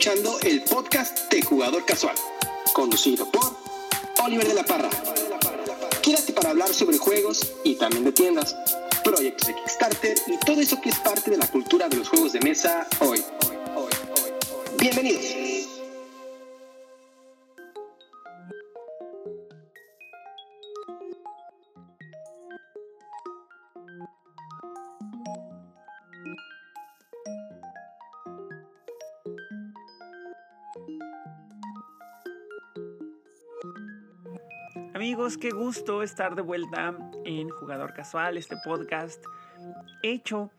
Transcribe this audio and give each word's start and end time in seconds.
Escuchando 0.00 0.40
el 0.44 0.62
podcast 0.62 1.30
de 1.30 1.42
Jugador 1.42 1.84
Casual, 1.84 2.16
conducido 2.72 3.30
por 3.30 3.54
Oliver 4.24 4.48
de 4.48 4.54
la 4.54 4.64
Parra. 4.64 4.88
Quédate 6.00 6.32
para 6.32 6.48
hablar 6.48 6.72
sobre 6.72 6.96
juegos 6.96 7.52
y 7.64 7.74
también 7.74 8.04
de 8.04 8.12
tiendas, 8.12 8.56
proyectos 9.04 9.48
de 9.48 9.54
Kickstarter 9.56 10.16
y 10.26 10.38
todo 10.38 10.62
eso 10.62 10.80
que 10.80 10.88
es 10.88 10.98
parte 11.00 11.30
de 11.30 11.36
la 11.36 11.46
cultura 11.48 11.86
de 11.90 11.98
los 11.98 12.08
juegos 12.08 12.32
de 12.32 12.40
mesa 12.40 12.88
hoy. 13.00 13.22
Bienvenidos. 14.78 15.39
Amigos, 35.30 35.48
qué 35.48 35.56
gusto 35.56 36.02
estar 36.02 36.34
de 36.34 36.42
vuelta 36.42 36.92
en 37.24 37.50
Jugador 37.50 37.94
Casual, 37.94 38.36
este 38.36 38.56
podcast 38.64 39.24
hecho 40.02 40.50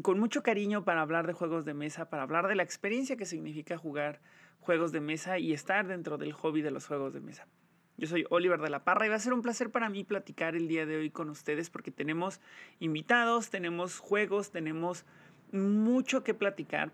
con 0.00 0.20
mucho 0.20 0.44
cariño 0.44 0.84
para 0.84 1.00
hablar 1.00 1.26
de 1.26 1.32
juegos 1.32 1.64
de 1.64 1.74
mesa, 1.74 2.08
para 2.08 2.22
hablar 2.22 2.46
de 2.46 2.54
la 2.54 2.62
experiencia 2.62 3.16
que 3.16 3.26
significa 3.26 3.76
jugar 3.76 4.20
juegos 4.60 4.92
de 4.92 5.00
mesa 5.00 5.40
y 5.40 5.52
estar 5.52 5.88
dentro 5.88 6.18
del 6.18 6.32
hobby 6.34 6.62
de 6.62 6.70
los 6.70 6.86
juegos 6.86 7.12
de 7.14 7.20
mesa. 7.20 7.48
Yo 7.96 8.06
soy 8.06 8.24
Oliver 8.30 8.60
de 8.60 8.70
la 8.70 8.84
Parra 8.84 9.06
y 9.06 9.08
va 9.08 9.16
a 9.16 9.18
ser 9.18 9.32
un 9.32 9.42
placer 9.42 9.70
para 9.70 9.88
mí 9.88 10.04
platicar 10.04 10.54
el 10.54 10.68
día 10.68 10.86
de 10.86 10.98
hoy 10.98 11.10
con 11.10 11.28
ustedes 11.28 11.68
porque 11.68 11.90
tenemos 11.90 12.40
invitados, 12.78 13.50
tenemos 13.50 13.98
juegos, 13.98 14.52
tenemos 14.52 15.04
mucho 15.50 16.22
que 16.22 16.32
platicar. 16.32 16.92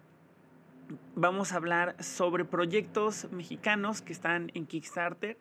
Vamos 1.14 1.52
a 1.52 1.56
hablar 1.56 2.02
sobre 2.02 2.46
proyectos 2.46 3.30
mexicanos 3.30 4.00
que 4.00 4.14
están 4.14 4.50
en 4.54 4.64
Kickstarter 4.64 5.36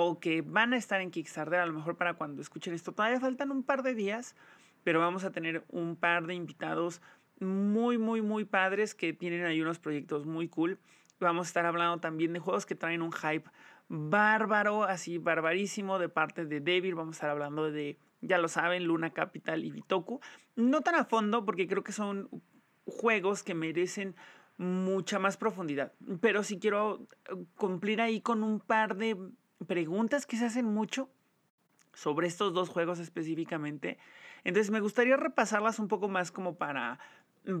o 0.00 0.20
que 0.20 0.42
van 0.42 0.74
a 0.74 0.76
estar 0.76 1.00
en 1.00 1.10
Kickstarter, 1.10 1.58
a 1.58 1.66
lo 1.66 1.72
mejor 1.72 1.96
para 1.96 2.14
cuando 2.14 2.40
escuchen 2.40 2.72
esto. 2.72 2.92
Todavía 2.92 3.18
faltan 3.18 3.50
un 3.50 3.64
par 3.64 3.82
de 3.82 3.96
días, 3.96 4.36
pero 4.84 5.00
vamos 5.00 5.24
a 5.24 5.32
tener 5.32 5.64
un 5.70 5.96
par 5.96 6.28
de 6.28 6.34
invitados 6.34 7.02
muy, 7.40 7.98
muy, 7.98 8.22
muy 8.22 8.44
padres 8.44 8.94
que 8.94 9.12
tienen 9.12 9.44
ahí 9.44 9.60
unos 9.60 9.80
proyectos 9.80 10.24
muy 10.24 10.46
cool. 10.46 10.78
Vamos 11.18 11.48
a 11.48 11.50
estar 11.50 11.66
hablando 11.66 11.98
también 11.98 12.32
de 12.32 12.38
juegos 12.38 12.64
que 12.64 12.76
traen 12.76 13.02
un 13.02 13.10
hype 13.10 13.50
bárbaro, 13.88 14.84
así 14.84 15.18
barbarísimo 15.18 15.98
de 15.98 16.08
parte 16.08 16.44
de 16.46 16.60
Devil. 16.60 16.94
Vamos 16.94 17.16
a 17.16 17.18
estar 17.18 17.30
hablando 17.30 17.68
de, 17.72 17.98
ya 18.20 18.38
lo 18.38 18.46
saben, 18.46 18.84
Luna 18.84 19.10
Capital 19.10 19.64
y 19.64 19.72
Bitoku. 19.72 20.20
No 20.54 20.80
tan 20.82 20.94
a 20.94 21.06
fondo 21.06 21.44
porque 21.44 21.66
creo 21.66 21.82
que 21.82 21.90
son 21.90 22.28
juegos 22.84 23.42
que 23.42 23.54
merecen 23.56 24.14
mucha 24.58 25.18
más 25.18 25.36
profundidad. 25.36 25.92
Pero 26.20 26.44
sí 26.44 26.60
quiero 26.60 27.08
cumplir 27.56 28.00
ahí 28.00 28.20
con 28.20 28.44
un 28.44 28.60
par 28.60 28.94
de 28.94 29.16
preguntas 29.66 30.26
que 30.26 30.36
se 30.36 30.46
hacen 30.46 30.66
mucho 30.66 31.10
sobre 31.94 32.26
estos 32.26 32.52
dos 32.52 32.68
juegos 32.68 32.98
específicamente. 32.98 33.98
Entonces 34.44 34.70
me 34.70 34.80
gustaría 34.80 35.16
repasarlas 35.16 35.78
un 35.78 35.88
poco 35.88 36.08
más 36.08 36.30
como 36.30 36.56
para, 36.56 37.00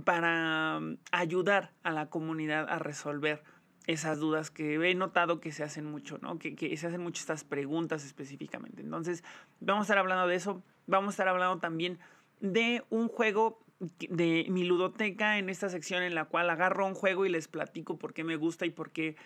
para 0.04 0.80
ayudar 1.10 1.72
a 1.82 1.90
la 1.90 2.08
comunidad 2.08 2.68
a 2.68 2.78
resolver 2.78 3.42
esas 3.88 4.18
dudas 4.18 4.50
que 4.50 4.74
he 4.74 4.94
notado 4.94 5.40
que 5.40 5.50
se 5.50 5.64
hacen 5.64 5.86
mucho, 5.86 6.18
¿no? 6.18 6.38
Que, 6.38 6.54
que, 6.54 6.76
se 6.76 6.86
hacen 6.86 7.00
mucho 7.00 7.20
estas 7.20 7.42
preguntas 7.42 8.04
específicamente. 8.04 8.82
Entonces, 8.82 9.24
vamos 9.60 9.82
a 9.82 9.84
estar 9.84 9.98
hablando 9.98 10.28
de 10.28 10.36
eso. 10.36 10.62
Vamos 10.86 11.08
a 11.08 11.12
estar 11.12 11.28
hablando 11.28 11.58
también 11.58 11.98
de 12.40 12.84
un 12.90 13.08
juego 13.08 13.64
de 13.80 14.46
mi 14.50 14.64
ludoteca 14.64 15.38
en 15.38 15.48
esta 15.48 15.68
sección 15.68 16.02
en 16.02 16.14
la 16.14 16.26
cual 16.26 16.50
agarro 16.50 16.86
un 16.86 16.94
juego 16.94 17.24
y 17.26 17.30
les 17.30 17.48
platico 17.48 17.96
por 17.96 18.12
qué 18.12 18.24
me 18.24 18.36
gusta 18.36 18.66
y 18.66 18.70
por 18.70 18.90
qué 18.90 19.16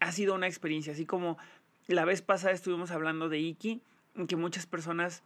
ha 0.00 0.12
sido 0.12 0.34
una 0.34 0.46
experiencia. 0.46 0.92
Así 0.92 1.04
como 1.04 1.36
la 1.88 2.04
vez 2.04 2.22
pasada 2.22 2.52
estuvimos 2.52 2.90
hablando 2.90 3.28
de 3.28 3.38
Iki, 3.38 3.80
que 4.28 4.36
muchas 4.36 4.66
personas 4.66 5.22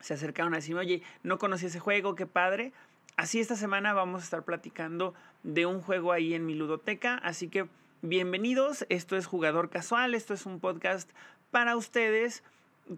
se 0.00 0.14
acercaron 0.14 0.54
a 0.54 0.56
decirme, 0.56 0.80
oye, 0.80 1.02
no 1.22 1.38
conocí 1.38 1.66
ese 1.66 1.80
juego, 1.80 2.14
qué 2.14 2.26
padre. 2.26 2.72
Así 3.16 3.40
esta 3.40 3.56
semana 3.56 3.92
vamos 3.92 4.22
a 4.22 4.24
estar 4.24 4.44
platicando 4.44 5.14
de 5.42 5.66
un 5.66 5.80
juego 5.80 6.12
ahí 6.12 6.34
en 6.34 6.46
mi 6.46 6.54
ludoteca, 6.54 7.16
así 7.16 7.48
que 7.48 7.68
bienvenidos, 8.00 8.86
esto 8.90 9.16
es 9.16 9.26
Jugador 9.26 9.70
Casual, 9.70 10.14
esto 10.14 10.34
es 10.34 10.46
un 10.46 10.60
podcast 10.60 11.10
para 11.50 11.76
ustedes 11.76 12.44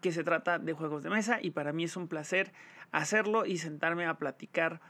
que 0.02 0.12
se 0.12 0.22
trata 0.22 0.58
de 0.58 0.72
juegos 0.74 1.02
de 1.02 1.10
mesa 1.10 1.38
y 1.40 1.50
para 1.52 1.72
mí 1.72 1.84
es 1.84 1.96
un 1.96 2.06
placer 2.06 2.52
hacerlo 2.92 3.46
y 3.46 3.58
sentarme 3.58 4.06
a 4.06 4.14
platicar 4.14 4.80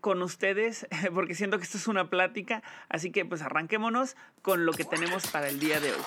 con 0.00 0.22
ustedes 0.22 0.86
porque 1.14 1.34
siento 1.34 1.58
que 1.58 1.64
esto 1.64 1.78
es 1.78 1.86
una 1.86 2.10
plática, 2.10 2.62
así 2.88 3.12
que 3.12 3.24
pues 3.24 3.42
arranquémonos 3.42 4.16
con 4.42 4.66
lo 4.66 4.72
que 4.72 4.84
tenemos 4.84 5.26
para 5.28 5.48
el 5.48 5.60
día 5.60 5.78
de 5.78 5.92
hoy. 5.92 6.02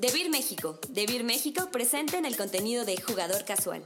Debir 0.00 0.30
México. 0.30 0.80
Debir 0.88 1.22
México 1.22 1.68
presente 1.70 2.16
en 2.16 2.24
el 2.24 2.36
contenido 2.36 2.84
de 2.84 3.00
Jugador 3.00 3.44
Casual. 3.44 3.84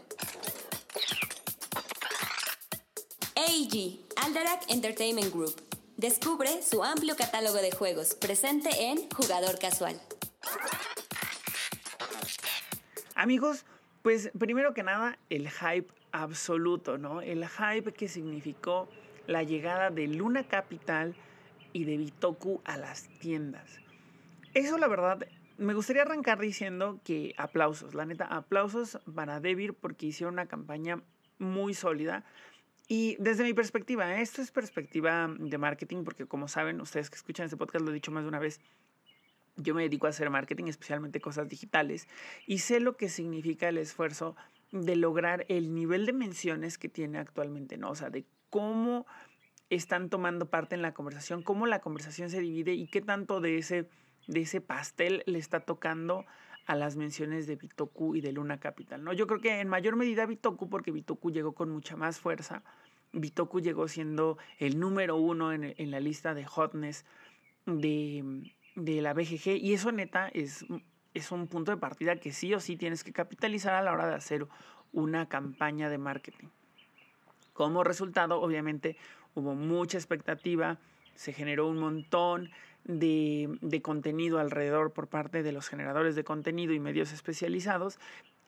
AEG, 3.34 4.00
Alderac 4.16 4.70
Entertainment 4.70 5.32
Group. 5.32 5.60
Descubre 5.96 6.62
su 6.62 6.84
amplio 6.84 7.16
catálogo 7.16 7.56
de 7.56 7.72
juegos 7.72 8.14
presente 8.14 8.70
en 8.90 9.10
Jugador 9.10 9.58
Casual. 9.58 10.00
Amigos, 13.16 13.64
pues 14.02 14.30
primero 14.38 14.74
que 14.74 14.84
nada, 14.84 15.18
el 15.28 15.50
hype 15.50 15.92
absoluto, 16.12 16.98
¿no? 16.98 17.20
El 17.20 17.46
hype 17.48 17.92
que 17.92 18.08
significó 18.08 18.88
la 19.26 19.42
llegada 19.42 19.90
de 19.90 20.06
Luna 20.06 20.46
Capital 20.46 21.16
y 21.72 21.84
de 21.84 21.96
Bitoku 21.96 22.60
a 22.64 22.76
las 22.76 23.08
tiendas. 23.18 23.68
Eso 24.54 24.78
la 24.78 24.88
verdad 24.88 25.26
me 25.58 25.74
gustaría 25.74 26.02
arrancar 26.02 26.38
diciendo 26.38 27.00
que 27.04 27.34
aplausos, 27.38 27.94
la 27.94 28.06
neta, 28.06 28.26
aplausos 28.26 28.98
para 29.14 29.40
Devir 29.40 29.74
porque 29.74 30.06
hicieron 30.06 30.34
una 30.34 30.46
campaña 30.46 31.02
muy 31.38 31.74
sólida. 31.74 32.24
Y 32.88 33.16
desde 33.18 33.42
mi 33.42 33.52
perspectiva, 33.52 34.20
esto 34.20 34.42
es 34.42 34.50
perspectiva 34.50 35.28
de 35.38 35.58
marketing, 35.58 36.04
porque 36.04 36.26
como 36.26 36.46
saben, 36.46 36.80
ustedes 36.80 37.10
que 37.10 37.16
escuchan 37.16 37.46
este 37.46 37.56
podcast 37.56 37.84
lo 37.84 37.90
he 37.90 37.94
dicho 37.94 38.12
más 38.12 38.22
de 38.22 38.28
una 38.28 38.38
vez, 38.38 38.60
yo 39.56 39.74
me 39.74 39.82
dedico 39.82 40.06
a 40.06 40.10
hacer 40.10 40.30
marketing, 40.30 40.66
especialmente 40.66 41.20
cosas 41.20 41.48
digitales, 41.48 42.06
y 42.46 42.58
sé 42.58 42.78
lo 42.78 42.96
que 42.96 43.08
significa 43.08 43.68
el 43.68 43.78
esfuerzo 43.78 44.36
de 44.70 44.94
lograr 44.96 45.46
el 45.48 45.74
nivel 45.74 46.06
de 46.06 46.12
menciones 46.12 46.78
que 46.78 46.88
tiene 46.88 47.18
actualmente, 47.18 47.76
¿no? 47.76 47.90
O 47.90 47.94
sea, 47.94 48.10
de 48.10 48.24
cómo 48.50 49.06
están 49.70 50.08
tomando 50.08 50.48
parte 50.48 50.74
en 50.74 50.82
la 50.82 50.94
conversación, 50.94 51.42
cómo 51.42 51.66
la 51.66 51.80
conversación 51.80 52.30
se 52.30 52.40
divide 52.40 52.74
y 52.74 52.86
qué 52.86 53.00
tanto 53.00 53.40
de 53.40 53.58
ese 53.58 53.88
de 54.26 54.41
ese 54.41 54.60
pastel 54.60 55.22
le 55.26 55.38
está 55.38 55.60
tocando 55.60 56.25
a 56.66 56.75
las 56.75 56.97
menciones 56.97 57.47
de 57.47 57.56
Bitoku 57.56 58.16
y 58.16 58.20
de 58.20 58.32
Luna 58.32 58.59
Capital. 58.59 59.03
¿no? 59.03 59.12
Yo 59.12 59.26
creo 59.26 59.41
que 59.41 59.60
en 59.60 59.69
mayor 59.69 59.97
medida 59.97 60.26
Bitoku, 60.26 60.69
porque 60.69 60.91
Bitoku 60.91 61.31
llegó 61.31 61.53
con 61.53 61.70
mucha 61.70 61.97
más 61.97 62.19
fuerza. 62.19 62.62
Bitoku 63.12 63.60
llegó 63.60 63.86
siendo 63.88 64.36
el 64.59 64.78
número 64.81 65.16
uno 65.16 65.53
en, 65.53 65.75
en 65.76 65.91
la 65.91 66.00
lista 66.00 66.34
de 66.34 66.44
hotness 66.44 67.04
de, 67.66 68.53
de, 68.75 69.00
la 69.00 69.15
BGG. 69.15 69.59
Y 69.60 69.75
eso 69.75 69.92
neta 69.92 70.28
es, 70.28 70.66
es 71.15 71.31
un 71.31 71.47
punto 71.47 71.70
de 71.70 71.76
partida 71.76 72.16
que 72.16 72.32
sí 72.32 72.53
o 72.53 72.60
sí 72.60 72.76
tienes 72.76 73.04
que 73.04 73.12
capitalizar 73.12 73.75
a 73.75 73.82
la 73.82 73.92
hora 73.92 74.09
de 74.09 74.15
hacer 74.16 74.47
una 74.92 75.28
campaña 75.28 75.88
de 75.88 75.98
marketing. 75.98 76.48
Como 77.53 77.84
resultado, 77.84 78.41
obviamente, 78.41 78.97
hubo 79.34 79.54
mucha 79.54 79.98
expectativa, 79.98 80.78
se 81.15 81.32
generó 81.32 81.69
un 81.69 81.78
montón 81.78 82.50
de, 82.86 83.80
contenido 83.83 84.38
alrededor 84.38 84.92
por 84.92 85.09
parte 85.09 85.42
de 85.42 85.53
los 85.53 85.68
generadores 85.68 86.15
de 86.15 86.24
contenido 86.24 86.72
y 86.72 86.80
medios 86.80 87.12
especializados 87.12 87.98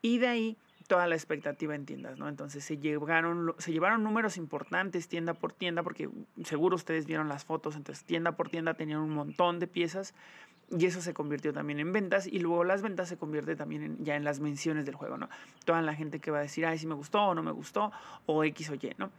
y 0.00 0.18
de 0.18 0.28
ahí 0.28 0.56
toda 0.86 1.06
la 1.06 1.16
expectativa 1.16 1.74
en 1.74 1.84
tiendas, 1.84 2.18
¿no? 2.18 2.28
Entonces 2.28 2.64
se 2.64 2.78
llevaron, 2.78 3.54
se 3.58 3.72
llevaron 3.72 4.02
números 4.02 4.38
importantes 4.38 5.08
tienda 5.08 5.34
por 5.34 5.52
tienda, 5.52 5.82
porque 5.82 6.08
seguro 6.44 6.76
ustedes 6.76 7.04
vieron 7.04 7.28
las 7.28 7.44
fotos, 7.44 7.76
entonces 7.76 8.04
tienda 8.04 8.32
por 8.32 8.48
tienda 8.48 8.74
tenían 8.74 9.00
un 9.00 9.10
montón 9.10 9.58
de 9.58 9.66
piezas 9.66 10.14
y 10.70 10.86
eso 10.86 11.02
se 11.02 11.12
convirtió 11.12 11.52
también 11.52 11.78
en 11.78 11.92
ventas 11.92 12.26
y 12.26 12.38
luego 12.38 12.64
las 12.64 12.80
ventas 12.80 13.08
se 13.08 13.18
convierte 13.18 13.54
también 13.54 14.02
ya 14.02 14.16
en 14.16 14.24
las 14.24 14.40
menciones 14.40 14.86
del 14.86 14.94
juego, 14.94 15.18
¿no? 15.18 15.28
Toda 15.66 15.82
la 15.82 15.94
gente 15.94 16.20
que 16.20 16.30
va 16.30 16.38
a 16.38 16.42
decir, 16.42 16.64
ay, 16.64 16.78
si 16.78 16.86
me 16.86 16.94
gustó 16.94 17.20
o 17.22 17.34
no 17.34 17.42
me 17.42 17.52
gustó, 17.52 17.92
o 18.24 18.44
X 18.44 18.70
o 18.70 18.74
Y, 18.74 18.94
¿no? 18.96 19.10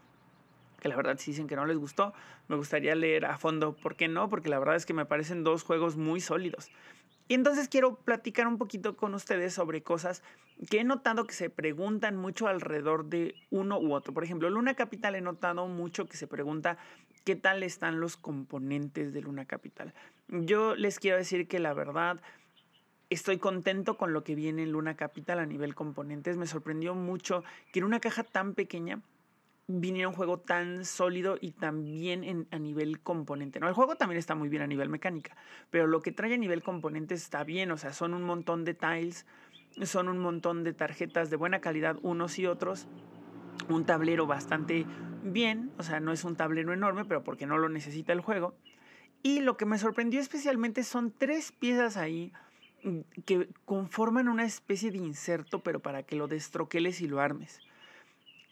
Que 0.80 0.90
la 0.90 0.96
verdad 0.96 1.18
si 1.18 1.32
dicen 1.32 1.48
que 1.48 1.56
no 1.56 1.66
les 1.66 1.78
gustó, 1.78 2.14
me 2.48 2.56
gustaría 2.56 2.96
leer 2.96 3.26
a 3.26 3.38
fondo 3.38 3.76
por 3.76 3.96
qué 3.96 4.08
no, 4.08 4.30
porque 4.30 4.50
la 4.50 4.60
verdad 4.60 4.76
es 4.76 4.86
que 4.86 4.94
me 4.94 5.06
parecen 5.06 5.44
dos 5.44 5.64
juegos 5.64 5.98
muy 5.98 6.22
sólidos. 6.22 6.72
Y 7.28 7.36
entonces 7.36 7.70
quiero 7.70 7.96
platicar 7.96 8.48
un 8.48 8.58
poquito 8.58 8.96
con 8.96 9.14
ustedes 9.14 9.54
sobre 9.54 9.84
cosas 9.84 10.24
que 10.70 10.80
he 10.80 10.84
notado 10.84 11.26
que 11.26 11.34
se 11.34 11.50
preguntan 11.52 12.18
mucho 12.18 12.48
alrededor 12.48 13.06
de 13.06 13.36
uno 13.52 13.80
u 13.80 13.94
otro. 13.94 14.14
Por 14.14 14.24
ejemplo, 14.24 14.50
Luna 14.50 14.74
Capital 14.74 15.16
he 15.16 15.22
notado 15.22 15.68
mucho 15.68 16.08
que 16.08 16.18
se 16.18 16.26
pregunta 16.26 16.80
qué 17.24 17.36
tal 17.36 17.62
están 17.62 18.00
los 18.00 18.18
componentes 18.18 19.14
de 19.14 19.22
Luna 19.22 19.46
Capital. 19.46 19.94
Yo 20.28 20.76
les 20.76 21.00
quiero 21.00 21.18
decir 21.18 21.48
que 21.48 21.60
la 21.60 21.74
verdad 21.74 22.20
estoy 23.10 23.38
contento 23.38 23.96
con 23.96 24.12
lo 24.12 24.24
que 24.24 24.36
viene 24.36 24.64
en 24.64 24.72
Luna 24.72 24.96
Capital 24.96 25.40
a 25.40 25.46
nivel 25.46 25.76
componentes. 25.76 26.36
Me 26.36 26.48
sorprendió 26.48 26.96
mucho 26.96 27.44
que 27.72 27.80
en 27.80 27.86
una 27.86 28.00
caja 28.00 28.24
tan 28.24 28.54
pequeña 28.54 29.02
viniera 29.72 30.10
un 30.10 30.16
juego 30.16 30.40
tan 30.40 30.84
sólido 30.84 31.38
y 31.40 31.52
tan 31.52 31.84
bien 31.84 32.48
a 32.50 32.58
nivel 32.58 33.00
componente. 33.02 33.60
¿no? 33.60 33.68
El 33.68 33.76
juego 33.76 33.96
también 33.96 34.18
está 34.18 34.34
muy 34.34 34.50
bien 34.50 34.64
a 34.64 34.68
nivel 34.68 34.90
mecánica, 34.90 35.38
pero 35.70 35.86
lo 35.86 36.02
que 36.02 36.12
trae 36.12 36.34
a 36.34 36.38
nivel 36.38 36.64
componente 36.64 37.14
está 37.14 37.44
bien, 37.44 37.70
o 37.70 37.78
sea, 37.78 37.94
son 37.94 38.16
un 38.16 38.24
montón 38.24 38.66
de 38.66 38.74
tiles, 38.74 39.28
son 39.84 40.10
un 40.10 40.18
montón 40.18 40.64
de 40.64 40.74
tarjetas 40.74 41.30
de 41.30 41.36
buena 41.36 41.62
calidad 41.62 41.98
unos 42.02 42.40
y 42.40 42.48
otros, 42.48 42.88
un 43.70 43.86
tablero 43.86 44.26
bastante 44.26 44.88
bien, 45.24 45.72
o 45.78 45.84
sea, 45.84 46.00
no 46.00 46.12
es 46.14 46.24
un 46.24 46.36
tablero 46.36 46.74
enorme, 46.74 47.06
pero 47.06 47.24
porque 47.24 47.46
no 47.46 47.60
lo 47.60 47.70
necesita 47.70 48.12
el 48.12 48.22
juego. 48.22 48.56
Y 49.22 49.42
lo 49.42 49.56
que 49.56 49.68
me 49.68 49.78
sorprendió 49.78 50.20
especialmente 50.20 50.84
son 50.84 51.12
tres 51.16 51.52
piezas 51.52 51.96
ahí 51.96 52.34
mm, 52.84 53.02
que 53.24 53.50
conforman 53.66 54.30
una 54.30 54.46
especie 54.46 54.90
de 54.90 54.98
inserto, 54.98 55.62
pero 55.62 55.80
para 55.80 56.02
que 56.02 56.16
lo 56.16 56.28
destroqueles 56.28 57.02
y 57.02 57.08
lo 57.08 57.20
armes. 57.20 57.60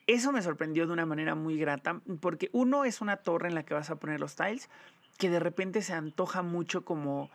Eso 0.08 0.32
me 0.32 0.42
sorprendió 0.42 0.88
de 0.88 0.94
una 0.94 1.06
manera 1.06 1.36
muy 1.36 1.58
grata, 1.58 2.02
porque 2.22 2.50
uno 2.54 2.86
es 2.86 3.02
una 3.02 3.18
torre 3.18 3.50
en 3.50 3.56
la 3.56 3.64
que 3.64 3.74
vas 3.74 3.90
a 3.90 3.98
poner 3.98 4.22
los 4.22 4.36
tiles, 4.36 4.70
que 5.18 5.30
de 5.30 5.40
repente 5.40 5.82
se 5.82 5.94
antoja 5.94 6.44
mucho 6.44 6.86
como, 6.86 7.30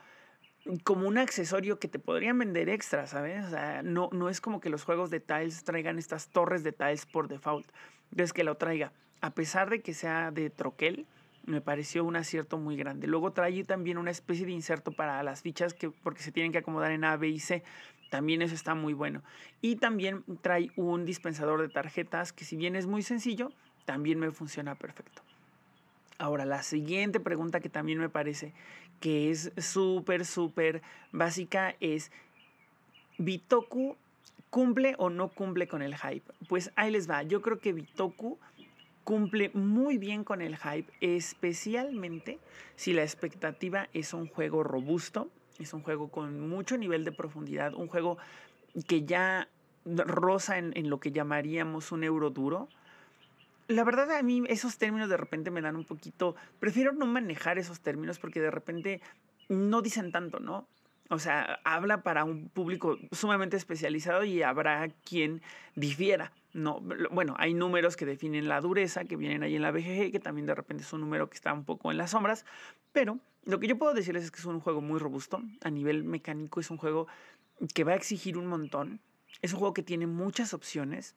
como 0.83 1.07
un 1.07 1.19
accesorio 1.19 1.79
que 1.79 1.89
te 1.89 1.99
podrían 1.99 2.39
vender 2.39 2.71
extra, 2.71 3.07
¿sabes? 3.07 3.45
No, 3.85 4.09
no 4.13 4.31
es 4.31 4.41
como 4.41 4.61
que 4.61 4.71
los 4.71 4.85
juegos 4.85 5.11
de 5.11 5.21
tiles 5.21 5.65
traigan 5.65 5.99
estas 5.99 6.29
torres 6.29 6.65
de 6.65 6.73
tiles 6.73 7.05
por 7.05 7.29
default. 7.29 7.67
Entonces 8.11 8.33
que 8.33 8.43
lo 8.43 8.57
traiga, 8.57 8.93
a 9.21 9.35
pesar 9.35 9.69
de 9.69 9.83
que 9.83 9.93
sea 9.93 10.31
de 10.31 10.49
troquel, 10.49 11.07
me 11.45 11.61
pareció 11.61 12.05
un 12.05 12.17
acierto 12.17 12.57
muy 12.57 12.77
grande. 12.77 13.07
Luego 13.07 13.33
trae 13.33 13.65
también 13.65 13.99
una 13.99 14.11
especie 14.11 14.47
de 14.47 14.53
inserto 14.53 14.93
para 14.93 15.23
las 15.23 15.43
fichas 15.43 15.75
que, 15.75 15.91
porque 15.91 16.23
se 16.23 16.33
tienen 16.33 16.53
que 16.53 16.59
acomodar 16.59 16.93
en 16.93 17.05
A, 17.05 17.17
B 17.17 17.29
y 17.29 17.41
C. 17.41 17.63
También 18.13 18.43
eso 18.43 18.55
está 18.55 18.75
muy 18.75 18.93
bueno. 18.93 19.23
Y 19.63 19.77
también 19.77 20.23
trae 20.43 20.71
un 20.77 21.07
dispensador 21.07 21.63
de 21.63 21.71
tarjetas 21.71 22.35
que 22.35 22.45
si 22.45 22.57
bien 22.57 22.77
es 22.77 22.87
muy 22.87 23.01
sencillo, 23.01 23.53
también 23.87 24.19
me 24.19 24.31
funciona 24.31 24.75
perfecto. 24.75 25.23
Ahora, 26.19 26.45
la 26.45 26.63
siguiente 26.63 27.21
pregunta 27.21 27.61
que 27.61 27.71
también 27.71 27.99
me 27.99 28.11
parece 28.11 28.53
que 29.01 29.31
es 29.31 29.51
súper, 29.57 30.27
súper 30.27 30.83
básica 31.11 31.75
es, 31.81 32.13
¿Bitoku 33.17 33.97
cumple 34.51 34.95
o 34.99 35.09
no 35.09 35.29
cumple 35.29 35.67
con 35.67 35.81
el 35.81 35.97
hype? 35.97 36.35
Pues 36.51 36.71
ahí 36.77 36.91
les 36.91 37.09
va. 37.09 37.23
Yo 37.23 37.41
creo 37.41 37.61
que 37.61 37.73
Bitoku 37.73 38.39
cumple 39.05 39.51
muy 39.55 39.97
bien 39.97 40.23
con 40.23 40.43
el 40.43 40.59
hype, 40.59 40.93
especialmente 41.01 42.41
si 42.77 42.93
la 42.93 43.05
expectativa 43.05 43.89
es 43.95 44.13
un 44.13 44.29
juego 44.29 44.65
robusto, 44.65 45.31
es 45.59 45.73
un 45.73 45.83
juego 45.83 46.09
con 46.09 46.49
mucho 46.49 46.77
nivel 46.77 47.05
de 47.05 47.13
profundidad, 47.13 47.75
un 47.75 47.89
juego 47.89 48.19
que 48.87 49.05
ya 49.05 49.49
roza 49.87 50.59
en, 50.59 50.89
lo 50.89 51.01
que 51.01 51.13
llamaríamos 51.13 51.93
un 51.93 52.05
euro 52.05 52.31
duro. 52.31 52.69
La 53.69 53.85
verdad 53.85 54.11
a 54.13 54.23
mí 54.23 54.43
esos 54.49 54.79
términos 54.79 55.09
de 55.09 55.17
repente 55.17 55.51
me 55.51 55.61
dan 55.61 55.77
un 55.77 55.85
poquito, 55.85 56.35
prefiero 56.59 56.93
no 56.93 57.07
manejar 57.07 57.59
esos 57.59 57.81
términos 57.81 58.19
porque 58.19 58.41
de 58.41 58.51
repente 58.51 59.01
no 59.49 59.83
dicen 59.83 60.13
tanto, 60.13 60.41
¿no? 60.41 60.67
O 61.13 61.19
sea, 61.19 61.61
habla 61.63 62.03
para 62.03 62.25
un 62.25 62.49
público 62.49 62.97
sumamente 63.11 63.59
especializado 63.59 64.25
y 64.25 64.43
habrá 64.43 64.89
quien 65.05 65.43
difiera. 65.77 66.33
No, 66.55 66.81
bueno, 67.11 67.35
hay 67.37 67.53
números 67.53 67.97
que 67.99 68.07
definen 68.07 68.49
la 68.49 68.63
dureza, 68.63 69.05
que 69.05 69.17
vienen 69.17 69.43
ahí 69.43 69.55
en 69.55 69.61
la 69.61 69.73
BGG, 69.73 70.11
que 70.11 70.21
también 70.21 70.47
de 70.47 70.55
repente 70.55 70.85
es 70.85 70.93
un 70.95 71.03
número 71.03 71.29
que 71.29 71.35
está 71.35 71.53
un 71.53 71.67
poco 71.67 71.91
en 71.91 71.99
las 71.99 72.13
sombras, 72.13 72.47
pero 72.93 73.19
lo 73.45 73.61
que 73.61 73.69
yo 73.69 73.77
puedo 73.77 73.93
decirles 73.93 74.25
es 74.25 74.31
que 74.31 74.39
es 74.39 74.47
un 74.47 74.61
juego 74.61 74.81
muy 74.81 74.99
robusto. 74.99 75.43
A 75.63 75.69
nivel 75.69 76.03
mecánico 76.03 76.61
es 76.61 76.71
un 76.71 76.79
juego 76.79 77.09
que 77.75 77.85
va 77.85 77.93
a 77.93 77.97
exigir 77.97 78.39
un 78.39 78.47
montón. 78.47 79.01
Es 79.43 79.53
un 79.53 79.59
juego 79.59 79.75
que 79.75 79.83
tiene 79.83 80.07
muchas 80.07 80.55
opciones. 80.55 81.15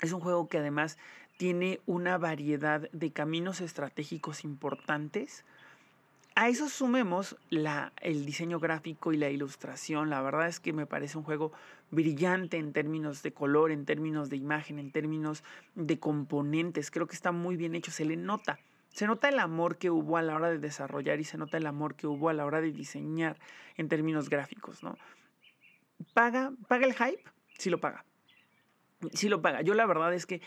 Es 0.00 0.12
un 0.12 0.20
juego 0.20 0.48
que 0.48 0.58
además 0.58 0.96
tiene 1.38 1.80
una 1.86 2.18
variedad 2.18 2.88
de 2.92 3.12
caminos 3.12 3.60
estratégicos 3.60 4.44
importantes. 4.44 5.44
A 6.40 6.48
eso 6.48 6.68
sumemos 6.68 7.36
la, 7.50 7.92
el 8.00 8.24
diseño 8.24 8.60
gráfico 8.60 9.12
y 9.12 9.16
la 9.16 9.28
ilustración. 9.28 10.08
La 10.08 10.22
verdad 10.22 10.46
es 10.46 10.60
que 10.60 10.72
me 10.72 10.86
parece 10.86 11.18
un 11.18 11.24
juego 11.24 11.50
brillante 11.90 12.58
en 12.58 12.72
términos 12.72 13.24
de 13.24 13.32
color, 13.32 13.72
en 13.72 13.84
términos 13.84 14.30
de 14.30 14.36
imagen, 14.36 14.78
en 14.78 14.92
términos 14.92 15.42
de 15.74 15.98
componentes. 15.98 16.92
Creo 16.92 17.08
que 17.08 17.16
está 17.16 17.32
muy 17.32 17.56
bien 17.56 17.74
hecho, 17.74 17.90
se 17.90 18.04
le 18.04 18.16
nota. 18.16 18.60
Se 18.90 19.08
nota 19.08 19.28
el 19.28 19.40
amor 19.40 19.78
que 19.78 19.90
hubo 19.90 20.16
a 20.16 20.22
la 20.22 20.36
hora 20.36 20.48
de 20.48 20.58
desarrollar 20.58 21.18
y 21.18 21.24
se 21.24 21.38
nota 21.38 21.56
el 21.56 21.66
amor 21.66 21.96
que 21.96 22.06
hubo 22.06 22.28
a 22.28 22.34
la 22.34 22.46
hora 22.46 22.60
de 22.60 22.70
diseñar 22.70 23.36
en 23.76 23.88
términos 23.88 24.30
gráficos, 24.30 24.84
¿no? 24.84 24.96
¿Paga, 26.14 26.52
paga 26.68 26.86
el 26.86 26.94
hype? 26.94 27.24
Sí 27.58 27.68
lo 27.68 27.80
paga. 27.80 28.04
Sí 29.12 29.28
lo 29.28 29.42
paga. 29.42 29.62
Yo 29.62 29.74
la 29.74 29.86
verdad 29.86 30.14
es 30.14 30.24
que 30.24 30.40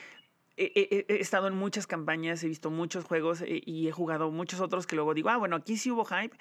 he, 0.61 1.21
estado 1.21 1.47
en 1.47 1.55
muchas 1.55 1.87
campañas, 1.87 2.43
he 2.43 2.47
visto 2.47 2.69
muchos 2.69 3.05
juegos 3.05 3.41
eh, 3.41 3.61
y 3.65 3.87
he 3.87 3.91
jugado 3.91 4.31
muchos 4.31 4.59
otros 4.59 4.87
que 4.87 4.95
luego 4.95 5.13
digo, 5.13 5.29
ah, 5.29 5.37
bueno, 5.37 5.55
aquí 5.55 5.77
sí 5.77 5.91
hubo 5.91 6.05
hype 6.05 6.37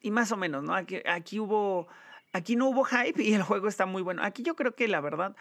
y 0.00 0.10
más 0.10 0.32
o 0.32 0.36
menos, 0.36 0.62
¿no? 0.62 0.74
Aquí, 0.74 0.98
aquí 1.06 1.40
hubo, 1.40 1.88
aquí 2.32 2.56
no 2.56 2.68
hubo 2.68 2.84
hype 2.84 3.22
y 3.22 3.34
el 3.34 3.42
juego 3.42 3.68
está 3.68 3.86
muy 3.86 4.02
bueno. 4.02 4.22
Aquí 4.22 4.42
yo 4.42 4.56
creo 4.56 4.74
que 4.74 4.88
la 4.88 5.00
verdad 5.00 5.36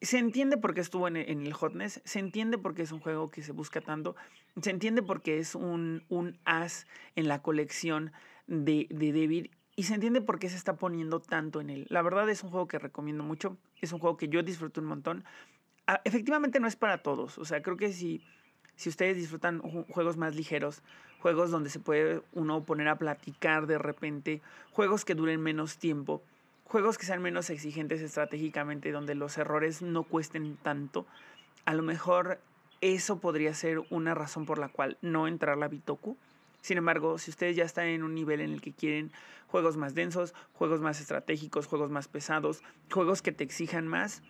se 0.00 0.18
entiende 0.18 0.56
por 0.56 0.74
qué 0.74 0.80
estuvo 0.80 1.08
en, 1.08 1.16
el 1.16 1.52
hotness, 1.52 2.02
se 2.04 2.18
entiende 2.18 2.58
por 2.58 2.74
qué 2.74 2.82
es 2.82 2.92
un 2.92 3.00
juego 3.00 3.30
que 3.30 3.42
se 3.42 3.52
busca 3.52 3.80
tanto, 3.80 4.14
se 4.60 4.70
entiende 4.70 5.02
por 5.02 5.22
qué 5.22 5.38
es 5.38 5.54
un, 5.54 6.04
un 6.08 6.38
as 6.44 6.86
en 7.14 7.28
la 7.28 7.42
colección 7.42 8.12
de, 8.46 8.86
de 8.90 9.12
David 9.12 9.46
y 9.74 9.84
se 9.84 9.94
entiende 9.94 10.20
por 10.20 10.38
qué 10.38 10.48
se 10.48 10.56
está 10.56 10.76
poniendo 10.76 11.20
tanto 11.20 11.60
en 11.60 11.70
él. 11.70 11.86
La 11.90 12.02
verdad 12.02 12.28
es 12.28 12.42
un 12.42 12.50
juego 12.50 12.66
que 12.66 12.78
recomiendo 12.78 13.22
mucho, 13.24 13.58
es 13.80 13.92
un 13.92 13.98
juego 13.98 14.16
que 14.16 14.28
yo 14.28 14.42
disfruto 14.42 14.80
un 14.80 14.86
montón. 14.86 15.24
Efectivamente 16.04 16.58
no 16.58 16.66
es 16.66 16.76
para 16.76 16.98
todos, 16.98 17.38
o 17.38 17.44
sea, 17.44 17.62
creo 17.62 17.76
que 17.76 17.92
si, 17.92 18.20
si 18.74 18.88
ustedes 18.88 19.16
disfrutan 19.16 19.60
juegos 19.60 20.16
más 20.16 20.34
ligeros, 20.34 20.82
juegos 21.20 21.50
donde 21.50 21.70
se 21.70 21.78
puede 21.78 22.22
uno 22.32 22.64
poner 22.64 22.88
a 22.88 22.96
platicar 22.96 23.66
de 23.66 23.78
repente, 23.78 24.42
juegos 24.72 25.04
que 25.04 25.14
duren 25.14 25.40
menos 25.40 25.78
tiempo, 25.78 26.22
juegos 26.64 26.98
que 26.98 27.06
sean 27.06 27.22
menos 27.22 27.50
exigentes 27.50 28.02
estratégicamente, 28.02 28.90
donde 28.90 29.14
los 29.14 29.38
errores 29.38 29.80
no 29.80 30.02
cuesten 30.02 30.56
tanto, 30.56 31.06
a 31.64 31.74
lo 31.74 31.82
mejor 31.82 32.40
eso 32.80 33.18
podría 33.18 33.54
ser 33.54 33.82
una 33.90 34.14
razón 34.14 34.44
por 34.44 34.58
la 34.58 34.68
cual 34.68 34.98
no 35.02 35.28
entrar 35.28 35.62
a 35.62 35.68
Bitoku. 35.68 36.16
Sin 36.60 36.78
embargo, 36.78 37.18
si 37.18 37.30
ustedes 37.30 37.56
ya 37.56 37.64
están 37.64 37.86
en 37.86 38.02
un 38.02 38.14
nivel 38.14 38.40
en 38.40 38.52
el 38.52 38.60
que 38.60 38.72
quieren 38.72 39.12
juegos 39.46 39.76
más 39.76 39.94
densos, 39.94 40.34
juegos 40.52 40.80
más 40.80 41.00
estratégicos, 41.00 41.66
juegos 41.66 41.90
más 41.90 42.08
pesados, 42.08 42.62
juegos 42.90 43.22
que 43.22 43.32
te 43.32 43.44
exijan 43.44 43.86
más, 43.86 44.22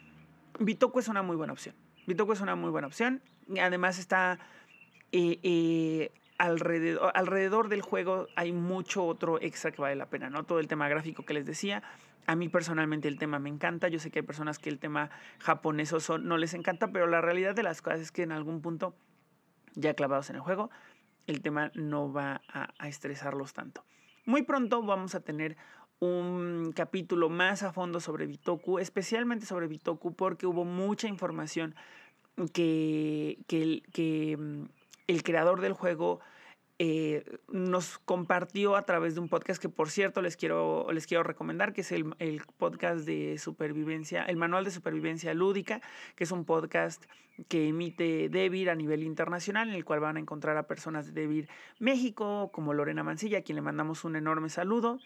Bitoku 0.59 0.99
es 0.99 1.09
una 1.09 1.23
muy 1.23 1.37
buena 1.37 1.53
opción. 1.53 1.75
Bitoku 2.07 2.33
es 2.33 2.41
una 2.41 2.55
muy 2.55 2.71
buena 2.71 2.87
opción. 2.87 3.23
Además 3.61 3.99
está 3.99 4.39
eh, 5.13 5.39
eh, 5.43 6.13
alrededor, 6.39 7.69
del 7.69 7.83
juego 7.83 8.29
hay 8.37 8.53
mucho 8.53 9.05
otro 9.07 9.41
extra 9.41 9.71
que 9.71 9.81
vale 9.81 9.97
la 9.97 10.07
pena, 10.07 10.31
¿no? 10.31 10.45
Todo 10.45 10.59
el 10.59 10.69
tema 10.69 10.89
gráfico 10.89 11.25
que 11.25 11.35
les 11.35 11.47
decía, 11.47 11.83
a 12.27 12.37
mí 12.37 12.49
personalmente 12.49 13.09
el 13.09 13.19
tema 13.19 13.39
me 13.39 13.49
encanta. 13.49 13.89
Yo 13.89 13.99
sé 13.99 14.11
que 14.11 14.21
hay 14.21 14.25
personas 14.25 14.59
que 14.59 14.69
el 14.69 14.79
tema 14.79 15.11
japonés 15.39 15.95
no 16.21 16.37
les 16.37 16.55
encanta, 16.55 16.89
pero 16.93 17.07
la 17.07 17.21
realidad 17.21 17.55
de 17.55 17.63
las 17.63 17.83
cosas 17.83 18.01
es 18.01 18.13
que 18.13 18.23
en 18.23 18.33
algún 18.33 18.61
punto, 18.61 18.97
ya 19.75 19.95
clavados 19.95 20.31
en 20.31 20.37
el 20.37 20.43
juego, 20.43 20.71
el 21.27 21.41
tema 21.41 21.71
no 21.75 22.13
va 22.13 22.43
a, 22.49 22.69
a 22.79 22.89
estresarlos 22.89 23.53
tanto. 23.53 23.85
Muy 24.25 24.43
pronto 24.43 24.83
vamos 24.83 25.15
a 25.15 25.21
tener 25.21 25.57
un 26.01 26.73
capítulo 26.75 27.29
más 27.29 27.63
a 27.63 27.73
fondo 27.73 28.01
sobre 28.01 28.27
Bitoku, 28.27 28.79
especialmente 28.79 29.47
sobre 29.47 29.67
Bitoku, 29.67 30.15
porque 30.15 30.47
hubo 30.47 30.65
mucha 30.65 31.09
información 31.09 31.75
que, 32.53 33.39
que, 33.47 33.83
que 33.93 34.37
mm, 34.37 34.65
el 35.07 35.23
creador 35.23 35.61
del 35.61 35.73
juego 35.73 36.21
eh, 36.79 37.25
nos 37.49 37.99
compartió 37.99 38.77
a 38.77 38.85
través 38.85 39.15
de 39.15 39.21
un 39.21 39.31
podcast 39.31 39.61
que 39.61 39.71
por 39.71 39.89
cierto 39.89 40.21
les 40.21 40.37
quiero, 40.37 40.87
les 40.93 41.07
quiero 41.07 41.23
recomendar, 41.23 41.73
que 41.73 41.81
es 41.81 41.91
el, 41.91 42.15
el, 42.19 42.43
podcast 42.59 43.07
de 43.07 43.39
supervivencia, 43.39 44.25
el 44.25 44.37
manual 44.37 44.65
de 44.65 44.71
supervivencia 44.71 45.33
lúdica, 45.33 45.81
que 46.17 46.25
es 46.25 46.33
un 46.33 46.45
podcast 46.45 47.03
que 47.49 47.69
emite 47.69 48.29
Debir 48.29 48.69
a 48.69 48.75
nivel 48.75 49.05
internacional, 49.05 49.71
en 49.71 49.75
el 49.75 49.87
cual 49.87 50.01
van 50.01 50.19
a 50.19 50.21
encontrar 50.21 50.59
a 50.59 50.67
personas 50.67 51.07
de 51.07 51.19
Debir 51.19 51.49
México, 51.79 52.51
como 52.53 52.75
Lorena 52.75 53.03
Mancilla, 53.03 53.39
a 53.39 53.43
quien 53.43 53.57
le 53.57 53.63
mandamos 53.63 54.05
un 54.05 54.17
enorme 54.17 54.51
saludo, 54.51 54.99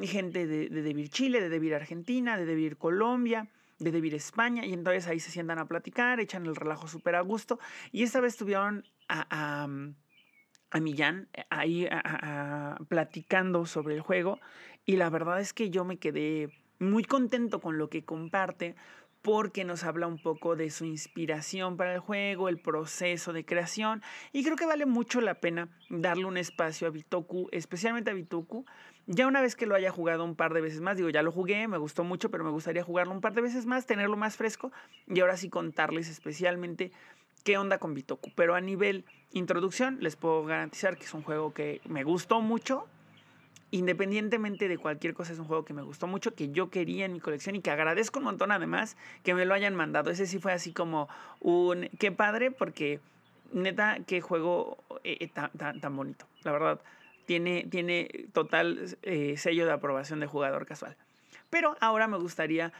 gente 0.00 0.46
de, 0.46 0.68
de 0.68 0.82
Debir 0.82 1.08
Chile, 1.08 1.40
de 1.40 1.48
Debir 1.48 1.74
Argentina, 1.74 2.36
de 2.36 2.46
Debir 2.46 2.76
Colombia, 2.76 3.48
de 3.80 3.90
Debir 3.90 4.14
España, 4.14 4.64
y 4.64 4.72
entonces 4.72 5.08
ahí 5.08 5.18
se 5.18 5.32
sientan 5.32 5.58
a 5.58 5.66
platicar, 5.66 6.20
echan 6.20 6.46
el 6.46 6.54
relajo 6.54 6.86
súper 6.86 7.16
a 7.16 7.22
gusto, 7.22 7.58
y 7.90 8.04
esta 8.04 8.20
vez 8.20 8.36
tuvieron 8.36 8.84
a 9.08 9.66
a 10.70 10.80
Millán 10.80 11.28
eh, 11.32 11.44
ahí 11.50 11.88
platicando 12.88 13.66
sobre 13.66 13.94
el 13.94 14.00
juego 14.00 14.40
y 14.84 14.96
la 14.96 15.10
verdad 15.10 15.40
es 15.40 15.52
que 15.52 15.70
yo 15.70 15.84
me 15.84 15.98
quedé 15.98 16.50
muy 16.78 17.04
contento 17.04 17.60
con 17.60 17.78
lo 17.78 17.90
que 17.90 18.04
comparte 18.04 18.74
porque 19.22 19.64
nos 19.64 19.84
habla 19.84 20.06
un 20.06 20.18
poco 20.18 20.56
de 20.56 20.70
su 20.70 20.84
inspiración 20.84 21.76
para 21.76 21.92
el 21.92 22.00
juego, 22.00 22.48
el 22.48 22.58
proceso 22.58 23.32
de 23.32 23.44
creación 23.44 24.02
y 24.32 24.44
creo 24.44 24.56
que 24.56 24.66
vale 24.66 24.86
mucho 24.86 25.20
la 25.20 25.34
pena 25.34 25.68
darle 25.90 26.24
un 26.24 26.36
espacio 26.36 26.86
a 26.86 26.90
Bitoku, 26.90 27.48
especialmente 27.52 28.10
a 28.10 28.14
Bitoku. 28.14 28.64
Ya 29.06 29.26
una 29.26 29.40
vez 29.40 29.56
que 29.56 29.66
lo 29.66 29.74
haya 29.74 29.90
jugado 29.90 30.24
un 30.24 30.36
par 30.36 30.52
de 30.54 30.60
veces 30.60 30.80
más, 30.80 30.96
digo, 30.96 31.08
ya 31.08 31.22
lo 31.22 31.32
jugué, 31.32 31.66
me 31.66 31.78
gustó 31.78 32.04
mucho, 32.04 32.30
pero 32.30 32.44
me 32.44 32.50
gustaría 32.50 32.84
jugarlo 32.84 33.12
un 33.12 33.20
par 33.20 33.34
de 33.34 33.42
veces 33.42 33.66
más, 33.66 33.86
tenerlo 33.86 34.16
más 34.16 34.36
fresco 34.36 34.70
y 35.06 35.20
ahora 35.20 35.36
sí 35.36 35.48
contarles 35.48 36.08
especialmente 36.08 36.92
qué 37.48 37.56
onda 37.56 37.78
con 37.78 37.94
Bitoku. 37.94 38.30
Pero 38.34 38.54
a 38.54 38.60
nivel 38.60 39.06
introducción, 39.32 39.96
les 40.02 40.16
puedo 40.16 40.44
garantizar 40.44 40.98
que 40.98 41.04
es 41.04 41.14
un 41.14 41.22
juego 41.22 41.54
que 41.54 41.80
me 41.88 42.04
gustó 42.04 42.42
mucho. 42.42 42.86
Independientemente 43.70 44.68
de 44.68 44.76
cualquier 44.76 45.14
cosa, 45.14 45.32
es 45.32 45.38
un 45.38 45.46
juego 45.46 45.64
que 45.64 45.72
me 45.72 45.80
gustó 45.80 46.06
mucho, 46.06 46.34
que 46.34 46.50
yo 46.50 46.68
quería 46.68 47.06
en 47.06 47.14
mi 47.14 47.20
colección 47.20 47.56
y 47.56 47.62
que 47.62 47.70
agradezco 47.70 48.18
un 48.18 48.26
montón 48.26 48.52
además 48.52 48.98
que 49.24 49.32
me 49.32 49.46
lo 49.46 49.54
hayan 49.54 49.74
mandado. 49.74 50.10
Ese 50.10 50.26
sí 50.26 50.38
fue 50.38 50.52
así 50.52 50.74
como 50.74 51.08
un... 51.40 51.88
Qué 51.98 52.12
padre, 52.12 52.50
porque 52.50 53.00
neta, 53.50 53.96
qué 54.06 54.20
juego 54.20 54.76
eh, 55.02 55.16
eh, 55.20 55.28
tan, 55.28 55.80
tan, 55.80 55.96
bonito. 55.96 56.26
La 56.44 56.52
verdad, 56.52 56.82
tiene, 57.24 57.66
tiene 57.70 58.26
total 58.34 58.98
eh, 59.00 59.38
sello 59.38 59.64
de 59.64 59.72
aprobación 59.72 60.20
de 60.20 60.26
jugador 60.26 60.66
casual. 60.66 60.98
Pero 61.48 61.78
ahora 61.80 62.08
me 62.08 62.18
gustaría 62.18 62.74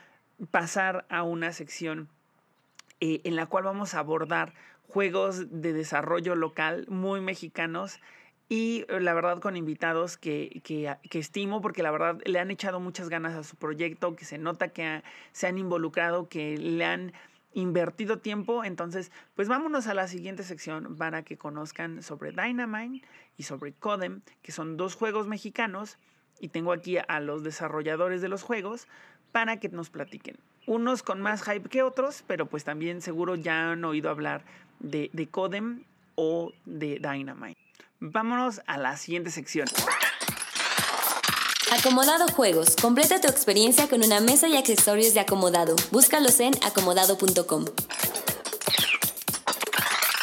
pasar 0.51 1.07
a 1.09 1.23
una 1.23 1.55
sección 1.55 2.11
en 3.01 3.37
la 3.37 3.47
cual 3.47 3.65
vamos 3.65 3.95
a 3.95 4.01
abordar 4.01 4.55
juegos 4.89 5.47
de 5.51 5.73
desarrollo 5.73 6.35
local 6.35 6.87
muy 6.89 7.21
mexicanos 7.21 8.01
y 8.49 8.87
eh, 8.89 9.01
la 9.01 9.13
verdad 9.13 9.41
con 9.41 9.57
invitados 9.57 10.17
que, 10.17 10.63
que, 10.65 11.19
estimo 11.19 11.61
porque 11.61 11.83
la 11.83 11.91
verdad 11.91 12.19
le 12.25 12.39
han 12.39 12.51
echado 12.51 12.81
muchas 12.81 13.09
ganas 13.09 13.35
a 13.35 13.45
su 13.45 13.57
proyecto, 13.57 14.17
que 14.17 14.25
se 14.25 14.39
nota 14.39 14.69
que 14.69 15.03
se 15.33 15.47
han 15.47 15.59
involucrado, 15.59 16.29
que 16.29 16.57
le 16.57 16.85
han 16.85 17.13
invertido 17.53 18.19
tiempo. 18.19 18.65
Entonces, 18.65 19.13
pues 19.35 19.49
vámonos 19.49 19.87
a 19.87 19.95
la 19.95 20.09
siguiente 20.09 20.43
sección 20.43 20.97
para 20.97 21.23
que 21.23 21.37
conozcan 21.37 22.03
sobre 22.03 22.33
Dynamite 22.33 23.07
y 23.37 23.43
sobre 23.43 23.73
Codem, 23.73 24.23
que 24.43 24.53
son 24.53 24.77
dos 24.79 24.95
juegos 24.95 25.27
mexicanos. 25.27 25.99
Y 26.41 26.49
tengo 26.49 26.73
aquí 26.73 26.97
a 26.97 27.21
los 27.21 27.43
desarrolladores 27.43 28.23
de 28.23 28.29
los 28.29 28.45
juegos 28.45 28.87
para 29.33 29.59
que 29.59 29.69
nos 29.69 29.91
platiquen. 29.91 30.39
Unos 30.69 31.03
con 31.03 31.23
más 31.23 31.43
hype 31.45 31.71
que 31.71 31.83
otros, 31.83 32.23
pero 32.27 32.45
pues 32.45 32.63
también 32.63 33.01
seguro 33.01 33.37
ya 33.37 33.71
han 33.71 33.87
oído 33.87 34.11
hablar 34.11 34.45
de, 34.81 35.09
de 35.15 35.27
Codem 35.27 35.85
o 36.15 36.53
de 36.67 37.01
Dynamite. 37.01 37.59
Vámonos 38.01 38.61
a 38.67 38.77
la 38.77 38.99
siguiente 38.99 39.31
sección. 39.31 39.67
Acomodado 41.73 42.29
Juegos. 42.29 42.77
Completa 42.77 43.19
tu 43.19 43.29
experiencia 43.29 43.89
con 43.89 44.05
una 44.05 44.21
mesa 44.21 44.47
y 44.47 44.59
accesorios 44.59 45.15
de 45.15 45.21
acomodado. 45.21 45.75
Búscalos 45.91 46.39
en 46.41 46.53
acomodado.com. 46.63 47.65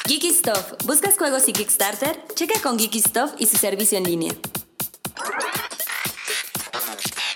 Geeky 0.07 0.31
Stuff. 0.31 0.73
¿Buscas 0.85 1.17
juegos 1.17 1.49
y 1.49 1.53
Kickstarter? 1.53 2.23
Checa 2.35 2.61
con 2.61 2.77
Geeky 2.77 3.01
Stuff 3.01 3.33
y 3.39 3.47
su 3.47 3.57
servicio 3.57 3.97
en 3.97 4.03
línea. 4.03 4.31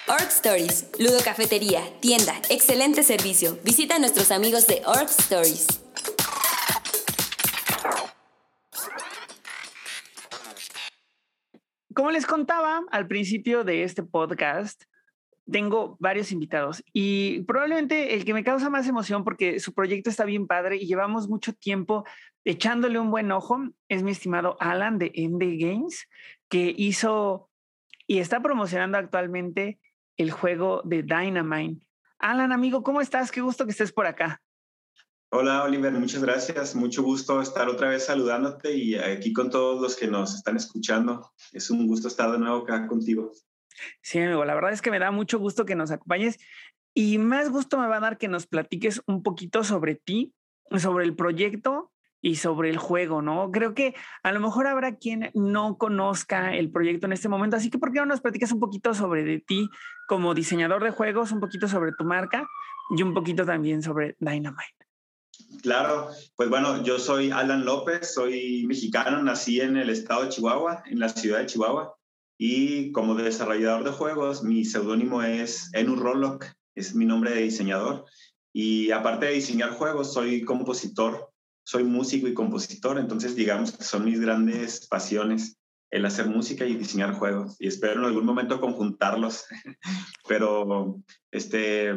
Org 0.09 0.29
Stories. 0.29 0.89
Ludo 0.97 1.19
Cafetería. 1.23 1.81
Tienda. 1.99 2.33
Excelente 2.49 3.03
servicio. 3.03 3.59
Visita 3.63 3.97
a 3.97 3.99
nuestros 3.99 4.31
amigos 4.31 4.65
de 4.65 4.81
Org 4.87 5.07
Stories. 5.07 5.85
Como 11.93 12.09
les 12.09 12.25
contaba 12.25 12.81
al 12.89 13.05
principio 13.07 13.63
de 13.63 13.83
este 13.83 14.01
podcast, 14.01 14.81
tengo 15.51 15.95
varios 15.99 16.31
invitados 16.31 16.83
y 16.91 17.43
probablemente 17.43 18.15
el 18.15 18.25
que 18.25 18.33
me 18.33 18.43
causa 18.43 18.71
más 18.71 18.87
emoción 18.87 19.23
porque 19.23 19.59
su 19.59 19.75
proyecto 19.75 20.09
está 20.09 20.25
bien 20.25 20.47
padre 20.47 20.77
y 20.77 20.87
llevamos 20.87 21.29
mucho 21.29 21.53
tiempo 21.53 22.03
echándole 22.45 22.97
un 22.97 23.11
buen 23.11 23.31
ojo 23.31 23.59
es 23.87 24.01
mi 24.01 24.11
estimado 24.11 24.57
Alan 24.59 24.97
de 24.97 25.11
MD 25.15 25.59
Games 25.59 26.07
que 26.49 26.73
hizo 26.75 27.49
y 28.07 28.19
está 28.19 28.41
promocionando 28.41 28.97
actualmente 28.97 29.77
el 30.19 30.31
juego 30.31 30.81
de 30.83 31.01
Dynamite. 31.01 31.87
Alan, 32.19 32.51
amigo, 32.51 32.83
¿cómo 32.83 32.99
estás? 32.99 33.31
Qué 33.31 33.39
gusto 33.39 33.63
que 33.63 33.71
estés 33.71 33.93
por 33.93 34.05
acá. 34.05 34.41
Hola 35.31 35.63
Oliver, 35.63 35.93
muchas 35.93 36.21
gracias. 36.21 36.75
Mucho 36.75 37.03
gusto 37.03 37.41
estar 37.41 37.69
otra 37.69 37.87
vez 37.87 38.05
saludándote 38.05 38.73
y 38.73 38.95
aquí 38.95 39.31
con 39.31 39.49
todos 39.49 39.81
los 39.81 39.95
que 39.95 40.07
nos 40.07 40.35
están 40.35 40.57
escuchando. 40.57 41.31
Es 41.53 41.69
un 41.69 41.87
gusto 41.87 42.09
estar 42.09 42.29
de 42.33 42.37
nuevo 42.37 42.63
acá 42.63 42.85
contigo. 42.85 43.31
Sí, 44.01 44.19
amigo, 44.19 44.43
la 44.43 44.55
verdad 44.55 44.73
es 44.73 44.81
que 44.81 44.91
me 44.91 44.99
da 44.99 45.09
mucho 45.09 45.39
gusto 45.39 45.65
que 45.65 45.75
nos 45.75 45.89
acompañes 45.89 46.37
y 46.93 47.17
más 47.17 47.49
gusto 47.49 47.77
me 47.77 47.87
va 47.87 47.97
a 47.97 48.01
dar 48.01 48.17
que 48.17 48.27
nos 48.27 48.45
platiques 48.45 49.01
un 49.07 49.23
poquito 49.23 49.63
sobre 49.63 49.95
ti, 49.95 50.33
sobre 50.77 51.05
el 51.05 51.15
proyecto 51.15 51.93
y 52.21 52.35
sobre 52.35 52.69
el 52.69 52.77
juego, 52.77 53.21
¿no? 53.21 53.51
Creo 53.51 53.73
que 53.73 53.95
a 54.23 54.31
lo 54.31 54.39
mejor 54.39 54.67
habrá 54.67 54.97
quien 54.97 55.31
no 55.33 55.77
conozca 55.77 56.53
el 56.53 56.71
proyecto 56.71 57.05
en 57.05 57.13
este 57.13 57.29
momento, 57.29 57.55
así 57.55 57.69
que 57.69 57.77
¿por 57.77 57.91
qué 57.91 57.99
no 57.99 58.05
nos 58.05 58.21
platicas 58.21 58.51
un 58.51 58.59
poquito 58.59 58.93
sobre 58.93 59.23
de 59.23 59.39
ti 59.39 59.69
como 60.07 60.33
diseñador 60.33 60.83
de 60.83 60.91
juegos, 60.91 61.31
un 61.31 61.39
poquito 61.39 61.67
sobre 61.67 61.91
tu 61.97 62.03
marca 62.03 62.47
y 62.95 63.01
un 63.03 63.13
poquito 63.13 63.45
también 63.45 63.81
sobre 63.81 64.15
Dynamite? 64.19 64.75
Claro, 65.61 66.09
pues 66.35 66.49
bueno, 66.49 66.83
yo 66.83 66.99
soy 66.99 67.31
Alan 67.31 67.65
López, 67.65 68.13
soy 68.13 68.65
mexicano, 68.67 69.21
nací 69.23 69.61
en 69.61 69.77
el 69.77 69.89
estado 69.89 70.23
de 70.23 70.29
Chihuahua, 70.29 70.83
en 70.85 70.99
la 70.99 71.09
ciudad 71.09 71.39
de 71.39 71.45
Chihuahua, 71.47 71.95
y 72.37 72.91
como 72.93 73.15
desarrollador 73.15 73.83
de 73.83 73.91
juegos, 73.91 74.43
mi 74.43 74.63
seudónimo 74.63 75.21
es 75.21 75.69
Enu 75.73 75.97
Rollock, 75.97 76.45
es 76.75 76.95
mi 76.95 77.05
nombre 77.05 77.31
de 77.31 77.41
diseñador. 77.41 78.05
Y 78.53 78.91
aparte 78.91 79.25
de 79.25 79.33
diseñar 79.33 79.71
juegos, 79.71 80.13
soy 80.13 80.43
compositor, 80.45 81.28
soy 81.69 81.83
músico 81.83 82.27
y 82.27 82.33
compositor, 82.33 82.97
entonces 82.97 83.35
digamos 83.35 83.71
que 83.71 83.83
son 83.83 84.03
mis 84.03 84.19
grandes 84.19 84.87
pasiones 84.87 85.59
el 85.91 86.03
hacer 86.03 86.25
música 86.25 86.65
y 86.65 86.75
diseñar 86.75 87.13
juegos 87.13 87.57
y 87.59 87.67
espero 87.67 87.99
en 87.99 88.05
algún 88.05 88.25
momento 88.25 88.59
conjuntarlos. 88.59 89.45
Pero 90.27 90.99
este 91.29 91.93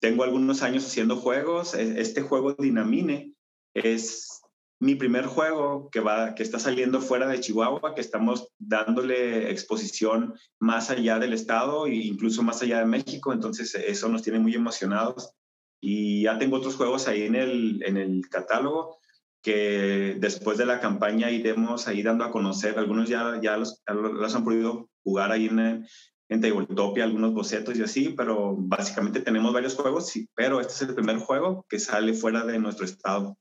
tengo 0.00 0.22
algunos 0.22 0.60
años 0.62 0.84
haciendo 0.84 1.16
juegos. 1.16 1.72
E, 1.72 1.98
este 1.98 2.20
juego 2.20 2.52
Dinamine 2.52 3.32
es 3.72 4.42
mi 4.80 4.96
primer 4.96 5.24
juego 5.24 5.88
que, 5.90 6.00
va, 6.00 6.34
que 6.34 6.42
está 6.42 6.58
saliendo 6.58 7.00
fuera 7.00 7.26
de 7.26 7.40
Chihuahua, 7.40 7.94
que 7.94 8.02
estamos 8.02 8.52
dándole 8.58 9.50
exposición 9.50 10.34
más 10.58 10.90
allá 10.90 11.18
del 11.18 11.32
estado 11.32 11.86
e 11.86 11.94
incluso 11.94 12.42
más 12.42 12.60
allá 12.60 12.80
de 12.80 12.86
México. 12.86 13.32
Entonces 13.32 13.74
eso 13.74 14.10
nos 14.10 14.22
tiene 14.22 14.40
muy 14.40 14.54
emocionados. 14.54 15.34
Y 15.80 16.22
ya 16.22 16.38
tengo 16.38 16.56
otros 16.56 16.76
juegos 16.76 17.08
ahí 17.08 17.22
en 17.22 17.34
el, 17.34 17.82
en 17.84 17.96
el 17.96 18.28
catálogo 18.28 18.98
que 19.42 20.16
después 20.18 20.58
de 20.58 20.66
la 20.66 20.80
campaña 20.80 21.30
iremos 21.30 21.88
ahí 21.88 22.02
dando 22.02 22.24
a 22.24 22.30
conocer. 22.30 22.78
Algunos 22.78 23.08
ya, 23.08 23.40
ya 23.42 23.56
los, 23.56 23.82
los 23.86 24.34
han 24.34 24.44
podido 24.44 24.90
jugar 25.02 25.32
ahí 25.32 25.46
en, 25.46 25.86
en 26.28 26.40
Tabletopia 26.40 27.04
algunos 27.04 27.32
bocetos 27.32 27.76
y 27.76 27.82
así, 27.82 28.14
pero 28.16 28.54
básicamente 28.56 29.20
tenemos 29.20 29.52
varios 29.52 29.74
juegos, 29.74 30.08
sí, 30.08 30.28
pero 30.34 30.60
este 30.60 30.72
es 30.74 30.82
el 30.82 30.94
primer 30.94 31.18
juego 31.18 31.66
que 31.68 31.78
sale 31.78 32.14
fuera 32.14 32.44
de 32.44 32.58
nuestro 32.58 32.84
estado. 32.84 33.36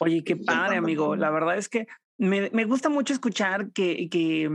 Oye, 0.00 0.22
qué 0.22 0.36
padre, 0.36 0.76
amigo. 0.76 1.16
La 1.16 1.30
verdad 1.30 1.56
es 1.56 1.68
que 1.68 1.86
me, 2.18 2.50
me 2.50 2.64
gusta 2.64 2.88
mucho 2.88 3.14
escuchar 3.14 3.72
que, 3.72 4.08
que 4.08 4.50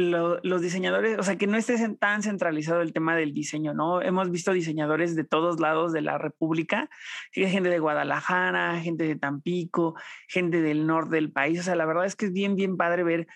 los 0.00 0.62
diseñadores, 0.62 1.18
o 1.18 1.22
sea, 1.22 1.36
que 1.36 1.46
no 1.46 1.56
esté 1.56 1.76
tan 1.96 2.22
centralizado 2.22 2.80
el 2.82 2.92
tema 2.92 3.16
del 3.16 3.32
diseño, 3.32 3.74
¿no? 3.74 4.02
Hemos 4.02 4.30
visto 4.30 4.52
diseñadores 4.52 5.16
de 5.16 5.24
todos 5.24 5.60
lados 5.60 5.92
de 5.92 6.02
la 6.02 6.18
República, 6.18 6.88
gente 7.32 7.68
de 7.68 7.78
Guadalajara, 7.78 8.80
gente 8.80 9.04
de 9.04 9.16
Tampico, 9.16 9.94
gente 10.28 10.62
del 10.62 10.86
norte 10.86 11.16
del 11.16 11.32
país. 11.32 11.60
O 11.60 11.62
sea, 11.62 11.74
la 11.74 11.86
verdad 11.86 12.06
es 12.06 12.16
que 12.16 12.26
es 12.26 12.32
bien, 12.32 12.56
bien 12.56 12.76
padre 12.76 13.04
ver 13.04 13.26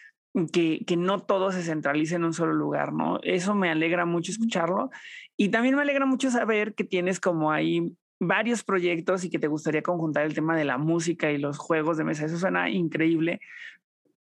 que, 0.53 0.85
que, 0.87 0.97
no 0.97 1.21
todo 1.21 1.53
se 1.53 1.63
centralice 1.63 2.17
en 2.17 2.25
un 2.25 2.33
solo 2.33 2.53
lugar, 2.53 2.93
¿no? 2.93 3.21
Eso 3.23 3.55
me 3.55 3.71
alegra 3.71 4.05
mucho 4.05 4.33
escucharlo. 4.33 4.91
Y 5.37 5.51
también 5.51 5.77
me 5.77 5.83
alegra 5.83 6.07
mucho 6.07 6.31
saber 6.31 6.75
que 6.75 6.85
tienes 6.85 7.21
como 7.21 7.53
ahí 7.53 7.93
varios 8.21 8.65
proyectos 8.65 9.25
y 9.25 9.31
que 9.31 9.39
te 9.39 9.49
gustaría 9.49 9.83
conjuntar 9.83 10.25
el 10.25 10.35
tema 10.35 10.57
de 10.57 10.65
la 10.65 10.79
música 10.79 11.31
y 11.31 11.39
los 11.39 11.59
juegos 11.59 11.97
de 11.97 12.05
mesa. 12.05 12.25
Eso 12.25 12.39
suena 12.39 12.71
increíble. 12.71 13.41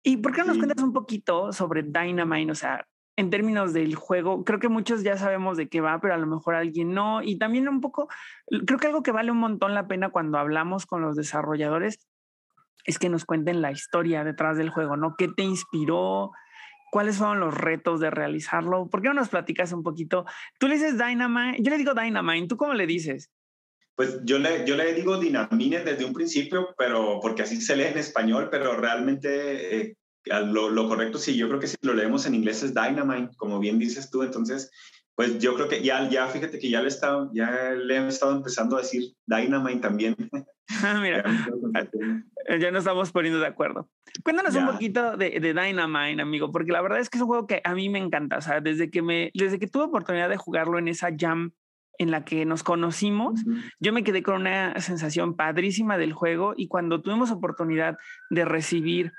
¿Y 0.06 0.18
por 0.18 0.32
qué 0.32 0.42
no 0.42 0.48
nos 0.48 0.58
cuentas 0.58 0.82
un 0.82 0.92
poquito 0.92 1.52
sobre 1.52 1.82
Dynamite? 1.82 2.52
O 2.52 2.54
sea, 2.54 2.86
en 3.16 3.30
términos 3.30 3.72
del 3.72 3.94
juego, 3.94 4.44
creo 4.44 4.58
que 4.58 4.68
muchos 4.68 5.02
ya 5.02 5.16
sabemos 5.16 5.56
de 5.56 5.68
qué 5.68 5.80
va, 5.80 5.98
pero 5.98 6.12
a 6.12 6.18
lo 6.18 6.26
mejor 6.26 6.54
alguien 6.54 6.92
no. 6.92 7.22
Y 7.22 7.38
también 7.38 7.68
un 7.68 7.80
poco, 7.80 8.08
creo 8.66 8.78
que 8.78 8.86
algo 8.88 9.02
que 9.02 9.12
vale 9.12 9.30
un 9.30 9.38
montón 9.38 9.72
la 9.72 9.88
pena 9.88 10.10
cuando 10.10 10.36
hablamos 10.38 10.84
con 10.84 11.00
los 11.00 11.16
desarrolladores 11.16 12.06
es 12.84 12.98
que 12.98 13.08
nos 13.08 13.24
cuenten 13.24 13.62
la 13.62 13.72
historia 13.72 14.24
detrás 14.24 14.58
del 14.58 14.68
juego, 14.68 14.98
¿no? 14.98 15.14
¿Qué 15.16 15.28
te 15.28 15.42
inspiró? 15.42 16.32
¿Cuáles 16.90 17.16
fueron 17.16 17.40
los 17.40 17.54
retos 17.54 17.98
de 17.98 18.10
realizarlo? 18.10 18.88
¿Por 18.90 19.00
qué 19.00 19.08
no 19.08 19.14
nos 19.14 19.30
platicas 19.30 19.72
un 19.72 19.82
poquito? 19.82 20.26
Tú 20.58 20.68
le 20.68 20.74
dices 20.74 20.98
Dynamite, 20.98 21.62
yo 21.62 21.70
le 21.70 21.78
digo 21.78 21.94
Dynamite, 21.94 22.46
¿tú 22.46 22.58
cómo 22.58 22.74
le 22.74 22.86
dices? 22.86 23.30
Pues 23.96 24.20
yo 24.24 24.38
le, 24.38 24.66
yo 24.66 24.76
le 24.76 24.92
digo 24.92 25.18
Dinamine 25.18 25.84
desde 25.84 26.04
un 26.04 26.12
principio, 26.12 26.74
pero 26.76 27.20
porque 27.20 27.42
así 27.42 27.60
se 27.60 27.76
lee 27.76 27.84
en 27.84 27.98
español, 27.98 28.48
pero 28.50 28.76
realmente 28.76 29.76
eh, 29.76 29.96
lo, 30.24 30.68
lo, 30.68 30.88
correcto 30.88 31.18
sí, 31.18 31.36
yo 31.36 31.48
creo 31.48 31.60
que 31.60 31.68
si 31.68 31.76
lo 31.82 31.94
leemos 31.94 32.26
en 32.26 32.34
inglés 32.34 32.62
es 32.62 32.74
Dynamite, 32.74 33.36
como 33.36 33.60
bien 33.60 33.78
dices 33.78 34.10
tú, 34.10 34.22
entonces 34.22 34.70
pues 35.14 35.38
yo 35.38 35.54
creo 35.54 35.68
que 35.68 35.82
ya, 35.82 36.08
ya 36.08 36.26
fíjate 36.26 36.58
que 36.58 36.68
ya 36.70 36.80
le, 36.80 36.86
he 36.86 36.88
estado, 36.88 37.30
ya 37.32 37.70
le 37.70 37.96
he 37.96 38.08
estado 38.08 38.34
empezando 38.36 38.76
a 38.76 38.80
decir 38.80 39.12
Dynamite 39.26 39.80
también. 39.80 40.16
Ah, 40.82 40.98
mira, 41.00 41.22
ya 42.58 42.70
nos 42.70 42.80
estamos 42.80 43.12
poniendo 43.12 43.38
de 43.38 43.46
acuerdo. 43.46 43.90
Cuéntanos 44.24 44.54
un 44.56 44.66
poquito 44.66 45.16
de, 45.16 45.38
de, 45.38 45.52
Dynamite, 45.52 46.22
amigo, 46.22 46.50
porque 46.50 46.72
la 46.72 46.80
verdad 46.80 47.00
es 47.00 47.10
que 47.10 47.18
es 47.18 47.22
un 47.22 47.28
juego 47.28 47.46
que 47.46 47.60
a 47.62 47.74
mí 47.74 47.88
me 47.90 47.98
encanta. 47.98 48.38
O 48.38 48.40
sea, 48.40 48.60
desde 48.60 48.90
que, 48.90 49.02
me, 49.02 49.30
desde 49.34 49.58
que 49.58 49.66
tuve 49.66 49.84
oportunidad 49.84 50.30
de 50.30 50.38
jugarlo 50.38 50.78
en 50.78 50.88
esa 50.88 51.10
jam 51.16 51.52
en 51.98 52.10
la 52.10 52.24
que 52.24 52.44
nos 52.44 52.62
conocimos, 52.62 53.40
yo 53.80 53.92
me 53.92 54.04
quedé 54.04 54.22
con 54.22 54.36
una 54.36 54.78
sensación 54.80 55.36
padrísima 55.36 55.98
del 55.98 56.12
juego 56.12 56.54
y 56.56 56.68
cuando 56.68 57.00
tuvimos 57.02 57.30
oportunidad 57.30 57.96
de 58.30 58.44
recibir 58.44 59.12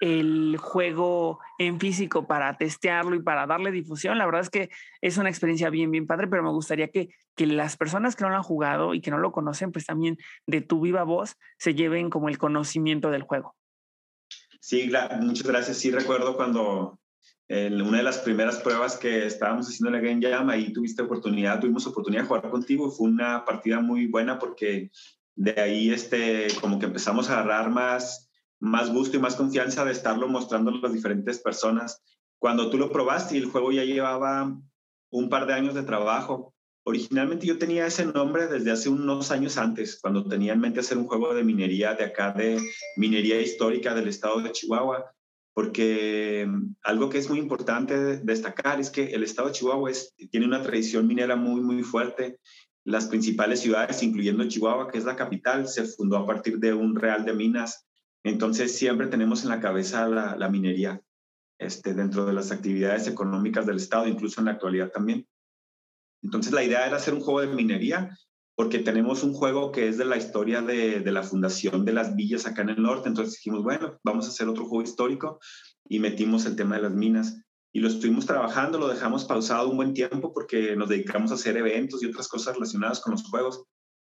el 0.00 0.56
juego 0.58 1.38
en 1.58 1.78
físico 1.80 2.26
para 2.26 2.56
testearlo 2.58 3.14
y 3.14 3.22
para 3.22 3.46
darle 3.46 3.70
difusión. 3.70 4.18
La 4.18 4.26
verdad 4.26 4.42
es 4.42 4.50
que 4.50 4.70
es 5.00 5.18
una 5.18 5.28
experiencia 5.28 5.70
bien, 5.70 5.90
bien 5.90 6.06
padre, 6.06 6.26
pero 6.28 6.42
me 6.42 6.50
gustaría 6.50 6.88
que, 6.88 7.08
que 7.36 7.46
las 7.46 7.76
personas 7.76 8.16
que 8.16 8.24
no 8.24 8.30
lo 8.30 8.36
han 8.36 8.42
jugado 8.42 8.94
y 8.94 9.00
que 9.00 9.10
no 9.10 9.18
lo 9.18 9.32
conocen, 9.32 9.72
pues 9.72 9.86
también 9.86 10.18
de 10.46 10.60
tu 10.60 10.80
viva 10.80 11.04
voz 11.04 11.36
se 11.58 11.74
lleven 11.74 12.10
como 12.10 12.28
el 12.28 12.38
conocimiento 12.38 13.10
del 13.10 13.22
juego. 13.22 13.56
Sí, 14.60 14.90
muchas 15.20 15.46
gracias. 15.46 15.78
Sí, 15.78 15.90
recuerdo 15.90 16.36
cuando 16.36 16.98
en 17.48 17.80
una 17.82 17.98
de 17.98 18.04
las 18.04 18.18
primeras 18.18 18.56
pruebas 18.56 18.96
que 18.96 19.26
estábamos 19.26 19.66
haciendo 19.66 19.88
en 19.88 20.02
la 20.02 20.08
Game 20.08 20.26
Jam, 20.26 20.48
ahí 20.48 20.72
tuviste 20.72 21.02
oportunidad, 21.02 21.60
tuvimos 21.60 21.86
oportunidad 21.86 22.22
de 22.22 22.28
jugar 22.28 22.50
contigo. 22.50 22.90
Fue 22.90 23.08
una 23.08 23.44
partida 23.44 23.80
muy 23.80 24.06
buena 24.06 24.38
porque 24.38 24.90
de 25.36 25.60
ahí 25.60 25.90
este, 25.90 26.48
como 26.60 26.78
que 26.78 26.86
empezamos 26.86 27.28
a 27.28 27.40
agarrar 27.40 27.70
más, 27.70 28.30
más 28.60 28.90
gusto 28.90 29.16
y 29.16 29.20
más 29.20 29.36
confianza 29.36 29.84
de 29.84 29.92
estarlo 29.92 30.26
mostrando 30.28 30.70
a 30.70 30.78
las 30.78 30.92
diferentes 30.92 31.38
personas. 31.38 32.02
Cuando 32.38 32.70
tú 32.70 32.78
lo 32.78 32.90
probaste 32.90 33.36
y 33.36 33.40
el 33.40 33.50
juego 33.50 33.72
ya 33.72 33.84
llevaba 33.84 34.58
un 35.10 35.28
par 35.28 35.46
de 35.46 35.52
años 35.52 35.74
de 35.74 35.82
trabajo, 35.82 36.54
originalmente 36.84 37.46
yo 37.46 37.58
tenía 37.58 37.86
ese 37.86 38.06
nombre 38.06 38.46
desde 38.46 38.70
hace 38.70 38.88
unos 38.88 39.30
años 39.30 39.58
antes, 39.58 39.98
cuando 40.00 40.26
tenía 40.26 40.54
en 40.54 40.60
mente 40.60 40.80
hacer 40.80 40.96
un 40.96 41.06
juego 41.06 41.34
de 41.34 41.44
minería 41.44 41.94
de 41.94 42.04
acá, 42.04 42.32
de 42.32 42.58
minería 42.96 43.40
histórica 43.40 43.94
del 43.94 44.08
estado 44.08 44.40
de 44.40 44.52
Chihuahua 44.52 45.14
porque 45.54 46.46
mm, 46.46 46.74
algo 46.82 47.08
que 47.08 47.18
es 47.18 47.30
muy 47.30 47.38
importante 47.38 48.18
destacar 48.18 48.80
es 48.80 48.90
que 48.90 49.14
el 49.14 49.22
estado 49.22 49.48
de 49.48 49.54
Chihuahua 49.54 49.90
tiene 50.30 50.46
una 50.46 50.62
tradición 50.62 51.06
minera 51.06 51.36
muy, 51.36 51.60
muy 51.60 51.82
fuerte. 51.82 52.40
Las 52.84 53.06
principales 53.06 53.60
ciudades, 53.60 54.02
incluyendo 54.02 54.46
Chihuahua, 54.46 54.90
que 54.90 54.98
es 54.98 55.04
la 55.04 55.16
capital, 55.16 55.68
se 55.68 55.84
fundó 55.84 56.18
a 56.18 56.26
partir 56.26 56.58
de 56.58 56.74
un 56.74 56.96
real 56.96 57.24
de 57.24 57.32
minas. 57.32 57.86
Entonces 58.24 58.76
siempre 58.76 59.06
tenemos 59.06 59.44
en 59.44 59.50
la 59.50 59.60
cabeza 59.60 60.06
la, 60.08 60.36
la 60.36 60.48
minería 60.50 61.00
este, 61.58 61.94
dentro 61.94 62.26
de 62.26 62.32
las 62.32 62.50
actividades 62.50 63.06
económicas 63.06 63.64
del 63.64 63.76
estado, 63.76 64.08
incluso 64.08 64.40
en 64.40 64.46
la 64.46 64.52
actualidad 64.52 64.90
también. 64.90 65.26
Entonces 66.22 66.52
la 66.52 66.64
idea 66.64 66.86
era 66.86 66.96
hacer 66.96 67.14
un 67.14 67.20
juego 67.20 67.40
de 67.40 67.54
minería 67.54 68.10
porque 68.56 68.78
tenemos 68.78 69.22
un 69.24 69.32
juego 69.32 69.72
que 69.72 69.88
es 69.88 69.98
de 69.98 70.04
la 70.04 70.16
historia 70.16 70.62
de, 70.62 71.00
de, 71.00 71.12
la 71.12 71.22
fundación 71.22 71.84
de 71.84 71.92
las 71.92 72.14
villas 72.14 72.46
acá 72.46 72.62
en 72.62 72.70
el 72.70 72.82
norte. 72.82 73.08
Entonces 73.08 73.34
dijimos, 73.34 73.64
bueno, 73.64 73.98
vamos 74.04 74.26
a 74.26 74.28
hacer 74.28 74.48
otro 74.48 74.64
juego 74.66 74.82
histórico 74.82 75.40
y 75.88 75.98
metimos 75.98 76.46
el 76.46 76.56
tema 76.56 76.76
de 76.76 76.82
las 76.82 76.92
minas. 76.92 77.40
Y 77.72 77.80
lo 77.80 77.88
estuvimos 77.88 78.26
trabajando, 78.26 78.78
lo 78.78 78.86
dejamos 78.86 79.24
pausado 79.24 79.68
un 79.68 79.76
buen 79.76 79.94
tiempo 79.94 80.32
porque 80.32 80.76
nos 80.76 80.88
dedicamos 80.88 81.32
a 81.32 81.34
hacer 81.34 81.56
eventos 81.56 82.02
y 82.02 82.06
otras 82.06 82.28
cosas 82.28 82.54
relacionadas 82.54 83.00
con 83.00 83.12
los 83.12 83.24
juegos. 83.24 83.64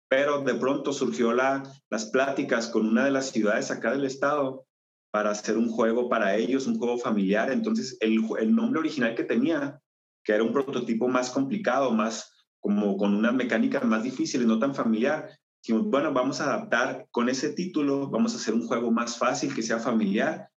Pero 0.09 0.41
de 0.41 0.55
pronto 0.55 0.91
surgió 0.91 1.31
la, 1.31 1.63
las 1.89 2.05
pláticas 2.07 2.67
con 2.67 2.85
una 2.85 3.05
de 3.05 3.11
las 3.11 3.31
ciudades 3.31 3.71
acá 3.71 3.91
del 3.91 4.03
estado 4.03 4.65
para 5.11 5.31
hacer 5.31 5.57
un 5.57 5.69
juego 5.69 6.09
para 6.09 6.35
ellos, 6.35 6.67
un 6.67 6.77
juego 6.77 6.97
familiar. 6.97 7.49
Entonces 7.49 7.95
el, 8.01 8.19
el 8.39 8.53
nombre 8.53 8.81
original 8.81 9.15
que 9.15 9.23
tenía, 9.23 9.79
que 10.25 10.33
era 10.33 10.43
un 10.43 10.51
prototipo 10.51 11.07
más 11.07 11.29
complicado, 11.29 11.91
más 11.91 12.32
como 12.63 12.95
con 12.95 13.13
unas 13.13 13.33
mecánicas 13.33 13.83
más 13.83 14.03
difíciles, 14.03 14.47
no 14.47 14.57
tan 14.57 14.73
familiar. 14.73 15.37
Dijimos, 15.61 15.91
bueno, 15.91 16.13
vamos 16.13 16.39
a 16.39 16.45
adaptar 16.45 17.07
con 17.11 17.27
ese 17.27 17.49
título, 17.49 18.09
vamos 18.09 18.33
a 18.33 18.37
hacer 18.37 18.53
un 18.53 18.65
juego 18.65 18.89
más 18.89 19.17
fácil, 19.17 19.53
que 19.53 19.61
sea 19.61 19.79
familiar 19.79 20.47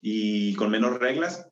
y 0.00 0.54
con 0.54 0.70
menos 0.70 1.00
reglas. 1.00 1.48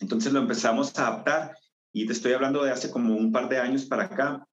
Entonces 0.00 0.32
lo 0.32 0.40
empezamos 0.40 0.98
a 0.98 1.08
adaptar 1.08 1.54
y 1.92 2.06
te 2.06 2.14
estoy 2.14 2.32
hablando 2.32 2.64
de 2.64 2.70
hace 2.70 2.90
como 2.90 3.16
un 3.16 3.30
par 3.30 3.50
de 3.50 3.58
años 3.58 3.84
para 3.84 4.04
acá, 4.04 4.48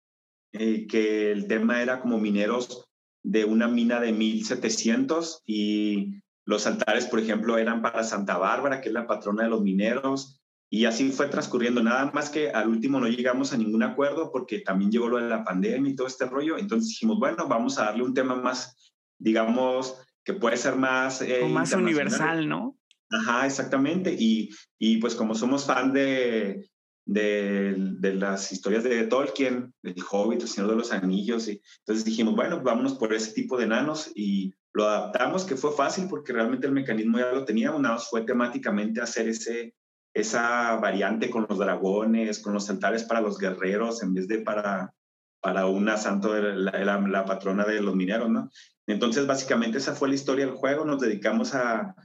eh, 0.54 0.88
que 0.88 1.32
el 1.32 1.48
tema 1.48 1.84
era 1.84 2.02
como 2.02 2.18
mineros 2.18 2.84
de 3.22 3.46
una 3.46 3.68
mina 3.68 4.00
de 4.00 4.12
1700 4.12 5.44
y 5.46 6.16
los 6.46 6.66
altares, 6.66 7.06
por 7.06 7.20
ejemplo, 7.20 7.60
eran 7.60 7.84
para 7.84 8.04
Santa 8.04 8.40
Bárbara, 8.40 8.82
que 8.82 8.90
es 8.90 8.94
la 8.94 9.06
patrona 9.06 9.44
de 9.44 9.50
los 9.50 9.62
mineros, 9.62 10.42
y 10.74 10.86
así 10.86 11.12
fue 11.12 11.28
transcurriendo, 11.28 11.84
nada 11.84 12.10
más 12.16 12.32
que 12.32 12.50
al 12.50 12.68
último 12.68 13.00
no 13.00 13.08
llegamos 13.08 13.54
a 13.54 13.58
ningún 13.58 13.84
acuerdo 13.84 14.32
porque 14.32 14.62
también 14.62 14.90
llegó 14.90 15.08
lo 15.08 15.18
de 15.18 15.30
la 15.30 15.44
pandemia 15.44 15.92
y 15.92 15.96
todo 15.96 16.08
este 16.08 16.26
rollo. 16.26 16.58
Entonces 16.58 16.90
dijimos, 16.90 17.20
bueno, 17.20 17.48
vamos 17.48 17.78
a 17.78 17.84
darle 17.84 18.02
un 18.02 18.16
tema 18.16 18.34
más, 18.34 18.92
digamos, 19.20 19.96
que 20.24 20.34
puede 20.34 20.58
ser 20.58 20.76
más... 20.76 21.22
Eh, 21.22 21.48
más 21.48 21.74
universal, 21.74 22.50
¿no? 22.50 22.76
Ajá, 23.12 23.46
exactamente. 23.46 24.16
Y, 24.18 24.50
y 24.80 24.98
pues 24.98 25.14
como 25.14 25.36
somos 25.36 25.64
fan 25.64 25.94
de, 25.94 26.68
de, 27.06 27.76
de, 27.78 28.16
las 28.16 28.52
historias 28.52 28.84
de 28.84 29.06
Tolkien, 29.06 29.76
del 29.84 30.04
Hobbit, 30.10 30.42
el 30.42 30.48
Señor 30.48 30.72
de 30.72 30.78
los 30.78 30.92
Anillos, 30.92 31.50
y 31.50 31.62
entonces 31.82 32.04
dijimos, 32.04 32.36
bueno, 32.36 32.64
vámonos 32.64 32.96
por 32.96 33.14
ese 33.14 33.34
tipo 33.34 33.60
de 33.60 33.66
enanos 33.66 34.12
y 34.16 34.52
lo 34.74 34.90
adaptamos, 34.90 35.46
que 35.46 35.56
fue 35.56 35.72
fácil 35.72 36.08
porque 36.10 36.34
realmente 36.34 36.66
el 36.66 36.74
mecanismo 36.74 37.20
ya 37.20 37.32
lo 37.32 37.46
teníamos, 37.46 37.80
nada 37.80 37.94
más 37.94 38.10
fue 38.10 38.22
temáticamente 38.22 39.02
hacer 39.02 39.28
ese 39.28 39.76
esa 40.14 40.76
variante 40.76 41.30
con 41.30 41.46
los 41.50 41.58
dragones, 41.58 42.40
con 42.40 42.54
los 42.54 42.70
altares 42.70 43.04
para 43.04 43.22
los 43.22 43.38
guerreros, 43.38 44.04
en 44.04 44.14
vez 44.14 44.28
de 44.28 44.40
para, 44.40 44.94
para 45.42 45.66
una 45.66 45.98
santo, 45.98 46.36
la, 46.36 47.00
la, 47.00 47.26
patrona 47.26 47.66
de 47.66 47.82
los 47.82 47.96
mineros, 47.96 48.30
¿no? 48.30 48.50
Entonces, 48.86 49.26
básicamente 49.26 49.80
esa 49.80 49.96
fue 49.96 50.10
la 50.10 50.16
historia 50.16 50.46
del 50.46 50.56
juego. 50.56 50.86
Nos 50.86 51.00
dedicamos 51.00 51.56
a, 51.56 51.96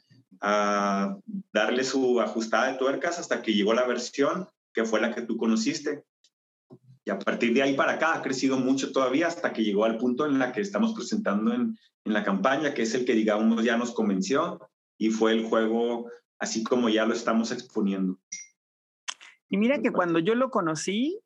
a 0.40 1.16
darle 1.52 1.84
su 1.84 2.20
ajustada 2.20 2.72
de 2.72 2.78
tuercas 2.78 3.18
hasta 3.18 3.42
que 3.42 3.52
llegó 3.52 3.74
la 3.74 3.86
versión 3.86 4.48
que 4.72 4.84
fue 4.84 5.00
la 5.00 5.14
que 5.14 5.22
tú 5.22 5.36
conociste. 5.36 6.04
Y 7.04 7.10
a 7.10 7.18
partir 7.18 7.52
de 7.52 7.62
ahí 7.62 7.74
para 7.74 7.92
acá 7.92 8.14
ha 8.14 8.22
crecido 8.22 8.58
mucho 8.58 8.92
todavía 8.92 9.26
hasta 9.26 9.52
que 9.52 9.64
llegó 9.64 9.84
al 9.84 9.98
punto 9.98 10.26
en 10.26 10.38
la 10.38 10.52
que 10.52 10.60
estamos 10.60 10.94
presentando 10.94 11.52
en, 11.52 11.76
en 12.04 12.12
la 12.12 12.22
campaña, 12.22 12.74
que 12.74 12.82
es 12.82 12.94
el 12.94 13.04
que 13.04 13.14
digamos 13.14 13.64
ya 13.64 13.76
nos 13.76 13.92
convenció 13.92 14.60
y 14.98 15.10
fue 15.10 15.32
el 15.32 15.44
juego 15.44 16.10
así 16.38 16.62
como 16.62 16.88
ya 16.88 17.06
lo 17.06 17.14
estamos 17.14 17.52
exponiendo. 17.52 18.18
Y 19.48 19.56
mira 19.56 19.80
que 19.80 19.92
cuando 19.92 20.18
yo 20.18 20.34
lo 20.34 20.50
conocí, 20.50 21.20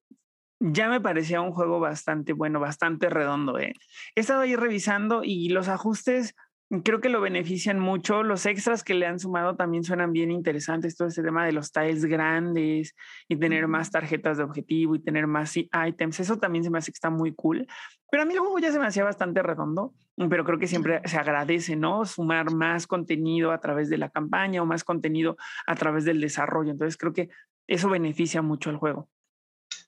ya 0.60 0.88
me 0.88 1.00
parecía 1.00 1.40
un 1.40 1.52
juego 1.52 1.80
bastante 1.80 2.32
bueno, 2.32 2.60
bastante 2.60 3.10
redondo. 3.10 3.58
¿eh? 3.58 3.74
He 4.14 4.20
estado 4.20 4.42
ahí 4.42 4.54
revisando 4.54 5.24
y 5.24 5.48
los 5.48 5.68
ajustes 5.68 6.34
creo 6.80 7.00
que 7.00 7.10
lo 7.10 7.20
benefician 7.20 7.78
mucho. 7.78 8.22
Los 8.22 8.46
extras 8.46 8.82
que 8.82 8.94
le 8.94 9.06
han 9.06 9.18
sumado 9.18 9.56
también 9.56 9.84
suenan 9.84 10.12
bien 10.12 10.30
interesantes. 10.30 10.96
Todo 10.96 11.08
este 11.08 11.22
tema 11.22 11.44
de 11.44 11.52
los 11.52 11.70
tiles 11.70 12.04
grandes 12.06 12.94
y 13.28 13.36
tener 13.36 13.68
más 13.68 13.90
tarjetas 13.90 14.38
de 14.38 14.44
objetivo 14.44 14.94
y 14.94 15.02
tener 15.02 15.26
más 15.26 15.54
items. 15.56 16.20
Eso 16.20 16.38
también 16.38 16.64
se 16.64 16.70
me 16.70 16.78
hace 16.78 16.90
que 16.90 16.96
está 16.96 17.10
muy 17.10 17.34
cool. 17.34 17.66
Pero 18.10 18.22
a 18.22 18.26
mí 18.26 18.32
el 18.32 18.40
juego 18.40 18.58
ya 18.58 18.72
se 18.72 18.78
me 18.78 18.86
hacía 18.86 19.04
bastante 19.04 19.42
redondo, 19.42 19.94
pero 20.28 20.44
creo 20.44 20.58
que 20.58 20.66
siempre 20.66 21.00
se 21.04 21.18
agradece, 21.18 21.76
¿no? 21.76 22.04
Sumar 22.04 22.52
más 22.52 22.86
contenido 22.86 23.52
a 23.52 23.60
través 23.60 23.88
de 23.88 23.98
la 23.98 24.10
campaña 24.10 24.62
o 24.62 24.66
más 24.66 24.84
contenido 24.84 25.36
a 25.66 25.74
través 25.74 26.04
del 26.04 26.20
desarrollo. 26.20 26.70
Entonces 26.70 26.96
creo 26.96 27.12
que 27.12 27.28
eso 27.66 27.88
beneficia 27.88 28.42
mucho 28.42 28.70
al 28.70 28.76
juego. 28.76 29.08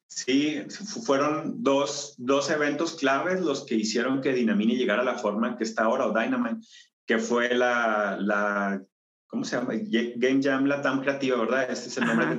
Sí, 0.06 0.62
fueron 1.04 1.62
dos, 1.62 2.14
dos 2.18 2.50
eventos 2.50 2.94
claves 2.94 3.40
los 3.40 3.66
que 3.66 3.74
hicieron 3.74 4.20
que 4.20 4.32
Dinamini 4.32 4.76
llegara 4.76 5.02
a 5.02 5.04
la 5.04 5.18
forma 5.18 5.56
que 5.56 5.64
está 5.64 5.84
ahora, 5.84 6.06
o 6.06 6.12
Dynamite, 6.12 6.64
que 7.06 7.18
fue 7.18 7.54
la, 7.54 8.16
la 8.20 8.80
¿cómo 9.34 9.44
se 9.44 9.56
llama? 9.56 9.74
Game 9.74 10.40
Jam 10.40 10.66
Latam 10.66 11.00
Creativa, 11.00 11.36
¿verdad? 11.36 11.68
Este 11.68 11.88
es 11.88 11.98
el 11.98 12.06
nombre 12.06 12.38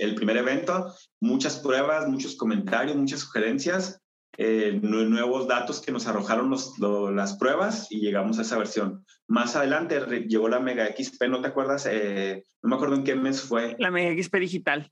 del 0.00 0.14
primer 0.16 0.36
evento. 0.36 0.92
Muchas 1.20 1.58
pruebas, 1.58 2.08
muchos 2.08 2.34
comentarios, 2.34 2.96
muchas 2.96 3.20
sugerencias, 3.20 4.02
eh, 4.36 4.80
nuevos 4.82 5.46
datos 5.46 5.80
que 5.80 5.92
nos 5.92 6.08
arrojaron 6.08 6.50
los, 6.50 6.76
las 6.78 7.36
pruebas 7.36 7.86
y 7.90 8.00
llegamos 8.00 8.38
a 8.38 8.42
esa 8.42 8.58
versión. 8.58 9.04
Más 9.28 9.54
adelante 9.54 10.00
llegó 10.26 10.48
la 10.48 10.58
Mega 10.58 10.86
XP, 10.86 11.28
¿no 11.28 11.40
te 11.40 11.46
acuerdas? 11.46 11.86
Eh, 11.88 12.42
no 12.62 12.70
me 12.70 12.74
acuerdo 12.74 12.96
en 12.96 13.04
qué 13.04 13.14
mes 13.14 13.40
fue. 13.40 13.76
La 13.78 13.92
Mega 13.92 14.20
XP 14.20 14.34
digital. 14.38 14.90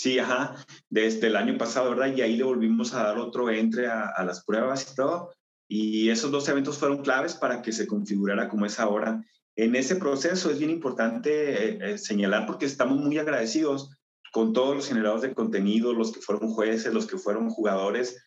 Sí, 0.00 0.18
ajá, 0.18 0.56
desde 0.88 1.26
el 1.26 1.36
año 1.36 1.58
pasado, 1.58 1.90
¿verdad? 1.90 2.16
Y 2.16 2.22
ahí 2.22 2.34
le 2.34 2.44
volvimos 2.44 2.94
a 2.94 3.02
dar 3.02 3.18
otro 3.18 3.50
entre 3.50 3.86
a, 3.86 4.24
las 4.24 4.42
pruebas 4.42 4.90
y 4.90 4.94
todo. 4.94 5.30
Y 5.68 6.08
esos 6.08 6.30
dos 6.30 6.48
eventos 6.48 6.78
fueron 6.78 7.02
claves 7.02 7.34
para 7.34 7.60
que 7.60 7.70
se 7.70 7.86
configurara 7.86 8.48
como 8.48 8.64
es 8.64 8.80
ahora. 8.80 9.22
En 9.56 9.76
ese 9.76 9.96
proceso 9.96 10.50
es 10.50 10.58
bien 10.58 10.70
importante 10.70 11.32
eh, 11.68 11.78
eh, 11.82 11.98
señalar 11.98 12.46
porque 12.46 12.64
estamos 12.64 12.98
muy 12.98 13.18
agradecidos 13.18 13.90
con 14.32 14.54
todos 14.54 14.74
los 14.74 14.88
generadores 14.88 15.20
de 15.20 15.34
contenido, 15.34 15.92
los 15.92 16.12
que 16.12 16.22
fueron 16.22 16.48
jueces, 16.48 16.94
los 16.94 17.06
que 17.06 17.18
fueron 17.18 17.50
jugadores, 17.50 18.24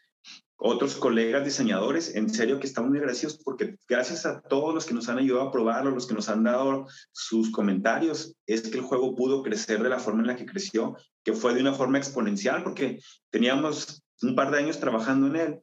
otros 0.57 0.93
colegas 0.93 1.43
diseñadores, 1.43 2.13
en 2.15 2.29
serio 2.29 2.59
que 2.59 2.67
estamos 2.67 2.91
muy 2.91 2.99
agradecidos 2.99 3.39
porque 3.43 3.77
gracias 3.89 4.27
a 4.27 4.41
todos 4.41 4.75
los 4.75 4.85
que 4.85 4.93
nos 4.93 5.09
han 5.09 5.17
ayudado 5.17 5.47
a 5.47 5.51
probarlo, 5.51 5.89
los 5.89 6.05
que 6.05 6.13
nos 6.13 6.29
han 6.29 6.43
dado 6.43 6.85
sus 7.11 7.51
comentarios, 7.51 8.35
es 8.45 8.61
que 8.61 8.77
el 8.77 8.83
juego 8.83 9.15
pudo 9.15 9.41
crecer 9.41 9.81
de 9.81 9.89
la 9.89 9.97
forma 9.97 10.21
en 10.21 10.27
la 10.27 10.35
que 10.35 10.45
creció, 10.45 10.95
que 11.23 11.33
fue 11.33 11.53
de 11.53 11.61
una 11.61 11.73
forma 11.73 11.97
exponencial 11.97 12.63
porque 12.63 12.99
teníamos 13.29 14.03
un 14.21 14.35
par 14.35 14.51
de 14.51 14.59
años 14.59 14.79
trabajando 14.79 15.27
en 15.27 15.35
él 15.35 15.61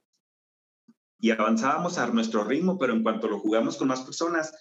y 1.18 1.30
avanzábamos 1.30 1.98
a 1.98 2.06
nuestro 2.08 2.44
ritmo, 2.44 2.78
pero 2.78 2.94
en 2.94 3.02
cuanto 3.02 3.28
lo 3.28 3.38
jugamos 3.38 3.76
con 3.76 3.88
más 3.88 4.00
personas, 4.00 4.52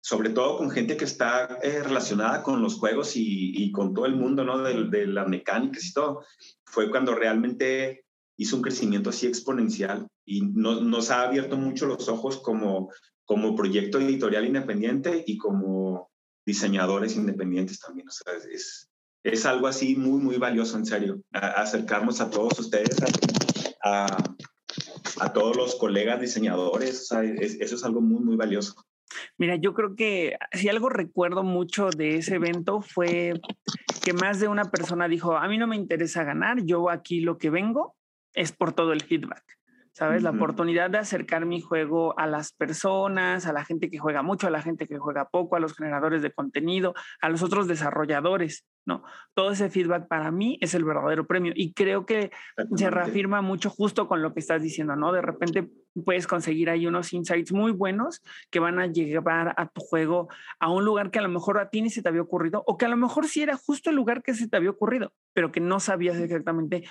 sobre 0.00 0.30
todo 0.30 0.56
con 0.56 0.70
gente 0.70 0.96
que 0.96 1.04
está 1.04 1.58
eh, 1.62 1.82
relacionada 1.82 2.42
con 2.42 2.62
los 2.62 2.76
juegos 2.76 3.12
y, 3.16 3.72
con 3.72 3.92
todo 3.92 4.06
el 4.06 4.14
mundo, 4.14 4.44
¿no? 4.44 4.58
De, 4.58 4.84
de 4.84 5.06
las 5.06 5.26
mecánicas 5.26 5.84
y 5.84 5.92
todo, 5.92 6.24
fue 6.64 6.90
cuando 6.90 7.14
realmente 7.14 8.04
hizo 8.36 8.56
un 8.56 8.62
crecimiento 8.62 9.10
así 9.10 9.26
exponencial 9.26 10.06
y 10.24 10.42
nos 10.42 11.10
ha 11.10 11.22
abierto 11.22 11.56
mucho 11.56 11.86
los 11.86 12.08
ojos 12.08 12.38
como, 12.38 12.92
como 13.24 13.56
proyecto 13.56 13.98
editorial 13.98 14.46
independiente 14.46 15.24
y 15.26 15.38
como 15.38 16.10
diseñadores 16.44 17.16
independientes 17.16 17.80
también. 17.80 18.08
O 18.08 18.12
sea, 18.12 18.34
es, 18.52 18.88
es 19.32 19.44
algo 19.44 19.66
así 19.66 19.96
muy, 19.96 20.20
muy 20.20 20.36
valioso, 20.36 20.76
en 20.76 20.86
serio, 20.86 21.20
acercarnos 21.32 22.20
a 22.20 22.30
todos 22.30 22.58
ustedes, 22.60 22.96
a, 23.82 24.16
a, 25.20 25.32
todos 25.32 25.56
los 25.56 25.74
colegas 25.74 26.20
diseñadores. 26.20 27.02
O 27.02 27.04
sea, 27.04 27.24
eso 27.24 27.74
es 27.74 27.84
algo 27.84 28.00
muy, 28.00 28.20
muy 28.20 28.36
valioso. 28.36 28.74
Mira, 29.36 29.56
yo 29.56 29.74
creo 29.74 29.96
que 29.96 30.36
si 30.52 30.68
algo 30.68 30.88
recuerdo 30.88 31.42
mucho 31.42 31.90
de 31.90 32.16
ese 32.16 32.36
evento 32.36 32.80
fue 32.80 33.40
que 34.04 34.12
más 34.12 34.38
de 34.38 34.48
una 34.48 34.64
persona 34.64 35.08
dijo, 35.08 35.36
a 35.36 35.48
mí 35.48 35.58
no 35.58 35.66
me 35.66 35.76
interesa 35.76 36.24
ganar, 36.24 36.62
yo 36.64 36.90
aquí 36.90 37.20
lo 37.20 37.38
que 37.38 37.50
vengo 37.50 37.96
es 38.34 38.52
por 38.52 38.72
todo 38.72 38.92
el 38.92 39.02
feedback. 39.02 39.42
¿Sabes? 39.92 40.22
La 40.22 40.28
oportunidad 40.28 40.90
de 40.90 40.98
acercar 40.98 41.46
mi 41.46 41.62
juego 41.62 42.18
a 42.18 42.26
las 42.26 42.52
personas, 42.52 43.46
a 43.46 43.52
la 43.54 43.64
gente 43.64 43.88
que 43.88 43.96
juega 43.96 44.20
mucho, 44.20 44.46
a 44.46 44.50
la 44.50 44.60
gente 44.60 44.86
que 44.86 44.98
juega 44.98 45.30
poco, 45.30 45.56
a 45.56 45.58
los 45.58 45.74
generadores 45.74 46.20
de 46.20 46.30
contenido, 46.32 46.94
a 47.22 47.30
los 47.30 47.42
otros 47.42 47.66
desarrolladores, 47.66 48.66
¿no? 48.86 49.02
Todo 49.34 49.50
ese 49.50 49.68
feedback 49.68 50.06
para 50.08 50.30
mí 50.30 50.58
es 50.60 50.74
el 50.74 50.84
verdadero 50.84 51.26
premio 51.26 51.52
y 51.54 51.72
creo 51.72 52.06
que 52.06 52.30
se 52.76 52.88
reafirma 52.88 53.42
mucho 53.42 53.68
justo 53.68 54.08
con 54.08 54.22
lo 54.22 54.32
que 54.32 54.40
estás 54.40 54.62
diciendo, 54.62 54.96
¿no? 54.96 55.12
De 55.12 55.20
repente 55.20 55.68
puedes 56.04 56.26
conseguir 56.26 56.70
ahí 56.70 56.86
unos 56.86 57.12
insights 57.12 57.52
muy 57.52 57.72
buenos 57.72 58.22
que 58.50 58.60
van 58.60 58.78
a 58.78 58.86
llevar 58.86 59.54
a 59.56 59.68
tu 59.68 59.80
juego 59.80 60.28
a 60.60 60.70
un 60.70 60.84
lugar 60.84 61.10
que 61.10 61.18
a 61.18 61.22
lo 61.22 61.28
mejor 61.28 61.58
a 61.58 61.68
ti 61.68 61.82
ni 61.82 61.90
se 61.90 62.02
te 62.02 62.08
había 62.08 62.22
ocurrido 62.22 62.62
o 62.66 62.76
que 62.78 62.86
a 62.86 62.88
lo 62.88 62.96
mejor 62.96 63.26
sí 63.26 63.42
era 63.42 63.56
justo 63.56 63.90
el 63.90 63.96
lugar 63.96 64.22
que 64.22 64.34
se 64.34 64.48
te 64.48 64.56
había 64.56 64.70
ocurrido, 64.70 65.12
pero 65.32 65.50
que 65.50 65.60
no 65.60 65.80
sabías 65.80 66.16
exactamente 66.16 66.84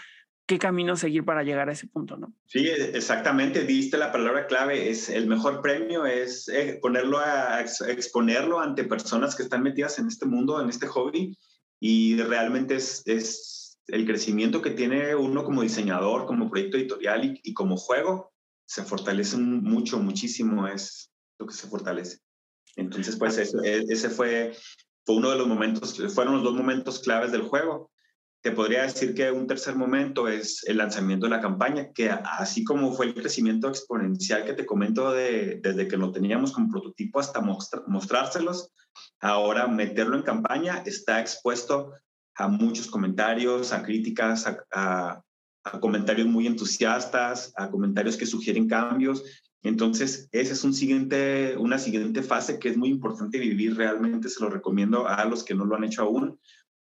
qué 0.48 0.60
camino 0.60 0.96
seguir 0.96 1.26
para 1.26 1.44
llegar 1.44 1.70
a 1.70 1.72
ese 1.72 1.88
punto, 1.88 2.18
¿no? 2.18 2.34
Sí, 2.46 2.68
exactamente, 2.68 3.64
diste 3.64 3.98
la 3.98 4.12
palabra 4.12 4.46
clave, 4.46 4.90
es 4.90 5.10
el 5.10 5.28
mejor 5.28 5.62
premio 5.62 6.06
es 6.06 6.48
eh, 6.50 6.78
ponerlo 6.82 7.20
a, 7.20 7.62
exponerlo 7.62 8.60
ante 8.60 8.84
personas 8.84 9.36
que 9.36 9.44
están 9.44 9.64
metidas 9.64 9.98
en 9.98 10.08
este 10.08 10.26
mundo, 10.26 10.62
en 10.62 10.70
este 10.70 10.88
hobby 10.88 11.36
y 11.80 12.18
realmente 12.22 12.76
es, 12.76 13.04
es 13.06 13.80
el 13.88 14.06
crecimiento 14.06 14.62
que 14.62 14.72
tiene 14.72 15.16
uno 15.16 15.44
como 15.44 15.62
diseñador, 15.62 16.26
como 16.26 16.50
proyecto 16.50 16.78
editorial 16.78 17.40
y, 17.44 17.54
como 17.54 17.78
juego, 17.78 18.34
se 18.66 18.84
fortalece 18.84 19.38
mucho, 19.38 20.00
muchísimo, 20.00 20.68
es 20.68 21.12
lo 21.38 21.46
que 21.46 21.54
se 21.54 21.68
fortalece. 21.68 22.20
Entonces, 22.76 23.16
pues 23.16 23.38
ese, 23.38 23.86
ese 23.88 24.10
fue, 24.10 24.56
fue 25.06 25.16
uno 25.16 25.30
de 25.30 25.38
los 25.38 25.48
momentos, 25.48 26.02
fueron 26.14 26.36
los 26.36 26.44
dos 26.44 26.56
momentos 26.56 27.00
claves 27.00 27.32
del 27.32 27.44
juego 27.44 27.92
te 28.46 28.52
podría 28.52 28.84
decir 28.84 29.16
que 29.16 29.32
un 29.32 29.48
tercer 29.48 29.76
momento 29.76 30.28
es 30.28 30.64
el 30.68 30.78
lanzamiento 30.78 31.26
de 31.26 31.32
la 31.32 31.42
campaña, 31.42 31.92
que 31.92 32.12
así 32.12 32.64
como 32.64 32.94
fue 32.94 33.08
el 33.08 33.16
crecimiento 33.16 33.68
exponencial 33.68 34.46
que 34.46 34.54
te 34.54 34.68
comento 34.68 35.12
de, 35.12 35.60
desde 35.64 35.88
que 35.88 35.98
lo 35.98 36.12
teníamos 36.12 36.52
como 36.52 36.70
prototipo 36.70 37.20
hasta 37.20 37.42
mostrárselos, 37.42 38.72
ahora 39.20 39.66
meterlo 39.66 40.16
en 40.16 40.22
campaña 40.22 40.84
está 40.86 41.20
expuesto 41.20 41.94
a 42.36 42.48
muchos 42.48 42.86
comentarios, 42.86 43.74
a 43.74 43.82
críticas, 43.82 44.46
a, 44.72 45.24
comentarios 45.82 46.28
muy 46.28 46.46
entusiastas, 46.46 47.52
a 47.56 47.72
comentarios 47.72 48.16
que 48.16 48.28
sugieren 48.28 48.70
cambios. 48.70 49.24
Entonces, 49.64 50.30
esa 50.32 50.54
es 50.54 50.64
un 50.64 50.76
siguiente, 50.76 51.58
una 51.58 51.80
siguiente 51.80 52.22
fase 52.22 52.60
que 52.60 52.70
es 52.70 52.78
muy 52.78 52.90
importante 52.90 53.40
vivir. 53.40 53.76
Realmente 53.76 54.30
se 54.30 54.40
lo 54.44 54.52
recomiendo 54.52 55.08
a 55.08 55.26
los 55.26 55.44
que 55.44 55.56
no 55.56 55.66
lo 55.66 55.76
han 55.76 55.86
hecho 55.86 56.04
aún, 56.04 56.40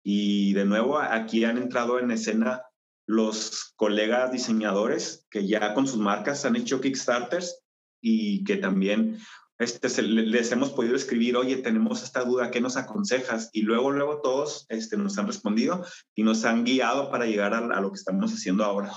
y 0.08 0.54
de 0.54 0.66
nuevo, 0.66 1.00
aquí 1.00 1.46
han 1.46 1.58
entrado 1.58 1.98
en 1.98 2.12
escena 2.12 2.62
los 3.08 3.74
colegas 3.76 4.32
diseñadores 4.32 5.26
que 5.32 5.48
ya 5.48 5.74
con 5.74 5.88
sus 5.88 5.98
marcas 5.98 6.46
han 6.46 6.56
hecho 6.56 6.80
Kickstarters 6.80 7.64
y 8.02 8.44
que 8.44 8.58
también 8.58 9.18
este, 9.58 10.04
les 10.04 10.52
hemos 10.52 10.70
podido 10.70 10.96
escribir, 10.96 11.38
oye, 11.38 11.58
tenemos 11.58 12.04
esta 12.04 12.24
duda, 12.24 12.52
¿qué 12.52 12.62
nos 12.62 12.78
aconsejas? 12.78 13.50
Y 13.52 13.64
luego, 13.64 13.90
luego 13.90 14.22
todos 14.22 14.68
este, 14.70 14.96
nos 14.96 15.18
han 15.18 15.26
respondido 15.26 15.84
y 16.14 16.22
nos 16.22 16.46
han 16.46 16.66
guiado 16.66 17.10
para 17.10 17.26
llegar 17.26 17.56
a 17.56 17.82
lo 17.82 17.92
que 17.92 17.98
estamos 17.98 18.32
haciendo 18.32 18.64
ahora. 18.64 18.92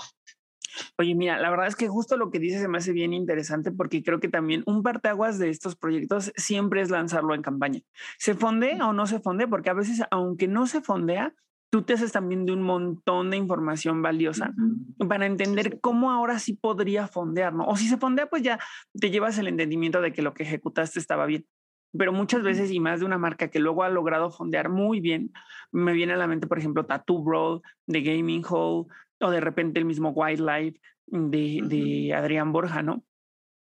Oye, 0.97 1.15
mira, 1.15 1.39
la 1.39 1.51
verdad 1.51 1.67
es 1.67 1.77
que 1.77 1.89
justo 1.89 2.17
lo 2.17 2.31
que 2.31 2.39
dices 2.39 2.61
se 2.61 2.69
me 2.69 2.79
hace 2.79 2.93
bien 2.93 3.13
interesante 3.13 3.71
porque 3.71 4.03
creo 4.03 4.21
que 4.21 4.29
también 4.29 4.63
un 4.67 4.83
parteaguas 4.83 5.39
de 5.39 5.51
estos 5.51 5.77
proyectos 5.77 6.33
siempre 6.37 6.81
es 6.81 6.91
lanzarlo 6.91 7.35
en 7.35 7.43
campaña. 7.43 7.81
¿Se 8.19 8.35
fondea 8.35 8.87
o 8.87 8.93
no 8.93 9.07
se 9.07 9.21
fondea? 9.21 9.49
Porque 9.49 9.71
a 9.71 9.75
veces, 9.75 10.03
aunque 10.11 10.49
no 10.49 10.67
se 10.67 10.81
fondea, 10.81 11.35
tú 11.71 11.83
te 11.83 11.93
haces 11.93 12.13
también 12.13 12.47
de 12.47 12.53
un 12.53 12.63
montón 12.63 13.31
de 13.31 13.37
información 13.37 14.03
valiosa 14.03 14.55
para 15.09 15.27
entender 15.27 15.81
cómo 15.81 16.11
ahora 16.11 16.39
sí 16.39 16.55
podría 16.55 17.07
fondear, 17.07 17.53
¿no? 17.53 17.67
O 17.67 17.77
si 17.77 17.89
se 17.89 17.99
fondea, 17.99 18.29
pues 18.29 18.43
ya 18.43 18.59
te 18.99 19.11
llevas 19.11 19.39
el 19.39 19.49
entendimiento 19.49 20.01
de 20.01 20.13
que 20.13 20.23
lo 20.23 20.35
que 20.35 20.45
ejecutaste 20.45 20.99
estaba 20.99 21.27
bien. 21.27 21.47
Pero 21.97 22.13
muchas 22.13 22.43
veces, 22.43 22.71
y 22.71 22.81
más 22.81 23.01
de 23.01 23.07
una 23.07 23.19
marca 23.19 23.49
que 23.49 23.61
luego 23.61 23.83
ha 23.83 23.89
logrado 23.89 24.31
fondear 24.31 24.69
muy 24.69 25.01
bien, 25.01 25.33
me 25.73 25.93
viene 25.93 26.13
a 26.13 26.17
la 26.17 26.27
mente, 26.27 26.47
por 26.47 26.59
ejemplo, 26.59 26.85
Tattoo 26.85 27.23
Bro, 27.23 27.63
de 27.87 28.03
Gaming 28.03 28.45
Hall, 28.49 28.87
o 29.21 29.31
de 29.31 29.41
repente 29.41 29.79
el 29.79 29.85
mismo 29.85 30.11
Wildlife 30.11 30.81
de, 31.07 31.61
de 31.65 32.15
Adrián 32.15 32.53
Borja, 32.53 32.83
¿no? 32.83 33.05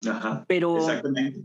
Ajá. 0.08 0.44
Pero 0.48 0.76
exactamente. 0.76 1.44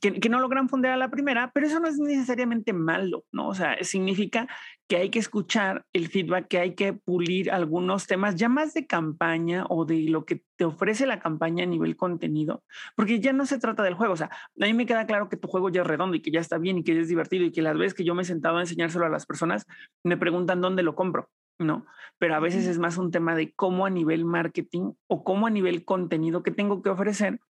Que, 0.00 0.20
que, 0.20 0.28
no 0.28 0.40
logran 0.40 0.68
fondear 0.68 0.92
a 0.92 0.98
la 0.98 1.10
primera, 1.10 1.50
pero 1.52 1.66
eso 1.66 1.80
no 1.80 1.88
es 1.88 1.98
necesariamente 1.98 2.74
malo, 2.74 3.24
¿no? 3.32 3.48
O 3.48 3.54
sea, 3.54 3.82
significa 3.82 4.46
que 4.86 4.96
hay 4.96 5.08
que 5.08 5.18
escuchar 5.18 5.86
el 5.94 6.08
feedback, 6.08 6.48
que 6.48 6.58
hay 6.58 6.74
que 6.74 6.92
pulir 6.92 7.50
algunos 7.50 8.06
temas 8.06 8.36
ya 8.36 8.50
más 8.50 8.74
de 8.74 8.86
campaña 8.86 9.64
o 9.70 9.86
de 9.86 10.02
lo 10.02 10.26
que 10.26 10.42
te 10.56 10.66
ofrece 10.66 11.06
la 11.06 11.18
campaña 11.18 11.64
a 11.64 11.66
nivel 11.66 11.96
contenido, 11.96 12.62
porque 12.94 13.20
ya 13.20 13.32
no 13.32 13.46
se 13.46 13.58
trata 13.58 13.82
del 13.82 13.94
juego. 13.94 14.12
O 14.12 14.16
sea, 14.16 14.26
a 14.28 14.66
mí 14.66 14.74
me 14.74 14.86
queda 14.86 15.06
claro 15.06 15.30
que 15.30 15.38
tu 15.38 15.48
juego 15.48 15.70
ya 15.70 15.80
es 15.80 15.86
redondo 15.86 16.14
y 16.14 16.20
que 16.20 16.30
ya 16.30 16.40
está 16.40 16.58
bien 16.58 16.78
y 16.78 16.84
que 16.84 16.94
ya 16.94 17.00
es 17.00 17.08
divertido 17.08 17.44
y 17.46 17.50
que 17.50 17.62
las 17.62 17.78
veces 17.78 17.94
que 17.94 18.04
yo 18.04 18.14
me 18.14 18.22
he 18.22 18.26
sentado 18.26 18.58
a 18.58 18.60
enseñárselo 18.60 19.06
a 19.06 19.08
las 19.08 19.24
personas, 19.24 19.66
me 20.04 20.18
preguntan 20.18 20.60
dónde 20.60 20.82
lo 20.82 20.94
compro. 20.94 21.30
¿No? 21.58 21.86
Pero 22.18 22.34
a 22.34 22.40
veces 22.40 22.66
es 22.66 22.78
más 22.78 22.98
un 22.98 23.10
tema 23.10 23.34
de 23.34 23.52
cómo 23.52 23.86
a 23.86 23.90
nivel 23.90 24.24
marketing 24.24 24.92
o 25.06 25.24
cómo 25.24 25.46
a 25.46 25.50
nivel 25.50 25.84
contenido 25.84 26.42
que 26.42 26.50
tengo 26.50 26.82
que 26.82 26.90
ofrecer 26.90 27.40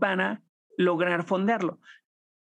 para 0.00 0.42
lograr 0.76 1.24
fondearlo. 1.24 1.80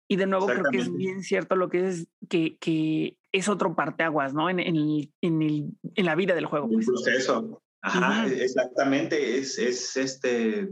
Y 0.09 0.15
de 0.15 0.25
nuevo 0.25 0.47
creo 0.47 0.63
que 0.71 0.77
es 0.77 0.93
bien 0.93 1.21
cierto 1.21 1.55
lo 1.55 1.69
que 1.69 1.87
es 1.87 2.07
que, 2.29 2.57
que 2.57 3.17
es 3.31 3.49
otro 3.49 3.75
parteaguas, 3.75 4.33
¿no? 4.33 4.49
En, 4.49 4.59
en, 4.59 4.75
en, 5.21 5.41
el, 5.41 5.65
en 5.95 6.05
la 6.05 6.15
vida 6.15 6.33
del 6.33 6.45
juego. 6.45 6.69
Pues. 6.69 6.85
proceso. 6.85 7.61
Ajá, 7.81 8.25
exactamente. 8.27 9.37
Es, 9.37 9.59
es 9.59 9.97
este, 9.97 10.69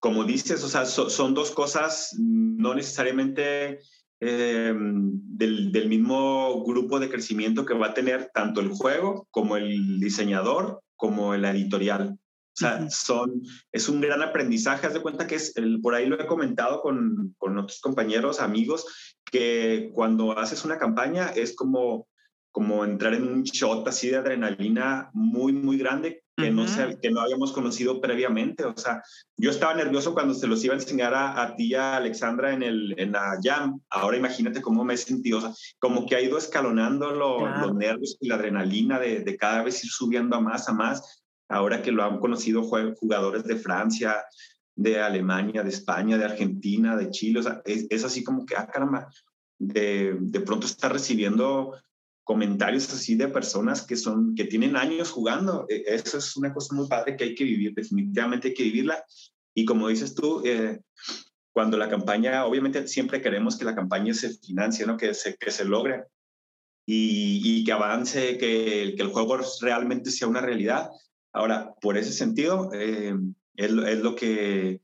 como 0.00 0.24
dices, 0.24 0.62
o 0.64 0.68
sea, 0.68 0.84
son 0.84 1.34
dos 1.34 1.52
cosas 1.52 2.14
no 2.18 2.74
necesariamente 2.74 3.80
Em, 4.18 5.10
del, 5.12 5.70
del, 5.72 5.88
mismo 5.88 6.64
grupo 6.64 6.98
de 6.98 7.10
crecimiento 7.10 7.66
que 7.66 7.74
va 7.74 7.88
a 7.88 7.94
tener 7.94 8.30
tanto 8.32 8.62
el 8.62 8.70
juego 8.70 9.28
como 9.30 9.58
el 9.58 10.00
diseñador 10.00 10.80
como 10.96 11.34
el 11.34 11.44
editorial. 11.44 12.18
O 12.18 12.58
sea, 12.58 12.88
son, 12.88 13.42
es 13.70 13.90
un 13.90 14.00
gran 14.00 14.22
aprendizaje. 14.22 14.86
Haz 14.86 14.94
de 14.94 15.02
cuenta 15.02 15.26
que 15.26 15.34
es, 15.34 15.54
el, 15.58 15.82
por 15.82 15.94
ahí 15.94 16.06
lo 16.06 16.18
he 16.18 16.26
comentado 16.26 16.80
con, 16.80 17.34
con 17.36 17.58
otros 17.58 17.78
compañeros, 17.82 18.40
amigos, 18.40 18.86
que 19.30 19.90
cuando 19.92 20.38
haces 20.38 20.64
una 20.64 20.78
campaña 20.78 21.26
es 21.36 21.54
como, 21.54 22.08
como 22.56 22.86
entrar 22.86 23.12
en 23.12 23.28
un 23.28 23.42
shot 23.42 23.86
así 23.86 24.08
de 24.08 24.16
adrenalina 24.16 25.10
muy, 25.12 25.52
muy 25.52 25.76
grande 25.76 26.22
que, 26.34 26.50
no 26.50 26.66
se, 26.66 26.98
que 26.98 27.10
no 27.10 27.20
habíamos 27.20 27.52
conocido 27.52 28.00
previamente. 28.00 28.64
O 28.64 28.74
sea, 28.74 29.02
yo 29.36 29.50
estaba 29.50 29.74
nervioso 29.74 30.14
cuando 30.14 30.32
se 30.32 30.46
los 30.46 30.64
iba 30.64 30.72
a 30.72 30.78
enseñar 30.78 31.12
a, 31.12 31.42
a 31.42 31.54
ti, 31.54 31.74
a 31.74 31.98
Alexandra, 31.98 32.54
en, 32.54 32.62
el, 32.62 32.94
en 32.96 33.12
la 33.12 33.38
Jam. 33.42 33.78
Ahora 33.90 34.16
imagínate 34.16 34.62
cómo 34.62 34.86
me 34.86 34.94
he 34.94 34.96
sentido. 34.96 35.36
O 35.36 35.40
sea, 35.42 35.52
como 35.78 36.06
que 36.06 36.16
ha 36.16 36.22
ido 36.22 36.38
escalonando 36.38 37.10
los 37.10 37.74
nervios 37.74 38.16
y 38.22 38.28
la 38.28 38.36
adrenalina 38.36 38.98
de, 38.98 39.20
de, 39.20 39.36
cada 39.36 39.62
vez 39.62 39.84
ir 39.84 39.90
subiendo 39.90 40.34
a 40.34 40.40
más, 40.40 40.66
a 40.70 40.72
más. 40.72 41.22
Ahora 41.50 41.82
que 41.82 41.92
lo 41.92 42.04
han 42.04 42.20
conocido 42.20 42.62
jugadores 42.62 43.44
de 43.44 43.56
Francia, 43.56 44.24
de 44.74 44.98
Alemania, 44.98 45.62
de 45.62 45.68
España, 45.68 46.16
de 46.16 46.24
Argentina, 46.24 46.96
de 46.96 47.10
Chile. 47.10 47.40
O 47.40 47.42
sea, 47.42 47.60
es, 47.66 47.86
es 47.90 48.02
así 48.02 48.24
como 48.24 48.46
que, 48.46 48.56
ah, 48.56 48.66
caramba, 48.66 49.08
de, 49.58 50.16
de 50.18 50.40
pronto 50.40 50.66
está 50.66 50.88
recibiendo 50.88 51.74
comentarios 52.26 52.92
así 52.92 53.14
de 53.14 53.28
personas 53.28 53.86
que 53.86 53.96
son 53.96 54.34
que 54.34 54.44
tienen 54.44 54.76
años 54.76 55.12
jugando. 55.12 55.64
E, 55.68 55.84
eso 55.86 56.18
es 56.18 56.36
una 56.36 56.52
cosa 56.52 56.74
muy 56.74 56.88
padre 56.88 57.16
que 57.16 57.22
hay 57.22 57.34
que 57.36 57.44
vivir, 57.44 57.72
definitivamente 57.72 58.48
hay 58.48 58.54
que 58.54 58.64
vivirla. 58.64 59.04
Y 59.54 59.64
como 59.64 59.88
dices 59.88 60.12
tú, 60.14 60.42
eh, 60.44 60.80
cuando 61.52 61.78
la 61.78 61.88
campaña, 61.88 62.44
obviamente 62.44 62.88
siempre 62.88 63.22
queremos 63.22 63.56
que 63.56 63.64
la 63.64 63.76
campaña 63.76 64.12
se 64.12 64.36
financie, 64.40 64.84
¿no? 64.84 64.96
que, 64.96 65.14
se, 65.14 65.36
que 65.36 65.52
se 65.52 65.64
logre 65.64 66.02
y, 66.84 67.40
y 67.44 67.64
que 67.64 67.72
avance, 67.72 68.36
que, 68.38 68.94
que, 68.96 69.02
el 69.02 69.08
juego 69.08 69.38
realmente 69.60 70.10
sea 70.10 70.26
una 70.26 70.40
realidad. 70.40 70.90
Ahora, 71.32 71.74
por 71.80 71.96
ese 71.96 72.12
sentido, 72.12 72.70
eh, 72.74 73.14
es, 73.54 73.70
es 73.70 73.98
lo 74.00 74.16
que 74.16 74.80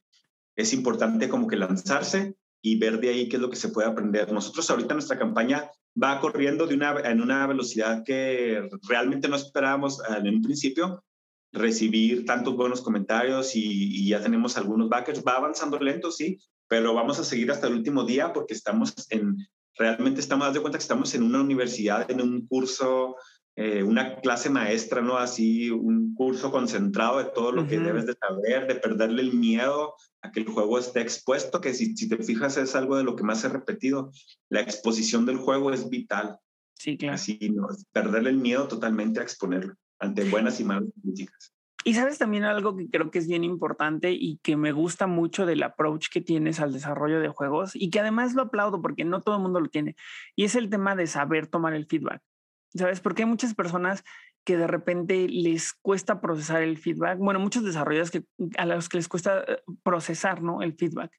es 0.54 0.72
importante 0.72 1.28
como 1.28 1.48
que 1.48 1.56
lanzarse 1.56 2.36
y 2.62 2.78
ver 2.78 3.00
de 3.00 3.08
ahí 3.08 3.28
qué 3.28 3.36
es 3.36 3.42
lo 3.42 3.50
que 3.50 3.56
se 3.56 3.70
puede 3.70 3.88
aprender. 3.88 4.32
Nosotros 4.32 4.70
ahorita 4.70 4.94
nuestra 4.94 5.18
campaña 5.18 5.68
va 6.00 6.20
corriendo 6.20 6.66
de 6.66 6.74
una, 6.74 7.00
en 7.04 7.20
una 7.20 7.46
velocidad 7.46 8.02
que 8.04 8.68
realmente 8.88 9.28
no 9.28 9.36
esperábamos 9.36 10.00
en 10.08 10.34
un 10.34 10.42
principio, 10.42 11.04
recibir 11.52 12.24
tantos 12.24 12.56
buenos 12.56 12.80
comentarios 12.80 13.54
y, 13.54 14.08
ya 14.08 14.22
tenemos 14.22 14.56
algunos 14.56 14.88
backers. 14.88 15.22
Va 15.26 15.36
avanzando 15.36 15.78
lento, 15.78 16.10
sí, 16.10 16.38
pero 16.68 16.94
vamos 16.94 17.18
a 17.18 17.24
seguir 17.24 17.50
hasta 17.50 17.66
el 17.66 17.74
último 17.74 18.04
día 18.04 18.32
porque 18.32 18.54
estamos 18.54 18.94
en, 19.10 19.36
realmente 19.76 20.20
estamos, 20.20 20.52
de 20.52 20.60
cuenta 20.60 20.78
que 20.78 20.82
estamos 20.82 21.14
en 21.14 21.22
una 21.22 21.40
universidad, 21.40 22.10
en 22.10 22.22
un 22.22 22.46
curso, 22.46 23.16
eh, 23.56 23.82
una 23.82 24.16
clase 24.16 24.48
maestra, 24.48 25.02
¿no? 25.02 25.18
Así, 25.18 25.70
un 25.70 26.14
curso 26.14 26.50
concentrado 26.50 27.18
de 27.18 27.26
todo 27.26 27.52
lo 27.52 27.66
que 27.66 27.78
debes 27.78 28.06
de 28.06 28.14
saber, 28.14 28.66
de 28.66 28.76
perderle 28.76 29.22
el 29.22 29.34
miedo 29.34 29.94
a 30.22 30.30
que 30.30 30.40
el 30.40 30.46
juego 30.46 30.78
esté 30.78 31.00
expuesto, 31.00 31.60
que 31.60 31.74
si, 31.74 31.96
si 31.96 32.08
te 32.08 32.16
fijas 32.16 32.56
es 32.56 32.74
algo 32.74 32.96
de 32.96 33.04
lo 33.04 33.14
que 33.14 33.24
más 33.24 33.44
he 33.44 33.48
repetido. 33.48 34.10
La 34.48 34.60
exposición 34.60 35.26
del 35.26 35.36
juego 35.36 35.72
es 35.72 35.90
vital. 35.90 36.38
Sí, 36.74 36.96
claro. 36.96 37.14
Así, 37.14 37.38
¿no? 37.54 37.68
perderle 37.92 38.30
el 38.30 38.38
miedo 38.38 38.66
totalmente 38.68 39.20
a 39.20 39.22
exponerlo 39.22 39.74
ante 39.98 40.24
buenas 40.24 40.58
y 40.58 40.64
malas 40.64 40.90
críticas. 41.00 41.54
Y 41.84 41.94
sabes 41.94 42.18
también 42.18 42.44
algo 42.44 42.76
que 42.76 42.88
creo 42.88 43.10
que 43.10 43.18
es 43.18 43.26
bien 43.26 43.42
importante 43.42 44.12
y 44.12 44.38
que 44.42 44.56
me 44.56 44.72
gusta 44.72 45.06
mucho 45.06 45.46
del 45.46 45.62
approach 45.62 46.08
que 46.12 46.20
tienes 46.20 46.60
al 46.60 46.72
desarrollo 46.72 47.20
de 47.20 47.28
juegos 47.28 47.72
y 47.74 47.90
que 47.90 48.00
además 48.00 48.34
lo 48.34 48.42
aplaudo 48.42 48.80
porque 48.80 49.04
no 49.04 49.20
todo 49.20 49.36
el 49.36 49.42
mundo 49.42 49.60
lo 49.60 49.68
tiene. 49.68 49.96
Y 50.36 50.44
es 50.44 50.54
el 50.54 50.70
tema 50.70 50.94
de 50.94 51.06
saber 51.06 51.48
tomar 51.48 51.74
el 51.74 51.86
feedback. 51.86 52.22
¿Sabes? 52.74 53.00
Porque 53.00 53.22
hay 53.22 53.28
muchas 53.28 53.54
personas 53.54 54.04
que 54.44 54.56
de 54.56 54.66
repente 54.66 55.28
les 55.28 55.72
cuesta 55.72 56.20
procesar 56.20 56.62
el 56.62 56.78
feedback. 56.78 57.18
Bueno, 57.18 57.38
muchos 57.38 57.64
desarrolladores 57.64 58.10
que, 58.10 58.24
a 58.58 58.66
los 58.66 58.88
que 58.88 58.96
les 58.96 59.08
cuesta 59.08 59.44
eh, 59.46 59.62
procesar 59.82 60.42
¿no? 60.42 60.62
el 60.62 60.74
feedback. 60.74 61.12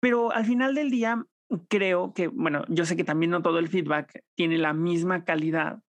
Pero 0.00 0.32
al 0.32 0.44
final 0.44 0.74
del 0.74 0.90
día, 0.90 1.24
creo 1.68 2.12
que, 2.12 2.28
bueno, 2.28 2.64
yo 2.68 2.84
sé 2.84 2.96
que 2.96 3.04
también 3.04 3.30
no 3.30 3.42
todo 3.42 3.58
el 3.58 3.68
feedback 3.68 4.22
tiene 4.34 4.58
la 4.58 4.72
misma 4.72 5.24
calidad, 5.24 5.80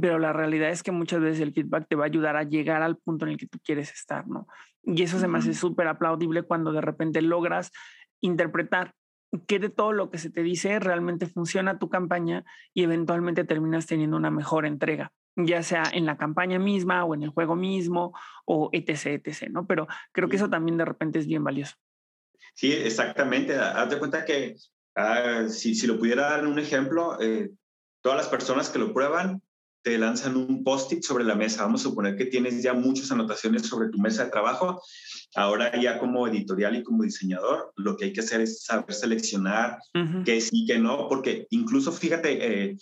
pero 0.00 0.18
la 0.18 0.32
realidad 0.32 0.70
es 0.70 0.82
que 0.82 0.92
muchas 0.92 1.20
veces 1.20 1.40
el 1.40 1.54
feedback 1.54 1.86
te 1.88 1.96
va 1.96 2.04
a 2.04 2.06
ayudar 2.06 2.36
a 2.36 2.42
llegar 2.42 2.82
al 2.82 2.98
punto 2.98 3.24
en 3.24 3.32
el 3.32 3.38
que 3.38 3.46
tú 3.46 3.58
quieres 3.64 3.90
estar, 3.92 4.26
¿no? 4.26 4.46
Y 4.82 5.02
eso 5.02 5.18
se 5.18 5.28
me 5.28 5.38
hace 5.38 5.54
súper 5.54 5.86
aplaudible 5.86 6.42
cuando 6.42 6.72
de 6.72 6.80
repente 6.80 7.22
logras 7.22 7.70
interpretar 8.20 8.94
qué 9.46 9.58
de 9.58 9.68
todo 9.68 9.92
lo 9.92 10.10
que 10.10 10.18
se 10.18 10.30
te 10.30 10.42
dice 10.42 10.78
realmente 10.78 11.26
funciona 11.26 11.78
tu 11.78 11.88
campaña 11.88 12.44
y 12.74 12.82
eventualmente 12.82 13.44
terminas 13.44 13.86
teniendo 13.86 14.16
una 14.16 14.30
mejor 14.30 14.66
entrega, 14.66 15.12
ya 15.36 15.62
sea 15.62 15.84
en 15.92 16.06
la 16.06 16.16
campaña 16.16 16.58
misma 16.58 17.04
o 17.04 17.14
en 17.14 17.22
el 17.22 17.30
juego 17.30 17.56
mismo 17.56 18.16
o 18.44 18.70
etc, 18.72 19.22
etc, 19.24 19.50
¿no? 19.50 19.66
Pero 19.66 19.86
creo 20.12 20.28
que 20.28 20.36
eso 20.36 20.48
también 20.48 20.78
de 20.78 20.84
repente 20.84 21.18
es 21.18 21.26
bien 21.26 21.44
valioso. 21.44 21.74
Sí, 22.54 22.72
exactamente. 22.72 23.54
Haz 23.54 23.90
de 23.90 23.98
cuenta 23.98 24.24
que 24.24 24.56
ah, 24.96 25.44
si, 25.48 25.74
si, 25.74 25.86
lo 25.86 25.98
pudiera 25.98 26.30
dar 26.30 26.40
en 26.40 26.46
un 26.46 26.58
ejemplo, 26.58 27.20
eh, 27.20 27.50
todas 28.00 28.18
las 28.18 28.28
personas 28.28 28.70
que 28.70 28.78
lo 28.78 28.92
prueban 28.92 29.42
te 29.82 29.98
lanzan 29.98 30.36
un 30.36 30.64
post-it 30.64 31.02
sobre 31.02 31.24
la 31.24 31.34
mesa. 31.34 31.62
Vamos 31.62 31.80
a 31.80 31.84
suponer 31.84 32.16
que 32.16 32.26
tienes 32.26 32.62
ya 32.62 32.74
muchas 32.74 33.10
anotaciones 33.10 33.62
sobre 33.66 33.88
tu 33.88 33.98
mesa 33.98 34.24
de 34.24 34.30
trabajo. 34.30 34.82
Ahora 35.34 35.78
ya 35.80 35.98
como 35.98 36.26
editorial 36.26 36.76
y 36.76 36.82
como 36.82 37.04
diseñador, 37.04 37.72
lo 37.76 37.96
que 37.96 38.06
hay 38.06 38.12
que 38.12 38.20
hacer 38.20 38.40
es 38.40 38.64
saber 38.64 38.92
seleccionar 38.92 39.78
qué 40.24 40.40
sí, 40.40 40.64
qué 40.66 40.78
no, 40.78 41.08
porque 41.08 41.46
incluso 41.50 41.92
fíjate, 41.92 42.70
eh, 42.70 42.76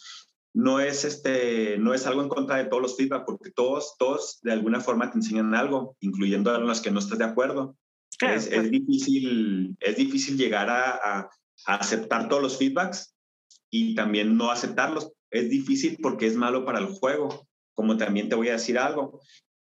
no 0.54 0.80
es 0.80 1.04
este, 1.04 1.76
no 1.78 1.92
es 1.92 2.06
algo 2.06 2.22
en 2.22 2.28
contra 2.28 2.56
de 2.56 2.64
todos 2.64 2.82
los 2.82 2.96
feedback, 2.96 3.24
porque 3.26 3.50
todos, 3.50 3.94
todos 3.98 4.38
de 4.42 4.52
alguna 4.52 4.80
forma 4.80 5.10
te 5.10 5.18
enseñan 5.18 5.54
algo, 5.54 5.96
incluyendo 6.00 6.50
a 6.54 6.58
los 6.58 6.80
que 6.80 6.90
no 6.90 6.98
estás 6.98 7.18
de 7.18 7.24
acuerdo. 7.24 7.76
es, 8.20 8.46
es, 8.46 8.70
difícil, 8.70 9.76
es 9.80 9.96
difícil 9.96 10.38
llegar 10.38 10.70
a, 10.70 10.92
a, 10.92 11.30
a 11.66 11.74
aceptar 11.74 12.28
todos 12.28 12.42
los 12.42 12.56
feedbacks 12.56 13.14
y 13.70 13.94
también 13.94 14.36
no 14.36 14.50
aceptarlos 14.50 15.12
es 15.30 15.50
difícil 15.50 15.98
porque 16.00 16.26
es 16.26 16.36
malo 16.36 16.64
para 16.64 16.78
el 16.78 16.86
juego. 16.86 17.46
Como 17.74 17.96
también 17.96 18.28
te 18.28 18.36
voy 18.36 18.48
a 18.48 18.52
decir 18.52 18.78
algo, 18.78 19.20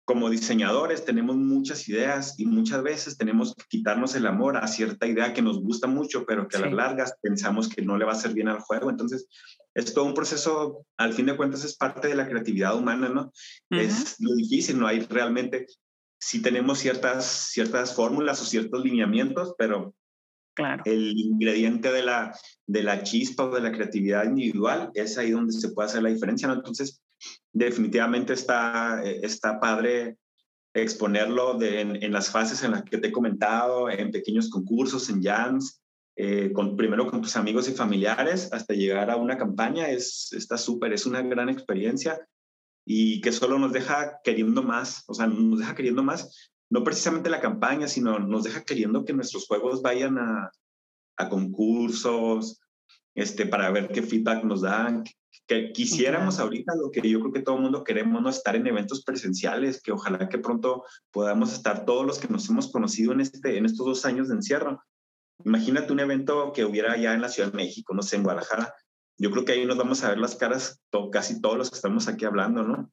como 0.05 0.29
diseñadores 0.29 1.05
tenemos 1.05 1.37
muchas 1.37 1.87
ideas 1.87 2.35
y 2.37 2.45
muchas 2.45 2.83
veces 2.83 3.17
tenemos 3.17 3.55
que 3.55 3.63
quitarnos 3.69 4.15
el 4.15 4.27
amor 4.27 4.57
a 4.57 4.67
cierta 4.67 5.07
idea 5.07 5.33
que 5.33 5.41
nos 5.41 5.61
gusta 5.61 5.87
mucho, 5.87 6.25
pero 6.25 6.47
que 6.47 6.57
a 6.57 6.61
las 6.61 6.73
largas 6.73 7.13
pensamos 7.21 7.69
que 7.69 7.81
no 7.81 7.97
le 7.97 8.05
va 8.05 8.11
a 8.11 8.15
hacer 8.15 8.33
bien 8.33 8.47
al 8.47 8.59
juego. 8.59 8.89
Entonces, 8.89 9.27
es 9.73 9.93
todo 9.93 10.05
un 10.05 10.13
proceso, 10.13 10.85
al 10.97 11.13
fin 11.13 11.27
de 11.27 11.37
cuentas, 11.37 11.63
es 11.63 11.77
parte 11.77 12.07
de 12.07 12.15
la 12.15 12.27
creatividad 12.27 12.75
humana, 12.75 13.09
¿no? 13.09 13.31
Es 13.69 14.17
lo 14.19 14.35
difícil, 14.35 14.79
no 14.79 14.87
hay 14.87 14.99
realmente, 15.01 15.67
sí 16.19 16.41
tenemos 16.41 16.79
ciertas, 16.79 17.25
ciertas 17.51 17.95
fórmulas 17.95 18.41
o 18.41 18.45
ciertos 18.45 18.83
lineamientos, 18.83 19.53
pero 19.57 19.95
Claro. 20.53 20.83
El 20.85 21.17
ingrediente 21.17 21.91
de 21.91 22.03
la, 22.03 22.35
de 22.67 22.83
la 22.83 23.03
chispa 23.03 23.45
o 23.45 23.55
de 23.55 23.61
la 23.61 23.71
creatividad 23.71 24.25
individual 24.25 24.91
es 24.93 25.17
ahí 25.17 25.31
donde 25.31 25.53
se 25.53 25.69
puede 25.69 25.87
hacer 25.87 26.03
la 26.03 26.09
diferencia, 26.09 26.47
¿no? 26.47 26.55
Entonces, 26.55 27.01
definitivamente 27.53 28.33
está, 28.33 29.01
está 29.03 29.59
padre 29.59 30.17
exponerlo 30.73 31.55
de, 31.55 31.81
en, 31.81 32.11
las 32.13 32.29
fases 32.31 32.63
en 32.63 32.71
las 32.71 32.83
que 32.83 32.97
te 32.97 33.07
he 33.07 33.11
comentado, 33.11 33.89
en 33.89 34.11
pequeños 34.11 34.49
concursos, 34.49 35.09
en 35.09 35.21
jams, 35.21 35.81
eh, 36.15 36.51
con, 36.53 36.75
primero 36.77 37.09
con 37.09 37.21
tus 37.21 37.35
amigos 37.35 37.67
y 37.69 37.73
familiares, 37.73 38.49
hasta 38.51 38.73
llegar 38.73 39.09
a 39.09 39.17
una 39.17 39.37
campaña, 39.37 39.89
es, 39.89 40.31
está 40.33 40.57
súper, 40.57 40.93
es 40.93 41.05
una 41.05 41.21
gran 41.21 41.49
experiencia 41.49 42.25
y 42.85 43.21
que 43.21 43.31
solo 43.31 43.59
nos 43.59 43.73
deja 43.73 44.19
queriendo 44.23 44.63
más, 44.63 45.03
o 45.07 45.13
sea, 45.13 45.27
nos 45.27 45.59
deja 45.59 45.75
queriendo 45.75 46.03
más 46.03 46.50
no 46.71 46.84
precisamente 46.86 47.29
la 47.29 47.41
campaña, 47.41 47.88
sino 47.88 48.17
nos 48.17 48.43
deja 48.43 48.63
queriendo 48.63 49.03
que 49.03 49.13
nuestros 49.13 49.45
juegos 49.45 49.81
vayan 49.81 50.17
a, 50.17 50.51
a 51.17 51.29
concursos, 51.29 52.62
este, 53.13 53.45
para 53.45 53.69
ver 53.71 53.89
qué 53.89 54.01
feedback 54.01 54.43
nos 54.45 54.62
dan. 54.62 55.03
Que 55.47 55.73
quisiéramos 55.73 56.39
ahorita 56.39 56.73
lo 56.81 56.89
que 56.89 57.07
yo 57.07 57.19
creo 57.19 57.34
que 57.34 57.41
todo 57.41 57.57
el 57.57 57.63
mundo 57.63 57.84
queremos, 57.84 58.21
no 58.21 58.29
estar 58.29 58.55
en 58.55 58.67
eventos 58.67 59.03
presenciales, 59.03 59.81
que 59.81 59.91
ojalá 59.91 60.29
que 60.29 60.38
pronto 60.38 60.86
podamos 61.12 61.51
estar 61.51 61.84
todos 61.84 62.05
los 62.05 62.19
que 62.19 62.29
nos 62.29 62.49
hemos 62.49 62.71
conocido 62.71 63.12
en, 63.12 63.19
este, 63.19 63.57
en 63.57 63.65
estos 63.65 63.86
dos 63.86 64.05
años 64.05 64.29
de 64.29 64.36
encierro. 64.36 64.81
Imagínate 65.43 65.91
un 65.91 65.99
evento 65.99 66.53
que 66.53 66.63
hubiera 66.63 66.95
ya 66.95 67.13
en 67.13 67.21
la 67.21 67.27
Ciudad 67.27 67.51
de 67.51 67.57
México, 67.57 67.93
no 67.93 68.01
sé, 68.01 68.15
en 68.15 68.23
Guadalajara. 68.23 68.73
Yo 69.17 69.29
creo 69.29 69.43
que 69.43 69.51
ahí 69.51 69.65
nos 69.65 69.77
vamos 69.77 70.03
a 70.03 70.10
ver 70.10 70.19
las 70.19 70.38
caras 70.38 70.81
casi 71.12 71.41
todos 71.41 71.57
los 71.57 71.69
que 71.69 71.75
estamos 71.75 72.07
aquí 72.07 72.23
hablando, 72.23 72.63
¿no? 72.63 72.89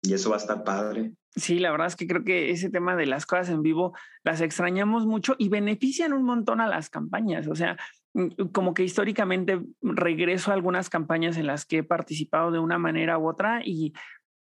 Y 0.00 0.14
eso 0.14 0.30
va 0.30 0.36
a 0.36 0.40
estar 0.40 0.64
padre. 0.64 1.12
Sí, 1.34 1.58
la 1.58 1.70
verdad 1.70 1.86
es 1.86 1.96
que 1.96 2.06
creo 2.06 2.24
que 2.24 2.50
ese 2.50 2.68
tema 2.68 2.94
de 2.94 3.06
las 3.06 3.24
cosas 3.24 3.48
en 3.48 3.62
vivo 3.62 3.96
las 4.22 4.42
extrañamos 4.42 5.06
mucho 5.06 5.34
y 5.38 5.48
benefician 5.48 6.12
un 6.12 6.24
montón 6.24 6.60
a 6.60 6.66
las 6.66 6.90
campañas. 6.90 7.48
O 7.48 7.54
sea, 7.54 7.78
mm, 8.12 8.48
como 8.52 8.74
que 8.74 8.84
históricamente 8.84 9.62
regreso 9.80 10.50
a 10.50 10.54
algunas 10.54 10.90
campañas 10.90 11.38
en 11.38 11.46
las 11.46 11.64
que 11.64 11.78
he 11.78 11.82
participado 11.82 12.50
de 12.50 12.58
una 12.58 12.78
manera 12.78 13.18
u 13.18 13.28
otra 13.28 13.62
y 13.64 13.94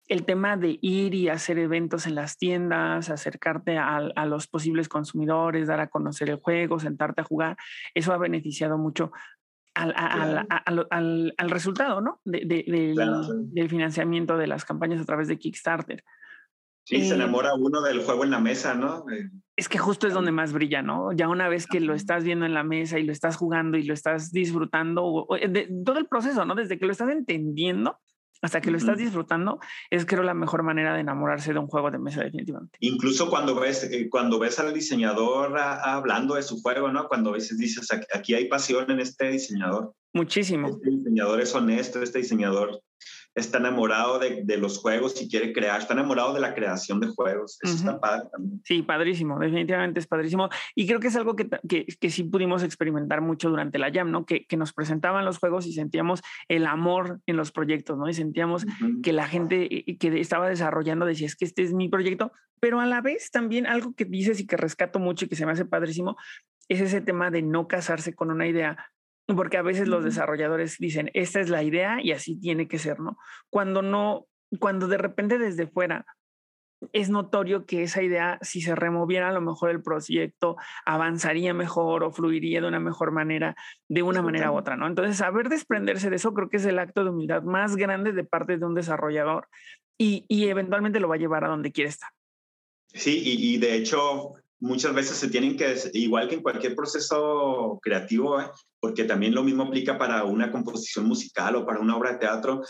el 0.07 0.23
tema 0.23 0.55
de 0.55 0.79
ir 0.81 1.13
y 1.13 1.27
hacer 1.27 1.59
eventos 1.59 2.07
en 2.07 2.15
las 2.15 2.37
tiendas, 2.37 3.09
acercarte 3.09 3.77
a, 3.77 4.25
los 4.25 4.47
posibles 4.47 4.87
consumidores, 4.87 5.67
dar 5.67 5.81
a 5.81 5.89
conocer 5.89 6.29
el 6.29 6.37
juego, 6.37 6.79
sentarte 6.79 7.21
a 7.21 7.25
jugar, 7.25 7.57
eso 7.93 8.13
ha 8.13 8.17
beneficiado 8.17 8.77
mucho 8.77 9.11
al, 9.73 9.93
al, 10.89 11.49
resultado, 11.49 11.99
¿no? 11.99 12.21
del 12.23 13.69
financiamiento 13.69 14.37
de 14.37 14.47
las 14.47 14.63
campañas 14.63 15.01
a 15.01 15.05
través 15.05 15.27
de 15.27 15.37
Kickstarter. 15.37 16.05
Sí, 16.87 17.05
se 17.05 17.15
enamora 17.15 17.53
uno 17.53 17.81
del 17.81 18.01
juego 18.01 18.23
en 18.23 18.31
la 18.31 18.39
mesa, 18.39 18.73
¿no? 18.73 19.03
Eh, 19.11 19.29
es 19.57 19.67
que 19.67 19.77
justo 19.77 20.07
es 20.07 20.13
donde 20.13 20.31
más 20.31 20.53
brilla, 20.53 20.81
¿no? 20.81 21.11
Ya 21.11 21.27
una 21.27 21.49
vez 21.49 21.67
que 21.67 21.81
lo 21.81 21.93
estás 21.93 22.23
viendo 22.23 22.45
en 22.45 22.53
la 22.53 22.63
mesa 22.63 22.97
y 22.97 23.03
lo 23.03 23.11
estás 23.11 23.35
jugando 23.35 23.77
y 23.77 23.83
lo 23.83 23.93
estás 23.93 24.31
disfrutando, 24.31 25.27
de, 25.29 25.69
todo 25.83 25.97
el 25.97 26.05
proceso, 26.05 26.45
¿no? 26.45 26.55
Desde 26.55 26.79
que 26.79 26.85
lo 26.85 26.93
estás 26.93 27.09
entendiendo 27.09 27.99
hasta 28.41 28.61
que 28.61 28.71
lo 28.71 28.77
estás 28.77 28.99
disfrutando, 28.99 29.59
es 29.89 30.05
creo 30.05 30.23
la 30.23 30.33
mejor 30.33 30.63
manera 30.63 30.93
de 30.93 31.01
enamorarse 31.01 31.51
de 31.51 31.59
un 31.59 31.67
juego 31.67 31.91
de 31.91 31.99
mesa 31.99 32.23
definitivamente. 32.23 32.77
Incluso 32.79 33.29
cuando 33.29 33.59
ves, 33.59 33.83
eh, 33.83 34.07
cuando 34.09 34.39
ves 34.39 34.57
al 34.57 34.73
diseñador 34.73 35.57
hablando 35.59 36.35
de 36.35 36.43
su 36.43 36.61
juego, 36.61 36.89
¿no? 36.89 37.09
Cuando 37.09 37.33
veces 37.33 37.57
dices, 37.57 37.89
aquí 38.13 38.33
hay 38.33 38.47
pasión 38.47 38.89
en 38.91 39.01
este 39.01 39.29
diseñador. 39.29 39.93
Muchísimo. 40.13 40.69
Este 40.69 40.89
diseñador 40.89 41.41
es 41.41 41.53
honesto, 41.53 42.01
este 42.01 42.19
diseñador 42.19 42.81
está 43.37 43.59
enamorado 43.59 44.19
de, 44.19 44.41
de, 44.43 44.57
los 44.57 44.79
juegos 44.79 45.21
y 45.21 45.29
quiere 45.29 45.53
crear, 45.53 45.79
está 45.79 45.93
enamorado 45.93 46.33
de 46.33 46.39
la 46.39 46.55
creación 46.55 46.99
de 46.99 47.07
juegos. 47.07 47.59
Eso 47.61 47.75
está 47.75 47.99
padre 47.99 48.27
también. 48.31 48.61
Sí, 48.65 48.81
padrísimo, 48.81 49.37
definitivamente 49.39 49.99
es 49.99 50.07
padrísimo. 50.07 50.49
Y 50.75 50.87
creo 50.87 50.99
que 50.99 51.07
es 51.07 51.15
algo 51.15 51.35
que, 51.35 51.47
que, 51.69 51.85
que 51.85 52.09
sí 52.09 52.23
pudimos 52.23 52.63
experimentar 52.63 53.21
mucho 53.21 53.49
durante 53.49 53.77
la 53.77 53.91
Jam, 53.91 54.11
¿no? 54.11 54.25
Que, 54.25 54.45
que, 54.45 54.57
nos 54.57 54.73
presentaban 54.73 55.23
los 55.23 55.37
juegos 55.37 55.67
y 55.67 55.73
sentíamos 55.73 56.21
el 56.47 56.65
amor 56.65 57.21
en 57.27 57.37
los 57.37 57.51
proyectos, 57.51 57.97
¿no? 57.97 58.09
Y 58.09 58.13
sentíamos 58.13 58.65
que 59.03 59.13
la 59.13 59.27
gente 59.27 59.67
eh, 59.71 59.97
que 59.97 60.19
estaba 60.19 60.49
desarrollando 60.49 61.05
decía, 61.05 61.27
es 61.27 61.35
que 61.35 61.45
este 61.45 61.61
es 61.61 61.73
mi 61.73 61.89
proyecto, 61.89 62.31
pero 62.59 62.79
a 62.79 62.87
la 62.87 63.01
vez 63.01 63.29
también 63.29 63.67
algo 63.67 63.93
que 63.93 64.05
dices 64.05 64.39
y 64.39 64.47
que 64.47 64.57
rescato 64.57 64.97
mucho 64.97 65.25
y 65.25 65.27
que 65.27 65.35
se 65.35 65.45
me 65.45 65.51
hace 65.51 65.65
padrísimo 65.65 66.17
es 66.69 66.81
ese 66.81 67.01
tema 67.01 67.31
de 67.31 67.41
no 67.41 67.67
casarse 67.67 68.13
con 68.13 68.31
una 68.31 68.47
idea, 68.47 68.77
porque 69.35 69.57
a 69.57 69.61
veces 69.61 69.87
los 69.87 70.03
desarrolladores 70.03 70.77
dicen, 70.77 71.11
esta 71.13 71.39
es 71.39 71.49
la 71.49 71.63
idea 71.63 71.99
y 72.01 72.11
así 72.11 72.39
tiene 72.39 72.67
que 72.67 72.79
ser, 72.79 72.99
¿no? 72.99 73.17
Cuando 73.49 73.81
no, 73.81 74.27
cuando 74.59 74.87
de 74.87 74.97
repente 74.97 75.37
desde 75.37 75.67
fuera 75.67 76.05
es 76.93 77.09
notorio 77.09 77.65
que 77.65 77.83
esa 77.83 78.03
idea, 78.03 78.37
si 78.41 78.61
se 78.61 78.75
removiera, 78.75 79.29
a 79.29 79.33
lo 79.33 79.41
mejor 79.41 79.71
el 79.71 79.81
proyecto 79.81 80.57
avanzaría 80.85 81.53
mejor 81.53 82.03
o 82.03 82.11
fluiría 82.11 82.61
de 82.61 82.67
una 82.67 82.79
mejor 82.79 83.11
manera, 83.11 83.55
de 83.89 84.03
una 84.03 84.21
manera 84.21 84.51
u 84.51 84.57
otra, 84.57 84.77
¿no? 84.77 84.85
Entonces, 84.85 85.17
saber 85.17 85.49
desprenderse 85.49 86.09
de 86.09 86.17
eso 86.17 86.33
creo 86.33 86.49
que 86.49 86.57
es 86.57 86.65
el 86.65 86.79
acto 86.79 87.03
de 87.03 87.09
humildad 87.09 87.41
más 87.43 87.75
grande 87.75 88.11
de 88.11 88.23
parte 88.23 88.57
de 88.57 88.65
un 88.65 88.75
desarrollador 88.75 89.47
y, 89.97 90.25
y 90.27 90.47
eventualmente 90.49 90.99
lo 90.99 91.07
va 91.07 91.15
a 91.15 91.19
llevar 91.19 91.43
a 91.43 91.49
donde 91.49 91.71
quiere 91.71 91.89
estar. 91.89 92.09
Sí, 92.93 93.21
y, 93.25 93.57
de 93.57 93.75
hecho 93.75 94.33
muchas 94.59 94.93
veces 94.93 95.17
se 95.17 95.29
tienen 95.29 95.55
que, 95.55 95.75
igual 95.93 96.27
que 96.27 96.35
en 96.35 96.41
cualquier 96.41 96.75
proceso 96.75 97.79
creativo, 97.81 98.39
¿eh? 98.39 98.45
Porque 98.79 99.03
también 99.03 99.33
lo 99.33 99.43
mismo 99.43 99.63
aplica 99.63 99.97
para 99.97 100.23
una 100.23 100.51
composición 100.51 101.05
musical 101.05 101.55
o 101.55 101.65
para 101.65 101.79
una 101.79 101.95
obra 101.97 102.13
de 102.13 102.19
teatro, 102.19 102.61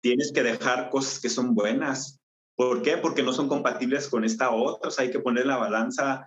tienes 0.00 0.32
que 0.32 0.42
dejar 0.42 0.90
cosas 0.90 1.20
que 1.20 1.28
son 1.28 1.54
buenas. 1.54 2.20
¿Por 2.54 2.82
qué? 2.82 2.98
Porque 2.98 3.22
no 3.22 3.32
son 3.32 3.48
compatibles 3.48 4.08
con 4.08 4.24
esta 4.24 4.50
otra, 4.50 4.88
o 4.88 4.90
sea, 4.90 5.04
hay 5.04 5.10
que 5.10 5.20
poner 5.20 5.46
la 5.46 5.56
balanza 5.56 6.26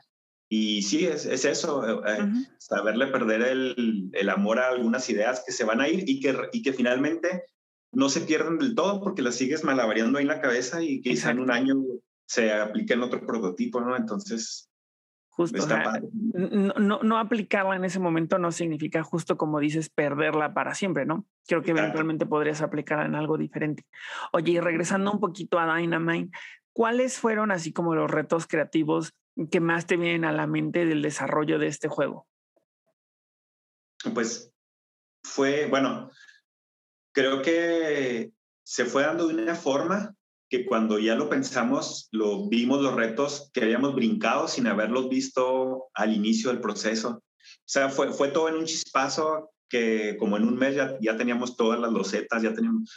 y 0.49 0.83
sí, 0.83 1.05
es, 1.05 1.25
es 1.25 1.45
eso, 1.45 1.87
eh, 1.87 2.01
eh, 2.07 2.27
saberle 2.59 3.07
perder 3.07 3.41
el, 3.41 4.09
el, 4.13 4.29
amor 4.29 4.59
a 4.59 4.69
algunas 4.69 5.09
ideas 5.09 5.43
que 5.45 5.51
se 5.51 5.63
van 5.63 5.81
a 5.81 5.87
ir 5.87 6.07
y 6.07 6.19
que, 6.19 6.37
y 6.51 6.61
que 6.61 6.73
finalmente 6.73 7.45
no 7.91 8.09
se 8.09 8.21
pierden 8.21 8.59
del 8.59 8.75
todo 8.75 9.01
porque 9.01 9.21
las 9.21 9.35
sigues 9.35 9.63
malavariando 9.63 10.17
ahí 10.17 10.23
en 10.23 10.27
la 10.27 10.41
cabeza 10.41 10.83
y 10.83 11.01
quizá 11.01 11.31
en 11.31 11.39
un 11.39 11.51
año 11.51 11.75
se 12.27 12.51
aplique 12.51 12.93
en 12.93 13.03
otro 13.03 13.25
prototipo, 13.25 13.81
¿no? 13.81 13.95
Entonces, 13.95 14.69
Justo, 15.35 15.65
no, 16.77 16.99
no, 17.01 17.17
aplicarla 17.17 17.75
en 17.75 17.85
ese 17.85 17.99
momento 17.99 18.37
no 18.37 18.51
significa 18.51 19.01
justo 19.01 19.35
como 19.35 19.59
dices 19.59 19.89
perderla 19.89 20.53
para 20.53 20.75
siempre, 20.75 21.07
¿no? 21.07 21.25
Creo 21.47 21.63
que 21.63 21.71
eventualmente 21.71 22.27
podrías 22.27 22.61
aplicarla 22.61 23.05
en 23.05 23.15
algo 23.15 23.35
diferente. 23.35 23.83
Oye, 24.31 24.51
y 24.51 24.59
regresando 24.59 25.11
un 25.11 25.19
poquito 25.19 25.57
a 25.57 25.75
Dynamite, 25.75 26.37
¿cuáles 26.71 27.17
fueron 27.17 27.49
así 27.49 27.73
como 27.73 27.95
los 27.95 28.11
retos 28.11 28.45
creativos 28.45 29.15
que 29.49 29.59
más 29.59 29.87
te 29.87 29.97
vienen 29.97 30.23
a 30.23 30.31
la 30.31 30.45
mente 30.45 30.85
del 30.85 31.01
desarrollo 31.01 31.57
de 31.57 31.65
este 31.65 31.87
juego? 31.87 32.27
Pues 34.13 34.53
fue, 35.23 35.65
bueno, 35.65 36.11
creo 37.11 37.41
que 37.41 38.33
se 38.61 38.85
fue 38.85 39.01
dando 39.01 39.27
de 39.27 39.41
una 39.41 39.55
forma 39.55 40.15
que 40.53 40.67
cuando 40.67 40.99
ya 40.99 41.15
lo 41.15 41.29
pensamos, 41.29 42.09
lo 42.11 42.47
vimos 42.47 42.79
los 42.79 42.93
retos 42.93 43.49
que 43.55 43.63
habíamos 43.63 43.95
brincado 43.95 44.47
sin 44.47 44.67
haberlos 44.67 45.09
visto 45.09 45.85
al 45.95 46.13
inicio 46.13 46.51
del 46.51 46.61
proceso. 46.61 47.09
O 47.09 47.65
sea, 47.65 47.89
fue, 47.89 48.13
fue 48.13 48.27
todo 48.27 48.49
en 48.49 48.57
un 48.57 48.65
chispazo 48.65 49.49
que 49.67 50.15
como 50.19 50.37
en 50.37 50.43
un 50.43 50.55
mes 50.55 50.75
ya, 50.75 50.95
ya 51.01 51.17
teníamos 51.17 51.57
todas 51.57 51.79
las 51.79 51.91
losetas, 51.91 52.43
ya 52.43 52.53
teníamos, 52.53 52.87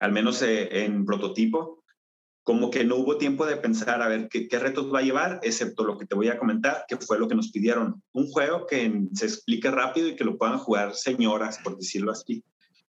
al 0.00 0.10
menos 0.10 0.42
eh, 0.42 0.84
en 0.84 1.04
prototipo, 1.04 1.84
como 2.42 2.68
que 2.68 2.82
no 2.82 2.96
hubo 2.96 3.16
tiempo 3.16 3.46
de 3.46 3.58
pensar 3.58 4.02
a 4.02 4.08
ver 4.08 4.26
qué, 4.28 4.48
qué, 4.48 4.58
retos 4.58 4.92
va 4.92 4.98
a 4.98 5.02
llevar, 5.02 5.38
excepto 5.44 5.84
lo 5.84 5.96
que 5.96 6.06
te 6.06 6.16
voy 6.16 6.30
a 6.30 6.38
comentar, 6.38 6.84
que 6.88 6.96
fue 6.96 7.20
lo 7.20 7.28
que 7.28 7.36
nos 7.36 7.52
pidieron. 7.52 8.02
Un 8.12 8.26
juego 8.26 8.66
que 8.66 8.92
se 9.12 9.26
explique 9.26 9.70
rápido 9.70 10.08
y 10.08 10.16
que 10.16 10.24
lo 10.24 10.36
puedan 10.36 10.58
jugar 10.58 10.96
señoras, 10.96 11.60
por 11.62 11.76
decirlo 11.76 12.10
así, 12.10 12.42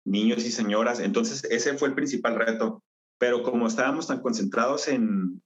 niños 0.04 0.44
y 0.44 0.52
señoras. 0.52 1.00
Entonces, 1.00 1.42
ese 1.50 1.76
fue 1.76 1.88
el 1.88 1.96
principal 1.96 2.36
reto 2.36 2.84
pero 3.22 3.44
como 3.44 3.68
estábamos 3.68 4.08
tan 4.08 4.20
concentrados 4.20 4.88
en, 4.88 5.40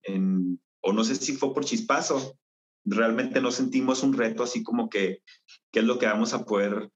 o 0.81 0.95
no 0.95 1.05
sé 1.05 1.15
si 1.15 1.37
fue 1.37 1.53
por 1.53 1.67
chispazo, 1.67 2.35
realmente 2.87 3.39
no 3.43 3.51
sentimos 3.51 4.03
un 4.03 4.15
reto 4.15 4.43
así 4.43 4.63
como 4.63 4.89
que, 4.89 5.19
¿qué 5.71 5.81
es 5.81 5.85
lo 5.85 5.99
que 5.99 6.07
vamos 6.07 6.33
a 6.33 6.47
poder, 6.47 6.91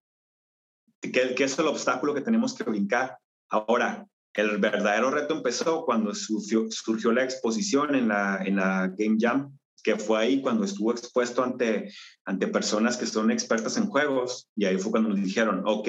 qué, 1.02 1.34
es 1.36 1.58
el 1.58 1.66
obstáculo 1.66 2.14
que 2.14 2.22
tenemos 2.22 2.54
que 2.54 2.64
brincar? 2.64 3.18
Ahora, 3.50 4.06
el 4.32 4.56
verdadero 4.56 5.10
reto 5.10 5.34
empezó 5.34 5.84
cuando 5.84 6.14
surgió, 6.14 6.64
surgió 6.70 7.12
la 7.12 7.24
exposición 7.24 7.94
en 7.94 8.08
la, 8.08 8.42
en 8.42 8.56
la 8.56 8.88
Game 8.96 9.18
Jam, 9.20 9.54
que 9.84 9.96
fue 9.96 10.18
ahí 10.18 10.40
cuando 10.40 10.64
estuvo 10.64 10.92
expuesto 10.92 11.44
ante, 11.44 11.92
ante 12.24 12.48
personas 12.48 12.96
que 12.96 13.04
son 13.04 13.30
expertas 13.30 13.76
en 13.76 13.84
juegos, 13.84 14.48
y 14.56 14.64
ahí 14.64 14.78
fue 14.78 14.92
cuando 14.92 15.10
nos 15.10 15.22
dijeron, 15.22 15.60
ok, 15.66 15.88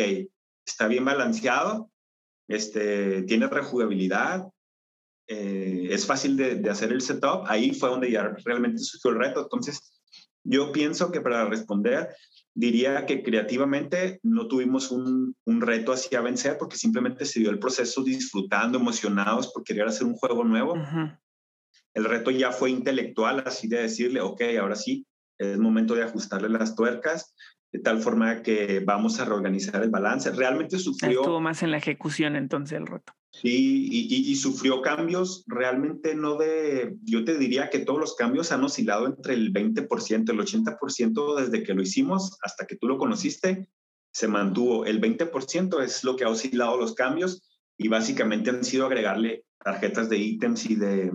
está 0.67 0.87
bien 0.87 1.05
balanceado, 1.05 1.89
este, 2.49 3.21
tiene 3.21 3.47
rejugabilidad, 3.47 4.51
eh, 5.33 5.87
es 5.89 6.05
fácil 6.05 6.35
de, 6.35 6.69
hacer 6.69 6.91
el 6.91 6.99
setup, 6.99 7.45
ahí 7.47 7.73
fue 7.73 7.87
donde 7.87 8.11
ya 8.11 8.35
realmente 8.43 8.79
surgió 8.79 9.11
el 9.11 9.19
reto. 9.19 9.43
Entonces, 9.43 9.79
yo 10.43 10.73
pienso 10.73 11.09
que 11.09 11.21
para 11.21 11.45
responder, 11.45 12.09
diría 12.53 13.05
que 13.05 13.23
creativamente 13.23 14.19
no 14.23 14.49
tuvimos 14.49 14.91
un, 14.91 15.33
reto 15.45 15.93
así 15.93 16.13
a 16.17 16.21
vencer 16.21 16.57
porque 16.57 16.75
simplemente 16.75 17.23
se 17.23 17.39
dio 17.39 17.49
el 17.49 17.59
proceso 17.59 18.03
disfrutando, 18.03 18.77
emocionados 18.77 19.53
por 19.53 19.63
querer 19.63 19.87
hacer 19.87 20.05
un 20.05 20.15
juego 20.15 20.43
nuevo. 20.43 20.75
El 21.93 22.03
reto 22.03 22.29
ya 22.31 22.51
fue 22.51 22.69
intelectual, 22.69 23.41
así 23.45 23.69
de 23.69 23.83
decirle, 23.83 24.19
ok, 24.19 24.41
ahora 24.59 24.75
sí, 24.75 25.05
es 25.37 25.57
momento 25.57 25.95
de 25.95 26.03
ajustarle 26.03 26.49
las 26.49 26.75
tuercas, 26.75 27.33
de 27.71 27.79
tal 27.79 28.01
forma 28.01 28.41
que 28.41 28.81
vamos 28.85 29.17
a 29.21 29.25
reorganizar 29.25 29.81
el 29.81 29.91
balance. 29.91 30.29
Realmente 30.31 30.77
sufrió... 30.77 31.21
Estuvo 31.21 31.39
más 31.39 31.63
en 31.63 31.71
la 31.71 31.77
ejecución 31.77 32.35
entonces 32.35 32.77
el 32.77 32.85
reto. 32.85 33.13
Sí, 33.33 33.87
y, 33.89 34.35
sufrió 34.35 34.81
cambios 34.81 35.45
realmente 35.47 36.15
no 36.15 36.35
de, 36.35 36.97
yo 37.03 37.23
te 37.23 37.37
diría 37.37 37.69
que 37.69 37.79
todos 37.79 37.99
los 37.99 38.15
cambios 38.15 38.51
han 38.51 38.63
oscilado 38.63 39.07
entre 39.07 39.35
el 39.35 39.53
20%, 39.53 40.29
el 40.29 40.39
80% 40.39 41.35
desde 41.39 41.63
que 41.63 41.73
lo 41.73 41.81
hicimos 41.81 42.37
hasta 42.43 42.67
que 42.67 42.75
tú 42.75 42.87
lo 42.87 42.97
conociste, 42.97 43.69
se 44.11 44.27
mantuvo. 44.27 44.85
El 44.85 44.99
20% 44.99 45.81
es 45.81 46.03
lo 46.03 46.17
que 46.17 46.25
ha 46.25 46.29
oscilado 46.29 46.77
los 46.77 46.93
cambios 46.93 47.49
y 47.77 47.87
básicamente 47.87 48.49
han 48.49 48.65
sido 48.65 48.85
agregarle 48.85 49.45
tarjetas 49.63 50.09
de 50.09 50.17
ítems 50.17 50.69
y 50.69 50.75
de, 50.75 51.11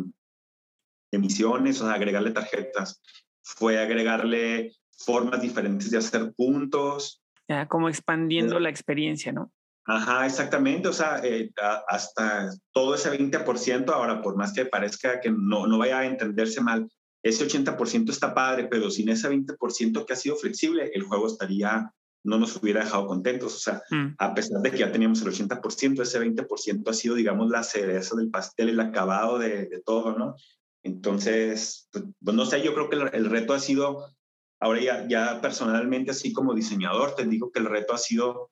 emisiones, 1.12 1.81
o 1.81 1.87
sea, 1.87 1.94
agregarle 1.94 2.31
tarjetas. 2.31 3.02
Fue 3.42 3.79
agregarle 3.79 4.72
formas 4.98 5.40
diferentes 5.40 5.90
de 5.90 5.98
hacer 5.98 6.33
puntos. 6.35 7.22
Ya, 7.48 7.66
como 7.66 7.88
expandiendo 7.88 8.59
la 8.59 8.70
experiencia, 8.70 9.33
¿no? 9.33 9.52
Ajá, 9.87 10.27
exactamente. 10.27 10.88
O 10.88 10.92
sea, 10.92 11.20
eh, 11.22 11.51
hasta 11.88 12.51
todo 12.72 12.94
ese 12.94 13.11
20%, 13.11 13.88
ahora 13.90 14.20
por 14.20 14.37
más 14.37 14.53
que 14.53 14.66
parezca 14.66 15.20
que 15.20 15.31
no, 15.31 15.66
no 15.66 15.79
vaya 15.79 16.01
a 16.01 16.07
entenderse 16.07 16.61
mal, 16.61 16.88
ese 17.22 17.46
80% 17.46 18.11
está 18.11 18.35
padre, 18.35 18.68
pero 18.70 18.90
sin 18.90 19.09
ese 19.09 19.29
20% 19.29 20.05
que 20.05 20.12
ha 20.12 20.16
sido 20.16 20.37
flexible, 20.37 20.90
el 20.92 21.03
juego 21.03 21.27
estaría, 21.29 21.92
no 22.25 22.38
nos 22.38 22.57
hubiera 22.57 22.85
dejado 22.85 23.07
contentos. 23.07 23.55
O 23.55 23.59
sea, 23.59 23.83
mm. 23.90 24.14
a 24.18 24.35
pesar 24.35 24.61
de 24.61 24.70
que 24.72 24.79
ya 24.79 24.90
teníamos 24.90 25.22
el 25.22 25.29
80%, 25.29 26.03
ese 26.03 26.20
20% 26.20 26.88
ha 26.88 26.92
sido, 26.92 27.14
digamos, 27.14 27.49
la 27.49 27.62
cereza 27.62 28.16
del 28.16 28.31
pastel, 28.31 28.70
el 28.70 28.81
acabado 28.81 29.38
de, 29.38 29.66
de 29.66 29.83
todo, 29.85 30.18
¿no? 30.18 30.35
Entonces, 30.83 31.88
pues, 31.92 32.05
pues 32.25 32.37
no 32.37 32.44
sé, 32.44 32.62
yo 32.62 32.75
creo 32.75 32.88
que 32.88 32.96
el, 32.96 33.11
el 33.12 33.31
reto 33.31 33.55
ha 33.55 33.61
sido, 33.61 34.14
ahora 34.61 34.81
ya, 34.81 35.07
ya 35.09 35.40
personalmente, 35.40 36.11
así 36.11 36.33
como 36.33 36.55
diseñador, 36.55 37.14
te 37.14 37.25
digo 37.25 37.51
que 37.53 37.61
el 37.61 37.66
reto 37.66 37.94
ha 37.94 37.99
sido 37.99 38.51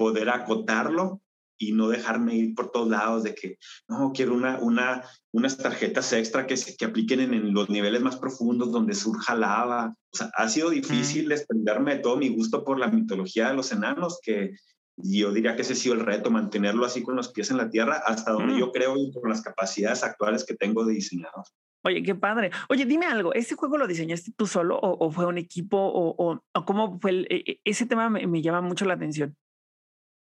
poder 0.00 0.30
acotarlo 0.30 1.20
y 1.58 1.72
no 1.72 1.88
dejarme 1.88 2.34
ir 2.34 2.54
por 2.54 2.70
todos 2.70 2.88
lados 2.88 3.22
de 3.22 3.34
que, 3.34 3.58
no, 3.86 4.12
quiero 4.14 4.32
una, 4.32 4.58
una, 4.60 5.04
unas 5.30 5.58
tarjetas 5.58 6.10
extra 6.14 6.46
que, 6.46 6.56
se, 6.56 6.74
que 6.74 6.86
apliquen 6.86 7.20
en, 7.20 7.52
los 7.52 7.68
niveles 7.68 8.00
más 8.00 8.16
profundos 8.16 8.72
donde 8.72 8.94
surja 8.94 9.34
lava. 9.34 9.94
O 10.10 10.16
sea, 10.16 10.30
ha 10.38 10.48
sido 10.48 10.70
difícil 10.70 11.28
desprenderme 11.28 11.96
de 11.96 12.00
todo 12.00 12.16
mi 12.16 12.30
gusto 12.30 12.64
por 12.64 12.78
la 12.78 12.88
mitología 12.88 13.48
de 13.48 13.56
los 13.56 13.72
enanos, 13.72 14.20
que 14.22 14.54
yo 14.96 15.32
diría 15.32 15.54
que 15.54 15.60
ese 15.60 15.74
ha 15.74 15.76
sido 15.76 15.96
el 15.96 16.00
reto, 16.00 16.30
mantenerlo 16.30 16.86
así 16.86 17.02
con 17.02 17.14
los 17.14 17.30
pies 17.30 17.50
en 17.50 17.58
la 17.58 17.68
tierra, 17.68 18.00
hasta 18.06 18.32
donde 18.32 18.58
yo 18.58 18.72
creo 18.72 18.96
y 18.96 19.12
con 19.12 19.28
las 19.28 19.42
capacidades 19.42 20.02
actuales 20.02 20.46
que 20.46 20.54
tengo 20.54 20.86
de 20.86 20.94
diseñador. 20.94 21.44
Oye, 21.84 22.02
qué 22.02 22.14
padre. 22.14 22.50
Oye, 22.70 22.86
dime 22.86 23.04
algo, 23.04 23.34
¿este 23.34 23.54
juego 23.54 23.76
lo 23.76 23.86
diseñaste 23.86 24.32
tú 24.34 24.46
solo 24.46 24.78
o, 24.80 25.10
fue 25.10 25.26
un 25.26 25.36
equipo 25.36 25.76
o, 25.76 26.40
o, 26.54 26.64
cómo 26.64 26.98
fue? 27.00 27.10
El, 27.10 27.26
e, 27.28 27.44
e, 27.46 27.60
ese 27.64 27.84
tema 27.84 28.08
me 28.08 28.40
llama 28.40 28.62
mucho 28.62 28.86
la 28.86 28.94
atención. 28.94 29.36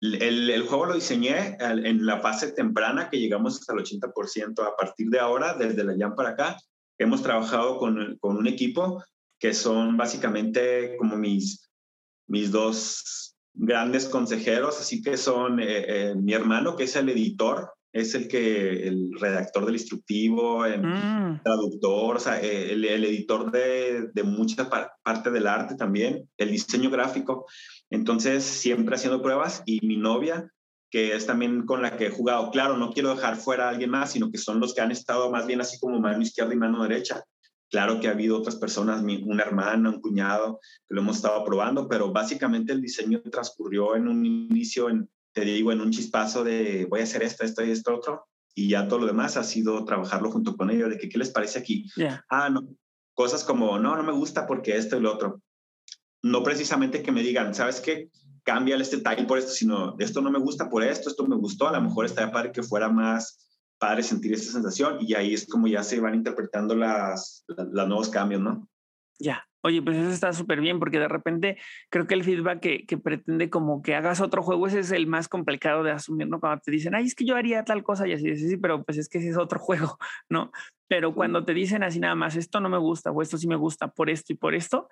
El, 0.01 0.65
juego 0.67 0.87
lo 0.87 0.95
diseñé 0.95 1.57
en 1.59 2.05
la 2.05 2.19
fase 2.21 2.51
temprana 2.53 3.09
que 3.09 3.19
llegamos 3.19 3.59
hasta 3.59 3.73
el 3.73 3.79
80%. 3.79 4.67
A 4.67 4.75
partir 4.75 5.09
de 5.09 5.19
ahora, 5.19 5.53
desde 5.53 5.83
la 5.83 5.95
Jam 5.95 6.15
para 6.15 6.29
acá, 6.29 6.57
hemos 6.97 7.21
trabajado 7.21 7.77
con, 7.77 8.17
un 8.19 8.47
equipo 8.47 9.03
que 9.39 9.53
son 9.53 9.97
básicamente 9.97 10.97
como 10.97 11.17
mis, 11.17 11.69
mis 12.27 12.51
dos 12.51 13.35
grandes 13.53 14.07
consejeros, 14.07 14.79
así 14.79 15.03
que 15.03 15.17
son 15.17 15.59
eh, 15.59 15.85
eh, 15.87 16.15
mi 16.15 16.33
hermano, 16.33 16.75
que 16.75 16.85
es 16.85 16.95
el 16.95 17.09
editor, 17.09 17.71
es 17.93 18.15
el 18.15 18.27
que, 18.27 18.87
el 18.87 19.11
redactor 19.19 19.65
del 19.65 19.75
instructivo, 19.75 20.65
el 20.65 20.81
mm. 20.81 21.41
traductor, 21.43 22.15
o 22.15 22.19
sea, 22.19 22.39
el, 22.39 22.85
editor 22.85 23.51
de, 23.51 24.09
de 24.13 24.23
mucha 24.23 24.69
parte 24.69 25.31
del 25.31 25.47
arte 25.47 25.75
también, 25.75 26.29
el 26.37 26.51
diseño 26.51 26.89
gráfico. 26.89 27.45
Entonces, 27.89 28.43
siempre 28.43 28.95
haciendo 28.95 29.21
pruebas 29.21 29.63
y 29.65 29.85
mi 29.85 29.97
novia, 29.97 30.49
que 30.89 31.15
es 31.15 31.25
también 31.25 31.65
con 31.65 31.81
la 31.81 31.97
que 31.97 32.07
he 32.07 32.11
jugado, 32.11 32.51
claro, 32.51 32.77
no 32.77 32.91
quiero 32.91 33.15
dejar 33.15 33.37
fuera 33.37 33.65
a 33.65 33.69
alguien 33.69 33.89
más, 33.89 34.11
sino 34.11 34.31
que 34.31 34.37
son 34.37 34.59
los 34.59 34.73
que 34.73 34.81
han 34.81 34.91
estado 34.91 35.31
más 35.31 35.45
bien 35.47 35.61
así 35.61 35.79
como 35.79 35.99
mano 35.99 36.21
izquierda 36.21 36.53
y 36.53 36.57
mano 36.57 36.83
derecha. 36.83 37.23
Claro 37.69 38.01
que 38.01 38.09
ha 38.09 38.11
habido 38.11 38.37
otras 38.37 38.57
personas, 38.57 39.01
una 39.01 39.43
hermana, 39.43 39.89
un 39.89 40.01
cuñado, 40.01 40.59
que 40.87 40.93
lo 40.93 41.01
hemos 41.01 41.15
estado 41.15 41.43
probando, 41.45 41.87
pero 41.87 42.11
básicamente 42.11 42.73
el 42.73 42.81
diseño 42.81 43.21
transcurrió 43.21 43.95
en 43.95 44.09
un 44.09 44.25
inicio, 44.25 44.89
en, 44.89 45.09
te 45.33 45.41
digo, 45.41 45.71
en 45.71 45.81
un 45.81 45.91
chispazo 45.91 46.43
de 46.43 46.85
voy 46.89 47.01
a 47.01 47.03
hacer 47.03 47.23
esto, 47.23 47.43
esto 47.43 47.63
y 47.63 47.71
esto 47.71 47.95
otro, 47.95 48.27
y 48.53 48.69
ya 48.69 48.87
todo 48.87 48.99
lo 48.99 49.07
demás 49.07 49.37
ha 49.37 49.43
sido 49.43 49.85
trabajarlo 49.85 50.31
junto 50.31 50.55
con 50.57 50.69
ellos, 50.69 50.89
de 50.89 50.97
que 50.97 51.09
qué 51.09 51.17
les 51.17 51.29
parece 51.29 51.59
aquí. 51.59 51.89
Ah, 52.29 52.49
no, 52.49 52.67
cosas 53.13 53.43
como, 53.43 53.79
no, 53.79 53.95
no 53.95 54.03
me 54.03 54.11
gusta 54.11 54.45
porque 54.45 54.75
esto 54.75 54.97
y 54.97 55.01
lo 55.01 55.13
otro 55.13 55.41
no 56.23 56.43
precisamente 56.43 57.01
que 57.01 57.11
me 57.11 57.23
digan, 57.23 57.53
¿sabes 57.53 57.81
qué? 57.81 58.09
Cambia 58.43 58.75
este 58.77 58.97
tile 58.97 59.25
por 59.25 59.37
esto, 59.37 59.51
sino 59.51 59.95
esto 59.99 60.21
no 60.21 60.31
me 60.31 60.39
gusta 60.39 60.69
por 60.69 60.83
esto, 60.83 61.09
esto 61.09 61.25
me 61.27 61.35
gustó, 61.35 61.67
a 61.67 61.73
lo 61.73 61.81
mejor 61.81 62.05
estaría 62.05 62.31
padre 62.31 62.51
que 62.51 62.63
fuera 62.63 62.89
más 62.89 63.47
padre 63.77 64.03
sentir 64.03 64.33
esa 64.33 64.51
sensación 64.51 64.97
y 65.01 65.15
ahí 65.15 65.33
es 65.33 65.47
como 65.47 65.67
ya 65.67 65.83
se 65.83 65.99
van 65.99 66.13
interpretando 66.13 66.75
las, 66.75 67.43
los 67.47 67.87
nuevos 67.87 68.09
cambios, 68.09 68.41
¿no? 68.41 68.67
Ya. 69.19 69.43
Oye, 69.63 69.81
pues 69.81 69.97
eso 69.97 70.09
está 70.09 70.33
súper 70.33 70.59
bien 70.59 70.79
porque 70.79 70.99
de 70.99 71.07
repente 71.07 71.57
creo 71.89 72.07
que 72.07 72.15
el 72.15 72.23
feedback 72.23 72.59
que, 72.59 72.85
que, 72.85 72.97
pretende 72.97 73.49
como 73.49 73.81
que 73.81 73.95
hagas 73.95 74.19
otro 74.19 74.41
juego, 74.41 74.67
ese 74.67 74.79
es 74.79 74.91
el 74.91 75.05
más 75.05 75.27
complicado 75.27 75.83
de 75.83 75.91
asumir, 75.91 76.27
¿no? 76.27 76.39
Cuando 76.39 76.61
te 76.61 76.71
dicen, 76.71 76.95
ay, 76.95 77.05
es 77.05 77.15
que 77.15 77.25
yo 77.25 77.35
haría 77.35 77.63
tal 77.63 77.83
cosa 77.83 78.07
y 78.07 78.13
así, 78.13 78.35
sí, 78.35 78.49
sí, 78.49 78.57
pero 78.57 78.83
pues 78.83 78.97
es 78.97 79.07
que 79.07 79.19
ese 79.19 79.29
es 79.29 79.37
otro 79.37 79.59
juego, 79.59 79.97
¿no? 80.29 80.51
Pero 80.87 81.13
cuando 81.13 81.45
te 81.45 81.53
dicen 81.53 81.83
así 81.83 81.99
nada 81.99 82.15
más, 82.15 82.35
esto 82.35 82.59
no 82.59 82.69
me 82.69 82.79
gusta 82.79 83.11
o 83.11 83.21
esto 83.21 83.37
sí 83.37 83.47
me 83.47 83.55
gusta 83.55 83.89
por 83.89 84.09
esto 84.09 84.33
y 84.33 84.35
por 84.35 84.55
esto, 84.55 84.89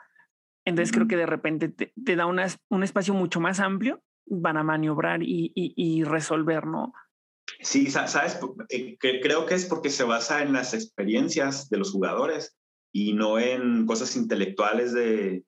entonces 0.66 0.94
creo 0.94 1.08
que 1.08 1.18
de 1.18 1.26
repente 1.26 1.70
te, 1.70 1.92
te 2.04 2.16
da 2.16 2.26
una, 2.26 2.46
un 2.70 2.84
espacio 2.84 3.14
mucho 3.14 3.40
más 3.40 3.60
amplio 3.60 4.04
para 4.44 4.64
maniobrar 4.64 5.24
y, 5.24 5.52
y, 5.56 5.74
y 5.76 6.04
resolver, 6.04 6.68
¿no? 6.68 6.94
Sí, 7.62 7.90
sabes, 7.90 8.40
eh, 8.70 8.98
creo 9.00 9.46
que 9.46 9.56
es 9.56 9.66
porque 9.66 9.90
se 9.90 10.04
basa 10.04 10.44
en 10.44 10.54
las 10.54 10.74
experiencias 10.74 11.70
de 11.70 11.78
los 11.78 11.92
jugadores 11.92 12.59
y 12.92 13.14
no 13.14 13.40
en 13.40 13.86
cosas 13.86 14.16
intelectuales 14.16 14.94
de, 14.94 15.44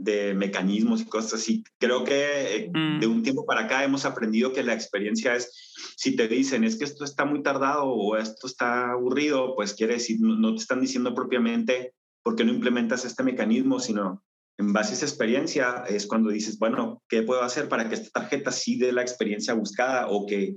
de 0.00 0.34
mecanismos 0.34 1.02
y 1.02 1.06
cosas 1.06 1.34
así. 1.34 1.62
Creo 1.78 2.04
que 2.04 2.56
eh, 2.56 2.70
de 2.72 3.06
mm. 3.06 3.10
un 3.10 3.22
tiempo 3.22 3.44
para 3.44 3.62
acá 3.62 3.84
hemos 3.84 4.04
aprendido 4.04 4.52
que 4.52 4.62
la 4.62 4.72
experiencia 4.72 5.34
es, 5.34 5.74
si 5.96 6.16
te 6.16 6.26
dicen 6.26 6.64
es 6.64 6.76
que 6.76 6.84
esto 6.84 7.04
está 7.04 7.24
muy 7.24 7.42
tardado 7.42 7.84
o 7.84 8.16
esto 8.16 8.46
está 8.46 8.92
aburrido, 8.92 9.54
pues 9.54 9.74
quiere 9.74 9.94
decir, 9.94 10.18
no, 10.20 10.54
te 10.54 10.62
están 10.62 10.80
diciendo 10.80 11.14
propiamente 11.14 11.94
por 12.22 12.34
qué 12.34 12.44
no 12.44 12.52
implementas 12.52 13.04
este 13.04 13.22
mecanismo, 13.22 13.78
sino 13.78 14.24
en 14.58 14.72
base 14.72 14.92
a 14.92 14.94
esa 14.94 15.06
experiencia 15.06 15.84
es 15.88 16.06
cuando 16.06 16.30
dices, 16.30 16.58
bueno, 16.58 17.02
¿qué 17.08 17.22
puedo 17.22 17.42
hacer 17.42 17.68
para 17.68 17.88
que 17.88 17.94
esta 17.94 18.20
tarjeta 18.20 18.52
sí 18.52 18.78
dé 18.78 18.92
la 18.92 19.02
experiencia 19.02 19.54
buscada 19.54 20.08
o 20.08 20.26
que 20.26 20.54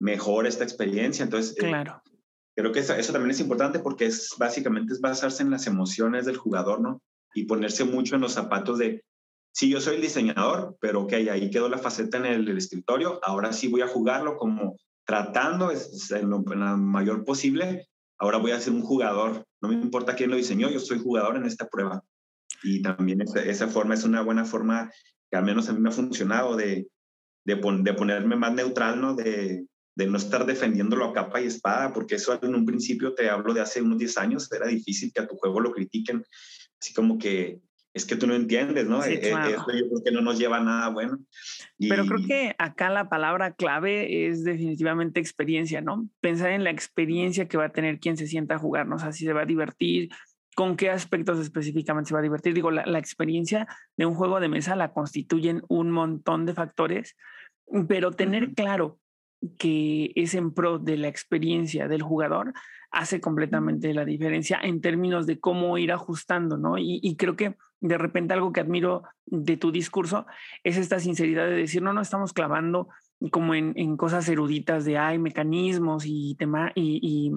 mejore 0.00 0.48
esta 0.48 0.64
experiencia? 0.64 1.24
Entonces, 1.24 1.56
eh, 1.58 1.68
claro. 1.68 2.02
Creo 2.56 2.72
que 2.72 2.80
eso, 2.80 3.12
también 3.12 3.30
es 3.30 3.40
importante 3.40 3.78
porque 3.78 4.06
es 4.06 4.34
básicamente 4.38 4.92
es 4.92 5.00
basarse 5.00 5.42
en 5.42 5.50
las 5.50 5.66
emociones 5.66 6.26
del 6.26 6.36
jugador, 6.36 6.80
¿no? 6.80 7.02
Y 7.34 7.44
ponerse 7.44 7.84
mucho 7.84 8.16
en 8.16 8.22
los 8.22 8.32
zapatos 8.32 8.78
de, 8.78 9.04
sí, 9.52 9.70
yo 9.70 9.80
soy 9.80 9.96
el 9.96 10.02
diseñador, 10.02 10.76
pero 10.80 11.02
ok, 11.02 11.12
ahí 11.30 11.50
quedó 11.50 11.68
la 11.68 11.78
faceta 11.78 12.18
en 12.18 12.26
el, 12.26 12.56
escritorio, 12.56 13.20
ahora 13.22 13.52
sí 13.52 13.68
voy 13.68 13.82
a 13.82 13.88
jugarlo 13.88 14.36
como 14.36 14.76
tratando 15.04 15.70
en, 15.70 16.30
lo, 16.30 16.44
en 16.52 16.60
la 16.60 16.76
mayor 16.76 17.24
posible, 17.24 17.88
ahora 18.18 18.38
voy 18.38 18.52
a 18.52 18.60
ser 18.60 18.72
un 18.72 18.82
jugador, 18.82 19.44
no 19.60 19.68
me 19.68 19.74
importa 19.74 20.14
quién 20.14 20.30
lo 20.30 20.36
diseñó, 20.36 20.68
yo 20.70 20.80
soy 20.80 20.98
jugador 20.98 21.36
en 21.36 21.46
esta 21.46 21.68
prueba. 21.68 22.02
Y 22.62 22.82
también 22.82 23.22
esa, 23.22 23.68
forma 23.68 23.94
es 23.94 24.04
una 24.04 24.22
buena 24.22 24.44
forma 24.44 24.90
que 25.30 25.36
al 25.38 25.44
menos 25.44 25.68
a 25.68 25.72
mí 25.72 25.80
me 25.80 25.88
ha 25.88 25.92
funcionado 25.92 26.56
de, 26.56 26.88
de 27.44 27.56
ponerme 27.56 28.36
más 28.36 28.52
neutral, 28.52 29.00
¿no? 29.00 29.14
De, 29.14 29.64
de 30.00 30.06
no 30.06 30.16
estar 30.16 30.46
defendiéndolo 30.46 31.04
a 31.04 31.12
capa 31.12 31.42
y 31.42 31.46
espada, 31.46 31.92
porque 31.92 32.14
eso 32.14 32.38
en 32.42 32.54
un 32.54 32.64
principio 32.64 33.12
te 33.12 33.28
hablo 33.28 33.52
de 33.52 33.60
hace 33.60 33.82
unos 33.82 33.98
10 33.98 34.16
años, 34.16 34.50
era 34.50 34.66
difícil 34.66 35.12
que 35.12 35.20
a 35.20 35.26
tu 35.26 35.36
juego 35.36 35.60
lo 35.60 35.72
critiquen, 35.72 36.24
así 36.80 36.94
como 36.94 37.18
que 37.18 37.60
es 37.92 38.06
que 38.06 38.16
tú 38.16 38.26
no 38.26 38.34
entiendes, 38.34 38.86
¿no? 38.86 39.02
Sí, 39.02 39.14
eh, 39.14 39.20
claro. 39.20 39.50
Eso 39.50 39.66
yo 39.72 39.88
creo 39.88 40.02
que 40.02 40.12
no 40.12 40.22
nos 40.22 40.38
lleva 40.38 40.56
a 40.56 40.64
nada 40.64 40.88
bueno. 40.88 41.18
Y... 41.76 41.88
Pero 41.90 42.06
creo 42.06 42.26
que 42.26 42.54
acá 42.56 42.88
la 42.88 43.10
palabra 43.10 43.52
clave 43.52 44.28
es 44.28 44.42
definitivamente 44.42 45.20
experiencia, 45.20 45.82
¿no? 45.82 46.08
Pensar 46.20 46.52
en 46.52 46.64
la 46.64 46.70
experiencia 46.70 47.46
que 47.46 47.58
va 47.58 47.66
a 47.66 47.72
tener 47.72 47.98
quien 47.98 48.16
se 48.16 48.26
sienta 48.26 48.54
a 48.54 48.58
jugar, 48.58 48.86
¿no? 48.86 48.96
O 48.96 48.98
sea, 48.98 49.12
si 49.12 49.26
se 49.26 49.34
va 49.34 49.42
a 49.42 49.46
divertir, 49.46 50.08
con 50.54 50.76
qué 50.76 50.88
aspectos 50.88 51.38
específicamente 51.40 52.08
se 52.08 52.14
va 52.14 52.20
a 52.20 52.22
divertir. 52.22 52.54
Digo, 52.54 52.70
la, 52.70 52.86
la, 52.86 52.98
experiencia 52.98 53.66
de 53.98 54.06
un 54.06 54.14
juego 54.14 54.40
de 54.40 54.48
mesa 54.48 54.76
la 54.76 54.92
constituyen 54.92 55.62
un 55.68 55.90
montón 55.90 56.46
de 56.46 56.54
factores, 56.54 57.16
pero 57.88 58.12
tener 58.12 58.54
claro 58.54 58.99
que 59.58 60.12
es 60.14 60.34
en 60.34 60.52
pro 60.52 60.78
de 60.78 60.96
la 60.96 61.08
experiencia 61.08 61.88
del 61.88 62.02
jugador 62.02 62.52
hace 62.90 63.20
completamente 63.20 63.94
la 63.94 64.04
diferencia 64.04 64.58
en 64.62 64.80
términos 64.80 65.26
de 65.26 65.38
cómo 65.38 65.78
ir 65.78 65.92
ajustando, 65.92 66.58
¿no? 66.58 66.76
Y, 66.76 66.98
y, 67.02 67.16
creo 67.16 67.36
que 67.36 67.56
de 67.80 67.98
repente 67.98 68.34
algo 68.34 68.52
que 68.52 68.60
admiro 68.60 69.04
de 69.26 69.56
tu 69.56 69.70
discurso 69.70 70.26
es 70.64 70.76
esta 70.76 70.98
sinceridad 70.98 71.46
de 71.46 71.54
decir, 71.54 71.82
no, 71.82 71.92
no 71.92 72.00
estamos 72.00 72.32
clavando 72.32 72.88
como 73.30 73.54
en, 73.54 73.72
en 73.76 73.96
cosas 73.96 74.28
eruditas 74.28 74.84
de 74.84 74.98
hay 74.98 75.18
mecanismos 75.18 76.04
y 76.06 76.34
tema 76.36 76.72
y, 76.74 76.98
y 77.02 77.32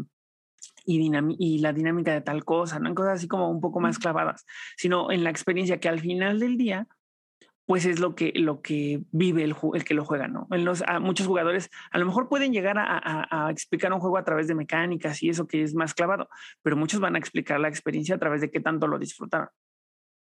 y, 0.86 1.12
y, 1.40 1.60
la 1.60 1.74
dinámica 1.74 2.14
de 2.14 2.22
tal 2.22 2.44
cosa, 2.44 2.80
no 2.80 2.90
en 2.90 2.96
cosas 2.96 3.14
así 3.14 3.28
como 3.28 3.50
un 3.50 3.62
poco 3.62 3.80
más 3.80 4.00
clavadas, 4.00 4.46
sino 4.78 5.12
en 5.12 5.24
la 5.24 5.30
experiencia 5.30 5.80
que 5.80 5.90
al 5.90 6.00
final 6.00 6.40
del 6.40 6.58
día, 6.58 6.88
pues 7.66 7.86
es 7.86 8.00
lo 8.00 8.16
que, 8.16 8.34
lo 8.36 8.62
que 8.62 9.04
vive 9.12 9.44
el, 9.44 9.56
el 9.74 9.84
que 9.84 9.94
lo 9.94 10.06
juega, 10.06 10.28
¿no? 10.28 10.48
En 10.52 10.66
los, 10.66 10.84
muchos 11.02 11.28
jugadores 11.28 11.70
a 11.92 11.98
lo 11.98 12.06
mejor 12.06 12.28
pueden 12.28 12.52
llegar 12.52 12.76
a, 12.78 13.50
explicar 13.50 13.94
un 13.94 14.00
juego 14.00 14.18
a 14.18 14.24
través 14.24 14.48
de 14.48 14.56
mecánicas 14.56 15.24
y 15.24 15.30
eso 15.30 15.48
que 15.48 15.64
es 15.64 15.74
más 15.74 15.94
clavado, 15.94 16.30
pero 16.62 16.76
muchos 16.76 17.00
van 17.00 17.16
a 17.16 17.20
explicar 17.20 17.60
la 17.60 17.70
experiencia 17.70 18.16
a 18.16 18.20
través 18.20 18.42
de 18.42 18.52
qué 18.52 18.60
tanto 18.60 18.88
lo 18.88 19.00
disfrutaron. 19.00 19.50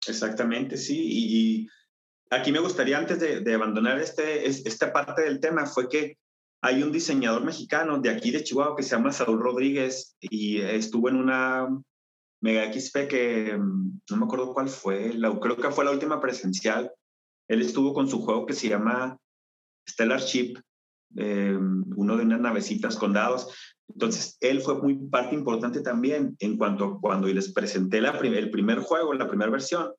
Exactamente, 0.07 0.77
sí. 0.77 0.99
Y, 1.01 1.67
aquí 2.29 2.51
me 2.51 2.59
gustaría, 2.59 2.97
antes 2.97 3.19
de, 3.19 3.41
de 3.41 3.53
abandonar 3.53 3.99
este, 3.99 4.47
esta 4.47 4.91
parte 4.91 5.21
del 5.21 5.39
tema, 5.39 5.65
fue 5.65 5.87
que 5.87 6.17
hay 6.61 6.81
un 6.81 6.91
diseñador 6.91 7.43
mexicano 7.43 7.99
de 7.99 8.09
aquí 8.09 8.31
de 8.31 8.43
Chihuahua 8.43 8.75
que 8.75 8.83
se 8.83 8.95
llama 8.95 9.11
Saúl 9.11 9.41
Rodríguez 9.41 10.15
y 10.21 10.61
estuvo 10.61 11.09
en 11.09 11.17
una 11.17 11.67
Mega 12.43 12.71
XP 12.73 13.07
que 13.07 13.57
mm, 13.57 14.01
no 14.11 14.17
me 14.17 14.25
acuerdo 14.25 14.53
cuál 14.53 14.67
fue, 14.67 15.13
la, 15.13 15.37
creo 15.39 15.55
que 15.55 15.71
fue 15.71 15.85
la 15.85 15.91
última 15.91 16.19
presencial. 16.19 16.91
Él 17.53 17.61
estuvo 17.61 17.93
con 17.93 18.07
su 18.07 18.21
juego 18.21 18.45
que 18.45 18.53
se 18.53 18.69
llama 18.69 19.17
Stellar 19.87 20.21
Ship, 20.21 20.57
eh, 21.15 21.55
uno 21.55 22.17
de 22.17 22.23
unas 22.23 22.41
navecitas 22.41 22.95
con 22.95 23.13
dados. 23.13 23.47
Entonces, 23.87 24.37
él 24.39 24.61
fue 24.61 24.81
muy 24.81 24.95
parte 24.95 25.35
importante 25.35 25.81
también 25.81 26.35
en 26.39 26.57
cuanto 26.57 26.85
a 26.85 26.99
cuando 26.99 27.27
les 27.27 27.53
presenté 27.53 27.99
el 27.99 28.49
primer 28.49 28.79
juego, 28.79 29.13
la 29.13 29.27
primera 29.27 29.51
versión, 29.51 29.91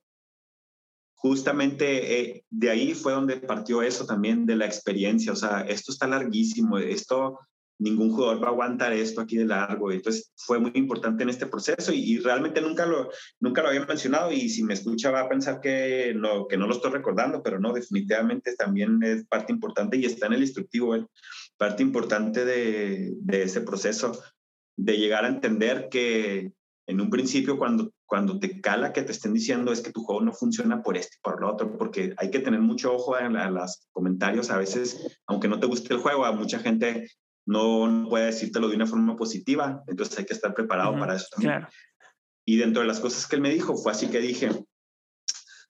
justamente 1.15 2.21
eh, 2.21 2.45
de 2.51 2.71
ahí 2.71 2.95
fue 2.95 3.13
donde 3.13 3.37
partió 3.37 3.83
eso 3.83 4.05
también 4.05 4.47
de 4.47 4.57
la 4.57 4.67
experiencia. 4.67 5.33
O 5.33 5.37
sea, 5.37 5.61
esto 5.63 5.93
está 5.93 6.07
larguísimo, 6.07 6.79
esto, 6.79 7.39
ningún 7.79 8.13
jugador 8.13 8.43
va 8.43 8.49
a 8.49 8.51
aguantar 8.51 8.93
esto 8.93 9.21
aquí 9.21 9.37
de 9.37 9.47
largo. 9.47 9.91
Entonces 9.93 10.33
fue 10.37 10.59
muy 10.59 10.73
importante 10.75 11.23
en 11.23 11.31
este 11.31 11.47
proceso 11.47 11.93
y, 11.93 12.15
y, 12.15 12.19
realmente 12.19 12.61
nunca 12.61 12.87
lo, 12.87 13.11
nunca 13.41 13.63
lo 13.63 13.69
había 13.69 13.85
mencionado 13.85 14.33
y 14.33 14.49
si 14.49 14.63
me 14.63 14.75
escucha 14.75 15.11
va 15.11 15.21
a 15.21 15.29
pensar 15.29 15.61
que 15.61 16.15
no, 16.17 16.47
que 16.47 16.57
no 16.57 16.67
lo 16.67 16.75
estoy 16.75 16.93
recordando, 16.93 17.43
pero 17.43 17.59
no, 17.59 17.73
definitivamente 17.73 18.55
también 18.57 19.03
es 19.03 19.25
parte 19.27 19.53
importante 19.53 19.97
y 19.97 20.05
está 20.05 20.27
en 20.27 20.35
el 20.35 20.43
instructivo, 20.43 20.95
¿eh? 20.97 21.07
parte 21.57 21.83
importante 21.83 22.45
de, 22.45 23.13
de 23.21 23.43
ese 23.43 23.61
proceso, 23.61 24.21
de 24.77 24.99
llegar 24.99 25.25
a 25.25 25.29
entender 25.29 25.89
que 25.91 26.53
en 26.87 27.01
un 27.01 27.11
principio 27.11 27.59
cuando, 27.59 27.93
cuando 28.07 28.39
te 28.39 28.61
cala 28.61 28.93
que 28.93 29.03
te 29.03 29.13
estén 29.13 29.33
diciendo 29.33 29.73
es 29.73 29.81
que 29.81 29.93
tu 29.93 30.03
juego 30.03 30.21
no 30.23 30.33
funciona 30.33 30.83
por 30.83 30.97
este 30.97 31.17
por 31.23 31.41
lo 31.41 31.53
otro, 31.53 31.77
porque 31.79 32.15
hay 32.17 32.31
que 32.31 32.41
tener 32.41 32.61
mucho 32.61 32.95
ojo 32.95 33.15
a, 33.15 33.29
los 33.29 33.89
comentarios. 33.93 34.51
A 34.51 34.59
veces, 34.59 35.19
aunque 35.27 35.49
no 35.49 35.61
te 35.61 35.67
guste 35.67 35.95
el 35.95 36.01
juego, 36.01 36.25
a 36.25 36.33
mucha 36.33 36.59
gente 36.59 37.09
no, 37.47 38.07
puede 38.09 38.27
decírtelo 38.27 38.69
de 38.69 38.77
una 38.77 38.87
forma 38.87 39.17
positiva, 39.17 39.83
entonces 39.87 40.19
hay 40.19 40.25
que 40.25 40.35
estar 40.35 40.55
preparado 40.55 40.93
uh 40.93 40.97
-huh, 40.97 41.01
para 41.01 41.17
eso 41.17 41.27
también. 41.31 41.53
Claro. 41.53 41.69
Y 42.47 42.57
dentro 42.57 42.83
de 42.83 42.89
las 42.89 43.01
cosas 43.01 43.27
que 43.27 43.37
él 43.37 43.43
me 43.43 43.51
dijo, 43.51 43.77
fue 43.77 43.93
así 43.93 44.09
que 44.09 44.21
dije, 44.21 44.51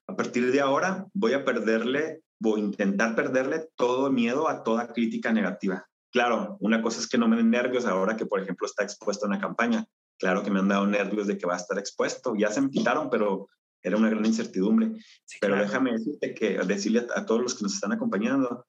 a 0.06 0.16
partir 0.16 0.50
de 0.50 0.60
ahora 0.60 1.06
voy 1.12 1.32
a 1.32 1.44
perderle, 1.44 2.22
voy 2.40 2.60
a 2.60 2.64
intentar 2.64 3.14
perderle 3.14 3.68
todo 3.76 4.10
miedo 4.10 4.48
a 4.48 4.62
toda 4.62 4.92
crítica 4.92 5.32
negativa. 5.32 5.86
Claro, 6.12 6.56
una 6.60 6.82
cosa 6.82 7.00
es 7.00 7.08
que 7.08 7.18
no 7.18 7.28
me 7.28 7.36
den 7.36 7.50
nervios 7.50 7.86
ahora 7.86 8.16
que, 8.16 8.26
por 8.26 8.40
ejemplo, 8.40 8.66
está 8.66 8.84
expuesto 8.84 9.26
a 9.26 9.28
una 9.28 9.40
campaña, 9.40 9.84
claro 10.18 10.42
que 10.42 10.50
me 10.50 10.60
han 10.60 10.68
dado 10.68 10.86
nervios 10.86 11.26
de 11.26 11.38
que 11.38 11.46
va 11.46 11.54
a 11.54 11.58
estar 11.58 11.78
expuesto. 11.78 12.34
Ya 12.36 12.50
se 12.50 12.60
me 12.60 12.70
quitaron, 12.70 13.10
pero 13.10 13.48
era 13.82 13.96
una 13.96 14.10
gran 14.10 14.24
incertidumbre. 14.24 14.92
Sí, 15.24 15.38
pero 15.40 15.54
claro. 15.54 15.68
déjame 15.68 15.92
decirte 15.92 16.34
que, 16.34 16.58
decirle 16.58 17.06
a, 17.14 17.20
a, 17.20 17.26
todos 17.26 17.42
los 17.42 17.54
que 17.54 17.64
nos 17.64 17.74
están 17.74 17.92
acompañando 17.92 18.66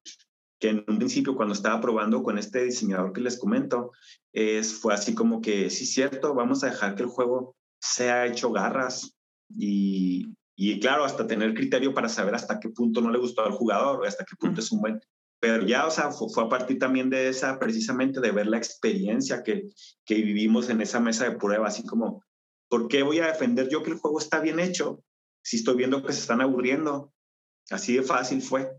que 0.65 0.71
en 0.71 0.83
un 0.87 0.97
principio 0.97 1.35
cuando 1.35 1.53
estaba 1.53 1.79
probando 1.79 2.23
con 2.23 2.39
este 2.39 2.63
diseñador 2.63 3.13
que 3.13 3.21
les 3.21 3.37
comento, 3.37 3.91
es, 4.33 4.73
fue 4.73 4.95
así 4.95 5.13
como 5.13 5.39
que, 5.39 5.69
sí, 5.69 5.85
cierto, 5.85 6.33
vamos 6.33 6.63
a 6.63 6.71
dejar 6.71 6.95
que 6.95 7.03
el 7.03 7.09
juego 7.09 7.55
sea 7.79 8.25
hecho 8.25 8.51
garras 8.51 9.15
y, 9.47 10.33
y 10.55 10.79
claro, 10.79 11.05
hasta 11.05 11.27
tener 11.27 11.53
criterio 11.53 11.93
para 11.93 12.09
saber 12.09 12.33
hasta 12.33 12.59
qué 12.59 12.69
punto 12.69 12.99
no 12.99 13.11
le 13.11 13.19
gustó 13.19 13.45
al 13.45 13.51
jugador 13.51 14.01
o 14.01 14.05
hasta 14.05 14.25
qué 14.25 14.35
punto 14.37 14.59
es 14.59 14.71
un 14.71 14.81
buen 14.81 14.99
pero 15.39 15.63
ya, 15.63 15.85
o 15.85 15.91
sea, 15.91 16.09
fue, 16.09 16.29
fue, 16.33 16.45
a 16.45 16.49
partir 16.49 16.79
también 16.79 17.11
de 17.11 17.29
esa, 17.29 17.59
precisamente 17.59 18.19
de 18.19 18.31
ver 18.31 18.47
la 18.47 18.57
experiencia 18.57 19.43
que, 19.43 19.67
que 20.03 20.15
vivimos 20.15 20.69
en 20.69 20.81
esa 20.81 20.99
mesa 20.99 21.29
de 21.29 21.37
prueba, 21.37 21.67
así 21.67 21.85
como, 21.85 22.23
¿por 22.67 22.87
qué 22.87 23.03
voy 23.03 23.19
a 23.19 23.27
defender 23.27 23.69
yo 23.69 23.83
que 23.83 23.91
el 23.91 23.97
juego 23.97 24.17
está 24.17 24.39
bien 24.39 24.59
hecho 24.59 25.03
si 25.43 25.57
estoy 25.57 25.75
viendo 25.75 26.03
que 26.03 26.13
se 26.13 26.21
están 26.21 26.41
aburriendo? 26.41 27.13
Así 27.69 27.95
de 27.95 28.01
fácil 28.01 28.41
fue. 28.41 28.71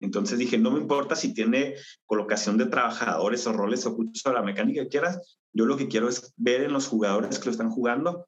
Entonces 0.00 0.38
dije, 0.38 0.58
no 0.58 0.70
me 0.70 0.80
importa 0.80 1.14
si 1.14 1.34
tiene 1.34 1.74
colocación 2.06 2.56
de 2.58 2.66
trabajadores 2.66 3.46
o 3.46 3.52
roles 3.52 3.86
o 3.86 3.96
la 4.32 4.42
mecánica 4.42 4.82
que 4.82 4.88
quieras, 4.88 5.38
yo 5.52 5.66
lo 5.66 5.76
que 5.76 5.88
quiero 5.88 6.08
es 6.08 6.32
ver 6.36 6.62
en 6.62 6.72
los 6.72 6.86
jugadores 6.86 7.38
que 7.38 7.46
lo 7.46 7.50
están 7.50 7.70
jugando 7.70 8.26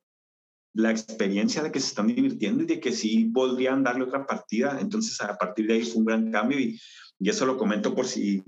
la 0.74 0.90
experiencia 0.90 1.62
de 1.62 1.70
que 1.70 1.80
se 1.80 1.88
están 1.88 2.06
divirtiendo 2.06 2.62
y 2.62 2.66
de 2.66 2.80
que 2.80 2.92
sí 2.92 3.26
podrían 3.26 3.82
darle 3.82 4.04
otra 4.04 4.26
partida. 4.26 4.78
Entonces, 4.80 5.20
a 5.20 5.36
partir 5.36 5.66
de 5.66 5.74
ahí 5.74 5.82
fue 5.82 5.98
un 5.98 6.06
gran 6.06 6.30
cambio 6.30 6.58
y 6.58 6.78
y 7.22 7.28
eso 7.28 7.46
lo 7.46 7.56
comento 7.56 7.94
por 7.94 8.06
si 8.06 8.42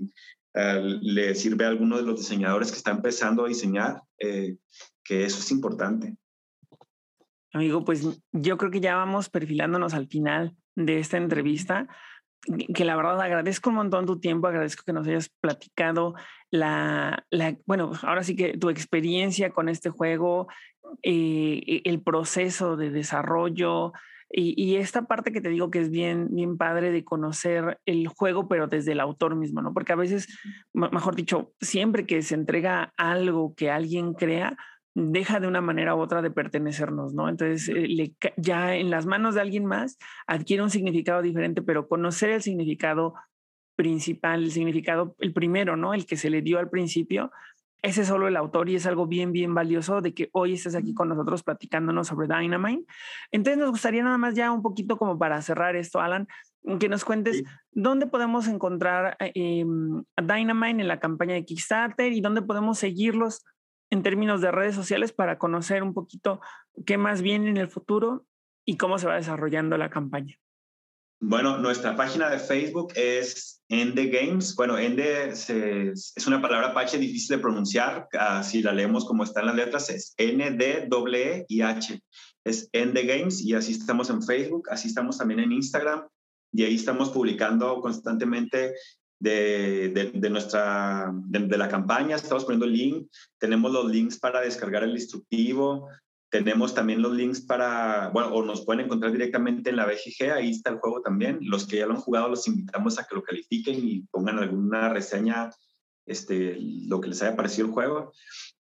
le 0.53 1.33
sirve 1.35 1.63
a 1.63 1.69
alguno 1.69 1.95
de 1.95 2.03
los 2.03 2.19
diseñadores 2.19 2.71
que 2.71 2.77
está 2.77 2.91
empezando 2.91 3.45
a 3.45 3.47
diseñar, 3.47 4.01
eh, 4.19 4.57
que 5.03 5.23
eso 5.23 5.39
es 5.39 5.49
importante. 5.51 6.15
Amigo, 7.53 7.85
pues 7.85 8.05
yo 8.33 8.57
creo 8.57 8.71
que 8.71 8.81
ya 8.81 8.95
vamos 8.95 9.29
perfilándonos 9.29 9.93
al 9.93 10.07
final 10.07 10.57
de 10.75 10.99
esta 10.99 11.15
entrevista 11.15 11.87
que 12.73 12.85
la 12.85 12.95
verdad 12.95 13.19
agradezco 13.21 13.69
un 13.69 13.77
montón 13.77 14.05
tu 14.05 14.19
tiempo, 14.19 14.47
agradezco 14.47 14.83
que 14.85 14.93
nos 14.93 15.07
hayas 15.07 15.29
platicado 15.41 16.15
la, 16.51 17.25
la 17.29 17.57
bueno, 17.65 17.91
ahora 18.03 18.23
sí 18.23 18.35
que 18.35 18.57
tu 18.57 18.69
experiencia 18.69 19.49
con 19.51 19.69
este 19.69 19.89
juego, 19.89 20.47
eh, 21.03 21.81
el 21.85 22.01
proceso 22.01 22.77
de 22.77 22.91
desarrollo 22.91 23.93
y, 24.29 24.53
y, 24.61 24.77
esta 24.77 25.03
parte 25.03 25.31
que 25.31 25.39
te 25.39 25.49
digo 25.49 25.69
que 25.69 25.79
es 25.79 25.89
bien, 25.89 26.27
bien 26.31 26.57
padre 26.57 26.91
de 26.91 27.03
conocer 27.03 27.79
el 27.85 28.07
juego, 28.07 28.47
pero 28.47 28.67
desde 28.67 28.91
el 28.91 28.99
autor 28.99 29.35
mismo, 29.35 29.61
¿no? 29.61 29.73
Porque 29.73 29.93
a 29.93 29.95
veces, 29.95 30.27
mejor 30.73 31.15
dicho, 31.15 31.53
siempre 31.61 32.05
que 32.05 32.21
se 32.21 32.35
entrega 32.35 32.91
algo 32.97 33.53
que 33.55 33.69
alguien 33.69 34.13
crea, 34.13 34.57
deja 34.95 35.41
de 35.41 35.47
una 35.47 35.61
manera 35.61 35.93
u 35.93 35.99
otra 35.99 36.21
de 36.21 36.31
pertenecernos, 36.31 37.13
¿no? 37.13 37.27
Entonces, 37.27 37.69
eh, 37.69 38.13
ya 38.37 38.75
en 38.75 38.89
las 38.89 39.05
manos 39.05 39.35
de 39.35 39.41
alguien 39.41 39.65
más 39.65 39.97
adquiere 40.25 40.63
un 40.63 40.69
significado 40.69 41.21
diferente, 41.21 41.61
pero 41.61 41.87
conocer 41.87 42.29
el 42.29 42.41
significado 42.41 43.13
principal, 43.75 44.43
el 44.43 44.51
significado, 44.51 45.15
el 45.19 45.33
primero, 45.33 45.75
¿no? 45.75 45.93
El 45.93 46.05
que 46.05 46.15
se 46.15 46.29
le 46.29 46.41
dio 46.41 46.59
al 46.59 46.69
principio, 46.69 47.31
ese 47.81 48.01
es 48.01 48.07
solo 48.07 48.29
el 48.29 48.37
autor 48.37 48.69
y 48.69 48.75
es 48.75 48.87
algo 48.87 49.05
bien, 49.05 49.33
bien 49.33 49.53
valioso 49.53 50.01
de 50.01 50.13
que 50.13 50.29
hoy 50.31 50.53
estés 50.53 50.75
aquí 50.75 50.93
con 50.93 51.09
nosotros 51.09 51.43
platicándonos 51.43 52.07
sobre 52.07 52.27
Dynamite. 52.27 52.85
Entonces, 53.31 53.59
nos 53.59 53.71
gustaría 53.71 54.01
nada 54.01 54.17
más 54.17 54.33
ya 54.33 54.49
un 54.51 54.61
poquito 54.61 54.97
como 54.97 55.19
para 55.19 55.41
cerrar 55.41 55.75
esto, 55.75 55.99
Alan, 55.99 56.27
que 56.79 56.89
nos 56.89 57.03
cuentes 57.03 57.43
dónde 57.71 58.07
podemos 58.07 58.47
encontrar 58.47 59.17
eh, 59.19 59.65
a 60.15 60.21
Dynamite 60.21 60.81
en 60.81 60.87
la 60.87 60.99
campaña 60.99 61.35
de 61.35 61.43
Kickstarter 61.43 62.13
y 62.13 62.21
dónde 62.21 62.41
podemos 62.41 62.79
seguirlos 62.79 63.43
en 63.89 64.03
términos 64.03 64.41
de 64.41 64.51
redes 64.51 64.75
sociales 64.75 65.11
para 65.11 65.37
conocer 65.37 65.83
un 65.83 65.93
poquito 65.93 66.41
qué 66.85 66.97
más 66.97 67.21
viene 67.21 67.49
en 67.49 67.57
el 67.57 67.67
futuro 67.67 68.25
y 68.65 68.77
cómo 68.77 68.97
se 68.97 69.07
va 69.07 69.15
desarrollando 69.15 69.77
la 69.77 69.89
campaña? 69.89 70.37
Bueno, 71.21 71.57
nuestra 71.57 71.95
página 71.95 72.29
de 72.29 72.39
Facebook 72.39 72.91
es 72.95 73.63
Ende 73.69 74.07
Games. 74.07 74.55
Bueno, 74.55 74.77
Ende 74.77 75.29
es 75.29 76.27
una 76.27 76.41
palabra 76.41 76.67
apache 76.67 76.97
difícil 76.97 77.37
de 77.37 77.41
pronunciar. 77.41 78.07
Si 78.43 78.61
la 78.61 78.73
leemos 78.73 79.05
como 79.05 79.23
están 79.23 79.45
las 79.45 79.55
letras, 79.55 79.89
es 79.89 80.13
N-D-E 80.17 81.45
y 81.47 81.61
H. 81.61 81.99
Es 82.43 82.69
Ende 82.73 83.05
Games 83.05 83.41
y 83.41 83.53
así 83.55 83.71
estamos 83.71 84.09
en 84.09 84.21
Facebook, 84.21 84.69
así 84.69 84.87
estamos 84.89 85.17
también 85.17 85.39
en 85.39 85.51
Instagram 85.51 86.05
y 86.51 86.63
ahí 86.63 86.75
estamos 86.75 87.09
publicando 87.09 87.81
constantemente 87.81 88.75
de, 89.19 90.11
de, 90.13 90.29
nuestra, 90.29 91.11
de, 91.13 91.57
la 91.57 91.69
campaña, 91.69 92.15
estamos 92.15 92.45
poniendo 92.45 92.65
link, 92.65 93.07
tenemos 93.39 93.71
los 93.71 93.89
links 93.89 94.19
para 94.19 94.41
descargar 94.41 94.83
el 94.83 94.91
instructivo, 94.91 95.89
tenemos 96.29 96.73
también 96.73 97.01
los 97.01 97.13
links 97.13 97.41
para, 97.41 98.09
bueno, 98.09 98.33
o 98.33 98.43
nos 98.43 98.65
pueden 98.65 98.85
encontrar 98.85 99.11
directamente 99.11 99.69
en 99.69 99.77
la 99.77 99.85
BGG, 99.85 100.31
ahí 100.33 100.51
está 100.51 100.71
el 100.71 100.79
juego 100.79 101.01
también. 101.01 101.39
Los 101.41 101.65
que 101.65 101.77
ya 101.77 101.85
lo 101.85 101.93
han 101.93 102.01
jugado 102.01 102.27
los 102.27 102.47
invitamos 102.47 102.99
a 102.99 103.05
que 103.05 103.15
lo 103.15 103.23
califiquen 103.23 103.87
y 103.87 104.01
pongan 104.11 104.39
alguna 104.39 104.89
reseña, 104.89 105.49
este, 106.05 106.57
lo 106.59 106.99
que 106.99 107.07
les 107.07 107.21
haya 107.21 107.37
parecido 107.37 107.67
el 107.67 107.73
juego. 107.73 108.11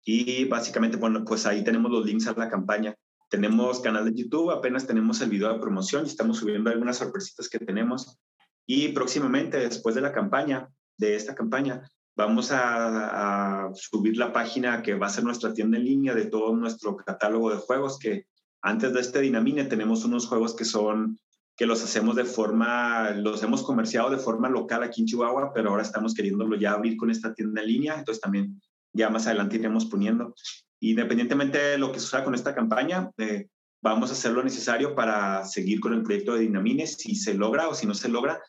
Y 0.02 0.46
básicamente, 0.46 0.96
bueno, 0.96 1.22
pues 1.24 1.44
ahí 1.44 1.62
tenemos 1.62 1.90
los 1.90 2.06
links 2.06 2.26
a 2.28 2.32
la 2.32 2.48
campaña. 2.48 2.94
Tenemos 3.28 3.80
canal 3.80 4.06
de 4.06 4.18
YouTube, 4.18 4.50
apenas 4.50 4.86
tenemos 4.86 5.20
el 5.20 5.30
video 5.30 5.52
de 5.52 5.60
promoción 5.60 6.04
y 6.04 6.08
estamos 6.08 6.38
subiendo 6.38 6.70
algunas 6.70 6.96
sorpresitas 6.96 7.48
que 7.48 7.58
tenemos. 7.58 8.18
Y 8.72 8.90
próximamente, 8.90 9.58
después 9.58 9.96
de 9.96 10.00
la 10.00 10.12
campaña, 10.12 10.68
de 10.96 11.16
esta 11.16 11.34
campaña, 11.34 11.82
vamos 12.14 12.52
a, 12.52 13.68
subir 13.74 14.16
la 14.16 14.32
página 14.32 14.80
que 14.80 14.94
va 14.94 15.08
a 15.08 15.10
ser 15.10 15.24
nuestra 15.24 15.52
tienda 15.52 15.76
en 15.76 15.86
línea 15.86 16.14
de 16.14 16.26
todo 16.26 16.54
nuestro 16.54 16.96
catálogo 16.96 17.50
de 17.50 17.56
juegos, 17.56 17.98
que 17.98 18.26
antes 18.62 18.92
de 18.92 19.00
este 19.00 19.20
Dinamine 19.22 19.64
tenemos 19.64 20.04
unos 20.04 20.28
juegos 20.28 20.54
que 20.54 20.64
son 20.64 21.18
que 21.56 21.66
los 21.66 21.82
hacemos 21.82 22.14
de 22.14 22.24
forma, 22.24 23.10
los 23.10 23.42
hemos 23.42 23.64
comerciado 23.64 24.08
de 24.08 24.18
forma 24.18 24.48
local 24.48 24.84
aquí 24.84 25.00
en 25.00 25.08
Chihuahua, 25.08 25.52
pero 25.52 25.70
ahora 25.70 25.82
estamos 25.82 26.14
queriéndolo 26.14 26.54
ya 26.54 26.70
abrir 26.70 26.96
con 26.96 27.10
esta 27.10 27.34
tienda 27.34 27.62
en 27.62 27.66
línea, 27.66 27.98
entonces 27.98 28.20
también 28.20 28.62
ya 28.92 29.10
más 29.10 29.26
adelante 29.26 29.56
iremos 29.56 29.86
poniendo. 29.86 30.32
Independientemente 30.78 31.58
de 31.58 31.78
lo 31.78 31.90
que 31.90 31.98
suceda 31.98 32.22
con 32.22 32.36
esta 32.36 32.54
campaña, 32.54 33.10
eh, 33.18 33.48
vamos 33.82 34.10
a 34.10 34.12
hacer 34.12 34.32
lo 34.32 34.42
necesario 34.42 34.94
para 34.94 35.44
seguir 35.44 35.80
con 35.80 35.94
el 35.94 36.02
proyecto 36.02 36.34
de 36.34 36.40
Dinamines. 36.40 36.94
Si 36.94 37.14
se 37.14 37.34
logra 37.34 37.68
o 37.68 37.74
si 37.74 37.86
no 37.86 37.94
se 37.94 38.08
logra, 38.08 38.40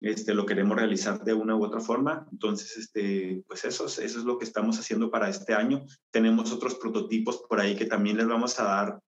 este, 0.00 0.34
lo 0.34 0.46
queremos 0.46 0.76
realizar 0.76 1.22
de 1.22 1.34
una 1.34 1.56
u 1.56 1.64
otra 1.64 1.80
forma. 1.80 2.26
Entonces, 2.32 2.76
este, 2.76 3.42
pues 3.46 3.64
eso, 3.64 3.86
eso 3.86 4.00
es 4.00 4.24
lo 4.24 4.38
que 4.38 4.44
estamos 4.44 4.78
haciendo 4.78 5.10
para 5.10 5.28
este 5.28 5.54
año. 5.54 5.84
Tenemos 6.10 6.52
otros 6.52 6.74
prototipos 6.74 7.42
por 7.48 7.60
ahí 7.60 7.76
que 7.76 7.86
también 7.86 8.16
les 8.16 8.26
vamos 8.26 8.58
a 8.58 8.64
dar, 8.64 9.00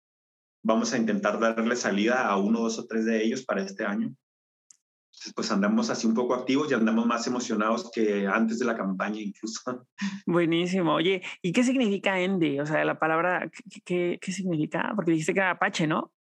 vamos 0.63 0.93
a 0.93 0.99
intentar 0.99 1.39
darle 1.41 1.77
salida 1.77 2.27
a 2.29 2.37
uno, 2.37 2.61
dos 2.61 2.79
o 2.79 2.87
tres 2.87 3.05
de 3.05 3.25
ellos 3.25 3.45
para 3.45 3.63
este 3.63 3.85
año 3.85 4.15
pues 5.35 5.51
andamos 5.53 5.91
así 5.91 6.07
un 6.07 6.15
poco 6.15 6.35
activos 6.35 6.71
y 6.71 6.75
andamos 6.75 7.07
más 7.07 7.27
emocionados 7.27 7.91
que 7.93 8.27
antes 8.27 8.59
de 8.59 8.65
la 8.65 8.77
campaña 8.77 9.21
incluso. 9.21 9.87
Buenísimo. 10.27 10.95
Oye, 10.95 11.23
¿y 11.43 11.53
qué 11.53 11.63
significa 11.63 12.21
Ende? 12.21 12.61
O 12.61 12.67
sea, 12.67 12.85
la 12.85 12.99
palabra, 12.99 13.51
¿qué, 13.85 14.19
qué, 14.21 14.33
significa? 14.33 14.93
Porque 14.95 15.13
dijiste 15.13 15.35
que 15.35 15.41
era 15.41 15.51
Apache, 15.51 15.87
¿no? 15.87 16.13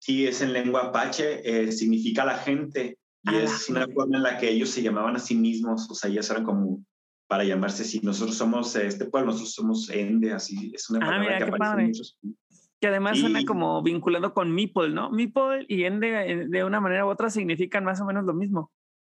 Sí, 0.00 0.26
es 0.26 0.40
en 0.42 0.52
lengua 0.52 0.86
Apache, 0.86 1.40
eh, 1.44 1.72
significa 1.72 2.24
la 2.24 2.38
gente 2.38 2.98
y 3.24 3.34
es 3.34 3.68
una 3.68 3.86
forma 3.88 4.16
en 4.16 4.22
la 4.22 4.38
que 4.38 4.48
ellos 4.48 4.70
se 4.70 4.82
llamaban 4.82 5.16
a 5.16 5.18
sí 5.18 5.34
mismos, 5.34 5.90
o 5.90 5.94
sea, 5.94 6.08
ellos 6.10 6.30
eran 6.30 6.44
como 6.44 6.84
para 7.26 7.44
llamarse 7.44 7.82
así. 7.82 8.00
Nosotros 8.02 8.36
somos 8.36 8.74
este 8.76 9.04
pueblo, 9.04 9.32
nosotros 9.32 9.54
somos 9.54 9.90
Ende, 9.90 10.32
así 10.32 10.72
es 10.74 10.88
una 10.88 11.00
ah, 11.04 11.10
palabra 11.10 11.38
que 11.38 11.44
aparece 11.44 11.80
en 11.80 11.86
muchos. 11.88 12.18
Que 12.80 12.88
además 12.88 13.18
suena 13.18 13.44
como 13.44 13.82
vinculado 13.82 14.34
con 14.34 14.52
Meeple, 14.52 14.90
¿no? 14.90 15.10
Meeple 15.10 15.66
y 15.68 15.84
Ende 15.84 16.30
eh, 16.30 16.46
de 16.48 16.64
una 16.64 16.80
manera 16.80 17.04
u 17.04 17.08
otra 17.08 17.28
significan 17.28 17.84
más 17.84 18.00
o 18.00 18.04
menos 18.04 18.24
lo 18.24 18.34
mismo. 18.34 18.70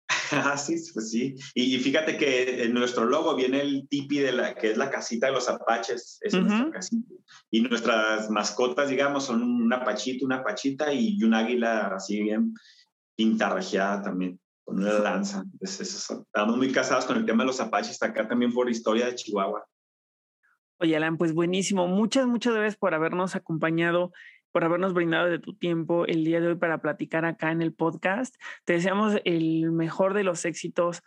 Ah, 0.32 0.56
sí, 0.56 0.76
pues 0.94 1.10
sí. 1.10 1.36
Y, 1.54 1.78
fíjate 1.78 2.16
que 2.16 2.64
en 2.64 2.72
nuestro 2.72 3.04
logo 3.04 3.34
viene 3.34 3.60
el 3.60 3.86
tipi 3.88 4.18
de 4.18 4.32
la 4.32 4.54
que 4.54 4.70
es 4.70 4.78
la 4.78 4.90
casita 4.90 5.26
de 5.26 5.32
los 5.32 5.48
apaches. 5.48 6.18
Es 6.22 6.34
nuestra 6.34 6.70
casita. 6.70 7.14
Y 7.50 7.60
nuestras 7.60 8.30
mascotas, 8.30 8.88
digamos, 8.88 9.24
son 9.24 9.42
un 9.42 9.72
apachito, 9.72 10.24
una 10.24 10.42
pachita 10.42 10.92
y 10.92 11.22
un 11.22 11.34
águila 11.34 11.88
así 11.94 12.22
bien 12.22 12.54
pintarrajeada 13.14 14.02
también, 14.02 14.40
con 14.64 14.78
una 14.78 14.98
lanza. 14.98 15.44
estamos 15.60 16.56
muy 16.56 16.72
casados 16.72 17.04
con 17.04 17.16
el 17.18 17.26
tema 17.26 17.42
de 17.42 17.48
los 17.48 17.60
apaches 17.60 18.02
acá 18.02 18.26
también 18.26 18.52
por 18.52 18.70
historia 18.70 19.06
de 19.06 19.14
Chihuahua. 19.14 19.66
Oye, 20.82 20.96
Alan, 20.96 21.16
pues 21.16 21.32
buenísimo. 21.32 21.86
Muchas, 21.86 22.26
muchas 22.26 22.54
gracias 22.54 22.76
por 22.76 22.92
habernos 22.92 23.36
acompañado, 23.36 24.10
por 24.50 24.64
habernos 24.64 24.94
brindado 24.94 25.28
de 25.28 25.38
tu 25.38 25.54
tiempo 25.54 26.06
el 26.06 26.24
día 26.24 26.40
de 26.40 26.48
hoy 26.48 26.54
para 26.56 26.82
platicar 26.82 27.24
acá 27.24 27.52
en 27.52 27.62
el 27.62 27.72
podcast. 27.72 28.34
Te 28.64 28.72
deseamos 28.72 29.20
el 29.24 29.70
mejor 29.70 30.12
de 30.12 30.24
los 30.24 30.44
éxitos 30.44 31.04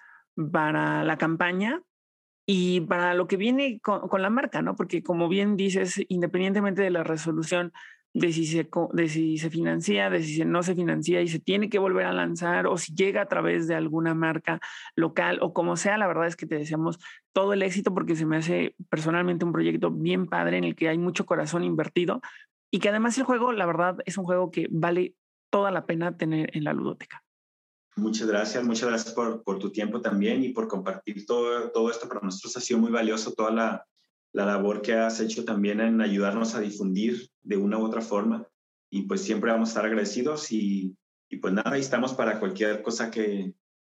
para 0.49 1.03
la 1.03 1.17
campaña 1.17 1.81
y 2.45 2.81
para 2.81 3.15
lo 3.15 3.27
que 3.27 3.35
viene 3.35 3.81
con, 3.81 4.07
con 4.07 4.21
la 4.21 4.29
marca, 4.29 4.61
¿no? 4.61 4.77
Porque 4.77 5.03
como 5.03 5.27
bien 5.27 5.57
dices, 5.57 6.01
independientemente 6.07 6.81
de 6.81 6.91
la 6.91 7.03
resolución 7.03 7.73
de 8.15 8.31
si, 8.31 8.45
se, 8.45 8.69
de 8.93 9.09
si 9.09 9.37
se 9.37 9.49
financia, 9.49 10.09
de 10.09 10.23
si 10.23 10.45
no 10.45 10.63
se 10.63 10.73
financia 10.73 11.21
y 11.21 11.27
se 11.27 11.39
tiene 11.39 11.69
que 11.69 11.79
volver 11.79 12.05
a 12.05 12.13
lanzar 12.13 12.65
o 12.65 12.77
si 12.77 12.95
llega 12.95 13.21
a 13.21 13.27
través 13.27 13.67
de 13.67 13.75
alguna 13.75 14.13
marca 14.13 14.61
local 14.95 15.39
o 15.41 15.53
como 15.53 15.75
sea, 15.75 15.97
la 15.97 16.07
verdad 16.07 16.25
es 16.25 16.37
que 16.37 16.45
te 16.45 16.55
deseamos 16.55 16.97
todo 17.33 17.51
el 17.51 17.61
éxito 17.61 17.93
porque 17.93 18.15
se 18.15 18.25
me 18.25 18.37
hace 18.37 18.73
personalmente 18.89 19.43
un 19.43 19.51
proyecto 19.51 19.91
bien 19.91 20.27
padre 20.27 20.57
en 20.57 20.63
el 20.63 20.75
que 20.77 20.87
hay 20.87 20.97
mucho 20.97 21.25
corazón 21.25 21.65
invertido 21.65 22.21
y 22.71 22.79
que 22.79 22.87
además 22.87 23.17
el 23.17 23.25
juego, 23.25 23.51
la 23.51 23.65
verdad, 23.65 23.97
es 24.05 24.17
un 24.17 24.23
juego 24.23 24.49
que 24.49 24.67
vale 24.71 25.15
toda 25.49 25.69
la 25.69 25.85
pena 25.85 26.15
tener 26.15 26.55
en 26.55 26.63
la 26.63 26.71
ludoteca. 26.71 27.21
Muchas 27.97 28.29
gracias, 28.29 28.63
muchas 28.63 28.87
gracias 28.87 29.13
por, 29.13 29.43
por 29.43 29.59
tu 29.59 29.71
tiempo 29.71 29.99
también 29.99 30.41
y 30.41 30.49
por 30.49 30.69
compartir 30.69 31.25
todo, 31.25 31.69
todo 31.71 31.89
esto. 31.89 32.07
Para 32.07 32.21
nosotros 32.21 32.55
ha 32.55 32.61
sido 32.61 32.79
muy 32.79 32.91
valioso 32.91 33.33
toda 33.33 33.51
la, 33.51 33.85
la 34.35 34.45
labor 34.45 34.81
que 34.81 34.93
has 34.93 35.21
hecho 35.21 35.45
también 35.45 35.79
en 35.79 36.01
ayudarnos 36.01 36.55
a 36.55 36.59
difundir 36.59 37.29
de 37.41 37.55
una 37.55 37.77
u 37.77 37.85
otra 37.85 38.01
forma. 38.01 38.45
Y 38.91 39.03
pues 39.03 39.21
siempre 39.21 39.49
vamos 39.49 39.69
a 39.69 39.71
estar 39.71 39.85
agradecidos 39.85 40.51
y, 40.51 40.93
y 41.29 41.37
pues 41.37 41.53
nada, 41.53 41.77
estamos 41.77 42.13
para 42.13 42.37
cualquier 42.37 42.81
cosa 42.81 43.09
que, 43.09 43.53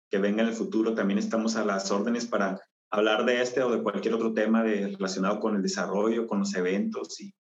que, 0.09 0.17
venga 0.17 0.43
en 0.43 0.49
el 0.49 0.53
futuro. 0.53 0.93
También 0.93 1.19
estamos 1.19 1.55
a 1.55 1.63
las 1.63 1.89
órdenes 1.89 2.25
para 2.25 2.59
hablar 2.89 3.23
de 3.23 3.41
este 3.41 3.63
o 3.63 3.71
de 3.71 3.81
cualquier 3.81 4.13
otro 4.13 4.33
tema 4.33 4.61
de, 4.61 4.87
relacionado 4.87 5.39
con 5.39 5.55
el 5.55 5.61
desarrollo, 5.61 6.27
con 6.27 6.39
los 6.39 6.53
eventos 6.53 7.21
y, 7.21 7.33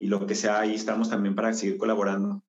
y 0.00 0.08
lo 0.08 0.26
que 0.26 0.34
sea. 0.34 0.58
Ahí 0.58 0.74
estamos 0.74 1.10
también 1.10 1.36
para 1.36 1.52
seguir 1.52 1.78
colaborando. 1.78 2.42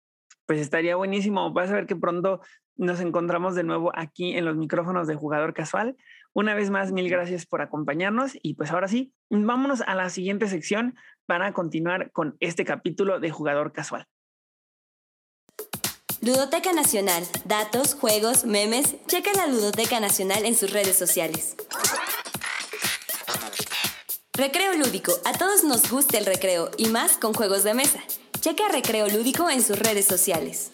Pues 0.48 0.60
estaría 0.60 0.96
buenísimo. 0.96 1.54
Vas 1.54 1.70
a 1.70 1.76
ver 1.76 1.86
que 1.86 1.96
pronto 1.96 2.42
nos 2.78 3.00
encontramos 3.00 3.54
de 3.54 3.64
nuevo 3.64 3.92
aquí 3.94 4.36
en 4.36 4.46
los 4.46 4.58
micrófonos 4.58 5.08
de 5.08 5.14
Jugador 5.14 5.54
Casual. 5.54 5.96
Una 6.34 6.56
vez 6.56 6.72
más, 6.72 6.92
mil 6.92 7.10
gracias 7.10 7.46
por 7.46 7.62
acompañarnos 7.62 8.32
y 8.42 8.56
pues 8.56 8.72
ahora 8.72 8.88
sí, 8.88 9.14
vámonos 9.30 9.82
a 9.82 9.94
la 9.94 10.10
siguiente 10.10 10.48
sección 10.48 10.96
para 11.28 11.54
continuar 11.54 12.12
con 12.12 12.36
este 12.40 12.66
capítulo 12.66 13.20
de 13.20 13.30
Jugador 13.30 13.72
Casual. 13.72 14.08
Ludoteca 16.22 16.72
Nacional. 16.74 17.24
Datos, 17.46 17.96
juegos, 17.96 18.46
memes. 18.46 18.96
Checa 19.08 19.32
la 19.36 19.46
Ludoteca 19.46 20.00
Nacional 20.00 20.46
en 20.46 20.56
sus 20.56 20.72
redes 20.72 20.98
sociales. 20.98 21.56
Recreo 24.32 24.74
Lúdico. 24.74 25.12
A 25.26 25.38
todos 25.38 25.64
nos 25.64 25.92
gusta 25.92 26.18
el 26.18 26.26
recreo 26.26 26.72
y 26.78 26.88
más 26.88 27.18
con 27.18 27.34
juegos 27.34 27.64
de 27.64 27.74
mesa. 27.74 28.00
Checa 28.40 28.70
Recreo 28.72 29.08
Lúdico 29.10 29.50
en 29.50 29.62
sus 29.62 29.78
redes 29.78 30.06
sociales. 30.06 30.72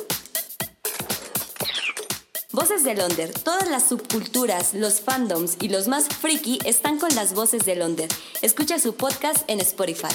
Voces 2.51 2.83
de 2.83 2.95
Londer. 2.95 3.31
Todas 3.31 3.69
las 3.69 3.87
subculturas, 3.87 4.73
los 4.73 5.01
fandoms 5.01 5.55
y 5.61 5.69
los 5.69 5.87
más 5.87 6.09
friki 6.09 6.57
están 6.65 6.97
con 6.97 7.13
las 7.13 7.35
voces 7.35 7.63
de 7.63 7.75
Londer. 7.75 8.09
Escucha 8.41 8.79
su 8.79 8.95
podcast 8.95 9.47
en 9.47 9.59
Spotify. 9.59 10.07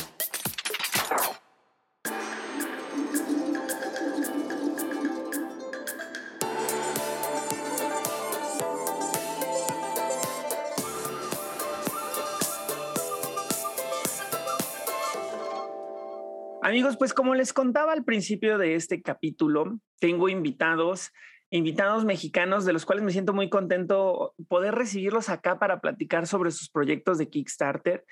Amigos, 16.63 16.97
pues 16.97 17.15
como 17.15 17.37
les 17.37 17.53
contaba 17.53 17.93
al 17.93 18.03
principio 18.03 18.59
de 18.59 18.75
este 18.75 19.03
capítulo, 19.03 19.79
tengo 20.01 20.29
invitados, 20.29 21.13
invitados 21.55 22.05
mexicanos 22.05 22.65
de 22.65 22.73
los 22.73 22.85
cuales 22.85 23.05
me 23.05 23.13
siento 23.13 23.33
muy 23.33 23.49
contento 23.49 24.35
poder 24.49 24.75
recibirlos 24.75 25.29
acá 25.29 25.61
para 25.61 25.81
platicar 25.81 26.27
sobre 26.27 26.51
sus 26.51 26.69
proyectos 26.69 27.17
de 27.17 27.29
Kickstarter. 27.29 28.05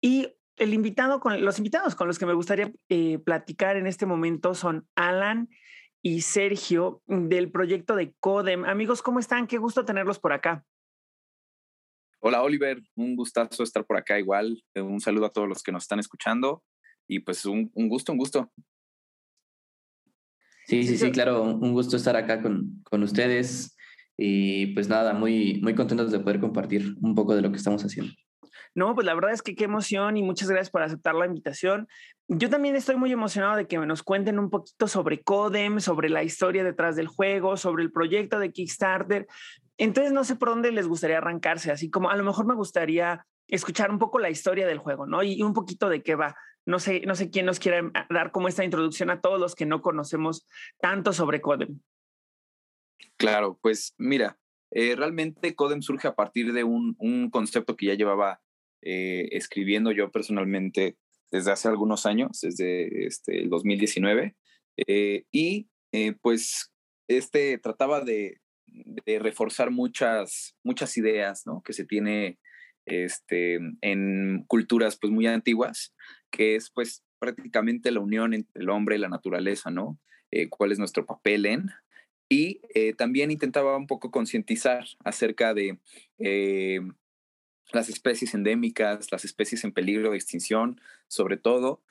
Y 0.00 0.34
el 0.56 0.72
invitado 0.72 1.20
los 1.38 1.58
invitados 1.58 1.94
con 1.94 2.06
los 2.06 2.18
que 2.18 2.24
me 2.24 2.32
gustaría 2.32 2.72
eh, 2.88 3.18
platicar 3.18 3.76
en 3.76 3.86
este 3.86 4.06
momento 4.06 4.54
son 4.54 4.88
Alan 4.94 5.50
y 6.00 6.22
Sergio 6.22 7.02
del 7.06 7.52
proyecto 7.52 7.96
de 7.96 8.14
Codem. 8.18 8.64
Amigos, 8.64 9.02
¿cómo 9.02 9.18
están? 9.18 9.46
Qué 9.46 9.58
gusto 9.58 9.84
tenerlos 9.84 10.18
por 10.18 10.32
acá. 10.32 10.64
Hola 12.20 12.42
Oliver, 12.42 12.80
un 12.96 13.14
gustazo 13.14 13.62
estar 13.62 13.84
por 13.84 13.98
acá 13.98 14.18
igual. 14.18 14.64
Un 14.74 15.00
saludo 15.00 15.26
a 15.26 15.32
todos 15.32 15.48
los 15.48 15.62
que 15.62 15.72
nos 15.72 15.82
están 15.82 15.98
escuchando 15.98 16.62
y 17.06 17.18
pues 17.18 17.44
un 17.44 17.70
gusto, 17.74 18.12
un 18.12 18.18
gusto. 18.18 18.50
Sí, 20.70 20.84
sí, 20.84 20.96
sí, 20.96 21.10
claro, 21.10 21.42
un 21.42 21.72
gusto 21.72 21.96
estar 21.96 22.14
acá 22.14 22.40
con, 22.40 22.80
con 22.84 23.02
ustedes 23.02 23.76
y 24.16 24.66
pues 24.68 24.88
nada, 24.88 25.14
muy, 25.14 25.60
muy 25.60 25.74
contentos 25.74 26.12
de 26.12 26.20
poder 26.20 26.38
compartir 26.38 26.94
un 27.02 27.16
poco 27.16 27.34
de 27.34 27.42
lo 27.42 27.50
que 27.50 27.56
estamos 27.56 27.82
haciendo. 27.82 28.12
No, 28.72 28.94
pues 28.94 29.04
la 29.04 29.14
verdad 29.14 29.32
es 29.32 29.42
que 29.42 29.56
qué 29.56 29.64
emoción 29.64 30.16
y 30.16 30.22
muchas 30.22 30.48
gracias 30.48 30.70
por 30.70 30.82
aceptar 30.82 31.16
la 31.16 31.26
invitación. 31.26 31.88
Yo 32.28 32.48
también 32.48 32.76
estoy 32.76 32.94
muy 32.94 33.10
emocionado 33.10 33.56
de 33.56 33.66
que 33.66 33.78
nos 33.78 34.04
cuenten 34.04 34.38
un 34.38 34.48
poquito 34.48 34.86
sobre 34.86 35.22
Codem, 35.24 35.80
sobre 35.80 36.08
la 36.08 36.22
historia 36.22 36.62
detrás 36.62 36.94
del 36.94 37.08
juego, 37.08 37.56
sobre 37.56 37.82
el 37.82 37.90
proyecto 37.90 38.38
de 38.38 38.52
Kickstarter. 38.52 39.26
Entonces 39.76 40.12
no 40.12 40.22
sé 40.22 40.36
por 40.36 40.50
dónde 40.50 40.70
les 40.70 40.86
gustaría 40.86 41.18
arrancarse, 41.18 41.72
así 41.72 41.90
como 41.90 42.10
a 42.10 42.16
lo 42.16 42.22
mejor 42.22 42.46
me 42.46 42.54
gustaría 42.54 43.26
escuchar 43.48 43.90
un 43.90 43.98
poco 43.98 44.20
la 44.20 44.30
historia 44.30 44.68
del 44.68 44.78
juego, 44.78 45.04
¿no? 45.04 45.24
Y 45.24 45.42
un 45.42 45.52
poquito 45.52 45.88
de 45.88 46.04
qué 46.04 46.14
va. 46.14 46.36
No 46.66 46.78
sé, 46.78 47.00
no 47.06 47.14
sé 47.14 47.30
quién 47.30 47.46
nos 47.46 47.58
quiere 47.58 47.90
dar 48.10 48.32
como 48.32 48.48
esta 48.48 48.64
introducción 48.64 49.10
a 49.10 49.20
todos 49.20 49.40
los 49.40 49.54
que 49.54 49.66
no 49.66 49.80
conocemos 49.82 50.46
tanto 50.80 51.12
sobre 51.12 51.40
Codem. 51.40 51.80
Claro, 53.16 53.58
pues 53.62 53.94
mira, 53.98 54.38
eh, 54.70 54.94
realmente 54.96 55.54
Codem 55.54 55.82
surge 55.82 56.08
a 56.08 56.14
partir 56.14 56.52
de 56.52 56.64
un, 56.64 56.96
un 56.98 57.30
concepto 57.30 57.76
que 57.76 57.86
ya 57.86 57.94
llevaba 57.94 58.40
eh, 58.82 59.28
escribiendo 59.32 59.92
yo 59.92 60.10
personalmente 60.10 60.96
desde 61.30 61.52
hace 61.52 61.68
algunos 61.68 62.06
años, 62.06 62.40
desde 62.40 63.06
este, 63.06 63.42
el 63.42 63.50
2019, 63.50 64.36
eh, 64.86 65.24
y 65.30 65.68
pues 66.22 66.72
este 67.08 67.58
trataba 67.58 68.00
de, 68.00 68.40
de, 68.66 69.18
reforzar 69.18 69.70
muchas, 69.70 70.56
muchas 70.62 70.96
ideas 70.96 71.42
¿no? 71.46 71.62
que 71.62 71.72
se 71.72 71.84
tiene 71.84 72.38
este, 72.86 73.58
en 73.80 74.44
culturas 74.46 74.96
pues 75.00 75.12
muy 75.12 75.26
antiguas, 75.26 75.94
que 76.30 76.56
es 76.56 76.70
pues 76.70 77.02
prácticamente 77.18 77.90
la 77.90 78.00
unión 78.00 78.34
entre 78.34 78.62
el 78.62 78.70
hombre 78.70 78.96
y 78.96 78.98
la 78.98 79.08
naturaleza, 79.08 79.70
¿no? 79.70 79.98
Eh, 80.30 80.48
¿Cuál 80.48 80.72
es 80.72 80.78
nuestro 80.78 81.06
papel 81.06 81.46
en? 81.46 81.70
Y 82.28 82.60
eh, 82.74 82.94
también 82.94 83.30
intentaba 83.30 83.76
un 83.76 83.86
poco 83.86 84.10
concientizar 84.10 84.86
acerca 85.04 85.52
de 85.52 85.78
eh, 86.18 86.80
las 87.72 87.88
especies 87.88 88.34
endémicas, 88.34 89.10
las 89.10 89.24
especies 89.24 89.64
en 89.64 89.72
peligro 89.72 90.10
de 90.10 90.16
extinción, 90.16 90.80
sobre 91.08 91.36
todo, 91.36 91.82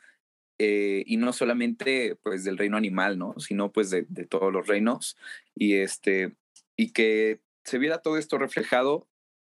y 0.62 1.16
no 1.16 1.32
solamente 1.32 2.18
pues 2.18 2.44
del 2.44 2.58
reino 2.58 2.76
animal, 2.76 3.18
¿no? 3.18 3.34
Sino 3.40 3.72
pues 3.72 3.90
de, 3.92 4.04
todos 4.26 4.52
los 4.52 4.68
reinos, 4.68 5.16
y, 5.56 5.76
este, 5.76 6.36
y 6.76 6.92
que 6.92 7.40
se 7.64 7.78
viera 7.78 8.02
todo 8.02 8.18
esto 8.18 8.38
reflejado, 8.38 9.08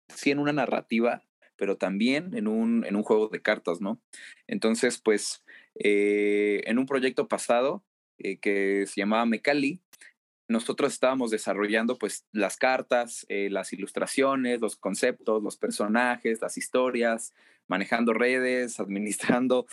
sí 0.08 0.30
en 0.30 0.38
una 0.38 0.54
narrativa, 0.54 1.24
pero 1.60 1.76
también 1.76 2.36
en 2.36 2.48
un, 2.48 2.86
en 2.86 2.96
un 2.96 3.04
juego 3.04 3.28
de 3.28 3.42
cartas, 3.42 3.82
¿no? 3.82 4.02
Entonces, 4.48 5.00
pues, 5.04 5.44
eh, 5.76 6.62
en 6.66 6.80
un 6.80 6.86
proyecto 6.86 7.28
pasado 7.28 7.84
eh, 8.18 8.38
que 8.38 8.86
se 8.88 9.02
llamaba 9.02 9.26
Mecali, 9.26 9.82
nosotros 10.48 10.94
estábamos 10.94 11.30
desarrollando 11.30 11.98
pues 12.00 12.26
las 12.32 12.56
cartas, 12.56 13.26
eh, 13.30 13.50
las 13.52 13.72
ilustraciones, 13.74 14.62
los 14.62 14.78
conceptos, 14.78 15.44
los 15.44 15.58
personajes, 15.58 16.42
las 16.42 16.58
historias, 16.58 17.34
manejando 17.68 18.14
redes, 18.14 18.80
administrando, 18.80 19.68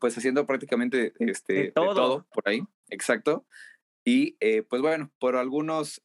pues 0.00 0.16
haciendo 0.16 0.46
prácticamente 0.46 1.12
este, 1.18 1.72
todo. 1.72 1.94
todo. 1.94 2.26
por 2.32 2.48
ahí, 2.48 2.62
exacto. 2.88 3.44
Y 4.04 4.36
pues 4.70 4.80
bueno, 4.80 5.10
por 5.18 5.36
algunos 5.36 6.00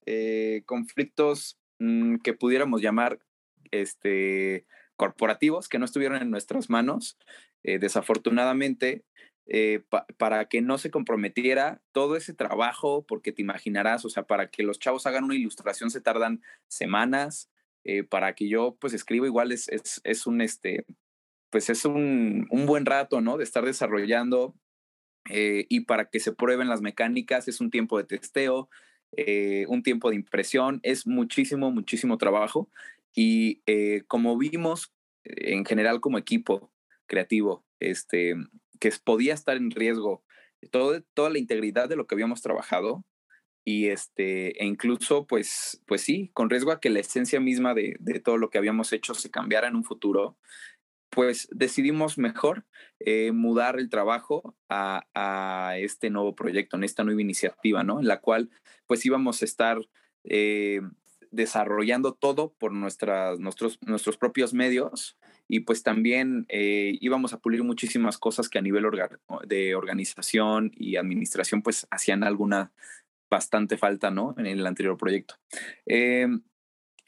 conflictos 0.66 1.58
mm, 1.80 2.18
que 2.18 2.34
pudiéramos 2.34 2.82
llamar 2.82 3.20
este, 3.72 4.66
corporativos 4.96 5.68
que 5.68 5.80
no 5.80 5.86
estuvieron 5.86 6.22
en 6.22 6.32
nuestras 6.32 6.70
manos, 6.70 7.18
eh, 7.64 7.80
desafortunadamente, 7.80 9.04
eh, 9.46 9.84
para 10.18 10.46
que 10.46 10.62
no 10.62 10.78
se 10.78 10.90
comprometiera 10.90 11.82
todo 11.92 12.16
ese 12.16 12.34
trabajo, 12.34 13.06
porque 13.06 13.32
te 13.32 13.42
imaginarás, 13.42 14.06
o 14.06 14.10
sea, 14.10 14.24
para 14.24 14.50
que 14.50 14.64
los 14.64 14.80
chavos 14.80 15.06
hagan 15.06 15.26
una 15.26 15.36
ilustración 15.36 15.92
se 15.92 16.02
tardan 16.02 16.42
semanas, 16.68 17.50
eh, 17.84 18.04
para 18.04 18.34
que 18.34 18.48
yo 18.48 18.78
pues 18.80 18.94
escriba 18.94 19.28
igual 19.28 19.52
es, 19.52 19.68
es, 19.68 20.00
es 20.06 20.26
un, 20.26 20.40
este, 20.40 20.86
pues 21.50 21.70
es 21.70 21.84
un, 21.84 22.48
un, 22.50 22.66
buen 22.66 22.86
rato, 22.86 23.20
¿no? 23.20 23.38
De 23.38 23.44
estar 23.44 23.66
desarrollando 23.66 24.56
y 25.26 25.82
para 25.82 26.10
que 26.10 26.20
se 26.20 26.34
prueben 26.34 26.68
las 26.68 26.82
mecánicas 26.82 27.48
es 27.48 27.62
un 27.62 27.72
tiempo 27.72 27.98
de 27.98 28.04
testeo, 28.04 28.70
un 29.70 29.82
tiempo 29.82 30.10
de 30.10 30.18
impresión, 30.18 30.82
es 30.84 31.08
muchísimo, 31.08 31.72
muchísimo 31.72 32.18
trabajo 32.18 32.70
y 33.16 33.62
eh, 33.66 34.04
como 34.08 34.38
vimos 34.38 34.94
en 35.24 35.66
general 35.66 36.02
como 36.02 36.18
equipo 36.18 36.72
creativo, 37.06 37.66
este, 37.80 38.36
que 38.80 38.92
podía 39.04 39.34
estar 39.34 39.58
en 39.58 39.72
riesgo 39.72 40.24
todo, 40.72 41.02
toda 41.14 41.30
la 41.30 41.40
integridad 41.40 41.90
de 41.90 41.96
lo 41.96 42.08
que 42.08 42.16
habíamos 42.16 42.42
trabajado 42.42 43.06
y 43.66 43.88
este, 43.88 44.62
e 44.62 44.66
incluso 44.66 45.26
pues, 45.26 45.82
pues 45.86 46.02
sí, 46.02 46.32
con 46.34 46.50
riesgo 46.50 46.72
a 46.72 46.80
que 46.80 46.90
la 46.90 47.00
esencia 47.00 47.40
misma 47.40 47.74
de, 47.74 47.96
de 48.00 48.20
todo 48.20 48.38
lo 48.38 48.50
que 48.50 48.58
habíamos 48.58 48.92
hecho 48.92 49.14
se 49.14 49.32
cambiara 49.32 49.68
en 49.68 49.76
un 49.76 49.86
futuro, 49.86 50.38
pues 51.10 51.48
decidimos 51.52 52.18
mejor 52.18 52.66
eh, 53.00 53.32
mudar 53.32 53.80
el 53.80 53.90
trabajo 53.90 54.56
a, 54.68 55.06
a, 55.14 55.78
este 55.78 56.10
nuevo 56.10 56.36
proyecto, 56.36 56.76
en 56.76 56.84
esta 56.84 57.04
nueva 57.04 57.22
iniciativa, 57.22 57.84
¿no? 57.84 58.00
En 58.00 58.08
la 58.08 58.20
cual 58.20 58.50
pues 58.88 59.06
íbamos 59.06 59.42
a 59.42 59.46
estar 59.46 59.80
eh, 60.24 60.82
desarrollando 61.34 62.14
todo 62.14 62.54
por 62.54 62.72
nuestras, 62.72 63.40
nuestros, 63.40 63.80
nuestros 63.82 64.18
propios 64.18 64.54
medios 64.54 65.18
y 65.48 65.62
pues 65.62 65.82
también 65.82 66.46
eh, 66.48 66.98
íbamos 67.02 67.34
a 67.34 67.40
pulir 67.40 67.64
muchísimas 67.64 68.18
cosas 68.18 68.50
que 68.50 68.60
a 68.60 68.62
nivel 68.62 68.86
de 69.48 69.76
organización 69.76 70.72
y 70.76 70.96
administración 70.96 71.64
pues 71.64 71.88
hacían 71.90 72.24
alguna 72.24 72.72
bastante 73.32 73.78
falta, 73.78 74.12
¿no? 74.12 74.36
En 74.38 74.46
el 74.46 74.66
anterior 74.66 74.96
proyecto. 74.96 75.36
Em, 75.88 76.44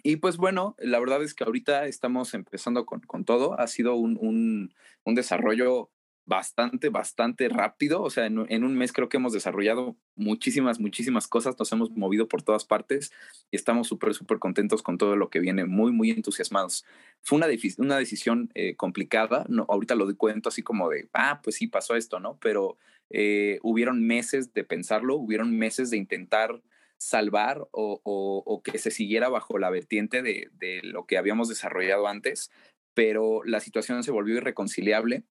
y 0.01 0.15
pues 0.17 0.37
bueno, 0.37 0.75
la 0.79 0.99
verdad 0.99 1.21
es 1.23 1.35
que 1.35 1.43
ahorita 1.43 1.85
estamos 1.85 2.33
empezando 2.33 2.85
con, 2.85 3.01
con 3.01 3.25
todo. 3.25 3.59
Ha 3.59 3.67
sido 3.67 3.95
un, 3.95 4.73
un 5.03 5.15
desarrollo 5.15 5.91
bastante, 6.25 6.89
bastante 6.89 7.49
rápido. 7.49 8.01
O 8.01 8.09
sea, 8.09 8.25
en, 8.25 8.37
un 8.39 8.77
mes 8.77 8.91
creo 8.91 9.09
que 9.09 9.17
hemos 9.17 9.33
desarrollado 9.33 9.95
muchísimas, 10.15 10.79
muchísimas 10.79 11.27
cosas. 11.27 11.57
Nos 11.57 11.71
hemos 11.71 11.91
movido 11.91 12.27
por 12.27 12.41
todas 12.41 12.65
partes 12.65 13.11
y 13.51 13.55
estamos 13.55 13.87
súper, 13.87 14.13
súper 14.13 14.39
contentos 14.39 14.81
con 14.81 14.97
todo 14.97 15.15
lo 15.15 15.29
que 15.29 15.39
viene, 15.39 15.65
muy, 15.65 15.91
muy 15.91 16.11
entusiasmados. 16.11 16.85
Fue 17.21 17.37
una, 17.37 17.47
una 17.77 17.97
decisión 17.97 18.51
eh, 18.55 18.75
complicada. 18.75 19.45
No, 19.49 19.65
ahorita 19.69 19.95
lo 19.95 20.05
doy 20.05 20.15
cuenta 20.15 20.49
así 20.49 20.63
como 20.63 20.89
de, 20.89 21.09
ah, 21.13 21.41
pues 21.43 21.57
sí, 21.57 21.67
pasó 21.67 21.95
esto, 21.95 22.19
¿no? 22.19 22.37
Pero 22.41 22.77
eh, 23.09 23.59
hubieron 23.61 24.05
meses 24.05 24.53
de 24.53 24.63
pensarlo, 24.63 25.15
hubieron 25.15 25.55
meses 25.57 25.89
de 25.91 25.97
intentar 25.97 26.61
salvar 26.97 27.67
o, 27.71 28.01
o, 28.03 28.63
que 28.63 28.79
se 28.79 28.89
siguiera 28.89 29.29
bajo 29.29 29.59
la 29.59 29.69
vertiente 29.69 30.21
de, 30.21 30.49
de 30.53 30.81
lo 30.81 31.05
que 31.05 31.17
habíamos 31.17 31.49
desarrollado 31.49 32.07
antes, 32.07 32.51
pero 32.95 33.43
la 33.43 33.59
situación 33.59 34.01
se 34.03 34.11
volvió 34.11 34.37
irreconciliable 34.37 35.25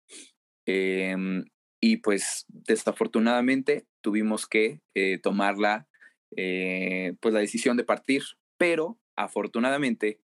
Em, 0.66 1.46
y 1.80 1.98
pues 1.98 2.46
desafortunadamente 2.48 3.86
tuvimos 4.02 4.48
que 4.48 4.82
eh, 4.96 5.18
tomar 5.18 5.58
la, 5.58 5.88
eh, 6.36 7.16
pues 7.20 7.34
la 7.34 7.42
decisión 7.42 7.78
de 7.78 7.84
partir, 7.84 8.24
pero 8.58 8.98
afortunadamente 9.16 10.20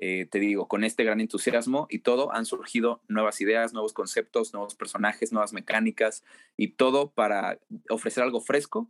eh, 0.00 0.26
te 0.30 0.38
digo, 0.38 0.68
con 0.68 0.84
este 0.84 1.02
gran 1.02 1.20
entusiasmo 1.20 1.88
y 1.90 1.98
todo, 1.98 2.32
han 2.32 2.46
surgido 2.46 3.02
nuevas 3.08 3.40
ideas, 3.40 3.72
nuevos 3.72 3.92
conceptos, 3.92 4.52
nuevos 4.52 4.76
personajes, 4.76 5.32
nuevas 5.32 5.52
mecánicas 5.52 6.22
y 6.56 6.68
todo 6.68 7.10
para 7.10 7.58
ofrecer 7.90 8.22
algo 8.22 8.40
fresco 8.40 8.88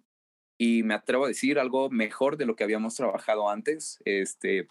y 0.58 0.82
me 0.82 0.92
atrevo 0.92 1.24
a 1.24 1.28
decir 1.28 1.58
algo 1.58 1.88
mejor 1.88 2.36
de 2.36 2.44
lo 2.44 2.56
que 2.56 2.64
habíamos 2.64 2.94
trabajado 2.94 3.48
antes. 3.48 4.02
Este, 4.04 4.68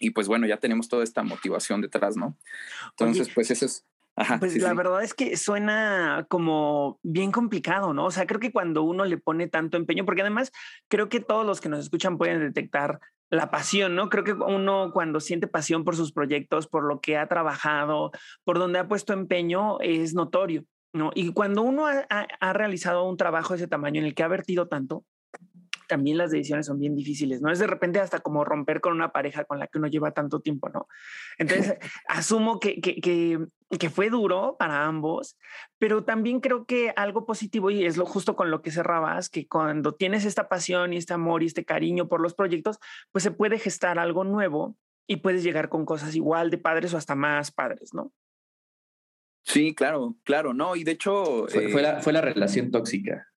y 0.00 0.10
pues 0.10 0.26
bueno, 0.26 0.48
ya 0.48 0.56
tenemos 0.56 0.88
toda 0.88 1.04
esta 1.04 1.22
motivación 1.22 1.80
detrás, 1.80 2.16
¿no? 2.16 2.36
Entonces, 2.90 3.30
pues 3.32 3.52
eso 3.52 3.66
es, 3.66 3.86
pues 4.40 4.56
la 4.56 4.74
verdad 4.74 5.02
es 5.02 5.14
que 5.14 5.36
suena 5.36 6.26
como 6.28 6.98
bien 7.02 7.32
complicado, 7.32 7.92
¿no? 7.94 8.06
O 8.06 8.10
sea, 8.10 8.26
creo 8.26 8.40
que 8.40 8.52
cuando 8.52 8.82
uno 8.82 9.04
le 9.04 9.18
pone 9.18 9.48
tanto 9.48 9.76
empeño, 9.76 10.04
porque 10.04 10.22
además 10.22 10.52
creo 10.88 11.08
que 11.08 11.20
todos 11.20 11.46
los 11.46 11.60
que 11.60 11.68
nos 11.68 11.80
escuchan 11.80 12.18
pueden 12.18 12.40
detectar 12.40 13.00
la 13.30 13.50
pasión, 13.50 13.94
¿no? 13.94 14.08
Creo 14.08 14.24
que 14.24 14.32
uno 14.32 14.90
cuando 14.92 15.20
siente 15.20 15.46
pasión 15.46 15.84
por 15.84 15.96
sus 15.96 16.12
proyectos, 16.12 16.66
por 16.66 16.84
lo 16.84 17.00
que 17.00 17.16
ha 17.16 17.28
trabajado, 17.28 18.10
por 18.44 18.58
donde 18.58 18.78
ha 18.78 18.88
puesto 18.88 19.12
empeño, 19.12 19.80
es 19.80 20.14
notorio, 20.14 20.64
¿no? 20.92 21.10
Y 21.14 21.32
cuando 21.32 21.62
uno 21.62 21.86
ha, 21.86 22.06
ha 22.08 22.52
realizado 22.52 23.04
un 23.04 23.16
trabajo 23.16 23.52
de 23.52 23.58
ese 23.58 23.68
tamaño 23.68 24.00
en 24.00 24.06
el 24.06 24.14
que 24.14 24.22
ha 24.22 24.28
vertido 24.28 24.68
tanto, 24.68 25.04
también 25.88 26.18
las 26.18 26.30
decisiones 26.30 26.66
son 26.66 26.78
bien 26.78 26.94
difíciles, 26.94 27.40
¿no? 27.40 27.50
Es 27.50 27.58
de 27.58 27.66
repente 27.66 27.98
hasta 27.98 28.20
como 28.20 28.44
romper 28.44 28.80
con 28.80 28.92
una 28.92 29.10
pareja 29.10 29.44
con 29.44 29.58
la 29.58 29.66
que 29.66 29.78
uno 29.78 29.88
lleva 29.88 30.12
tanto 30.12 30.40
tiempo, 30.40 30.68
¿no? 30.68 30.86
Entonces, 31.38 31.78
asumo 32.06 32.60
que, 32.60 32.80
que, 32.80 33.00
que, 33.00 33.40
fue 33.90 34.10
duro 34.10 34.56
para 34.58 34.86
ambos, 34.86 35.36
pero 35.78 36.04
también 36.04 36.40
creo 36.40 36.64
que 36.64 36.92
algo 36.96 37.26
positivo, 37.26 37.70
y 37.70 37.84
es 37.84 37.96
lo 37.96 38.06
justo 38.06 38.34
con 38.34 38.50
lo 38.50 38.62
que 38.62 38.70
cerrabas, 38.70 39.28
que 39.28 39.46
cuando 39.46 39.92
tienes 39.92 40.24
esta 40.24 40.48
pasión 40.48 40.92
y 40.92 40.96
este 40.96 41.14
amor 41.14 41.42
y 41.42 41.46
este 41.46 41.64
cariño 41.64 42.08
por 42.08 42.20
los 42.20 42.34
proyectos, 42.34 42.78
pues 43.12 43.22
se 43.22 43.30
puede 43.30 43.58
gestar 43.58 43.98
algo 43.98 44.24
nuevo 44.24 44.76
y 45.06 45.16
puedes 45.16 45.42
llegar 45.42 45.68
con 45.68 45.84
cosas 45.84 46.14
igual 46.14 46.50
de 46.50 46.58
padres 46.58 46.94
o 46.94 46.96
hasta 46.96 47.14
más 47.14 47.50
padres, 47.50 47.92
¿no? 47.92 48.12
Sí, 49.44 49.74
claro, 49.74 50.16
claro, 50.24 50.52
no, 50.52 50.76
y 50.76 50.84
de 50.84 50.92
hecho... 50.92 51.46
Fue, 51.48 51.68
fue, 51.68 51.82
la, 51.82 52.00
fue 52.00 52.12
la 52.12 52.20
relación 52.20 52.70
tóxica. 52.70 53.28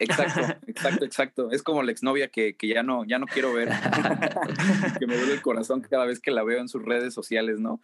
Exacto, 0.00 0.40
exacto, 0.66 1.04
exacto. 1.04 1.50
Es 1.52 1.62
como 1.62 1.82
la 1.82 1.92
exnovia 1.92 2.28
que, 2.28 2.56
que 2.56 2.68
ya 2.68 2.82
no, 2.82 3.04
ya 3.04 3.18
no 3.18 3.26
quiero 3.26 3.52
ver, 3.52 3.68
que 4.98 5.06
me 5.06 5.16
duele 5.16 5.34
el 5.34 5.42
corazón 5.42 5.80
cada 5.82 6.06
vez 6.06 6.20
que 6.20 6.30
la 6.30 6.42
veo 6.42 6.60
en 6.60 6.68
sus 6.68 6.84
redes 6.84 7.14
sociales, 7.14 7.60
¿no? 7.60 7.80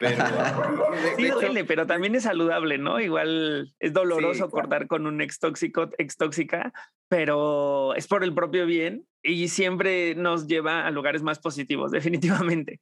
Pero, 0.00 0.24
sí 1.18 1.28
duele, 1.28 1.64
pero 1.64 1.86
también 1.86 2.14
es 2.14 2.22
saludable, 2.22 2.78
¿no? 2.78 2.98
Igual 3.00 3.74
es 3.78 3.92
doloroso 3.92 4.50
cortar 4.50 4.86
con 4.86 5.06
un 5.06 5.20
ex 5.20 5.38
tóxico, 5.38 5.90
ex 5.98 6.16
tóxica, 6.16 6.72
pero 7.08 7.94
es 7.94 8.08
por 8.08 8.24
el 8.24 8.34
propio 8.34 8.64
bien 8.64 9.06
y 9.22 9.48
siempre 9.48 10.14
nos 10.14 10.46
lleva 10.46 10.86
a 10.86 10.90
lugares 10.90 11.22
más 11.22 11.38
positivos, 11.38 11.90
definitivamente. 11.92 12.80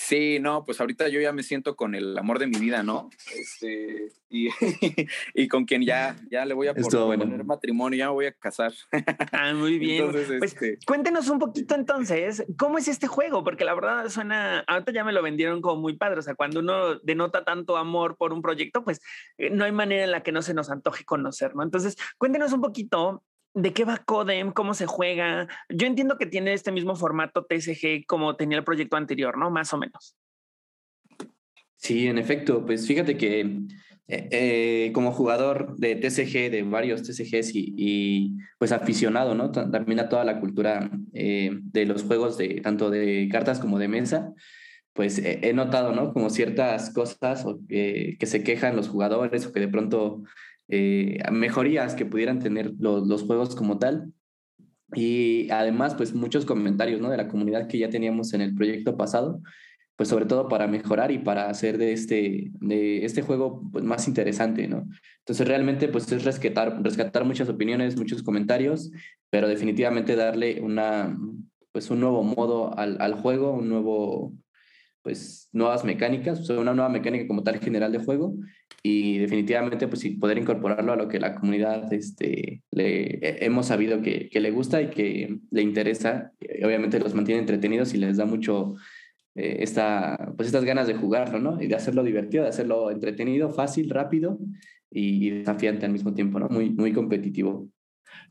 Sí, 0.00 0.38
no, 0.38 0.64
pues 0.64 0.80
ahorita 0.80 1.08
yo 1.08 1.20
ya 1.20 1.32
me 1.32 1.42
siento 1.42 1.74
con 1.74 1.96
el 1.96 2.16
amor 2.16 2.38
de 2.38 2.46
mi 2.46 2.56
vida, 2.60 2.84
¿no? 2.84 3.10
Este, 3.34 4.12
y, 4.28 4.48
y 5.34 5.48
con 5.48 5.64
quien 5.64 5.82
ya, 5.82 6.14
ya 6.30 6.46
le 6.46 6.54
voy 6.54 6.68
a 6.68 6.74
poner 6.74 7.44
matrimonio, 7.44 7.98
ya 7.98 8.06
me 8.06 8.12
voy 8.12 8.26
a 8.26 8.32
casar. 8.32 8.72
Ah, 9.32 9.52
muy 9.54 9.76
bien. 9.80 10.08
pues, 10.12 10.30
este 10.30 10.78
Cuéntenos 10.86 11.28
un 11.28 11.40
poquito 11.40 11.74
entonces, 11.74 12.44
¿cómo 12.56 12.78
es 12.78 12.86
este 12.86 13.08
juego? 13.08 13.42
Porque 13.42 13.64
la 13.64 13.74
verdad 13.74 14.08
suena, 14.08 14.60
ahorita 14.68 14.92
ya 14.92 15.02
me 15.02 15.12
lo 15.12 15.20
vendieron 15.20 15.60
como 15.60 15.80
muy 15.80 15.96
padre, 15.96 16.20
o 16.20 16.22
sea, 16.22 16.36
cuando 16.36 16.60
uno 16.60 17.00
denota 17.00 17.44
tanto 17.44 17.76
amor 17.76 18.16
por 18.16 18.32
un 18.32 18.40
proyecto, 18.40 18.84
pues 18.84 19.00
eh, 19.36 19.50
no 19.50 19.64
hay 19.64 19.72
manera 19.72 20.04
en 20.04 20.12
la 20.12 20.22
que 20.22 20.30
no 20.30 20.42
se 20.42 20.54
nos 20.54 20.70
antoje 20.70 21.04
conocer, 21.04 21.56
¿no? 21.56 21.64
Entonces, 21.64 21.96
cuéntenos 22.18 22.52
un 22.52 22.60
poquito 22.60 23.24
¿De 23.54 23.72
qué 23.72 23.84
va 23.84 23.98
Codem? 23.98 24.52
¿Cómo 24.52 24.74
se 24.74 24.86
juega? 24.86 25.48
Yo 25.68 25.86
entiendo 25.86 26.18
que 26.18 26.26
tiene 26.26 26.52
este 26.52 26.72
mismo 26.72 26.96
formato 26.96 27.46
TSG 27.46 28.06
como 28.06 28.36
tenía 28.36 28.58
el 28.58 28.64
proyecto 28.64 28.96
anterior, 28.96 29.36
¿no? 29.36 29.50
Más 29.50 29.72
o 29.72 29.78
menos. 29.78 30.16
Sí, 31.76 32.06
en 32.06 32.18
efecto. 32.18 32.64
Pues 32.66 32.86
fíjate 32.86 33.16
que 33.16 33.40
eh, 34.10 34.28
eh, 34.30 34.92
como 34.94 35.12
jugador 35.12 35.76
de 35.76 35.94
TCG, 35.94 36.50
de 36.50 36.62
varios 36.62 37.02
TCGs 37.02 37.50
y, 37.54 38.38
pues 38.58 38.72
aficionado, 38.72 39.34
¿no? 39.34 39.50
También 39.52 40.00
a 40.00 40.08
toda 40.08 40.24
la 40.24 40.40
cultura 40.40 40.90
eh, 41.12 41.50
de 41.60 41.84
los 41.84 42.04
juegos 42.04 42.38
de 42.38 42.62
tanto 42.62 42.88
de 42.88 43.28
cartas 43.30 43.58
como 43.58 43.78
de 43.78 43.88
mesa, 43.88 44.32
pues 44.94 45.18
he 45.22 45.52
notado, 45.52 45.92
¿no? 45.92 46.12
Como 46.12 46.30
ciertas 46.30 46.90
cosas 46.90 47.44
que 47.68 48.18
se 48.22 48.42
quejan 48.42 48.74
los 48.74 48.88
jugadores 48.88 49.46
o 49.46 49.52
que 49.52 49.60
de 49.60 49.68
pronto 49.68 50.22
eh, 50.68 51.18
mejorías 51.32 51.94
que 51.94 52.06
pudieran 52.06 52.38
tener 52.38 52.72
los, 52.78 53.22
juegos 53.22 53.56
como 53.56 53.78
tal. 53.78 54.12
Y 54.94 55.50
además, 55.50 55.94
pues 55.94 56.14
muchos 56.14 56.44
comentarios 56.44 57.00
¿no? 57.00 57.10
de 57.10 57.16
la 57.16 57.28
comunidad 57.28 57.66
que 57.66 57.78
ya 57.78 57.90
teníamos 57.90 58.32
en 58.32 58.40
el 58.40 58.54
proyecto 58.54 58.96
pasado, 58.96 59.42
pues 59.96 60.08
sobre 60.08 60.26
todo 60.26 60.48
para 60.48 60.66
mejorar 60.66 61.10
y 61.10 61.18
para 61.18 61.50
hacer 61.50 61.76
de 61.76 61.92
este, 61.92 62.50
de 62.60 63.04
este 63.04 63.22
juego 63.22 63.68
pues, 63.72 63.84
más 63.84 64.06
interesante, 64.08 64.68
¿no? 64.68 64.88
Entonces 65.18 65.46
realmente 65.46 65.88
pues 65.88 66.10
es 66.12 66.24
rescatar, 66.24 66.82
rescatar 66.82 67.24
muchas 67.24 67.48
opiniones, 67.48 67.96
muchos 67.96 68.22
comentarios, 68.22 68.90
pero 69.28 69.48
definitivamente 69.48 70.16
darle 70.16 70.60
una, 70.62 71.18
pues 71.72 71.90
un 71.90 72.00
nuevo 72.00 72.22
modo 72.22 72.78
al, 72.78 72.96
al 73.00 73.14
juego, 73.14 73.52
un 73.52 73.68
nuevo, 73.68 74.32
pues 75.08 75.48
nuevas 75.52 75.86
mecánicas, 75.86 76.50
una 76.50 76.74
nueva 76.74 76.90
mecánica 76.90 77.26
como 77.26 77.42
tal 77.42 77.60
general 77.60 77.92
de 77.92 77.98
juego 77.98 78.34
y 78.82 79.16
definitivamente 79.16 79.88
pues 79.88 80.06
poder 80.20 80.36
incorporarlo 80.36 80.92
a 80.92 80.96
lo 80.96 81.08
que 81.08 81.18
la 81.18 81.34
comunidad 81.34 81.90
este, 81.94 82.62
le, 82.70 83.46
hemos 83.46 83.64
sabido 83.64 84.02
que, 84.02 84.28
que 84.28 84.40
le 84.40 84.50
gusta 84.50 84.82
y 84.82 84.90
que 84.90 85.38
le 85.50 85.62
interesa, 85.62 86.32
obviamente 86.62 87.00
los 87.00 87.14
mantiene 87.14 87.40
entretenidos 87.40 87.94
y 87.94 87.96
les 87.96 88.18
da 88.18 88.26
mucho 88.26 88.74
eh, 89.34 89.62
esta, 89.62 90.34
pues 90.36 90.48
estas 90.48 90.66
ganas 90.66 90.86
de 90.86 90.94
jugarlo, 90.94 91.38
¿no? 91.38 91.62
Y 91.62 91.68
de 91.68 91.74
hacerlo 91.74 92.02
divertido, 92.02 92.42
de 92.42 92.50
hacerlo 92.50 92.90
entretenido, 92.90 93.48
fácil, 93.48 93.88
rápido 93.88 94.38
y, 94.90 95.30
desafiante 95.30 95.86
al 95.86 95.92
mismo 95.92 96.12
tiempo, 96.12 96.38
¿no? 96.38 96.50
Muy, 96.50 96.68
muy 96.68 96.92
competitivo. 96.92 97.66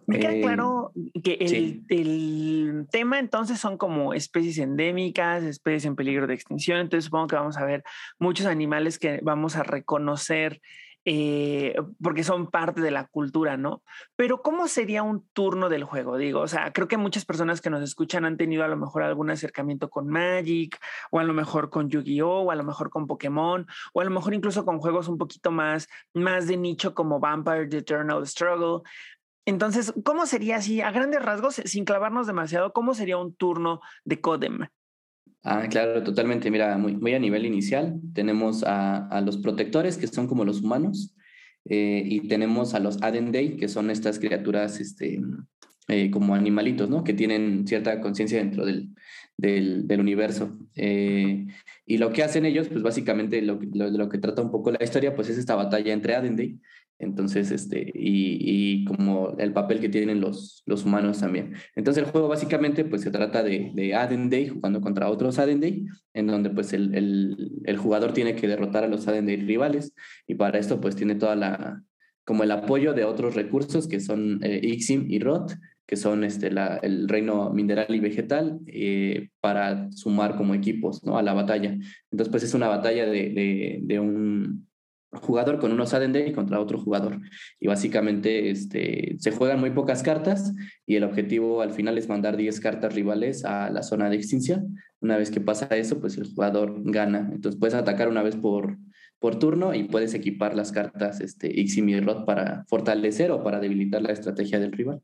Me 0.05 0.19
queda 0.19 0.33
eh, 0.33 0.41
claro 0.41 0.93
que 1.21 1.33
el, 1.33 1.83
el, 1.89 2.87
tema 2.89 3.19
entonces 3.19 3.59
son 3.59 3.77
como 3.77 4.13
especies 4.13 4.57
endémicas, 4.57 5.43
especies 5.43 5.85
en 5.85 5.95
peligro 5.95 6.27
de 6.27 6.33
extinción, 6.33 6.79
entonces 6.79 7.05
supongo 7.05 7.27
que 7.27 7.35
vamos 7.35 7.57
a 7.57 7.65
ver 7.65 7.83
muchos 8.17 8.45
animales 8.45 8.99
que 8.99 9.19
vamos 9.21 9.57
a 9.57 9.63
reconocer 9.63 10.61
eh, 11.09 11.73
porque 12.03 12.25
son 12.25 12.47
parte 12.47 12.81
de 12.81 12.91
la 12.91 13.07
cultura, 13.07 13.55
¿no? 13.55 13.81
Pero 14.17 14.41
¿cómo 14.41 14.67
sería 14.67 15.03
un 15.03 15.25
turno 15.29 15.69
del 15.69 15.85
juego? 15.85 16.17
Digo, 16.17 16.41
o 16.41 16.49
sea, 16.49 16.73
creo 16.73 16.89
que 16.89 16.97
muchas 16.97 17.23
personas 17.23 17.61
que 17.61 17.69
nos 17.69 17.81
escuchan 17.81 18.25
han 18.25 18.35
tenido 18.35 18.65
a 18.65 18.67
lo 18.67 18.75
mejor 18.75 19.03
algún 19.03 19.29
acercamiento 19.29 19.89
con 19.89 20.09
Magic, 20.09 20.77
o 21.09 21.21
a 21.21 21.23
lo 21.23 21.33
mejor 21.33 21.69
con 21.69 21.89
Yu-Gi-Oh, 21.89 22.41
o 22.41 22.51
a 22.51 22.55
lo 22.55 22.65
mejor 22.65 22.89
con 22.89 23.07
Pokémon, 23.07 23.65
o 23.93 24.01
a 24.01 24.03
lo 24.03 24.11
mejor 24.11 24.33
incluso 24.33 24.65
con 24.65 24.79
juegos 24.79 25.07
un 25.07 25.17
poquito 25.17 25.49
más, 25.49 25.87
más 26.13 26.45
de 26.45 26.57
nicho 26.57 26.93
como 26.93 27.21
Vampire 27.21 27.67
The 27.67 27.77
Eternal 27.77 28.27
Struggle. 28.27 28.81
Entonces, 29.47 29.93
¿cómo 30.03 30.25
sería 30.25 30.57
así, 30.57 30.81
a 30.81 30.91
grandes 30.91 31.21
rasgos, 31.21 31.61
sin 31.63 31.85
clavarnos 31.85 32.27
demasiado, 32.27 32.73
cómo 32.73 32.93
sería 32.93 33.17
un 33.17 33.33
turno 33.33 33.79
de 34.03 34.19
Codem? 34.19 34.67
Ah, 35.41 35.67
claro, 35.69 36.03
totalmente. 36.03 36.51
Mira, 36.51 36.77
muy, 36.77 36.97
muy 36.97 37.13
a 37.13 37.19
nivel 37.19 37.45
inicial, 37.45 37.97
tenemos 38.13 38.65
a, 38.65 39.07
a, 39.07 39.21
los 39.21 39.37
protectores, 39.37 39.97
que 39.97 40.07
son 40.07 40.27
como 40.27 40.43
los 40.43 40.63
humanos, 40.63 41.15
eh, 41.63 42.03
y 42.05 42.27
tenemos 42.27 42.73
a 42.73 42.81
los 42.81 43.01
Adendei, 43.01 43.55
que 43.55 43.69
son 43.69 43.89
estas 43.89 44.19
criaturas 44.19 44.81
este, 44.81 45.21
eh, 45.87 46.11
como 46.11 46.35
animalitos, 46.35 46.89
¿no? 46.89 47.05
Que 47.05 47.13
tienen 47.13 47.65
cierta 47.65 48.01
conciencia 48.01 48.39
dentro 48.39 48.65
del, 48.65 48.89
del, 49.37 49.87
del 49.87 50.01
universo. 50.01 50.57
Eh, 50.75 51.47
y 51.85 51.97
lo 51.99 52.11
que 52.11 52.23
hacen 52.23 52.45
ellos, 52.45 52.67
pues 52.67 52.83
básicamente 52.83 53.41
lo, 53.41 53.61
lo, 53.73 53.89
lo, 53.91 54.09
que 54.09 54.17
trata 54.17 54.41
un 54.41 54.51
poco 54.51 54.71
la 54.71 54.83
historia, 54.83 55.15
pues 55.15 55.29
es 55.29 55.37
esta 55.37 55.55
batalla 55.55 55.93
entre 55.93 56.15
Adendei 56.15 56.59
entonces, 56.99 57.51
este, 57.51 57.91
y, 57.93 58.81
y, 58.81 58.85
como 58.85 59.35
el 59.37 59.53
papel 59.53 59.79
que 59.79 59.89
tienen 59.89 60.19
los, 60.19 60.63
los 60.65 60.83
humanos 60.83 61.19
también. 61.19 61.53
Entonces, 61.75 62.03
el 62.03 62.09
juego 62.09 62.27
básicamente 62.27 62.85
pues 62.85 63.03
se 63.03 63.11
trata 63.11 63.43
de, 63.43 63.71
de 63.75 63.89
Day 64.29 64.47
jugando 64.47 64.81
contra 64.81 65.09
otros 65.09 65.35
Day 65.35 65.85
en 66.13 66.27
donde 66.27 66.49
pues 66.49 66.73
el, 66.73 67.61
el, 67.65 67.77
jugador 67.77 68.13
tiene 68.13 68.35
que 68.35 68.47
derrotar 68.47 68.83
a 68.83 68.87
los 68.87 69.05
Day 69.05 69.21
rivales 69.37 69.93
y 70.25 70.35
para 70.35 70.57
esto 70.57 70.81
pues 70.81 70.95
tiene 70.95 71.15
toda 71.15 71.35
la, 71.35 71.83
como 72.25 72.43
el 72.43 72.51
apoyo 72.51 72.93
de 72.93 73.03
otros 73.03 73.35
recursos 73.35 73.87
que 73.87 73.99
son 73.99 74.39
eh, 74.43 74.59
Ixim 74.63 75.05
y 75.09 75.19
Rot, 75.19 75.53
que 75.85 75.97
son 75.97 76.23
este, 76.23 76.49
la, 76.49 76.77
el 76.77 77.07
reino 77.07 77.51
mineral 77.51 77.93
y 77.93 77.99
vegetal, 77.99 78.59
eh, 78.65 79.29
para 79.39 79.89
sumar 79.91 80.35
como 80.35 80.55
equipos 80.55 81.03
¿no? 81.03 81.17
a 81.17 81.21
la 81.21 81.33
batalla. 81.33 81.77
Entonces, 82.11 82.29
pues 82.31 82.43
es 82.43 82.53
una 82.55 82.67
batalla 82.67 83.05
de, 83.05 83.79
de 83.81 83.99
un 83.99 84.67
jugador 85.11 85.59
con 85.59 85.71
unos 85.71 85.93
y 85.93 86.31
contra 86.33 86.59
otro 86.59 86.79
jugador. 86.79 87.19
Y 87.59 87.67
básicamente 87.67 88.49
este, 88.49 89.15
se 89.19 89.31
juegan 89.31 89.59
muy 89.59 89.71
pocas 89.71 90.03
cartas 90.03 90.53
y 90.85 90.95
el 90.95 91.03
objetivo 91.03 91.61
al 91.61 91.71
final 91.71 91.97
es 91.97 92.09
mandar 92.09 92.37
10 92.37 92.59
cartas 92.59 92.93
rivales 92.93 93.45
a 93.45 93.69
la 93.69 93.83
zona 93.83 94.09
de 94.09 94.17
extinción. 94.17 94.77
Una 94.99 95.17
vez 95.17 95.31
que 95.31 95.41
pasa 95.41 95.67
eso, 95.71 95.99
pues 95.99 96.17
el 96.17 96.25
jugador 96.25 96.81
gana. 96.83 97.29
Entonces 97.31 97.59
puedes 97.59 97.75
atacar 97.75 98.09
una 98.09 98.23
vez 98.23 98.35
por, 98.35 98.77
por 99.19 99.39
turno 99.39 99.73
y 99.73 99.85
puedes 99.85 100.13
equipar 100.13 100.55
las 100.55 100.71
cartas 100.71 101.21
este, 101.21 101.49
y 101.53 101.99
Rod 101.99 102.25
para 102.25 102.65
fortalecer 102.67 103.31
o 103.31 103.43
para 103.43 103.59
debilitar 103.59 104.01
la 104.01 104.11
estrategia 104.11 104.59
del 104.59 104.71
rival. 104.71 105.01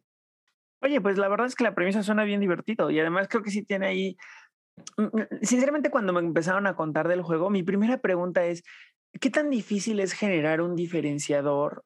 Oye, 0.81 0.99
pues 0.99 1.17
la 1.17 1.29
verdad 1.29 1.47
es 1.47 1.55
que 1.55 1.63
la 1.63 1.75
premisa 1.75 2.03
suena 2.03 2.25
bien 2.25 2.41
divertido 2.41 2.91
y 2.91 2.99
además 2.99 3.27
creo 3.29 3.41
que 3.41 3.51
sí 3.51 3.63
tiene 3.63 3.87
ahí 3.87 4.17
mm, 4.97 5.03
mm, 5.03 5.27
sinceramente 5.41 5.89
cuando 5.89 6.11
me 6.11 6.19
empezaron 6.19 6.67
a 6.67 6.75
contar 6.75 7.07
del 7.07 7.21
juego, 7.21 7.49
mi 7.49 7.63
primera 7.63 7.99
pregunta 7.99 8.45
es, 8.45 8.63
¿qué 9.19 9.29
tan 9.29 9.49
difícil 9.49 9.99
es 9.99 10.13
generar 10.13 10.61
un 10.61 10.75
diferenciador 10.75 11.83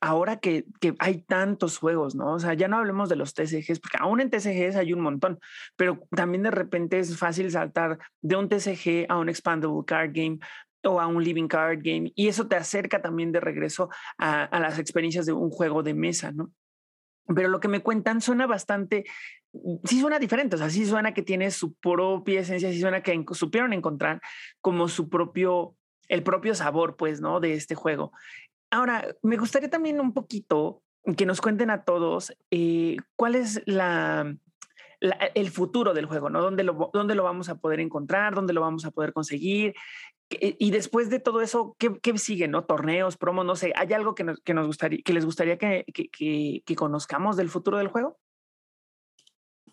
ahora 0.00 0.38
que, 0.38 0.66
hay 0.98 1.22
tantos 1.22 1.78
juegos, 1.78 2.14
¿no? 2.14 2.34
O 2.34 2.38
sea, 2.38 2.52
ya 2.52 2.68
no 2.68 2.76
hablemos 2.76 3.08
de 3.08 3.16
los 3.16 3.32
TCGs, 3.32 3.80
porque 3.80 3.96
aún 3.98 4.20
en 4.20 4.28
TCGs 4.28 4.76
hay 4.76 4.92
un 4.92 5.00
montón, 5.00 5.38
pero 5.76 5.98
también 6.14 6.42
de 6.42 6.50
repente 6.50 6.98
es 6.98 7.16
fácil 7.16 7.50
saltar 7.50 7.98
de 8.20 8.36
un 8.36 8.50
TCG 8.50 9.06
a 9.08 9.16
un 9.16 9.30
expandable 9.30 9.84
card 9.86 10.10
game 10.12 10.38
o 10.84 11.00
a 11.00 11.06
un 11.06 11.24
living 11.24 11.48
card 11.48 11.78
game, 11.82 12.12
y 12.14 12.28
eso 12.28 12.46
te 12.46 12.56
acerca 12.56 13.00
también 13.00 13.32
de 13.32 13.40
regreso 13.40 13.88
a, 14.18 14.44
a 14.44 14.60
las 14.60 14.78
experiencias 14.78 15.24
de 15.24 15.32
un 15.32 15.48
juego 15.48 15.82
de 15.82 15.94
mesa, 15.94 16.32
¿no? 16.32 16.52
Pero 17.34 17.48
lo 17.48 17.58
que 17.58 17.68
me 17.68 17.80
cuentan 17.80 18.20
suena 18.20 18.46
bastante, 18.46 19.04
sí 19.84 20.00
suena 20.00 20.18
diferente, 20.18 20.56
o 20.56 20.58
sea, 20.58 20.68
sí 20.68 20.84
suena 20.84 21.14
que 21.14 21.22
tiene 21.22 21.50
su 21.50 21.72
propia 21.74 22.40
esencia, 22.40 22.70
sí 22.70 22.80
suena 22.80 23.02
que 23.02 23.24
supieron 23.32 23.72
encontrar 23.72 24.20
como 24.60 24.88
su 24.88 25.08
propio, 25.08 25.74
el 26.08 26.22
propio 26.22 26.54
sabor, 26.54 26.96
pues, 26.96 27.20
¿no? 27.20 27.40
De 27.40 27.54
este 27.54 27.74
juego. 27.74 28.12
Ahora, 28.70 29.14
me 29.22 29.36
gustaría 29.36 29.70
también 29.70 30.00
un 30.00 30.12
poquito 30.12 30.82
que 31.16 31.26
nos 31.26 31.40
cuenten 31.40 31.70
a 31.70 31.84
todos 31.84 32.34
eh, 32.50 32.96
cuál 33.16 33.34
es 33.34 33.62
la, 33.66 34.36
el 35.34 35.50
futuro 35.50 35.94
del 35.94 36.06
juego, 36.06 36.30
¿no? 36.30 36.40
¿Dónde 36.40 36.64
lo, 36.64 36.90
¿Dónde 36.92 37.14
lo 37.14 37.24
vamos 37.24 37.48
a 37.48 37.56
poder 37.56 37.80
encontrar? 37.80 38.34
¿Dónde 38.34 38.52
lo 38.52 38.60
vamos 38.60 38.84
a 38.84 38.90
poder 38.90 39.12
conseguir? 39.12 39.74
Y 40.30 40.70
después 40.70 41.10
de 41.10 41.20
todo 41.20 41.42
eso, 41.42 41.76
¿qué, 41.78 41.98
qué 42.00 42.16
sigue? 42.18 42.48
¿No? 42.48 42.64
Torneos, 42.64 43.16
promos, 43.16 43.44
no 43.44 43.56
sé. 43.56 43.72
¿Hay 43.76 43.92
algo 43.92 44.14
que, 44.14 44.24
nos, 44.24 44.40
que 44.40 44.54
nos 44.54 44.66
gustaría, 44.66 45.00
que 45.04 45.12
les 45.12 45.24
gustaría 45.24 45.58
que, 45.58 45.84
que, 45.92 46.62
que, 46.64 46.74
conozcamos 46.74 47.36
del 47.36 47.50
futuro 47.50 47.76
del 47.78 47.88
juego? 47.88 48.18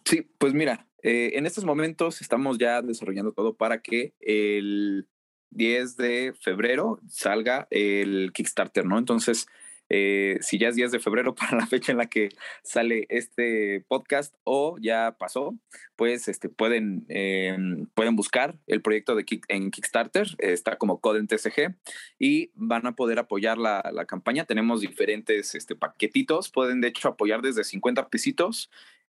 Sí, 0.03 0.21
pues 0.37 0.53
mira, 0.53 0.87
eh, 1.03 1.31
en 1.35 1.45
estos 1.45 1.63
momentos 1.63 2.21
estamos 2.21 2.57
ya 2.57 2.81
desarrollando 2.81 3.31
todo 3.31 3.55
para 3.55 3.81
que 3.81 4.13
el 4.19 5.07
10 5.51 5.97
de 5.97 6.33
febrero 6.39 6.99
salga 7.07 7.67
el 7.69 8.31
Kickstarter, 8.33 8.85
¿no? 8.85 8.97
Entonces, 8.97 9.47
eh, 9.93 10.37
si 10.39 10.57
ya 10.57 10.69
es 10.69 10.75
10 10.75 10.93
de 10.93 10.99
febrero 10.99 11.35
para 11.35 11.57
la 11.57 11.67
fecha 11.67 11.91
en 11.91 11.97
la 11.97 12.05
que 12.05 12.29
sale 12.63 13.05
este 13.09 13.83
podcast 13.89 14.33
o 14.45 14.77
ya 14.79 15.17
pasó, 15.19 15.53
pues 15.97 16.29
este, 16.29 16.47
pueden, 16.47 17.05
eh, 17.09 17.57
pueden 17.93 18.15
buscar 18.15 18.57
el 18.67 18.81
proyecto 18.81 19.15
de 19.15 19.25
en 19.49 19.69
Kickstarter, 19.69 20.27
está 20.39 20.77
como 20.77 21.01
Coden 21.01 21.27
TCG 21.27 21.75
y 22.17 22.51
van 22.55 22.87
a 22.87 22.95
poder 22.95 23.19
apoyar 23.19 23.57
la, 23.57 23.83
la 23.93 24.05
campaña. 24.05 24.45
Tenemos 24.45 24.79
diferentes 24.79 25.55
este, 25.55 25.75
paquetitos, 25.75 26.49
pueden 26.49 26.79
de 26.79 26.87
hecho 26.87 27.09
apoyar 27.09 27.41
desde 27.41 27.65
50 27.65 28.07
pesitos 28.07 28.71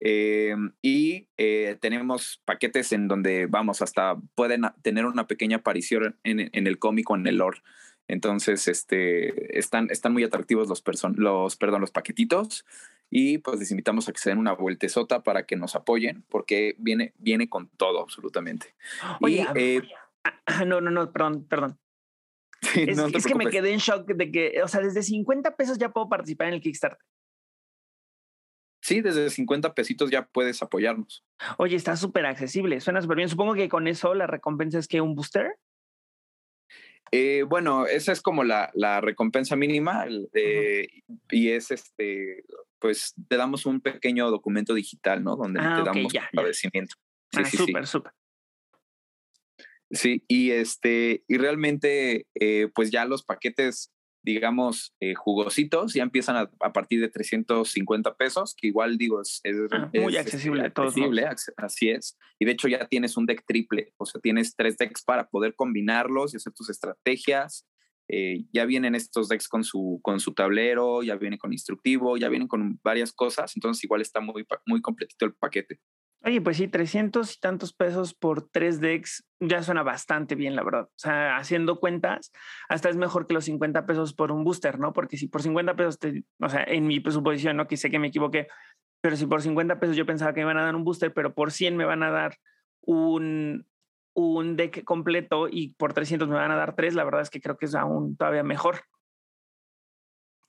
eh, 0.04 0.56
y 0.82 1.28
eh, 1.38 1.78
tenemos 1.80 2.42
paquetes 2.44 2.92
en 2.92 3.08
donde, 3.08 3.46
vamos, 3.46 3.82
hasta 3.84 4.18
pueden 4.36 4.64
tener 4.82 5.06
una 5.06 5.28
pequeña 5.28 5.58
aparición 5.58 6.18
en, 6.24 6.50
en 6.52 6.68
el 6.68 6.80
cómic 6.80 7.10
o 7.10 7.16
en 7.16 7.28
el 7.28 7.38
lore. 7.38 7.62
Entonces, 8.08 8.68
este, 8.68 9.58
están, 9.58 9.90
están 9.90 10.12
muy 10.12 10.24
atractivos 10.24 10.68
los, 10.68 10.84
los, 11.16 11.56
perdón, 11.56 11.82
los 11.82 11.92
paquetitos 11.92 12.66
y 13.10 13.38
pues 13.38 13.60
les 13.60 13.72
invitamos 13.72 14.10
a 14.10 14.12
que 14.12 14.20
se 14.20 14.30
den 14.30 14.40
una 14.40 14.54
vueltezota 14.54 15.22
para 15.22 15.46
que 15.46 15.56
nos 15.56 15.76
apoyen 15.76 16.26
porque 16.30 16.76
viene, 16.80 17.14
viene 17.20 17.48
con 17.48 17.70
todo 17.70 18.02
absolutamente. 18.02 18.74
Oye, 19.22 19.48
eh, 19.56 19.82
ah, 20.24 20.66
no, 20.66 20.82
no, 20.82 20.90
no, 20.90 21.12
perdón, 21.12 21.46
perdón. 21.48 21.80
es, 22.76 22.98
es 22.98 23.26
que 23.26 23.36
me 23.36 23.50
quedé 23.50 23.72
en 23.72 23.80
shock 23.80 24.08
de 24.08 24.32
que, 24.32 24.62
o 24.64 24.68
sea, 24.68 24.82
desde 24.82 25.04
50 25.04 25.56
pesos 25.56 25.78
ya 25.78 25.90
puedo 25.90 26.10
participar 26.10 26.48
en 26.48 26.56
el 26.56 26.62
Kickstarter. 26.62 27.00
Sí, 28.92 29.00
desde 29.00 29.30
50 29.30 29.74
pesitos 29.74 30.12
ya 30.12 30.26
puedes 30.26 30.62
apoyarnos. 30.62 31.24
Oye, 31.58 31.78
está 31.78 31.96
súper 31.96 32.26
accesible, 32.26 32.82
suena 32.82 33.02
súper 33.02 33.16
bien. 33.16 33.30
Supongo 33.30 33.54
que 33.54 33.70
con 33.70 33.88
eso 33.88 34.14
la 34.14 34.28
recompensa 34.28 34.80
es 34.80 34.90
que 34.90 35.00
un 35.00 35.16
booster. 35.16 35.56
Eh, 37.10 37.44
bueno, 37.48 37.86
esa 37.86 38.12
es 38.12 38.22
como 38.22 38.44
la, 38.44 38.70
la 38.74 39.00
recompensa 39.00 39.56
mínima 39.56 40.06
eh, 40.34 40.90
y 41.30 41.52
es 41.52 41.72
este, 41.72 42.44
pues 42.80 43.14
te 43.30 43.38
damos 43.38 43.66
un 43.66 43.80
pequeño 43.80 44.30
documento 44.30 44.74
digital, 44.74 45.24
¿no? 45.24 45.38
Donde 45.38 45.62
ah, 45.62 45.78
te 45.78 45.90
damos 45.90 46.12
ya, 46.12 46.30
agradecimiento. 46.34 46.96
Sí, 47.32 47.40
ah, 47.42 47.46
sí, 47.46 47.58
súper, 47.58 47.88
súper. 47.88 48.12
Sí, 49.90 50.26
y 50.28 50.52
este, 50.52 51.24
y 51.30 51.38
realmente, 51.38 52.28
eh, 52.36 52.70
pues 52.76 52.92
ya 52.92 53.06
los 53.06 53.24
paquetes 53.24 53.94
digamos, 54.24 54.96
eh, 55.00 55.16
jugositos, 55.16 55.94
ya 55.94 56.04
empiezan 56.04 56.36
a, 56.38 56.74
partir 56.74 57.02
de 57.02 57.10
350 57.10 58.16
pesos, 58.16 58.56
que 58.56 58.68
igual 58.68 58.98
digo, 58.98 59.22
es, 59.22 59.42
ah, 59.72 59.90
muy 59.94 60.16
accesible. 60.18 60.64
accesible 60.64 61.28
así 61.58 61.90
es. 61.90 62.18
Y 62.40 62.46
de 62.46 62.52
hecho 62.52 62.68
ya 62.68 62.88
tienes 62.88 63.18
un 63.18 63.26
deck 63.26 63.44
triple, 63.46 63.94
o 63.98 64.06
sea, 64.06 64.22
tienes 64.22 64.56
tres 64.56 64.78
decks 64.78 65.04
para 65.04 65.28
poder 65.28 65.56
combinarlos 65.56 66.34
y 66.34 66.38
hacer 66.38 66.54
tus 66.54 66.70
estrategias. 66.70 67.68
Eh, 68.08 68.46
ya 68.52 68.66
vienen 68.66 68.94
estos 68.94 69.30
decks 69.30 69.48
con 69.48 69.64
su, 69.64 70.00
con 70.04 70.20
su 70.20 70.34
tablero, 70.34 71.02
ya 71.02 71.16
vienen 71.16 71.40
con 71.40 71.54
instructivo, 71.54 72.18
ya 72.18 72.30
vienen 72.30 72.48
con 72.48 72.80
varias 72.84 73.14
cosas, 73.14 73.56
entonces 73.56 73.84
igual 73.84 74.02
está 74.02 74.20
muy, 74.20 74.46
muy 74.66 74.82
completito 74.82 75.26
el 75.26 75.34
paquete. 75.34 75.80
Oye, 76.24 76.40
pues 76.40 76.58
sí, 76.58 76.68
300 76.68 77.36
y 77.36 77.40
tantos 77.40 77.74
pesos 77.74 78.14
por 78.14 78.48
tres 78.48 78.80
decks 78.80 79.26
ya 79.40 79.64
suena 79.64 79.82
bastante 79.82 80.36
bien, 80.36 80.56
la 80.56 80.64
verdad. 80.64 80.84
O 80.84 81.00
sea, 81.00 81.38
haciendo 81.38 81.80
cuentas, 81.80 82.32
hasta 82.70 82.90
es 82.90 82.96
mejor 82.96 83.26
que 83.26 83.34
los 83.34 83.46
50 83.46 83.88
pesos 83.88 84.14
por 84.14 84.32
un 84.32 84.44
booster, 84.44 84.78
¿no? 84.78 84.94
Porque 84.94 85.18
si 85.18 85.28
por 85.28 85.42
50 85.42 85.76
pesos, 85.76 85.98
o 86.40 86.50
sea, 86.50 86.64
en 86.64 86.86
mi 86.86 87.00
presuposición, 87.00 87.58
¿no? 87.58 87.68
Que 87.68 87.76
sé 87.76 87.90
que 87.90 87.98
me 87.98 88.10
equivoqué, 88.10 88.48
pero 89.02 89.16
si 89.16 89.26
por 89.26 89.42
50 89.42 89.80
pesos 89.80 89.96
yo 89.96 90.06
pensaba 90.06 90.34
que 90.34 90.42
me 90.42 90.52
iban 90.52 90.58
a 90.58 90.66
dar 90.66 90.76
un 90.76 90.84
booster, 90.84 91.12
pero 91.12 91.34
por 91.34 91.52
100 91.52 91.76
me 91.76 91.86
van 91.86 92.04
a 92.04 92.12
dar 92.12 92.38
un, 92.82 93.66
un 94.14 94.56
deck 94.56 94.84
completo 94.84 95.48
y 95.50 95.70
por 95.70 95.94
300 95.94 96.30
me 96.30 96.36
van 96.36 96.52
a 96.52 96.56
dar 96.56 96.76
tres, 96.76 96.94
la 96.94 97.04
verdad 97.04 97.22
es 97.22 97.32
que 97.32 97.42
creo 97.42 97.58
que 97.58 97.66
es 97.66 97.74
aún 97.74 98.16
todavía 98.16 98.44
mejor. 98.44 98.82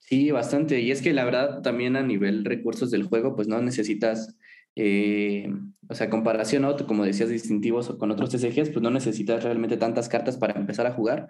Sí, 0.01 0.31
bastante. 0.33 0.81
Y 0.81 0.91
es 0.91 1.01
que 1.01 1.15
la 1.15 1.25
verdad 1.25 1.63
también 1.63 1.97
a 1.97 2.03
nivel 2.03 2.45
recursos 2.45 2.91
del 2.91 3.05
juego, 3.05 3.35
pues 3.35 3.49
no 3.49 3.63
necesitas 3.63 4.37
eh, 4.77 5.53
o 5.89 5.95
sea, 5.95 6.11
comparación, 6.11 6.63
¿no? 6.63 6.77
como 6.87 7.05
decías, 7.05 7.29
distintivos 7.29 7.91
con 7.97 8.11
otros 8.11 8.31
TCGs, 8.31 8.71
pues 8.71 8.83
no 8.83 8.91
necesitas 8.91 9.45
realmente 9.45 9.77
tantas 9.77 10.09
cartas 10.09 10.37
para 10.37 10.59
empezar 10.59 10.87
a 10.87 10.93
jugar 10.93 11.29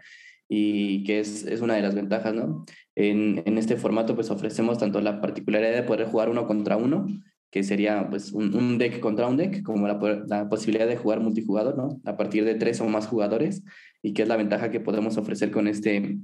y 0.48 1.04
que 1.04 1.20
es, 1.20 1.44
es 1.46 1.60
una 1.60 1.74
de 1.74 1.82
las 1.82 1.94
ventajas, 1.94 2.34
¿no? 2.34 2.64
En, 2.94 3.42
en, 3.46 3.58
este 3.58 3.76
formato 3.76 4.14
pues 4.14 4.30
ofrecemos 4.30 4.78
tanto 4.78 5.00
la 5.00 5.20
particularidad 5.20 5.72
de 5.72 5.82
poder 5.82 6.06
jugar 6.06 6.28
uno 6.28 6.46
contra 6.46 6.76
uno, 6.76 7.06
que 7.52 7.62
sería 7.62 8.08
pues 8.08 8.32
un, 8.32 8.78
deck 8.78 8.98
contra 9.00 9.28
un 9.28 9.36
deck, 9.36 9.62
como 9.62 9.86
la, 9.86 10.48
posibilidad 10.48 10.86
de 10.86 10.96
jugar 10.96 11.20
multijugador, 11.20 11.76
¿no? 11.76 12.00
A 12.06 12.16
partir 12.16 12.46
de 12.46 12.54
tres 12.54 12.80
o 12.80 12.86
más 12.88 13.06
jugadores 13.06 13.62
y 14.02 14.14
que 14.14 14.22
es 14.22 14.28
la 14.28 14.38
ventaja 14.38 14.70
que 14.70 14.80
podemos 14.80 15.18
ofrecer 15.18 15.50
con 15.50 15.68
este, 15.68 16.18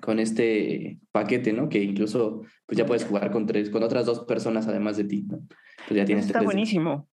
con 0.00 0.18
este 0.18 0.98
paquete, 1.12 1.52
¿no? 1.52 1.68
Que 1.68 1.82
incluso 1.82 2.42
pues 2.66 2.78
ya 2.78 2.86
puedes 2.86 3.04
jugar 3.04 3.30
con 3.30 3.46
tres, 3.46 3.70
con 3.70 3.82
otras 3.82 4.06
dos 4.06 4.24
personas 4.24 4.66
además 4.66 4.96
de 4.96 5.04
ti, 5.04 5.22
¿no? 5.22 5.46
Pues 5.86 5.96
ya 5.96 6.04
tienes 6.04 6.26
Está 6.26 6.42
buenísimo. 6.42 7.08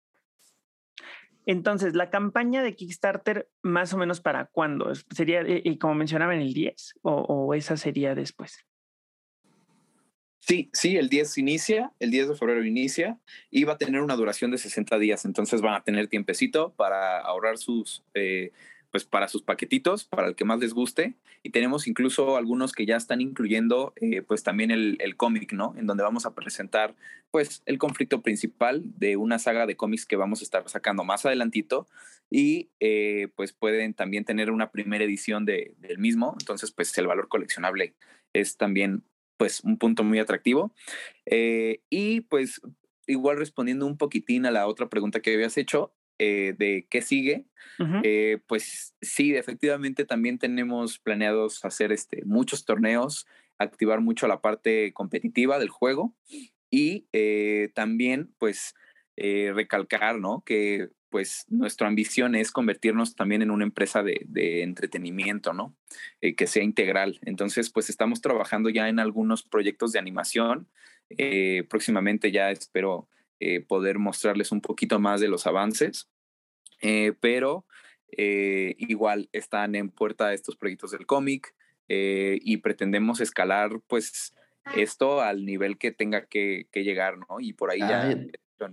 Entonces, 1.46 1.94
la 1.94 2.10
campaña 2.10 2.62
de 2.62 2.74
Kickstarter, 2.74 3.48
más 3.62 3.92
o 3.92 3.98
menos 3.98 4.20
para 4.20 4.46
cuándo? 4.46 4.92
¿Sería, 5.10 5.42
y 5.42 5.52
eh, 5.52 5.62
eh, 5.64 5.78
como 5.78 5.94
mencionaba, 5.94 6.34
en 6.34 6.40
el 6.40 6.54
10 6.54 6.94
o, 7.02 7.12
o, 7.12 7.54
esa 7.54 7.76
sería 7.76 8.14
después? 8.14 8.64
Sí, 10.46 10.70
sí, 10.72 10.96
el 10.96 11.08
10 11.08 11.38
inicia, 11.38 11.92
el 12.00 12.10
10 12.10 12.28
de 12.28 12.34
febrero 12.34 12.64
inicia 12.64 13.18
y 13.50 13.64
va 13.64 13.74
a 13.74 13.78
tener 13.78 14.02
una 14.02 14.14
duración 14.14 14.50
de 14.50 14.58
60 14.58 14.98
días, 14.98 15.24
entonces 15.24 15.62
van 15.62 15.74
a 15.74 15.82
tener 15.82 16.08
tiempecito 16.08 16.74
para 16.74 17.18
ahorrar 17.20 17.56
sus, 17.56 18.04
eh, 18.12 18.52
pues 18.94 19.04
para 19.04 19.26
sus 19.26 19.42
paquetitos, 19.42 20.04
para 20.04 20.28
el 20.28 20.36
que 20.36 20.44
más 20.44 20.60
les 20.60 20.72
guste. 20.72 21.16
Y 21.42 21.50
tenemos 21.50 21.88
incluso 21.88 22.36
algunos 22.36 22.72
que 22.72 22.86
ya 22.86 22.94
están 22.94 23.20
incluyendo 23.20 23.92
eh, 23.96 24.22
pues 24.22 24.44
también 24.44 24.70
el, 24.70 25.16
cómic, 25.16 25.52
¿no? 25.52 25.74
En 25.76 25.88
donde 25.88 26.04
vamos 26.04 26.26
a 26.26 26.34
presentar 26.36 26.94
pues 27.32 27.64
el 27.66 27.78
conflicto 27.78 28.22
principal 28.22 28.84
de 28.96 29.16
una 29.16 29.40
saga 29.40 29.66
de 29.66 29.74
cómics 29.74 30.06
que 30.06 30.14
vamos 30.14 30.42
a 30.42 30.44
estar 30.44 30.68
sacando 30.68 31.02
más 31.02 31.26
adelantito 31.26 31.88
y 32.30 32.70
eh, 32.78 33.30
pues 33.34 33.52
pueden 33.52 33.94
también 33.94 34.24
tener 34.24 34.52
una 34.52 34.70
primera 34.70 35.02
edición 35.02 35.44
de, 35.44 35.74
del 35.78 35.98
mismo. 35.98 36.36
Entonces 36.38 36.70
pues 36.70 36.96
el 36.96 37.08
valor 37.08 37.26
coleccionable 37.26 37.96
es 38.32 38.56
también 38.56 39.02
pues 39.38 39.64
un 39.64 39.76
punto 39.76 40.04
muy 40.04 40.20
atractivo. 40.20 40.72
Eh, 41.26 41.80
y 41.90 42.20
pues 42.20 42.60
igual 43.08 43.38
respondiendo 43.38 43.86
un 43.86 43.98
poquitín 43.98 44.46
a 44.46 44.52
la 44.52 44.68
otra 44.68 44.88
pregunta 44.88 45.18
que 45.18 45.34
habías 45.34 45.56
hecho, 45.56 45.92
eh, 46.18 46.54
de 46.56 46.86
qué 46.88 47.02
sigue, 47.02 47.46
eh, 48.04 48.38
pues 48.46 48.94
sí, 49.02 49.34
efectivamente 49.34 50.04
también 50.04 50.38
tenemos 50.38 51.00
planeados 51.00 51.64
hacer 51.64 51.90
este, 51.90 52.22
muchos 52.24 52.64
torneos, 52.64 53.26
activar 53.58 54.00
mucho 54.00 54.28
la 54.28 54.40
parte 54.40 54.92
competitiva 54.92 55.58
del 55.58 55.70
juego 55.70 56.14
y 56.70 57.08
eh, 57.12 57.70
también 57.74 58.32
pues 58.38 58.74
recalcar, 59.16 60.18
¿no? 60.18 60.42
Que 60.44 60.88
pues 61.08 61.46
nuestra 61.48 61.86
ambición 61.86 62.34
es 62.34 62.50
convertirnos 62.50 63.14
también 63.14 63.42
en 63.42 63.50
una 63.50 63.64
empresa 63.64 64.02
de, 64.02 64.22
de 64.26 64.62
entretenimiento, 64.62 65.52
¿no? 65.52 65.76
que 66.20 66.46
sea 66.48 66.64
integral. 66.64 67.20
Entonces, 67.22 67.70
pues 67.70 67.90
estamos 67.90 68.20
trabajando 68.20 68.70
ya 68.70 68.88
en 68.88 68.98
algunos 68.98 69.44
proyectos 69.44 69.92
de 69.92 70.00
animación. 70.00 70.68
próximamente 71.68 72.32
ya 72.32 72.50
espero 72.50 73.08
eh, 73.40 73.60
poder 73.60 73.98
mostrarles 73.98 74.52
un 74.52 74.60
poquito 74.60 74.98
más 74.98 75.20
de 75.20 75.28
los 75.28 75.46
avances. 75.46 76.08
eh, 76.82 77.12
pero 77.20 77.66
eh, 78.16 78.74
igual 78.78 79.28
están 79.32 79.74
en 79.74 79.90
puerta 79.90 80.32
estos 80.32 80.56
proyectos 80.56 80.90
del 80.92 81.06
cómic 81.06 81.54
y 81.86 82.56
pretendemos 82.58 83.20
escalar 83.20 83.80
pues 83.86 84.34
esto 84.74 85.20
al 85.20 85.44
nivel 85.44 85.76
que 85.76 85.92
tenga 85.92 86.24
que, 86.24 86.66
llegar, 86.72 87.18
¿no? 87.18 87.40
Y 87.40 87.52
por 87.52 87.70
ahí 87.70 87.80
ya... 87.80 88.16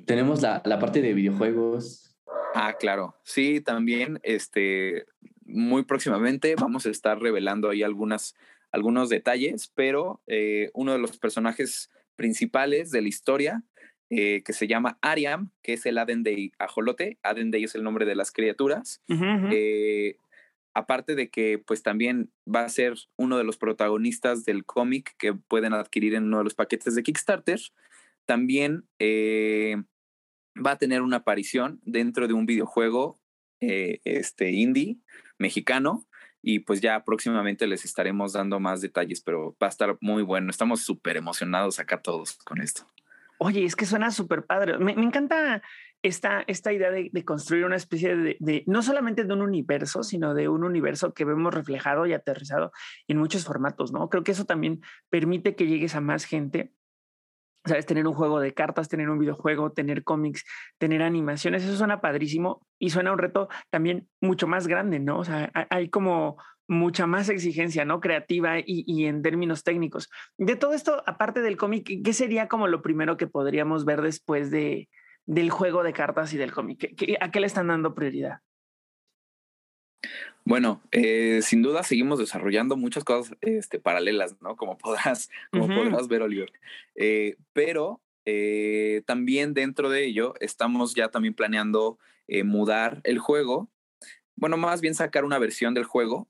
Tenemos 0.06 0.42
la, 0.42 0.62
la 0.64 0.80
parte 0.80 1.02
de 1.02 1.14
videojuegos. 1.14 2.16
Ah, 2.54 2.78
claro. 2.80 3.16
Sí, 3.24 3.60
también, 3.60 4.20
este, 4.24 5.06
muy 5.52 5.84
próximamente 5.84 6.56
vamos 6.56 6.86
a 6.86 6.90
estar 6.90 7.20
revelando 7.20 7.70
ahí 7.70 7.84
algunas, 7.84 8.36
algunos 8.72 9.10
detalles, 9.10 9.72
pero 9.76 10.22
eh, 10.28 10.70
uno 10.74 10.94
de 10.94 11.00
los 11.00 11.18
personajes 11.18 11.92
principales 12.16 12.92
de 12.92 13.02
la 13.02 13.08
historia, 13.08 13.64
eh, 14.14 14.44
que 14.44 14.52
se 14.52 14.68
llama 14.68 15.00
Ariam, 15.02 15.52
que 15.64 15.72
es 15.72 15.86
el 15.86 15.98
Adendei 15.98 16.52
ajolote, 16.60 17.18
Adendei 17.24 17.64
es 17.64 17.76
el 17.76 17.84
nombre 17.84 18.06
de 18.06 18.16
las 18.16 18.34
criaturas, 18.34 19.02
eh, 19.08 20.18
aparte 20.74 21.16
de 21.16 21.30
que 21.30 21.64
pues 21.66 21.82
también 21.82 22.30
va 22.46 22.66
a 22.66 22.70
ser 22.70 22.96
uno 23.16 23.38
de 23.38 23.46
los 23.46 23.56
protagonistas 23.56 24.44
del 24.44 24.66
cómic 24.66 25.16
que 25.18 25.34
pueden 25.34 25.72
adquirir 25.72 26.14
en 26.16 26.26
uno 26.26 26.40
de 26.40 26.44
los 26.44 26.56
paquetes 26.56 26.94
de 26.94 27.04
Kickstarter, 27.04 27.62
también 28.26 28.86
va 29.02 30.72
a 30.72 30.78
tener 30.78 31.04
una 31.04 31.18
aparición 31.18 31.80
dentro 31.84 32.28
de 32.28 32.34
un 32.34 32.46
videojuego 32.46 33.18
este 33.62 34.52
indie 34.52 34.98
mexicano 35.40 36.06
y 36.42 36.60
pues 36.60 36.82
ya 36.82 37.06
próximamente 37.06 37.66
les 37.66 37.86
estaremos 37.86 38.34
dando 38.34 38.60
más 38.60 38.82
detalles, 38.82 39.22
pero 39.22 39.56
va 39.62 39.68
a 39.68 39.70
estar 39.70 39.98
muy 40.02 40.24
bueno. 40.24 40.50
Estamos 40.50 40.82
súper 40.82 41.16
emocionados 41.16 41.80
acá 41.80 42.02
todos 42.02 42.34
con 42.44 42.60
esto. 42.60 42.88
Oye, 43.44 43.66
es 43.66 43.76
que 43.76 43.88
suena 43.88 44.12
súper 44.12 44.46
padre. 44.46 44.78
Me, 44.78 44.92
encanta 44.92 45.64
esta, 46.04 46.44
esta 46.46 46.72
idea 46.74 46.92
de, 46.92 47.10
construir 47.26 47.66
una 47.66 47.76
especie 47.76 48.16
de, 48.16 48.38
de, 48.40 48.64
no 48.68 48.84
solamente 48.84 49.24
de 49.24 49.34
un 49.34 49.42
universo, 49.42 50.04
sino 50.04 50.36
de 50.36 50.48
un 50.48 50.64
universo 50.64 51.16
que 51.16 51.26
vemos 51.26 51.52
reflejado 51.52 52.06
y 52.06 52.14
aterrizado 52.14 52.72
en 53.08 53.18
muchos 53.18 53.44
formatos, 53.44 53.92
¿no? 53.92 54.10
Creo 54.10 54.24
que 54.24 54.34
eso 54.34 54.46
también 54.46 54.82
permite 55.10 55.56
que 55.56 55.66
llegues 55.66 55.96
a 55.96 56.02
más 56.02 56.26
gente 56.26 56.72
¿sabes? 57.66 57.86
Tener 57.86 58.08
un 58.08 58.14
juego 58.14 58.40
de 58.40 58.54
cartas, 58.54 58.90
tener 58.90 59.10
un 59.10 59.20
videojuego, 59.20 59.72
tener 59.72 60.04
cómics, 60.04 60.46
tener 60.78 61.02
animaciones, 61.02 61.64
eso 61.64 61.76
suena 61.76 62.02
padrísimo 62.02 62.66
y 62.80 62.90
suena 62.90 63.12
un 63.12 63.20
reto 63.20 63.50
también 63.70 64.08
mucho 64.20 64.48
más 64.48 64.68
grande, 64.68 65.00
¿no? 65.00 65.20
O 65.20 65.24
sea, 65.24 65.52
hay 65.70 65.90
como 65.90 66.38
mucha 66.72 67.06
más 67.06 67.28
exigencia, 67.28 67.84
¿no? 67.84 68.00
Creativa 68.00 68.56
y, 68.66 69.06
en 69.06 69.22
términos 69.22 69.64
técnicos. 69.64 70.10
De 70.38 70.56
todo 70.56 70.74
esto, 70.74 71.04
aparte 71.06 71.42
del 71.42 71.58
cómic, 71.58 72.02
¿qué 72.02 72.14
sería 72.14 72.48
como 72.48 72.68
lo 72.68 72.82
primero 72.82 73.18
que 73.18 73.28
podríamos 73.28 73.84
ver 73.84 74.02
después 74.02 74.52
de, 74.52 74.88
del 75.26 75.50
juego 75.50 75.84
de 75.84 75.92
cartas 75.92 76.34
y 76.34 76.38
del 76.38 76.54
cómic? 76.54 76.96
¿A 77.20 77.30
qué 77.30 77.40
le 77.42 77.48
están 77.48 77.68
dando 77.68 77.94
prioridad? 77.94 78.40
Bueno, 80.46 80.82
eh, 80.92 81.42
sin 81.44 81.62
duda 81.62 81.84
seguimos 81.84 82.20
desarrollando 82.20 82.78
muchas 82.78 83.04
cosas 83.04 83.38
este, 83.42 83.80
paralelas, 83.80 84.42
¿no? 84.42 84.56
Como 84.56 84.78
podrás, 84.78 85.30
como 85.52 85.68
podrás 85.68 86.08
ver, 86.08 86.22
Oliver. 86.22 86.54
Eh, 86.96 87.36
pero 87.52 88.02
eh, 88.24 89.04
también 89.06 89.54
dentro 89.54 89.90
de 89.90 90.06
ello 90.06 90.36
estamos 90.40 90.96
ya 90.96 91.10
también 91.10 91.34
planeando 91.34 92.00
mudar 92.46 93.02
el 93.04 93.20
juego. 93.20 93.70
Bueno, 94.42 94.58
más 94.58 94.82
bien 94.82 94.96
sacar 94.96 95.24
una 95.24 95.38
versión 95.38 95.76
del 95.76 95.86
juego 95.86 96.28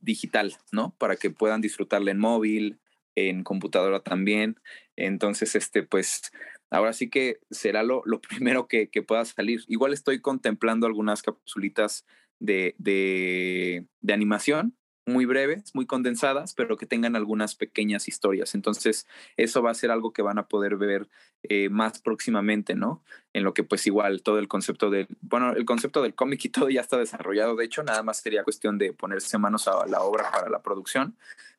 digital, 0.00 0.56
¿no? 0.72 0.94
Para 0.98 1.14
que 1.14 1.30
puedan 1.30 1.60
disfrutarla 1.60 2.10
en 2.10 2.18
móvil, 2.18 2.80
en 3.14 3.44
computadora 3.44 4.00
también. 4.00 4.60
Entonces, 4.96 5.54
este, 5.54 5.84
pues, 5.84 6.32
ahora 6.68 6.92
sí 6.92 7.08
que 7.08 7.38
será 7.48 7.84
lo, 7.84 8.02
lo 8.06 8.20
primero 8.28 8.66
que, 8.66 8.90
que 8.90 9.02
pueda 9.02 9.24
salir. 9.24 9.60
Igual 9.68 9.92
estoy 9.92 10.20
contemplando 10.20 10.86
algunas 10.86 11.22
capsulitas 11.22 12.04
de, 12.40 13.86
animación 14.08 14.76
muy 15.06 15.24
breves, 15.24 15.74
muy 15.74 15.86
condensadas, 15.86 16.54
pero 16.54 16.76
que 16.76 16.86
tengan 16.86 17.16
algunas 17.16 17.54
pequeñas 17.54 18.08
historias. 18.08 18.54
Entonces, 18.54 19.06
eso 19.36 19.62
va 19.62 19.70
a 19.70 19.74
ser 19.74 19.90
algo 19.90 20.12
que 20.12 20.22
van 20.22 20.38
a 20.38 20.46
poder 20.46 20.76
ver 20.76 21.08
eh, 21.42 21.68
más 21.68 22.00
próximamente, 22.00 22.74
¿no? 22.74 23.02
En 23.32 23.42
lo 23.42 23.52
que 23.52 23.64
pues 23.64 23.86
igual 23.86 24.22
todo 24.22 24.38
el 24.38 24.48
concepto 24.48 24.90
del, 24.90 25.08
bueno, 25.20 25.52
el 25.54 25.64
concepto 25.64 26.02
del 26.02 26.14
cómic 26.14 26.44
y 26.44 26.48
todo 26.50 26.70
ya 26.70 26.80
está 26.80 26.98
desarrollado, 26.98 27.56
de 27.56 27.64
hecho, 27.64 27.82
nada 27.82 28.02
más 28.02 28.18
sería 28.18 28.44
cuestión 28.44 28.78
de 28.78 28.92
ponerse 28.92 29.38
manos 29.38 29.66
a 29.68 29.86
la 29.86 30.02
obra 30.02 30.30
para 30.30 30.48
la 30.48 30.62
producción, 30.62 31.16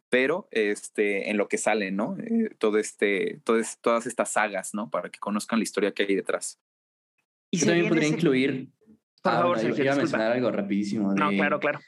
pero 0.10 0.48
este, 0.52 1.30
en 1.30 1.38
lo 1.38 1.48
que 1.48 1.58
sale, 1.58 1.92
¿no? 1.92 2.18
Eh, 2.20 2.56
todo 2.60 2.78
este, 2.78 3.42
todas 3.44 4.06
estas 4.06 4.32
sagas, 4.32 4.74
¿no? 4.74 4.90
Para 4.90 5.10
que 5.10 5.20
conozcan 5.20 5.60
la 5.60 5.64
historia 5.64 5.92
que 5.92 6.04
hay 6.04 6.16
detrás. 6.16 6.60
Y 7.52 7.60
también 7.60 7.90
podría 7.90 8.08
incluir 8.08 8.70
por 9.22 9.32
ah, 9.32 9.38
favor, 9.38 9.62
bueno, 9.62 9.84
Iba 9.84 9.94
a 9.94 9.96
mencionar 9.96 10.32
algo 10.34 10.52
rapidísimo. 10.52 11.14
no, 11.14 11.30
claro, 11.30 11.60
claro. 11.60 11.80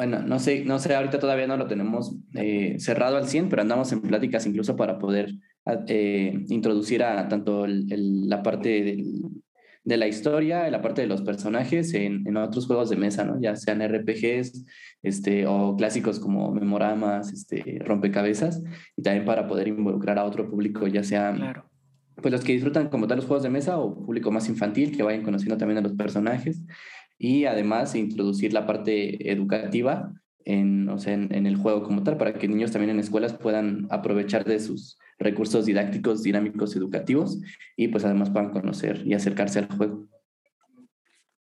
Bueno, 0.00 0.22
no 0.22 0.38
sé, 0.38 0.64
no 0.64 0.78
sé, 0.78 0.94
ahorita 0.94 1.18
todavía 1.18 1.46
no 1.46 1.58
lo 1.58 1.66
tenemos 1.66 2.16
eh, 2.32 2.76
cerrado 2.78 3.18
al 3.18 3.28
100, 3.28 3.50
pero 3.50 3.60
andamos 3.60 3.92
en 3.92 4.00
pláticas 4.00 4.46
incluso 4.46 4.74
para 4.74 4.98
poder 4.98 5.34
eh, 5.88 6.42
introducir 6.48 7.02
a 7.02 7.28
tanto 7.28 7.66
la 7.66 8.42
parte 8.42 8.96
de 9.84 9.96
la 9.98 10.06
historia, 10.06 10.70
la 10.70 10.80
parte 10.80 11.02
de 11.02 11.06
los 11.06 11.20
personajes 11.20 11.92
en, 11.92 12.26
en, 12.26 12.38
otros 12.38 12.66
juegos 12.66 12.88
de 12.88 12.96
mesa, 12.96 13.24
¿no? 13.24 13.38
Ya 13.42 13.54
sean 13.56 13.82
RPGs 13.82 14.64
este, 15.02 15.46
o 15.46 15.76
clásicos 15.76 16.18
como 16.18 16.50
memoramas, 16.50 17.30
este, 17.34 17.78
rompecabezas, 17.84 18.62
y 18.96 19.02
también 19.02 19.26
para 19.26 19.46
poder 19.46 19.68
involucrar 19.68 20.18
a 20.18 20.24
otro 20.24 20.48
público, 20.48 20.86
ya 20.86 21.02
sea 21.02 21.34
claro 21.34 21.70
pues 22.20 22.32
los 22.32 22.44
que 22.44 22.52
disfrutan 22.52 22.88
como 22.88 23.06
tal 23.06 23.16
los 23.16 23.26
juegos 23.26 23.42
de 23.42 23.50
mesa 23.50 23.78
o 23.78 23.94
público 23.94 24.30
más 24.30 24.48
infantil 24.48 24.96
que 24.96 25.02
vayan 25.02 25.22
conociendo 25.22 25.56
también 25.56 25.78
a 25.78 25.80
los 25.80 25.92
personajes 25.92 26.62
y 27.22 27.44
además 27.44 27.94
introducir 27.94 28.54
la 28.54 28.66
parte 28.66 29.30
educativa 29.30 30.10
en, 30.46 30.88
o 30.88 30.98
sea, 30.98 31.12
en, 31.12 31.46
el 31.46 31.54
juego 31.54 31.82
como 31.82 32.02
tal 32.02 32.16
para 32.16 32.32
que 32.32 32.48
niños 32.48 32.72
también 32.72 32.90
en 32.90 32.98
escuelas 32.98 33.34
puedan 33.34 33.86
aprovechar 33.90 34.46
de 34.46 34.58
sus 34.58 34.98
recursos 35.18 35.66
didácticos, 35.66 36.22
dinámicos, 36.22 36.74
educativos 36.76 37.38
y 37.76 37.88
pues 37.88 38.06
además 38.06 38.30
puedan 38.30 38.48
conocer 38.48 39.02
y 39.06 39.12
acercarse 39.12 39.58
al 39.58 39.68
juego. 39.68 40.08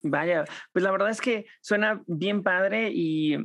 Vaya, 0.03 0.45
pues 0.72 0.83
la 0.83 0.91
verdad 0.91 1.11
es 1.11 1.20
que 1.20 1.45
suena 1.61 2.03
bien 2.07 2.43
padre 2.43 2.91
y 2.91 3.37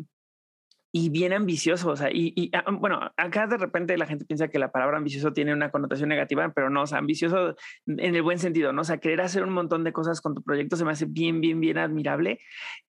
y 0.92 1.10
bien 1.10 1.34
ambicioso. 1.34 1.90
O 1.90 1.96
sea, 1.96 2.10
y, 2.12 2.52
ah, 2.54 2.66
bueno, 2.72 3.00
acá 3.18 3.48
de 3.48 3.58
repente 3.58 3.98
la 3.98 4.06
gente 4.06 4.26
piensa 4.26 4.50
que 4.50 4.60
la 4.60 4.72
palabra 4.72 4.98
ambicioso 4.98 5.32
tiene 5.34 5.54
una 5.54 5.72
connotación 5.72 6.10
negativa, 6.10 6.52
pero 6.54 6.70
no, 6.70 6.84
o 6.84 6.88
sea, 6.88 6.98
ambicioso 6.98 7.56
en 7.86 8.16
el 8.16 8.22
buen 8.22 8.40
sentido, 8.40 8.74
¿no? 8.74 8.82
O 8.82 8.86
sea, 8.86 8.98
querer 8.98 9.22
hacer 9.22 9.44
un 9.44 9.54
montón 9.54 9.84
de 9.84 9.94
cosas 9.94 10.22
con 10.22 10.36
tu 10.36 10.44
proyecto 10.44 10.76
se 10.76 10.86
me 10.86 10.92
hace 10.92 11.06
bien, 11.06 11.42
bien, 11.42 11.60
bien 11.60 11.78
admirable. 11.78 12.40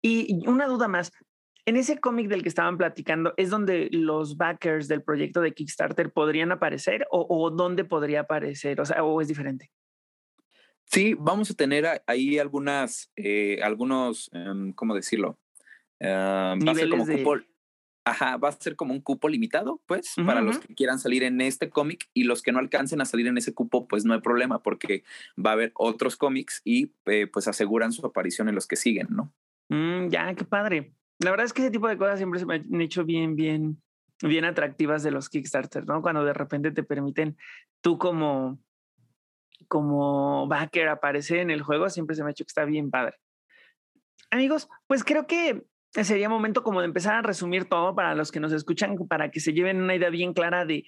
Y, 0.00 0.46
una 0.46 0.66
duda 0.66 0.88
más. 0.88 1.12
En 1.64 1.76
ese 1.76 2.00
cómic 2.00 2.26
del 2.26 2.42
que 2.42 2.48
estaban 2.48 2.76
platicando, 2.76 3.34
¿es 3.36 3.48
donde 3.48 3.88
los 3.92 4.36
backers 4.36 4.88
del 4.88 5.04
proyecto 5.04 5.40
de 5.40 5.52
Kickstarter 5.52 6.12
podrían 6.12 6.50
aparecer 6.50 7.06
o, 7.08 7.50
dónde 7.50 7.84
podría 7.84 8.22
aparecer? 8.22 8.80
O 8.80 8.84
sea, 8.84 9.04
¿o 9.04 9.20
es 9.20 9.28
diferente? 9.28 9.70
Sí, 10.86 11.14
vamos 11.16 11.52
a 11.52 11.54
tener 11.54 12.02
ahí 12.08 12.40
algunas, 12.40 13.12
eh, 13.14 13.60
algunos, 13.62 14.28
em, 14.32 14.72
¿cómo 14.72 14.96
decirlo? 14.96 15.38
Uh, 16.00 16.58
va 16.66 16.72
a 16.72 16.74
ser 16.74 16.88
como 16.90 17.06
de... 17.06 17.24
Ajá, 18.04 18.36
va 18.36 18.48
a 18.48 18.52
ser 18.52 18.74
como 18.74 18.92
un 18.92 19.00
cupo 19.00 19.28
limitado, 19.28 19.80
pues, 19.86 20.14
para 20.26 20.40
los 20.40 20.58
que 20.58 20.74
quieran 20.74 20.98
salir 20.98 21.22
en 21.22 21.40
este 21.40 21.70
cómic 21.70 22.08
y 22.12 22.24
los 22.24 22.42
que 22.42 22.50
no 22.50 22.58
alcancen 22.58 23.00
a 23.00 23.04
salir 23.04 23.28
en 23.28 23.38
ese 23.38 23.54
cupo, 23.54 23.86
pues 23.86 24.04
no 24.04 24.12
hay 24.12 24.20
problema 24.20 24.60
porque 24.60 25.04
va 25.38 25.50
a 25.50 25.52
haber 25.52 25.70
otros 25.74 26.16
cómics 26.16 26.62
y 26.64 26.92
eh, 27.06 27.28
pues 27.28 27.46
aseguran 27.46 27.92
su 27.92 28.04
aparición 28.04 28.48
en 28.48 28.56
los 28.56 28.66
que 28.66 28.74
siguen, 28.74 29.06
¿no? 29.10 29.32
Mm, 29.68 30.08
ya, 30.08 30.34
qué 30.34 30.44
padre. 30.44 30.94
La 31.20 31.30
verdad 31.30 31.46
es 31.46 31.52
que 31.52 31.62
ese 31.62 31.70
tipo 31.70 31.86
de 31.86 31.96
cosas 31.96 32.18
siempre 32.18 32.40
se 32.40 32.46
me 32.46 32.56
han 32.56 32.80
hecho 32.80 33.04
bien, 33.04 33.36
bien, 33.36 33.80
bien 34.20 34.44
atractivas 34.44 35.04
de 35.04 35.12
los 35.12 35.28
Kickstarter, 35.28 35.86
¿no? 35.86 36.02
Cuando 36.02 36.24
de 36.24 36.32
repente 36.32 36.72
te 36.72 36.82
permiten 36.82 37.36
tú 37.80 37.98
como, 37.98 38.58
como 39.68 40.48
backer 40.48 40.88
aparecer 40.88 41.38
en 41.38 41.50
el 41.50 41.62
juego, 41.62 41.88
siempre 41.88 42.16
se 42.16 42.24
me 42.24 42.30
ha 42.30 42.32
hecho 42.32 42.44
que 42.44 42.48
está 42.48 42.64
bien 42.64 42.90
padre. 42.90 43.16
Amigos, 44.30 44.68
pues 44.88 45.04
creo 45.04 45.26
que 45.26 45.64
sería 45.92 46.28
momento 46.28 46.62
como 46.62 46.80
de 46.80 46.86
empezar 46.86 47.14
a 47.14 47.22
resumir 47.22 47.66
todo 47.66 47.94
para 47.94 48.14
los 48.14 48.32
que 48.32 48.40
nos 48.40 48.52
escuchan, 48.52 48.96
para 49.08 49.30
que 49.30 49.40
se 49.40 49.52
lleven 49.52 49.82
una 49.82 49.94
idea 49.94 50.10
bien 50.10 50.32
clara 50.32 50.64
de 50.64 50.84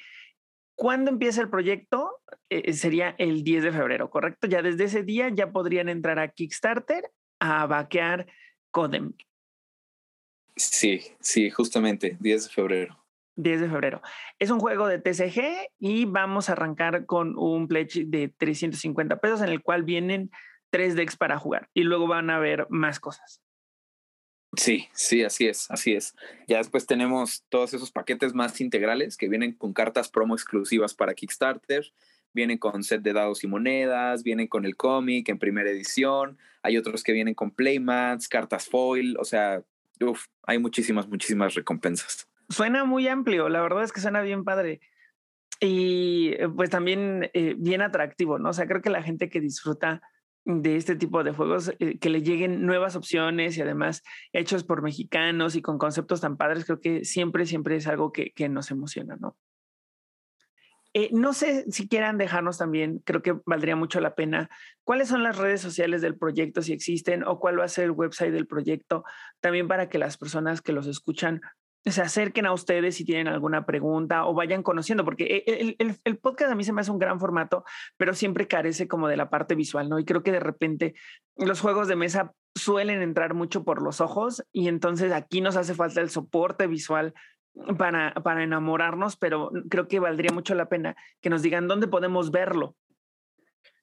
cuándo 0.75 1.11
empieza 1.11 1.43
el 1.43 1.51
proyecto. 1.51 2.21
Eh, 2.49 2.73
sería 2.73 3.15
el 3.19 3.45
10 3.45 3.65
de 3.65 3.73
febrero, 3.73 4.11
¿correcto? 4.11 4.47
Ya 4.47 4.63
desde 4.63 4.85
ese 4.85 5.03
día 5.03 5.29
ya 5.29 5.53
podrían 5.53 5.89
entrar 5.89 6.19
a 6.19 6.29
Kickstarter 6.29 7.11
a 7.41 7.67
vaquear 7.67 8.27
Codem. 8.71 9.13
Sí, 10.57 11.03
sí, 11.21 11.51
justamente, 11.51 12.17
10 12.21 12.45
de 12.45 12.51
febrero. 12.51 13.05
10 13.37 13.63
de 13.63 13.69
febrero. 13.69 14.03
Es 14.39 14.51
un 14.51 14.61
juego 14.61 14.87
de 14.87 15.01
TCG 15.01 15.71
y 15.79 16.05
vamos 16.05 16.49
a 16.49 16.53
arrancar 16.53 17.05
con 17.07 17.37
un 17.37 17.67
pledge 17.67 18.05
de 18.07 18.29
350 18.29 19.21
pesos 19.21 19.43
en 19.43 19.49
el 19.49 19.63
cual 19.63 19.83
vienen 19.83 20.31
tres 20.71 20.95
decks 20.95 21.17
para 21.17 21.39
jugar 21.39 21.69
y 21.75 21.83
luego 21.83 22.07
van 22.07 22.31
a 22.31 22.39
ver 22.39 22.67
más 22.71 23.01
cosas. 23.01 23.43
Sí, 24.57 24.89
sí, 24.93 25.23
así 25.23 25.47
es, 25.47 25.71
así 25.71 25.95
es. 25.95 26.15
Ya 26.47 26.59
después 26.59 26.87
tenemos 26.87 27.45
todos 27.49 27.75
esos 27.75 27.91
paquetes 27.91 28.35
más 28.35 28.61
integrales 28.61 29.17
que 29.17 29.29
vienen 29.29 29.53
con 29.53 29.73
cartas 29.73 30.09
promo 30.09 30.35
exclusivas 30.35 30.95
para 30.95 31.15
Kickstarter, 31.15 31.93
vienen 32.33 32.59
con 32.59 32.83
set 32.83 33.03
de 33.03 33.13
dados 33.13 33.45
y 33.45 33.47
monedas, 33.47 34.23
vienen 34.23 34.49
con 34.49 34.65
el 34.65 34.77
cómic 34.77 35.29
en 35.29 35.39
primera 35.39 35.71
edición, 35.71 36.39
hay 36.63 36.77
otros 36.77 37.03
que 37.03 37.13
vienen 37.13 37.35
con 37.35 37.51
playmats, 37.51 38.29
cartas 38.29 38.69
foil, 38.69 39.17
o 39.19 39.25
sea, 39.25 39.63
uf, 40.01 40.27
hay 40.43 40.59
muchísimas, 40.59 41.09
muchísimas 41.09 41.55
recompensas. 41.55 42.29
Suena 42.49 42.85
muy 42.85 43.09
amplio, 43.09 43.49
la 43.49 43.63
verdad 43.63 43.85
es 43.85 43.93
que 43.93 44.01
suena 44.01 44.23
bien 44.23 44.45
padre. 44.45 44.81
Y 45.61 46.35
pues 46.57 46.69
también 46.69 47.31
eh, 47.33 47.55
bien 47.57 47.81
atractivo, 47.81 48.39
¿no? 48.39 48.51
O 48.51 48.53
sea, 48.53 48.67
creo 48.67 48.83
que 48.83 48.91
la 48.91 49.03
gente 49.03 49.31
que 49.31 49.41
disfruta 49.41 50.03
de 50.45 50.76
este 50.76 50.97
tipo 50.97 51.24
de 51.24 51.32
juegos, 51.32 51.72
eh, 51.78 51.99
que 51.99 52.11
le 52.11 52.22
lleguen 52.22 52.66
nuevas 52.66 52.97
opciones 52.97 53.57
y 53.57 53.62
además 53.62 54.03
hechos 54.32 54.64
por 54.64 54.82
mexicanos 54.82 55.57
y 55.57 55.62
con 55.62 55.78
conceptos 55.78 56.20
tan 56.20 56.36
padres, 56.36 56.64
creo 56.64 56.80
que 56.80 57.05
siempre, 57.05 57.47
siempre 57.47 57.76
es 57.76 57.86
algo 57.86 58.12
que, 58.12 58.32
que 58.32 58.49
nos 58.49 58.70
emociona, 58.70 59.16
¿no? 59.16 59.36
Eh, 60.97 61.09
no 61.12 61.32
sé 61.32 61.64
si 61.72 61.88
quieran 61.88 62.18
dejarnos 62.18 62.57
también, 62.57 63.01
creo 63.05 63.20
que 63.20 63.36
valdría 63.47 63.74
mucho 63.74 64.01
la 64.01 64.14
pena, 64.14 64.49
cuáles 64.84 65.09
son 65.09 65.24
las 65.24 65.36
redes 65.36 65.61
sociales 65.61 66.03
del 66.03 66.16
proyecto, 66.16 66.62
si 66.62 66.72
existen, 66.72 67.24
o 67.24 67.40
cuál 67.40 67.59
va 67.59 67.64
a 67.64 67.68
ser 67.68 67.86
el 67.86 67.90
website 67.90 68.32
del 68.32 68.47
proyecto, 68.47 69.03
también 69.40 69.66
para 69.66 69.88
que 69.88 69.99
las 69.99 70.16
personas 70.16 70.62
que 70.62 70.72
los 70.72 70.86
escuchan 70.86 71.40
se 71.87 72.01
acerquen 72.01 72.47
a 72.47 72.53
ustedes 72.53 72.97
si 72.97 73.05
tienen 73.05 73.28
alguna 73.28 73.66
pregunta 73.66 74.26
o 74.26 74.35
vayan 74.35 74.62
conociendo, 74.62 75.05
porque 75.05 75.45
e, 75.47 75.76
el, 75.78 75.97
el, 76.05 76.18
podcast 76.18 76.53
a 76.53 76.55
mí 76.55 76.64
se 76.64 76.72
me 76.72 76.80
hace 76.80 76.91
un 76.91 76.99
gran 76.99 77.20
formato, 77.20 77.64
pero 77.97 78.14
siempre 78.14 78.49
carece 78.49 78.89
como 78.89 79.09
de 79.09 79.16
la 79.16 79.28
parte 79.28 79.55
visual, 79.55 79.89
¿no? 79.89 79.99
Y 79.99 80.05
creo 80.05 80.22
que 80.22 80.32
de 80.32 80.41
repente 80.41 80.95
los 81.37 81.61
juegos 81.61 81.89
de 81.89 81.97
mesa 81.97 82.32
suelen 82.55 83.03
entrar 83.03 83.35
mucho 83.35 83.64
por 83.64 83.82
los 83.82 84.01
ojos 84.01 84.45
y 84.53 84.68
entonces 84.68 85.12
aquí 85.12 85.41
nos 85.41 85.57
hace 85.57 85.74
falta 85.74 86.01
el 86.01 86.11
soporte 86.11 86.66
visual 86.66 87.12
para, 87.76 88.14
para 88.14 88.43
enamorarnos, 88.43 89.16
pero 89.16 89.51
creo 89.68 89.87
que 89.87 90.01
valdría 90.01 90.32
mucho 90.32 90.55
la 90.55 90.68
pena 90.68 90.97
que 91.20 91.30
nos 91.30 91.43
digan 91.43 91.68
dónde 91.68 91.87
podemos 91.87 92.30
verlo. 92.30 92.76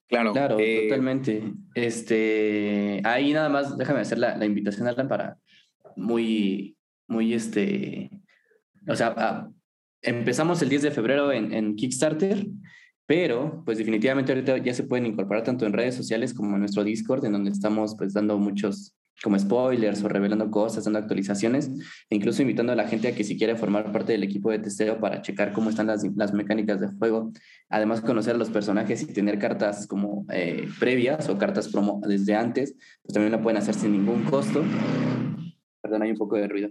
Claro, 0.07 0.33
claro, 0.33 0.57
eh, 0.59 0.87
totalmente. 0.89 1.53
Este, 1.73 3.01
ahí 3.05 3.31
nada 3.31 3.47
más, 3.47 3.77
déjame 3.77 4.01
hacer 4.01 4.17
la, 4.17 4.35
la 4.35 4.45
invitación, 4.45 4.87
Alan, 4.87 5.07
para 5.07 5.37
muy, 5.95 6.75
muy, 7.11 7.33
este, 7.33 8.09
o 8.87 8.95
sea, 8.95 9.13
ah, 9.17 9.49
empezamos 10.01 10.61
el 10.61 10.69
10 10.69 10.81
de 10.83 10.91
febrero 10.91 11.31
en, 11.31 11.53
en, 11.53 11.75
Kickstarter, 11.75 12.47
pero 13.05 13.61
pues 13.65 13.77
definitivamente 13.77 14.31
ahorita 14.31 14.57
ya 14.57 14.73
se 14.73 14.83
pueden 14.83 15.05
incorporar 15.05 15.43
tanto 15.43 15.65
en 15.65 15.73
redes 15.73 15.95
sociales 15.95 16.33
como 16.33 16.55
en 16.55 16.61
nuestro 16.61 16.83
Discord, 16.83 17.25
en 17.25 17.33
donde 17.33 17.51
estamos 17.51 17.95
pues 17.97 18.13
dando 18.13 18.37
muchos 18.39 18.95
como 19.23 19.37
spoilers 19.37 20.03
o 20.03 20.07
revelando 20.07 20.49
cosas, 20.49 20.85
dando 20.85 20.99
actualizaciones, 20.99 21.69
e 22.09 22.15
incluso 22.15 22.41
invitando 22.41 22.71
a 22.71 22.75
la 22.75 22.87
gente 22.87 23.07
a 23.07 23.15
que 23.15 23.23
si 23.23 23.37
quiere 23.37 23.55
formar 23.55 23.91
parte 23.91 24.13
del 24.13 24.23
equipo 24.23 24.49
de 24.49 24.59
testeo 24.59 24.99
para 24.99 25.21
checar 25.21 25.53
cómo 25.53 25.69
están 25.69 25.87
las, 25.87 26.03
las 26.15 26.33
mecánicas 26.33 26.79
de 26.81 26.87
juego, 26.87 27.31
además 27.69 28.01
conocer 28.01 28.35
a 28.35 28.37
los 28.37 28.49
personajes 28.49 29.03
y 29.03 29.07
tener 29.07 29.37
cartas 29.37 29.85
como 29.85 30.25
eh, 30.31 30.67
previas 30.79 31.29
o 31.29 31.37
cartas 31.37 31.67
promo 31.67 32.01
desde 32.07 32.35
antes, 32.35 32.75
pues 33.03 33.13
también 33.13 33.31
lo 33.31 33.41
pueden 33.41 33.57
hacer 33.57 33.75
sin 33.75 33.91
ningún 33.91 34.23
costo. 34.23 34.63
Perdón, 35.81 36.03
hay 36.03 36.11
un 36.11 36.17
poco 36.17 36.37
de 36.37 36.47
ruido. 36.47 36.69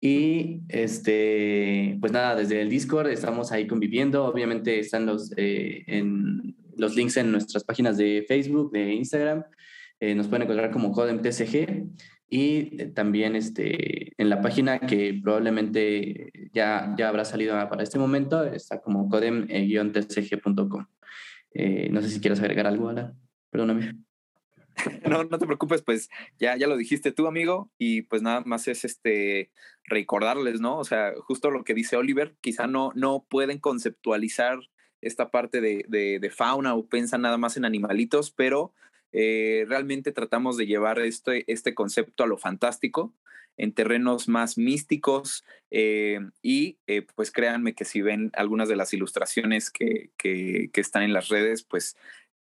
Y 0.00 0.60
este, 0.68 1.96
pues 2.00 2.12
nada, 2.12 2.36
desde 2.36 2.60
el 2.60 2.70
Discord 2.70 3.08
estamos 3.08 3.50
ahí 3.52 3.66
conviviendo. 3.66 4.24
Obviamente 4.24 4.78
están 4.78 5.06
los, 5.06 5.32
eh, 5.36 5.84
en, 5.86 6.56
los 6.76 6.94
links 6.94 7.16
en 7.16 7.32
nuestras 7.32 7.64
páginas 7.64 7.96
de 7.96 8.24
Facebook, 8.26 8.70
de 8.72 8.94
Instagram. 8.94 9.44
Eh, 10.00 10.14
nos 10.14 10.28
pueden 10.28 10.44
encontrar 10.44 10.70
como 10.70 10.92
Codem 10.92 11.20
TCG 11.20 11.88
y 12.30 12.80
eh, 12.80 12.92
también 12.94 13.34
este, 13.34 14.12
en 14.20 14.28
la 14.28 14.40
página 14.40 14.78
que 14.78 15.18
probablemente 15.22 16.30
ya, 16.52 16.94
ya 16.96 17.08
habrá 17.08 17.24
salido 17.24 17.54
para 17.68 17.82
este 17.82 17.98
momento, 17.98 18.44
está 18.44 18.80
como 18.80 19.08
codem-tcg.com. 19.08 20.86
Eh, 21.54 21.88
no 21.90 22.02
sé 22.02 22.10
si 22.10 22.20
quieres 22.20 22.40
agregar 22.40 22.66
algo, 22.66 22.88
Ala. 22.88 23.14
Perdóname. 23.50 24.07
No, 25.08 25.24
no 25.24 25.38
te 25.38 25.46
preocupes, 25.46 25.82
pues 25.82 26.10
ya, 26.38 26.56
ya 26.56 26.66
lo 26.66 26.76
dijiste 26.76 27.12
tú, 27.12 27.26
amigo, 27.26 27.70
y 27.78 28.02
pues 28.02 28.22
nada 28.22 28.42
más 28.44 28.68
es 28.68 28.84
este 28.84 29.50
recordarles, 29.84 30.60
¿no? 30.60 30.78
O 30.78 30.84
sea, 30.84 31.12
justo 31.20 31.50
lo 31.50 31.64
que 31.64 31.74
dice 31.74 31.96
Oliver, 31.96 32.36
quizá 32.40 32.66
no, 32.66 32.92
no 32.94 33.26
pueden 33.28 33.58
conceptualizar 33.58 34.58
esta 35.00 35.30
parte 35.30 35.60
de, 35.60 35.84
de, 35.88 36.30
fauna 36.30 36.74
o 36.74 36.86
piensan 36.86 37.22
nada 37.22 37.38
más 37.38 37.56
en 37.56 37.64
animalitos, 37.64 38.30
pero 38.30 38.74
eh, 39.12 39.64
realmente 39.68 40.12
tratamos 40.12 40.56
de 40.56 40.66
llevar 40.66 40.98
este, 40.98 41.44
este 41.50 41.74
concepto 41.74 42.24
a 42.24 42.26
lo 42.26 42.36
fantástico 42.36 43.14
en 43.58 43.72
terrenos 43.72 44.28
más 44.28 44.56
místicos 44.56 45.44
eh, 45.70 46.20
y 46.42 46.78
eh, 46.86 47.06
pues 47.14 47.30
créanme 47.30 47.74
que 47.74 47.84
si 47.84 48.00
ven 48.00 48.30
algunas 48.34 48.68
de 48.68 48.76
las 48.76 48.94
ilustraciones 48.94 49.70
que, 49.70 50.10
que, 50.16 50.70
están 50.74 51.02
en 51.02 51.12
las 51.12 51.28
redes, 51.28 51.64
pues 51.64 51.96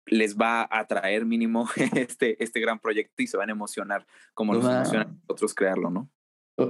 les 0.10 0.36
va 0.38 0.62
a 0.62 0.80
atraer 0.80 1.26
mínimo 1.26 1.68
este, 1.95 2.41
este 2.43 2.60
gran 2.60 2.80
proyecto 2.80 3.24
y 3.24 3.28
se 3.28 3.38
van 3.38 3.49
a 3.49 3.53
emocionar 3.53 4.05
como 4.34 4.53
nos 4.53 4.66
emociona 4.66 5.03
a 5.03 5.16
nosotros 5.28 5.53
crearlo, 5.53 5.89
¿no? 5.89 6.10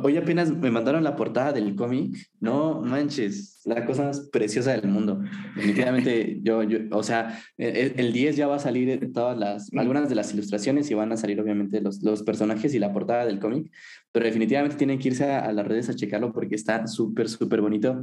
Hoy 0.03 0.17
apenas 0.17 0.55
me 0.55 0.69
mandaron 0.69 1.03
la 1.03 1.15
portada 1.15 1.51
del 1.51 1.75
cómic. 1.75 2.15
No 2.39 2.81
manches, 2.81 3.61
la 3.65 3.85
cosa 3.85 4.03
más 4.03 4.19
preciosa 4.31 4.71
del 4.73 4.87
mundo. 4.87 5.19
Definitivamente, 5.55 6.39
yo, 6.43 6.61
yo, 6.61 6.77
o 6.91 7.01
sea, 7.01 7.39
e, 7.57 7.67
e, 7.67 7.93
el 7.99 8.13
10 8.13 8.35
ya 8.35 8.45
va 8.45 8.57
a 8.57 8.59
salir 8.59 9.11
todas 9.11 9.35
las, 9.35 9.73
algunas 9.73 10.07
de 10.07 10.13
las 10.13 10.31
ilustraciones 10.31 10.91
y 10.91 10.93
van 10.93 11.11
a 11.11 11.17
salir 11.17 11.41
obviamente 11.41 11.81
los, 11.81 12.03
los 12.03 12.21
personajes 12.21 12.75
y 12.75 12.79
la 12.79 12.93
portada 12.93 13.25
del 13.25 13.39
cómic, 13.39 13.71
pero 14.11 14.25
definitivamente 14.25 14.77
tienen 14.77 14.99
que 14.99 15.07
irse 15.07 15.25
a, 15.25 15.39
a 15.39 15.51
las 15.53 15.67
redes 15.67 15.89
a 15.89 15.95
checarlo 15.95 16.33
porque 16.33 16.53
está 16.53 16.85
súper, 16.85 17.27
súper 17.27 17.61
bonito. 17.61 17.99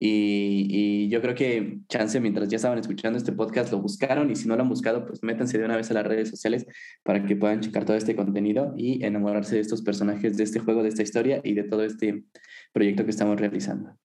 Y, 0.00 0.66
y, 0.68 1.08
yo 1.08 1.22
creo 1.22 1.34
que 1.34 1.78
chance, 1.88 2.18
mientras 2.20 2.48
ya 2.48 2.56
estaban 2.56 2.78
escuchando 2.78 3.16
este 3.16 3.32
podcast, 3.32 3.72
lo 3.72 3.80
buscaron 3.80 4.30
y 4.30 4.36
si 4.36 4.48
no 4.48 4.56
lo 4.56 4.62
han 4.62 4.68
buscado, 4.68 5.06
pues 5.06 5.22
métanse 5.22 5.56
de 5.56 5.64
una 5.64 5.76
vez 5.76 5.90
a 5.90 5.94
las 5.94 6.06
redes 6.06 6.28
sociales 6.28 6.66
para 7.04 7.24
que 7.24 7.36
puedan 7.36 7.60
checar 7.60 7.84
todo 7.84 7.96
este 7.96 8.16
contenido 8.16 8.74
y 8.76 9.04
enamorarse 9.04 9.54
de 9.54 9.60
estos 9.60 9.82
personajes, 9.82 10.36
de 10.36 10.44
este 10.44 10.58
juego, 10.58 10.82
de 10.82 10.88
esta 10.88 11.02
historia 11.02 11.40
y 11.44 11.54
de 11.54 11.62
todo 11.62 11.84
este 11.84 12.24
proyecto 12.72 13.04
que 13.04 13.10
estamos 13.10 13.40
realizando. 13.40 13.96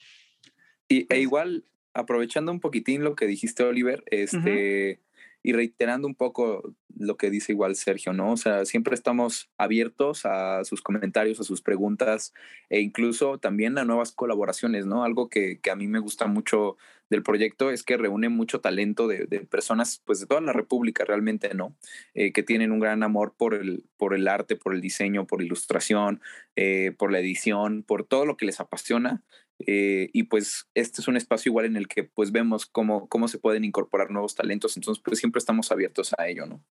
Y, 0.88 1.12
e 1.14 1.20
igual, 1.20 1.66
aprovechando 1.94 2.52
un 2.52 2.60
poquitín 2.60 3.04
lo 3.04 3.16
que 3.16 3.28
dijiste, 3.28 3.64
Oliver, 3.64 4.04
este, 4.08 5.02
y 5.42 5.54
reiterando 5.54 6.08
un 6.08 6.16
poco 6.16 6.76
lo 6.98 7.16
que 7.18 7.30
dice 7.30 7.54
igual 7.54 7.76
Sergio, 7.76 8.12
¿no? 8.14 8.34
O 8.34 8.38
sea, 8.38 8.66
siempre 8.66 8.94
estamos 8.94 9.50
abiertos 9.58 10.26
a 10.26 10.64
sus 10.66 10.82
comentarios, 10.82 11.40
a 11.40 11.44
sus 11.44 11.62
preguntas 11.62 12.34
e 12.70 12.82
incluso 12.82 13.38
también 13.38 13.78
a 13.78 13.86
nuevas 13.86 14.12
colaboraciones, 14.12 14.86
¿no? 14.86 15.04
Algo 15.04 15.30
que, 15.30 15.60
que 15.62 15.72
a 15.72 15.76
mí 15.76 15.88
me 15.88 16.00
gusta 16.00 16.28
mucho 16.28 16.78
del 17.10 17.24
proyecto 17.24 17.72
es 17.72 17.84
que 17.84 17.98
reúne 17.98 18.30
mucho 18.30 18.62
talento 18.62 19.08
de, 19.08 19.26
de 19.26 19.40
personas, 19.40 20.02
pues 20.06 20.20
de 20.20 20.28
toda 20.28 20.42
la 20.42 20.54
República 20.54 21.06
realmente, 21.06 21.54
¿no? 21.56 21.76
Eh, 22.14 22.34
que 22.34 22.44
tienen 22.44 22.72
un 22.72 22.80
gran 22.80 23.02
amor 23.02 23.34
por 23.38 23.54
el, 23.54 23.86
por 23.98 24.14
el 24.14 24.28
arte, 24.28 24.56
por 24.56 24.74
el 24.74 24.82
diseño, 24.82 25.26
por 25.26 25.42
ilustración, 25.42 26.22
eh, 26.56 26.94
por 26.98 27.12
la 27.12 27.20
edición, 27.20 27.84
por 27.84 28.04
todo 28.04 28.26
lo 28.26 28.38
que 28.38 28.46
les 28.46 28.60
apasiona 28.60 29.24
eh, 29.66 30.10
y 30.14 30.24
pues 30.24 30.70
este 30.74 31.02
es 31.02 31.08
un 31.08 31.18
espacio 31.18 31.50
igual 31.50 31.66
en 31.66 31.76
el 31.76 31.88
que 31.88 32.04
pues 32.04 32.32
vemos 32.32 32.66
cómo, 32.66 33.08
cómo 33.10 33.28
se 33.28 33.40
pueden 33.40 33.66
incorporar 33.66 34.12
nuevos 34.12 34.36
talentos, 34.36 34.78
entonces 34.78 35.02
pues 35.04 35.20
siempre 35.20 35.40
estamos 35.40 35.72
abiertos 35.72 36.14
a 36.18 36.28
ello, 36.28 36.46
¿no? 36.46 36.64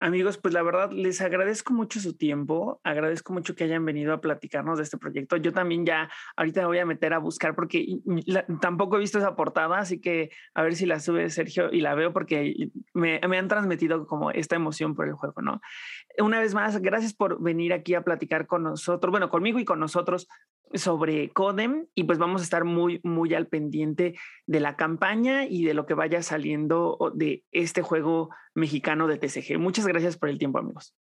Amigos, 0.00 0.38
pues 0.38 0.54
la 0.54 0.62
verdad 0.62 0.92
les 0.92 1.20
agradezco 1.20 1.72
mucho 1.72 1.98
su 1.98 2.16
tiempo, 2.16 2.80
agradezco 2.84 3.32
mucho 3.32 3.56
que 3.56 3.64
hayan 3.64 3.84
venido 3.84 4.12
a 4.12 4.20
platicarnos 4.20 4.78
de 4.78 4.84
este 4.84 4.96
proyecto. 4.96 5.36
Yo 5.38 5.52
también 5.52 5.84
ya 5.84 6.08
ahorita 6.36 6.60
me 6.60 6.66
voy 6.68 6.78
a 6.78 6.86
meter 6.86 7.12
a 7.14 7.18
buscar 7.18 7.56
porque 7.56 7.98
tampoco 8.60 8.96
he 8.96 9.00
visto 9.00 9.18
esa 9.18 9.34
portada, 9.34 9.78
así 9.78 10.00
que 10.00 10.30
a 10.54 10.62
ver 10.62 10.76
si 10.76 10.86
la 10.86 11.00
sube 11.00 11.28
Sergio 11.30 11.72
y 11.72 11.80
la 11.80 11.96
veo 11.96 12.12
porque 12.12 12.70
me, 12.94 13.20
me, 13.26 13.38
han 13.38 13.48
transmitido 13.48 14.06
como 14.06 14.30
esta 14.30 14.54
emoción 14.54 14.94
por 14.94 15.08
el 15.08 15.14
juego, 15.14 15.42
¿no? 15.42 15.60
Una 16.18 16.38
vez 16.38 16.54
más, 16.54 16.80
gracias 16.80 17.12
por 17.12 17.42
venir 17.42 17.72
aquí 17.72 17.94
a 17.94 18.02
platicar 18.02 18.46
con 18.46 18.62
nosotros, 18.62 19.10
bueno, 19.10 19.30
conmigo 19.30 19.58
y 19.58 19.64
con 19.64 19.80
nosotros 19.80 20.28
sobre 20.74 21.30
Codem 21.30 21.86
y 21.94 22.04
pues 22.04 22.18
vamos 22.18 22.40
a 22.40 22.44
estar 22.44 22.64
muy, 22.64 23.00
muy 23.02 23.34
al 23.34 23.46
pendiente 23.46 24.18
de 24.46 24.60
la 24.60 24.76
campaña 24.76 25.46
y 25.46 25.64
de 25.64 25.74
lo 25.74 25.86
que 25.86 25.94
vaya 25.94 26.22
saliendo 26.22 27.12
de 27.14 27.44
este 27.52 27.82
juego 27.82 28.30
mexicano 28.54 29.06
de 29.06 29.18
TCG. 29.18 29.58
Muchas 29.58 29.86
gracias 29.86 30.16
por 30.16 30.28
el 30.28 30.38
tiempo, 30.38 30.58
amigos. 30.58 30.94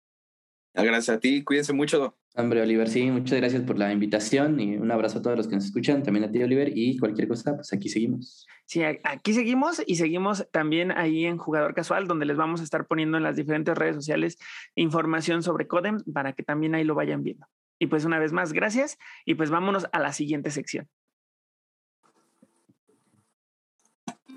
Ah, 0.74 0.84
gracias 0.84 1.18
a 1.18 1.20
ti, 1.20 1.44
cuídense 1.44 1.74
mucho. 1.74 2.16
Hombre, 2.36 2.62
Oliver, 2.62 2.88
sí, 2.88 3.10
muchas 3.10 3.40
gracias 3.40 3.64
por 3.64 3.80
la 3.80 3.92
invitación 3.92 4.60
y 4.60 4.78
un 4.78 4.92
abrazo 4.92 5.18
a 5.18 5.22
todos 5.24 5.36
los 5.36 5.48
que 5.48 5.56
nos 5.56 5.66
escuchan, 5.66 6.04
también 6.04 6.26
a 6.26 6.32
ti, 6.32 6.44
Oliver, 6.44 6.72
y 6.72 7.00
cualquier 7.00 7.28
cosa, 7.28 7.56
pues 7.56 7.74
aquí 7.74 7.90
seguimos. 7.90 8.46
Sí, 8.66 8.84
aquí 8.84 9.34
seguimos 9.34 9.82
y 9.88 9.96
seguimos 9.96 10.48
también 10.52 10.92
ahí 10.92 11.26
en 11.26 11.38
Jugador 11.38 11.74
Casual, 11.74 12.08
donde 12.08 12.28
les 12.28 12.38
vamos 12.38 12.62
a 12.62 12.64
estar 12.64 12.86
poniendo 12.86 13.18
en 13.18 13.24
las 13.24 13.36
diferentes 13.36 13.76
redes 13.76 13.96
sociales 13.96 14.38
información 14.76 15.42
sobre 15.42 15.66
Codem 15.66 15.98
para 16.14 16.34
que 16.34 16.44
también 16.44 16.76
ahí 16.76 16.84
lo 16.84 16.94
vayan 16.94 17.24
viendo. 17.24 17.48
Y 17.80 17.88
pues 17.88 18.06
una 18.06 18.20
vez 18.20 18.34
más, 18.34 18.54
gracias 18.54 18.98
y 19.26 19.36
pues 19.36 19.50
vámonos 19.50 19.88
a 19.92 20.00
la 20.00 20.14
siguiente 20.14 20.52
sección. 20.52 20.88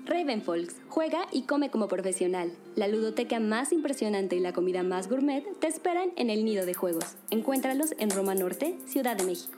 Ravenfolks, 0.05 0.81
juega 0.89 1.25
y 1.31 1.43
come 1.43 1.69
como 1.69 1.87
profesional. 1.87 2.51
La 2.75 2.87
ludoteca 2.87 3.39
más 3.39 3.71
impresionante 3.71 4.35
y 4.35 4.39
la 4.39 4.51
comida 4.51 4.83
más 4.83 5.07
gourmet 5.07 5.43
te 5.59 5.67
esperan 5.67 6.11
en 6.17 6.29
el 6.29 6.43
Nido 6.43 6.65
de 6.65 6.73
Juegos. 6.73 7.17
Encuéntralos 7.29 7.93
en 7.97 8.09
Roma 8.09 8.35
Norte, 8.35 8.77
Ciudad 8.87 9.15
de 9.15 9.23
México. 9.23 9.57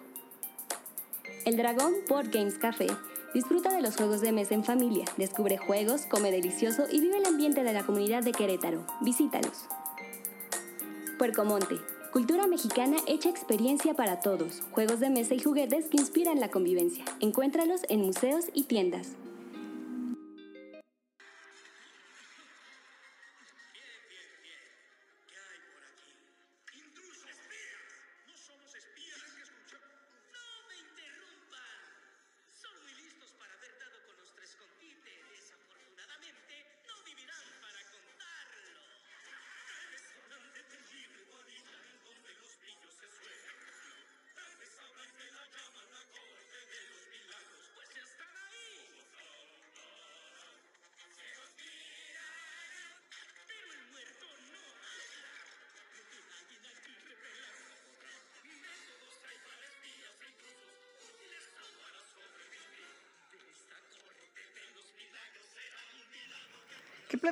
El 1.46 1.58
Dragón 1.58 1.94
Board 2.08 2.30
Games 2.32 2.58
Café 2.58 2.88
Disfruta 3.34 3.74
de 3.74 3.82
los 3.82 3.96
juegos 3.96 4.22
de 4.22 4.32
mesa 4.32 4.54
en 4.54 4.64
familia, 4.64 5.06
descubre 5.18 5.58
juegos, 5.58 6.06
come 6.06 6.30
delicioso 6.30 6.86
y 6.92 7.02
vive 7.02 7.18
el 7.18 7.26
ambiente 7.26 7.64
de 7.64 7.74
la 7.74 7.84
comunidad 7.84 8.22
de 8.22 8.32
Querétaro. 8.32 8.86
Visítalos. 9.02 9.66
Puercomonte, 11.18 11.80
cultura 12.14 12.46
mexicana 12.46 12.98
hecha 13.08 13.28
experiencia 13.28 13.96
para 13.96 14.20
todos, 14.20 14.62
juegos 14.70 15.00
de 15.00 15.10
mesa 15.10 15.34
y 15.34 15.40
juguetes 15.40 15.88
que 15.88 15.98
inspiran 15.98 16.40
la 16.40 16.52
convivencia. 16.52 17.04
Encuéntralos 17.22 17.82
en 17.90 18.02
museos 18.02 18.46
y 18.54 18.66
tiendas. 18.66 19.16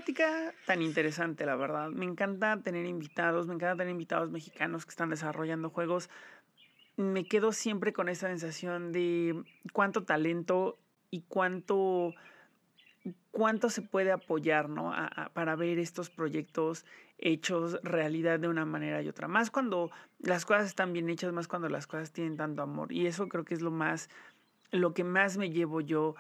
Plática 0.01 0.53
tan 0.65 0.81
interesante, 0.81 1.45
la 1.45 1.55
verdad. 1.55 1.89
Me 1.89 2.05
encanta 2.05 2.59
tener 2.63 2.87
invitados, 2.87 3.47
me 3.47 3.53
encanta 3.53 3.77
tener 3.77 3.91
invitados 3.91 4.31
mexicanos 4.31 4.83
que 4.83 4.89
están 4.89 5.09
desarrollando 5.09 5.69
juegos. 5.69 6.09
Me 6.97 7.27
quedo 7.27 7.51
siempre 7.51 7.93
con 7.93 8.09
esa 8.09 8.27
sensación 8.27 8.91
de 8.91 9.43
cuánto 9.73 10.03
talento 10.03 10.79
y 11.11 11.21
cuánto, 11.27 12.15
cuánto 13.29 13.69
se 13.69 13.83
puede 13.83 14.11
apoyar 14.11 14.69
¿no? 14.69 14.91
para 15.33 15.55
ver 15.55 15.77
estos 15.77 16.09
proyectos 16.09 16.83
hechos 17.19 17.79
realidad 17.83 18.39
de 18.39 18.47
una 18.47 18.65
manera 18.65 19.03
y 19.03 19.07
otra. 19.07 19.27
Más 19.27 19.51
cuando 19.51 19.91
las 20.19 20.45
cosas 20.45 20.65
están 20.65 20.93
bien 20.93 21.09
hechas, 21.09 21.31
más 21.31 21.47
cuando 21.47 21.69
las 21.69 21.85
cosas 21.85 22.11
tienen 22.11 22.37
tanto 22.37 22.63
amor. 22.63 22.91
Y 22.91 23.05
eso 23.05 23.27
creo 23.27 23.45
que 23.45 23.53
es 23.53 23.61
lo 23.61 23.71
más, 23.71 24.09
lo 24.71 24.95
que 24.95 25.03
más 25.03 25.37
me 25.37 25.51
llevo 25.51 25.79
yo 25.79 26.15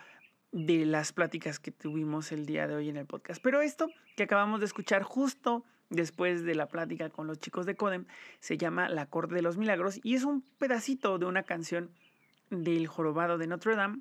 de 0.51 0.85
las 0.85 1.13
pláticas 1.13 1.59
que 1.59 1.71
tuvimos 1.71 2.31
el 2.31 2.45
día 2.45 2.67
de 2.67 2.75
hoy 2.75 2.89
en 2.89 2.97
el 2.97 3.05
podcast. 3.05 3.41
Pero 3.41 3.61
esto 3.61 3.89
que 4.15 4.23
acabamos 4.23 4.59
de 4.59 4.65
escuchar 4.65 5.03
justo 5.03 5.63
después 5.89 6.43
de 6.43 6.55
la 6.55 6.67
plática 6.67 7.09
con 7.09 7.27
los 7.27 7.39
chicos 7.39 7.65
de 7.65 7.75
Codem 7.75 8.05
se 8.39 8.57
llama 8.57 8.89
La 8.89 9.05
Corte 9.05 9.35
de 9.35 9.41
los 9.41 9.57
Milagros 9.57 9.99
y 10.03 10.15
es 10.15 10.23
un 10.23 10.41
pedacito 10.57 11.17
de 11.19 11.25
una 11.25 11.43
canción 11.43 11.91
del 12.49 12.87
Jorobado 12.87 13.37
de 13.37 13.47
Notre 13.47 13.75
Dame 13.75 13.99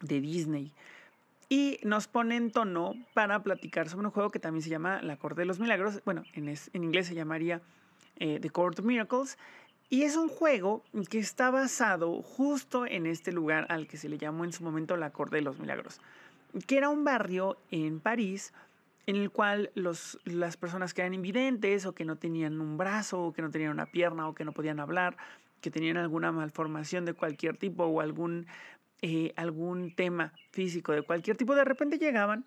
de 0.00 0.20
Disney. 0.20 0.72
Y 1.48 1.78
nos 1.84 2.08
pone 2.08 2.36
en 2.36 2.50
tono 2.50 2.94
para 3.14 3.42
platicar 3.42 3.88
sobre 3.88 4.06
un 4.06 4.12
juego 4.12 4.30
que 4.30 4.40
también 4.40 4.62
se 4.62 4.70
llama 4.70 5.00
La 5.02 5.16
Corte 5.16 5.42
de 5.42 5.46
los 5.46 5.60
Milagros. 5.60 6.02
Bueno, 6.04 6.24
en, 6.32 6.48
en 6.48 6.84
inglés 6.84 7.06
se 7.06 7.14
llamaría 7.14 7.62
eh, 8.16 8.40
The 8.40 8.50
Court 8.50 8.78
of 8.80 8.84
Miracles. 8.84 9.38
Y 9.88 10.02
es 10.02 10.16
un 10.16 10.28
juego 10.28 10.82
que 11.08 11.18
está 11.18 11.50
basado 11.50 12.20
justo 12.22 12.86
en 12.86 13.06
este 13.06 13.30
lugar 13.30 13.66
al 13.68 13.86
que 13.86 13.96
se 13.96 14.08
le 14.08 14.18
llamó 14.18 14.44
en 14.44 14.52
su 14.52 14.64
momento 14.64 14.96
la 14.96 15.10
Corte 15.10 15.36
de 15.36 15.42
los 15.42 15.58
Milagros, 15.60 16.00
que 16.66 16.76
era 16.76 16.88
un 16.88 17.04
barrio 17.04 17.56
en 17.70 18.00
París 18.00 18.52
en 19.06 19.14
el 19.14 19.30
cual 19.30 19.70
los, 19.74 20.18
las 20.24 20.56
personas 20.56 20.92
que 20.92 21.02
eran 21.02 21.14
invidentes 21.14 21.86
o 21.86 21.94
que 21.94 22.04
no 22.04 22.16
tenían 22.16 22.60
un 22.60 22.76
brazo 22.76 23.22
o 23.22 23.32
que 23.32 23.42
no 23.42 23.50
tenían 23.50 23.70
una 23.70 23.86
pierna 23.86 24.28
o 24.28 24.34
que 24.34 24.44
no 24.44 24.50
podían 24.50 24.80
hablar, 24.80 25.16
que 25.60 25.70
tenían 25.70 25.96
alguna 25.96 26.32
malformación 26.32 27.04
de 27.04 27.14
cualquier 27.14 27.56
tipo 27.56 27.84
o 27.84 28.00
algún, 28.00 28.46
eh, 29.02 29.32
algún 29.36 29.94
tema 29.94 30.32
físico 30.50 30.92
de 30.92 31.02
cualquier 31.02 31.36
tipo, 31.36 31.54
de 31.54 31.64
repente 31.64 31.98
llegaban 31.98 32.44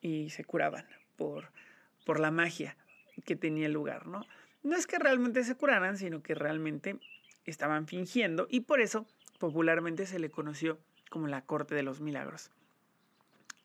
y 0.00 0.30
se 0.30 0.44
curaban 0.44 0.84
por, 1.16 1.52
por 2.04 2.18
la 2.18 2.32
magia 2.32 2.76
que 3.24 3.36
tenía 3.36 3.66
el 3.66 3.72
lugar, 3.72 4.08
¿no? 4.08 4.26
No 4.62 4.76
es 4.76 4.86
que 4.86 4.98
realmente 4.98 5.44
se 5.44 5.54
curaran, 5.54 5.96
sino 5.96 6.22
que 6.22 6.34
realmente 6.34 6.98
estaban 7.44 7.86
fingiendo 7.86 8.46
y 8.50 8.60
por 8.60 8.80
eso 8.80 9.06
popularmente 9.38 10.06
se 10.06 10.18
le 10.18 10.30
conoció 10.30 10.78
como 11.10 11.26
la 11.26 11.42
Corte 11.42 11.74
de 11.74 11.82
los 11.82 12.00
Milagros. 12.00 12.50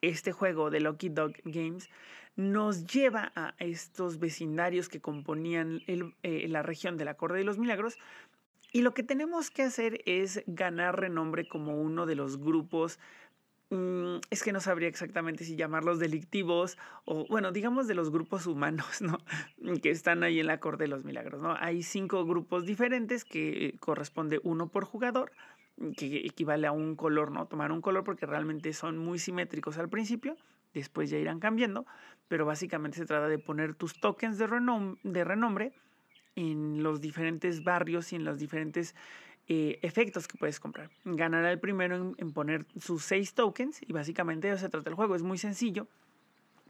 Este 0.01 0.31
juego 0.31 0.69
de 0.69 0.79
Lucky 0.79 1.09
Dog 1.09 1.33
Games 1.43 1.89
nos 2.35 2.85
lleva 2.85 3.31
a 3.35 3.55
estos 3.59 4.19
vecindarios 4.19 4.89
que 4.89 4.99
componían 4.99 5.81
eh, 5.87 6.47
la 6.47 6.63
región 6.63 6.97
de 6.97 7.05
la 7.05 7.15
Corte 7.15 7.37
de 7.37 7.43
los 7.43 7.57
Milagros 7.57 7.97
y 8.71 8.81
lo 8.81 8.93
que 8.93 9.03
tenemos 9.03 9.51
que 9.51 9.63
hacer 9.63 10.01
es 10.05 10.43
ganar 10.47 10.99
renombre 10.99 11.47
como 11.47 11.79
uno 11.79 12.05
de 12.05 12.15
los 12.15 12.37
grupos 12.37 12.99
Mm, 13.75 14.21
es 14.29 14.41
que 14.41 14.53
no 14.53 14.61
sabría 14.61 14.87
exactamente 14.87 15.43
si 15.43 15.57
llamarlos 15.57 15.99
delictivos 15.99 16.77
o, 17.03 17.25
bueno, 17.27 17.51
digamos 17.51 17.87
de 17.87 17.95
los 17.95 18.09
grupos 18.09 18.47
humanos, 18.47 19.01
¿no? 19.01 19.17
Que 19.81 19.89
están 19.89 20.23
ahí 20.23 20.39
en 20.39 20.47
la 20.47 20.59
Corte 20.59 20.85
de 20.85 20.87
los 20.87 21.03
Milagros, 21.03 21.41
¿no? 21.41 21.55
Hay 21.59 21.83
cinco 21.83 22.25
grupos 22.25 22.65
diferentes 22.65 23.25
que 23.25 23.75
corresponde 23.79 24.39
uno 24.43 24.69
por 24.69 24.85
jugador, 24.85 25.33
que 25.97 26.25
equivale 26.25 26.67
a 26.67 26.71
un 26.71 26.95
color, 26.95 27.31
¿no? 27.31 27.47
Tomar 27.47 27.73
un 27.73 27.81
color 27.81 28.05
porque 28.05 28.25
realmente 28.25 28.71
son 28.71 28.97
muy 28.97 29.19
simétricos 29.19 29.77
al 29.77 29.89
principio, 29.89 30.37
después 30.73 31.09
ya 31.09 31.17
irán 31.17 31.39
cambiando, 31.39 31.85
pero 32.29 32.45
básicamente 32.45 32.97
se 32.97 33.05
trata 33.05 33.27
de 33.27 33.39
poner 33.39 33.75
tus 33.75 33.99
tokens 33.99 34.37
de, 34.37 34.47
de 35.03 35.23
renombre 35.25 35.73
en 36.37 36.81
los 36.81 37.01
diferentes 37.01 37.63
barrios 37.63 38.13
y 38.13 38.15
en 38.15 38.23
los 38.23 38.39
diferentes 38.39 38.95
eh, 39.47 39.79
efectos 39.83 40.27
que 40.27 40.37
puedes 40.37 40.59
comprar. 40.59 40.89
Ganará 41.03 41.51
el 41.51 41.59
primero 41.59 42.15
en, 42.17 42.31
poner 42.31 42.65
sus 42.79 43.03
seis 43.03 43.33
tokens 43.33 43.79
y 43.81 43.93
básicamente 43.93 44.49
eso 44.49 44.57
se 44.57 44.69
trata 44.69 44.89
el 44.89 44.95
juego. 44.95 45.15
Es 45.15 45.23
muy 45.23 45.37
sencillo, 45.37 45.87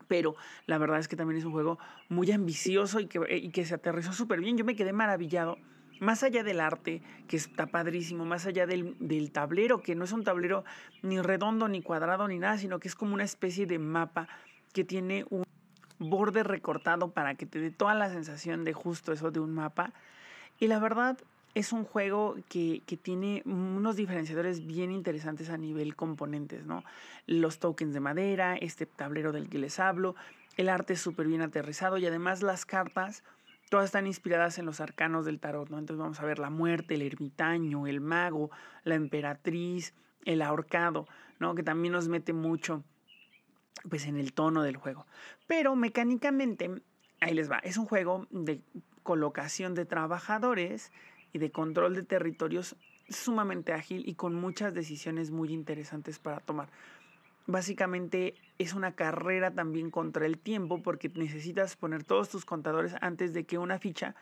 pero 0.07 0.35
la 0.65 0.77
verdad 0.77 0.99
es 0.99 1.07
que 1.07 1.15
también 1.15 1.39
es 1.39 1.45
un 1.45 1.53
juego 1.53 1.79
muy 2.09 2.31
ambicioso 2.31 2.99
y 2.99 3.07
que, 3.07 3.19
y 3.37 3.49
que 3.49 3.65
se 3.65 3.75
aterrizó 3.75 4.11
súper 4.11 4.41
bien. 4.41 4.57
Yo 4.57 4.65
me 4.65 4.75
quedé 4.75 4.93
maravillado. 4.93 5.57
Más 6.01 6.23
allá 6.23 6.43
del 6.43 6.59
arte, 6.59 7.01
que 7.29 7.37
está 7.37 7.67
padrísimo, 7.67 8.25
más 8.25 8.45
allá 8.45 8.67
del, 8.67 8.97
del, 8.99 9.31
tablero, 9.31 9.81
que 9.81 9.95
no 9.95 10.03
es 10.03 10.11
un 10.11 10.25
tablero 10.25 10.65
ni 11.01 11.21
redondo, 11.21 11.69
ni 11.69 11.81
cuadrado, 11.81 12.27
ni 12.27 12.37
nada, 12.37 12.57
sino 12.57 12.79
que 12.79 12.89
es 12.89 12.95
como 12.95 13.13
una 13.13 13.23
especie 13.23 13.65
de 13.65 13.79
mapa 13.79 14.27
que 14.73 14.83
tiene 14.83 15.25
un 15.29 15.45
borde 15.97 16.43
recortado 16.43 17.11
para 17.11 17.35
que 17.35 17.45
te 17.45 17.59
dé 17.59 17.71
toda 17.71 17.93
la 17.93 18.09
sensación 18.09 18.65
de 18.65 18.73
justo 18.73 19.13
eso 19.13 19.31
de 19.31 19.39
un 19.39 19.53
mapa. 19.53 19.93
Y 20.59 20.67
la 20.67 20.79
verdad, 20.79 21.17
es 21.55 21.71
un 21.71 21.85
juego 21.85 22.35
que, 22.49 22.83
tiene 23.01 23.41
unos 23.45 23.95
diferenciadores 23.95 24.67
bien 24.67 24.91
interesantes 24.91 25.49
a 25.49 25.57
nivel 25.57 25.95
componentes, 25.95 26.65
¿no? 26.65 26.83
Los 27.27 27.59
tokens 27.59 27.93
de 27.93 28.01
madera, 28.01 28.57
este 28.57 28.85
tablero 28.85 29.31
del 29.31 29.49
que 29.49 29.57
les 29.57 29.79
hablo, 29.79 30.15
el 30.57 30.67
arte 30.67 30.93
es 30.93 31.01
súper 31.01 31.27
bien 31.27 31.41
aterrizado 31.41 31.97
y 31.97 32.05
además 32.05 32.43
las 32.43 32.65
cartas 32.65 33.23
todas 33.69 33.85
están 33.85 34.05
inspiradas 34.05 34.59
en 34.59 34.65
los 34.65 34.81
arcanos 34.81 35.25
del 35.25 35.39
tarot, 35.39 35.69
¿no? 35.69 35.79
Entonces 35.79 35.99
vamos 35.99 36.19
a 36.19 36.25
ver 36.25 36.39
la 36.39 36.49
muerte, 36.49 36.95
el 36.95 37.01
ermitaño, 37.01 37.87
el 37.87 38.01
mago, 38.01 38.51
la 38.83 38.95
emperatriz, 38.95 39.93
el 40.25 40.41
ahorcado, 40.41 41.07
¿no? 41.39 41.55
Que 41.55 41.63
también 41.63 41.93
nos 41.93 42.09
mete 42.09 42.33
mucho 42.33 42.83
pues 43.89 44.07
en 44.07 44.17
el 44.17 44.33
tono 44.33 44.61
del 44.61 44.75
juego. 44.75 45.05
Pero 45.47 45.75
mecánicamente, 45.75 46.69
ahí 47.21 47.33
les 47.33 47.49
va, 47.49 47.59
es 47.59 47.77
un 47.77 47.85
juego 47.85 48.27
de 48.29 48.61
colocación 49.03 49.73
de 49.73 49.85
trabajadores 49.85 50.91
y 51.35 51.37
de 51.37 51.51
control 51.51 51.95
de 51.95 52.03
territorios 52.03 52.77
sumamente 53.09 53.73
ágil 53.73 54.07
y 54.07 54.15
con 54.15 54.33
muchas 54.35 54.73
decisiones 54.73 55.31
muy 55.31 55.51
interesantes 55.51 56.17
para 56.17 56.39
tomar. 56.39 56.69
Básicamente 57.45 58.35
es 58.57 58.73
una 58.73 58.93
carrera 58.93 59.51
también 59.51 59.91
contra 59.91 60.25
el 60.25 60.39
tiempo 60.39 60.81
porque 60.81 61.09
necesitas 61.09 61.75
poner 61.75 62.05
todos 62.05 62.29
tus 62.29 62.45
contadores 62.45 62.95
antes 63.01 63.33
de 63.33 63.43
que 63.43 63.57
una 63.57 63.79
ficha 63.79 64.15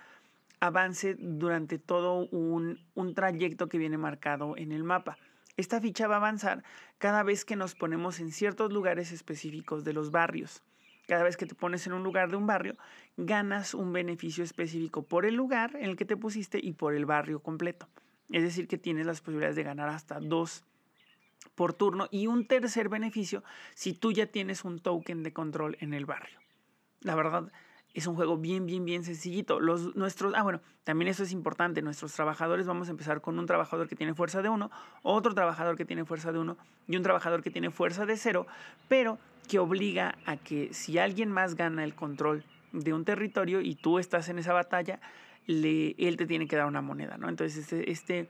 avance 0.59 1.15
durante 1.19 1.77
todo 1.77 2.27
un, 2.31 2.79
un 2.95 3.13
trayecto 3.13 3.69
que 3.69 3.77
viene 3.77 3.99
marcado 3.99 4.57
en 4.57 4.71
el 4.71 4.83
mapa. 4.83 5.19
Esta 5.55 5.79
ficha 5.79 6.07
va 6.07 6.15
a 6.15 6.17
avanzar 6.17 6.63
cada 6.97 7.21
vez 7.21 7.45
que 7.45 7.55
nos 7.55 7.75
ponemos 7.75 8.19
en 8.19 8.31
ciertos 8.31 8.73
lugares 8.73 9.11
específicos 9.11 9.83
de 9.83 9.93
los 9.93 10.09
barrios. 10.09 10.63
Cada 11.07 11.23
vez 11.23 11.37
que 11.37 11.45
te 11.45 11.55
pones 11.55 11.85
en 11.87 11.93
un 11.93 12.03
lugar 12.03 12.29
de 12.29 12.37
un 12.37 12.47
barrio, 12.47 12.75
ganas 13.17 13.73
un 13.73 13.91
beneficio 13.91 14.43
específico 14.43 15.03
por 15.03 15.25
el 15.25 15.35
lugar 15.35 15.75
en 15.75 15.89
el 15.89 15.95
que 15.95 16.05
te 16.05 16.17
pusiste 16.17 16.59
y 16.61 16.73
por 16.73 16.95
el 16.95 17.05
barrio 17.05 17.41
completo. 17.41 17.87
Es 18.29 18.43
decir, 18.43 18.67
que 18.67 18.77
tienes 18.77 19.05
las 19.05 19.21
posibilidades 19.21 19.55
de 19.55 19.63
ganar 19.63 19.89
hasta 19.89 20.19
dos 20.19 20.63
por 21.55 21.73
turno 21.73 22.07
y 22.09 22.27
un 22.27 22.47
tercer 22.47 22.89
beneficio 22.89 23.43
si 23.75 23.93
tú 23.93 24.11
ya 24.11 24.27
tienes 24.27 24.63
un 24.63 24.79
token 24.79 25.23
de 25.23 25.33
control 25.33 25.77
en 25.81 25.93
el 25.93 26.05
barrio. 26.05 26.39
La 27.01 27.15
verdad, 27.15 27.51
es 27.93 28.07
un 28.07 28.15
juego 28.15 28.37
bien, 28.37 28.65
bien, 28.65 28.85
bien 28.85 29.03
sencillito. 29.03 29.59
Los, 29.59 29.95
nuestros, 29.95 30.33
ah, 30.35 30.43
bueno, 30.43 30.61
también 30.83 31.09
eso 31.09 31.23
es 31.23 31.31
importante. 31.31 31.81
Nuestros 31.81 32.13
trabajadores 32.13 32.65
vamos 32.65 32.87
a 32.87 32.91
empezar 32.91 33.21
con 33.21 33.37
un 33.37 33.45
trabajador 33.45 33.87
que 33.87 33.95
tiene 33.95 34.15
fuerza 34.15 34.41
de 34.41 34.49
1, 34.49 34.71
otro 35.03 35.33
trabajador 35.35 35.75
que 35.75 35.85
tiene 35.85 36.05
fuerza 36.05 36.31
de 36.31 36.39
1 36.39 36.57
y 36.87 36.95
un 36.95 37.03
trabajador 37.03 37.43
que 37.43 37.51
tiene 37.51 37.69
fuerza 37.69 38.05
de 38.05 38.17
0, 38.17 38.47
pero 38.87 39.19
que 39.47 39.59
obliga 39.59 40.15
a 40.25 40.37
que 40.37 40.73
si 40.73 40.97
alguien 40.97 41.31
más 41.31 41.55
gana 41.55 41.83
el 41.83 41.95
control 41.95 42.43
de 42.71 42.93
un 42.93 43.05
territorio 43.05 43.61
y 43.61 43.75
tú 43.75 43.99
estás 43.99 44.29
en 44.29 44.39
esa 44.39 44.53
batalla, 44.53 44.99
le, 45.45 45.95
él 45.97 46.17
te 46.17 46.25
tiene 46.25 46.47
que 46.47 46.55
dar 46.55 46.65
una 46.65 46.81
moneda, 46.81 47.17
¿no? 47.17 47.29
Entonces, 47.29 47.57
este, 47.57 47.91
este, 47.91 48.29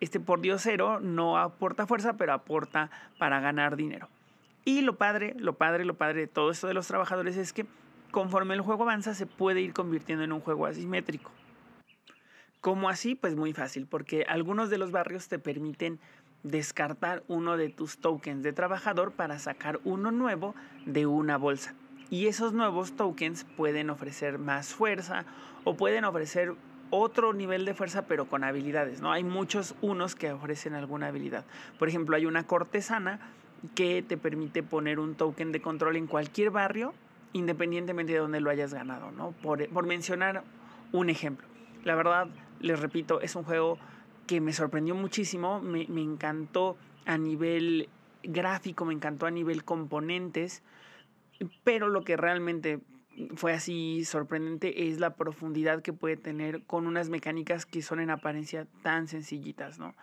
este 0.00 0.20
por 0.20 0.40
Dios 0.40 0.62
cero 0.62 1.00
no 1.00 1.38
aporta 1.38 1.86
fuerza, 1.86 2.16
pero 2.16 2.32
aporta 2.32 2.90
para 3.18 3.40
ganar 3.40 3.76
dinero. 3.76 4.08
Y 4.64 4.82
lo 4.82 4.96
padre, 4.96 5.34
lo 5.38 5.54
padre, 5.54 5.84
lo 5.84 5.94
padre 5.94 6.20
de 6.20 6.26
todo 6.26 6.50
esto 6.50 6.66
de 6.66 6.74
los 6.74 6.86
trabajadores 6.86 7.36
es 7.36 7.52
que 7.52 7.66
conforme 8.10 8.54
el 8.54 8.60
juego 8.60 8.82
avanza 8.82 9.14
se 9.14 9.26
puede 9.26 9.60
ir 9.60 9.72
convirtiendo 9.72 10.24
en 10.24 10.32
un 10.32 10.40
juego 10.40 10.66
asimétrico. 10.66 11.30
¿Cómo 12.60 12.88
así? 12.88 13.14
Pues 13.14 13.36
muy 13.36 13.52
fácil, 13.52 13.86
porque 13.86 14.24
algunos 14.28 14.68
de 14.68 14.78
los 14.78 14.90
barrios 14.90 15.28
te 15.28 15.38
permiten 15.38 16.00
descartar 16.42 17.22
uno 17.28 17.56
de 17.56 17.68
tus 17.68 17.98
tokens 17.98 18.42
de 18.42 18.52
trabajador 18.52 19.12
para 19.12 19.38
sacar 19.38 19.80
uno 19.84 20.10
nuevo 20.10 20.54
de 20.86 21.06
una 21.06 21.36
bolsa. 21.36 21.74
Y 22.10 22.26
esos 22.26 22.52
nuevos 22.52 22.92
tokens 22.96 23.44
pueden 23.56 23.90
ofrecer 23.90 24.38
más 24.38 24.68
fuerza 24.74 25.24
o 25.64 25.76
pueden 25.76 26.04
ofrecer 26.04 26.54
otro 26.90 27.34
nivel 27.34 27.64
de 27.64 27.74
fuerza 27.74 28.06
pero 28.06 28.26
con 28.26 28.44
habilidades, 28.44 29.02
¿no? 29.02 29.12
Hay 29.12 29.24
muchos 29.24 29.74
unos 29.82 30.14
que 30.14 30.32
ofrecen 30.32 30.74
alguna 30.74 31.08
habilidad. 31.08 31.44
Por 31.78 31.88
ejemplo, 31.88 32.16
hay 32.16 32.24
una 32.24 32.46
cortesana 32.46 33.20
que 33.74 34.02
te 34.02 34.16
permite 34.16 34.62
poner 34.62 34.98
un 34.98 35.14
token 35.14 35.52
de 35.52 35.60
control 35.60 35.96
en 35.96 36.06
cualquier 36.06 36.50
barrio 36.50 36.94
independientemente 37.32 38.12
de 38.12 38.18
donde 38.18 38.40
lo 38.40 38.50
hayas 38.50 38.72
ganado, 38.72 39.10
¿no? 39.10 39.32
Por, 39.42 39.86
mencionar 39.86 40.42
un 40.92 41.10
ejemplo. 41.10 41.46
La 41.84 41.94
verdad, 41.94 42.28
les 42.60 42.80
repito, 42.80 43.20
es 43.20 43.36
un 43.36 43.44
juego 43.44 43.78
que 44.28 44.40
me 44.40 44.52
sorprendió 44.52 44.94
muchísimo, 44.94 45.60
me, 45.60 45.82
encantó 45.82 46.76
a 47.06 47.16
nivel 47.16 47.88
gráfico, 48.22 48.84
me 48.84 48.92
encantó 48.92 49.26
a 49.26 49.30
nivel 49.30 49.64
componentes, 49.64 50.62
pero 51.64 51.88
lo 51.88 52.02
que 52.02 52.16
realmente 52.16 52.78
fue 53.34 53.54
así 53.54 54.04
sorprendente 54.04 54.88
es 54.88 55.00
la 55.00 55.14
profundidad 55.14 55.82
que 55.82 55.94
puede 55.94 56.16
tener 56.16 56.62
con 56.64 56.86
unas 56.86 57.08
mecánicas 57.08 57.64
que 57.64 57.82
son 57.82 58.00
en 58.00 58.10
apariencia 58.10 58.66
tan 58.82 59.08
sencillitas, 59.08 59.78
¿no? 59.78 59.94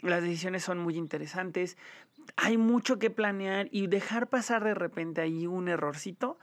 Las 0.00 0.22
decisiones 0.22 0.64
son 0.64 0.78
muy 0.78 0.96
interesantes, 0.96 1.76
hay 2.36 2.56
mucho 2.56 2.98
que 2.98 3.10
planear 3.10 3.68
y 3.70 3.86
dejar 3.86 4.28
pasar 4.28 4.64
de 4.64 4.74
repente 4.74 5.20
ahí 5.20 5.46
un 5.46 5.68
errorcito 5.68 6.38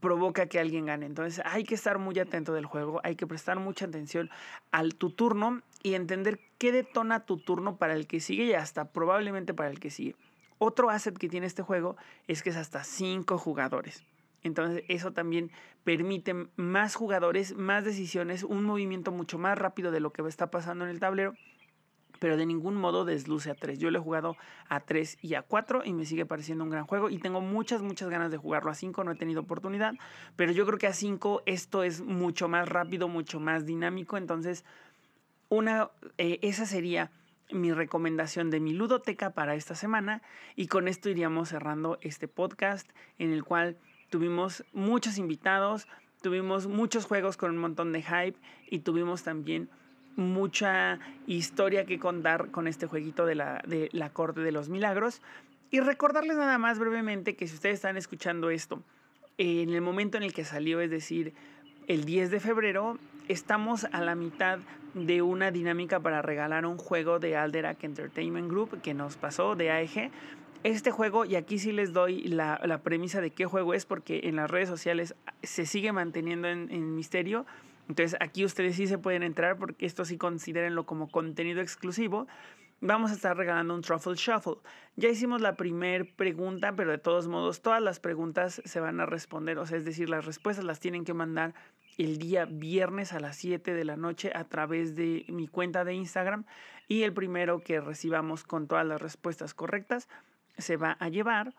provoca 0.00 0.46
que 0.46 0.60
alguien 0.60 0.86
gane. 0.86 1.06
Entonces 1.06 1.42
hay 1.46 1.64
que 1.64 1.74
estar 1.74 1.98
muy 1.98 2.18
atento 2.18 2.52
del 2.52 2.66
juego, 2.66 3.00
hay 3.04 3.16
que 3.16 3.26
prestar 3.26 3.58
mucha 3.58 3.86
atención 3.86 4.30
al 4.70 4.94
tu 4.94 5.10
turno 5.10 5.62
y 5.82 5.94
entender 5.94 6.40
qué 6.58 6.72
detona 6.72 7.24
tu 7.24 7.38
turno 7.38 7.76
para 7.76 7.94
el 7.94 8.06
que 8.06 8.20
sigue 8.20 8.44
y 8.44 8.52
hasta 8.54 8.90
probablemente 8.90 9.54
para 9.54 9.70
el 9.70 9.80
que 9.80 9.90
sigue. 9.90 10.16
Otro 10.58 10.90
asset 10.90 11.16
que 11.16 11.28
tiene 11.28 11.46
este 11.46 11.62
juego 11.62 11.96
es 12.26 12.42
que 12.42 12.50
es 12.50 12.56
hasta 12.56 12.82
5 12.82 13.38
jugadores. 13.38 14.04
Entonces 14.42 14.84
eso 14.88 15.12
también 15.12 15.50
permite 15.84 16.34
más 16.56 16.94
jugadores, 16.94 17.56
más 17.56 17.84
decisiones, 17.84 18.42
un 18.42 18.64
movimiento 18.64 19.10
mucho 19.10 19.38
más 19.38 19.58
rápido 19.58 19.90
de 19.90 20.00
lo 20.00 20.12
que 20.12 20.22
está 20.22 20.50
pasando 20.50 20.84
en 20.84 20.90
el 20.90 21.00
tablero 21.00 21.34
pero 22.18 22.36
de 22.36 22.46
ningún 22.46 22.76
modo 22.76 23.04
desluce 23.04 23.50
a 23.50 23.54
3. 23.54 23.78
Yo 23.78 23.90
lo 23.90 23.98
he 23.98 24.02
jugado 24.02 24.36
a 24.68 24.80
3 24.80 25.18
y 25.22 25.34
a 25.34 25.42
4 25.42 25.82
y 25.84 25.92
me 25.92 26.04
sigue 26.04 26.26
pareciendo 26.26 26.64
un 26.64 26.70
gran 26.70 26.86
juego 26.86 27.10
y 27.10 27.18
tengo 27.18 27.40
muchas, 27.40 27.82
muchas 27.82 28.08
ganas 28.08 28.30
de 28.30 28.36
jugarlo 28.36 28.70
a 28.70 28.74
5, 28.74 29.04
no 29.04 29.12
he 29.12 29.16
tenido 29.16 29.42
oportunidad, 29.42 29.94
pero 30.36 30.52
yo 30.52 30.66
creo 30.66 30.78
que 30.78 30.86
a 30.86 30.92
5 30.92 31.42
esto 31.46 31.82
es 31.82 32.00
mucho 32.00 32.48
más 32.48 32.68
rápido, 32.68 33.08
mucho 33.08 33.40
más 33.40 33.66
dinámico, 33.66 34.16
entonces 34.16 34.64
una, 35.48 35.90
eh, 36.18 36.38
esa 36.42 36.66
sería 36.66 37.10
mi 37.50 37.72
recomendación 37.72 38.50
de 38.50 38.60
mi 38.60 38.72
ludoteca 38.72 39.30
para 39.30 39.54
esta 39.54 39.74
semana 39.74 40.22
y 40.54 40.66
con 40.66 40.88
esto 40.88 41.08
iríamos 41.08 41.48
cerrando 41.48 41.98
este 42.02 42.28
podcast 42.28 42.88
en 43.18 43.32
el 43.32 43.44
cual 43.44 43.78
tuvimos 44.10 44.64
muchos 44.72 45.18
invitados, 45.18 45.86
tuvimos 46.22 46.66
muchos 46.66 47.06
juegos 47.06 47.36
con 47.36 47.50
un 47.50 47.58
montón 47.58 47.92
de 47.92 48.02
hype 48.02 48.38
y 48.68 48.80
tuvimos 48.80 49.22
también 49.22 49.70
mucha 50.16 50.98
historia 51.26 51.86
que 51.86 51.98
contar 51.98 52.50
con 52.50 52.66
este 52.66 52.86
jueguito 52.86 53.24
de 53.24 53.36
la, 53.36 53.62
de 53.66 53.88
la 53.92 54.10
Corte 54.10 54.40
de 54.40 54.52
los 54.52 54.68
Milagros. 54.68 55.22
Y 55.70 55.80
recordarles 55.80 56.36
nada 56.36 56.58
más 56.58 56.78
brevemente 56.78 57.36
que 57.36 57.46
si 57.46 57.54
ustedes 57.54 57.76
están 57.76 57.96
escuchando 57.96 58.50
esto, 58.50 58.82
en 59.36 59.70
el 59.70 59.80
momento 59.80 60.16
en 60.16 60.24
el 60.24 60.32
que 60.32 60.44
salió, 60.44 60.80
es 60.80 60.90
decir, 60.90 61.34
el 61.86 62.04
10 62.04 62.30
de 62.30 62.40
febrero, 62.40 62.98
estamos 63.28 63.86
a 63.92 64.00
la 64.00 64.14
mitad 64.14 64.58
de 64.94 65.22
una 65.22 65.50
dinámica 65.50 66.00
para 66.00 66.22
regalar 66.22 66.66
un 66.66 66.78
juego 66.78 67.18
de 67.18 67.36
Alderac 67.36 67.84
Entertainment 67.84 68.50
Group 68.50 68.80
que 68.80 68.94
nos 68.94 69.16
pasó 69.16 69.54
de 69.54 69.70
AEG. 69.70 70.10
Este 70.64 70.90
juego, 70.90 71.24
y 71.24 71.36
aquí 71.36 71.58
sí 71.58 71.70
les 71.70 71.92
doy 71.92 72.22
la, 72.24 72.80
premisa 72.82 73.20
de 73.20 73.30
qué 73.30 73.46
juego 73.46 73.74
es, 73.74 73.86
porque 73.86 74.22
en 74.24 74.36
las 74.36 74.50
redes 74.50 74.68
sociales 74.68 75.14
se 75.42 75.66
sigue 75.66 75.92
manteniendo 75.92 76.48
en, 76.48 76.70
en 76.72 76.94
misterio 76.96 77.46
entonces 77.88 78.18
aquí 78.20 78.44
ustedes 78.44 78.76
sí 78.76 78.86
se 78.86 78.98
pueden 78.98 79.22
entrar 79.22 79.56
porque 79.56 79.86
esto 79.86 80.04
sí 80.04 80.18
considérenlo 80.18 80.84
como 80.84 81.10
contenido 81.10 81.60
exclusivo. 81.60 82.28
Vamos 82.80 83.10
a 83.10 83.14
estar 83.14 83.36
regalando 83.36 83.74
un 83.74 83.80
Truffle 83.80 84.14
Shuffle. 84.14 84.58
Ya 84.94 85.08
hicimos 85.08 85.40
la 85.40 85.56
primera 85.56 86.04
pregunta, 86.16 86.76
pero 86.76 86.92
de 86.92 86.98
todos 86.98 87.26
modos 87.26 87.60
todas 87.60 87.82
las 87.82 87.98
preguntas 87.98 88.62
se 88.64 88.78
van 88.78 89.00
a 89.00 89.06
responder, 89.06 89.58
o 89.58 89.66
sea, 89.66 89.78
es 89.78 89.84
decir, 89.84 90.08
las 90.08 90.26
respuestas 90.26 90.64
las 90.64 90.78
tienen 90.78 91.04
que 91.04 91.14
mandar 91.14 91.54
el 91.98 92.18
día 92.18 92.46
viernes 92.46 93.12
a 93.12 93.20
las 93.20 93.36
7 93.36 93.74
de 93.74 93.84
la 93.84 93.96
noche 93.96 94.30
a 94.34 94.44
través 94.44 94.94
de 94.94 95.24
mi 95.28 95.48
cuenta 95.48 95.84
de 95.84 95.94
Instagram 95.94 96.44
y 96.86 97.02
el 97.02 97.12
primero 97.12 97.60
que 97.60 97.80
recibamos 97.80 98.44
con 98.44 98.66
todas 98.66 98.86
las 98.86 99.02
respuestas 99.02 99.52
correctas 99.52 100.08
se 100.56 100.76
va 100.76 100.96
a 101.00 101.08
llevar 101.08 101.54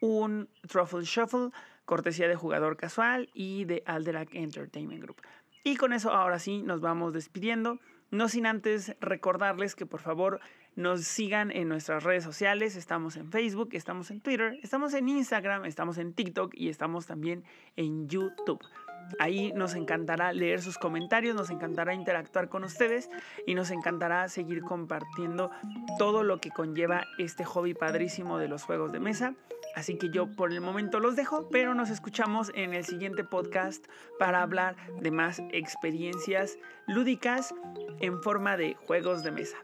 un 0.00 0.48
Truffle 0.68 1.04
Shuffle 1.04 1.50
cortesía 1.84 2.28
de 2.28 2.36
jugador 2.36 2.76
casual 2.76 3.30
y 3.34 3.64
de 3.64 3.82
Alderac 3.86 4.34
Entertainment 4.34 5.02
Group. 5.02 5.22
Y 5.64 5.76
con 5.76 5.92
eso 5.92 6.12
ahora 6.12 6.38
sí 6.38 6.62
nos 6.62 6.80
vamos 6.80 7.12
despidiendo. 7.12 7.78
No 8.10 8.28
sin 8.28 8.46
antes 8.46 8.96
recordarles 9.00 9.74
que 9.74 9.86
por 9.86 10.00
favor 10.00 10.40
nos 10.74 11.02
sigan 11.02 11.50
en 11.50 11.68
nuestras 11.68 12.02
redes 12.02 12.24
sociales. 12.24 12.76
Estamos 12.76 13.16
en 13.16 13.30
Facebook, 13.30 13.70
estamos 13.72 14.10
en 14.10 14.20
Twitter, 14.20 14.58
estamos 14.62 14.94
en 14.94 15.08
Instagram, 15.08 15.64
estamos 15.64 15.98
en 15.98 16.12
TikTok 16.12 16.54
y 16.54 16.68
estamos 16.68 17.06
también 17.06 17.44
en 17.76 18.08
YouTube. 18.08 18.60
Ahí 19.18 19.52
nos 19.52 19.74
encantará 19.74 20.32
leer 20.32 20.62
sus 20.62 20.78
comentarios, 20.78 21.34
nos 21.34 21.50
encantará 21.50 21.94
interactuar 21.94 22.48
con 22.48 22.64
ustedes 22.64 23.10
y 23.46 23.54
nos 23.54 23.70
encantará 23.70 24.28
seguir 24.28 24.62
compartiendo 24.62 25.50
todo 25.98 26.22
lo 26.22 26.40
que 26.40 26.50
conlleva 26.50 27.04
este 27.18 27.44
hobby 27.44 27.74
padrísimo 27.74 28.38
de 28.38 28.48
los 28.48 28.62
juegos 28.62 28.92
de 28.92 29.00
mesa. 29.00 29.34
Así 29.74 29.98
que 29.98 30.10
yo 30.10 30.26
por 30.26 30.52
el 30.52 30.60
momento 30.60 31.00
los 31.00 31.16
dejo, 31.16 31.48
pero 31.50 31.74
nos 31.74 31.90
escuchamos 31.90 32.50
en 32.54 32.74
el 32.74 32.84
siguiente 32.84 33.24
podcast 33.24 33.86
para 34.18 34.42
hablar 34.42 34.76
de 35.00 35.10
más 35.10 35.40
experiencias 35.52 36.58
lúdicas 36.86 37.54
en 38.00 38.20
forma 38.22 38.56
de 38.56 38.74
juegos 38.86 39.22
de 39.22 39.30
mesa. 39.30 39.56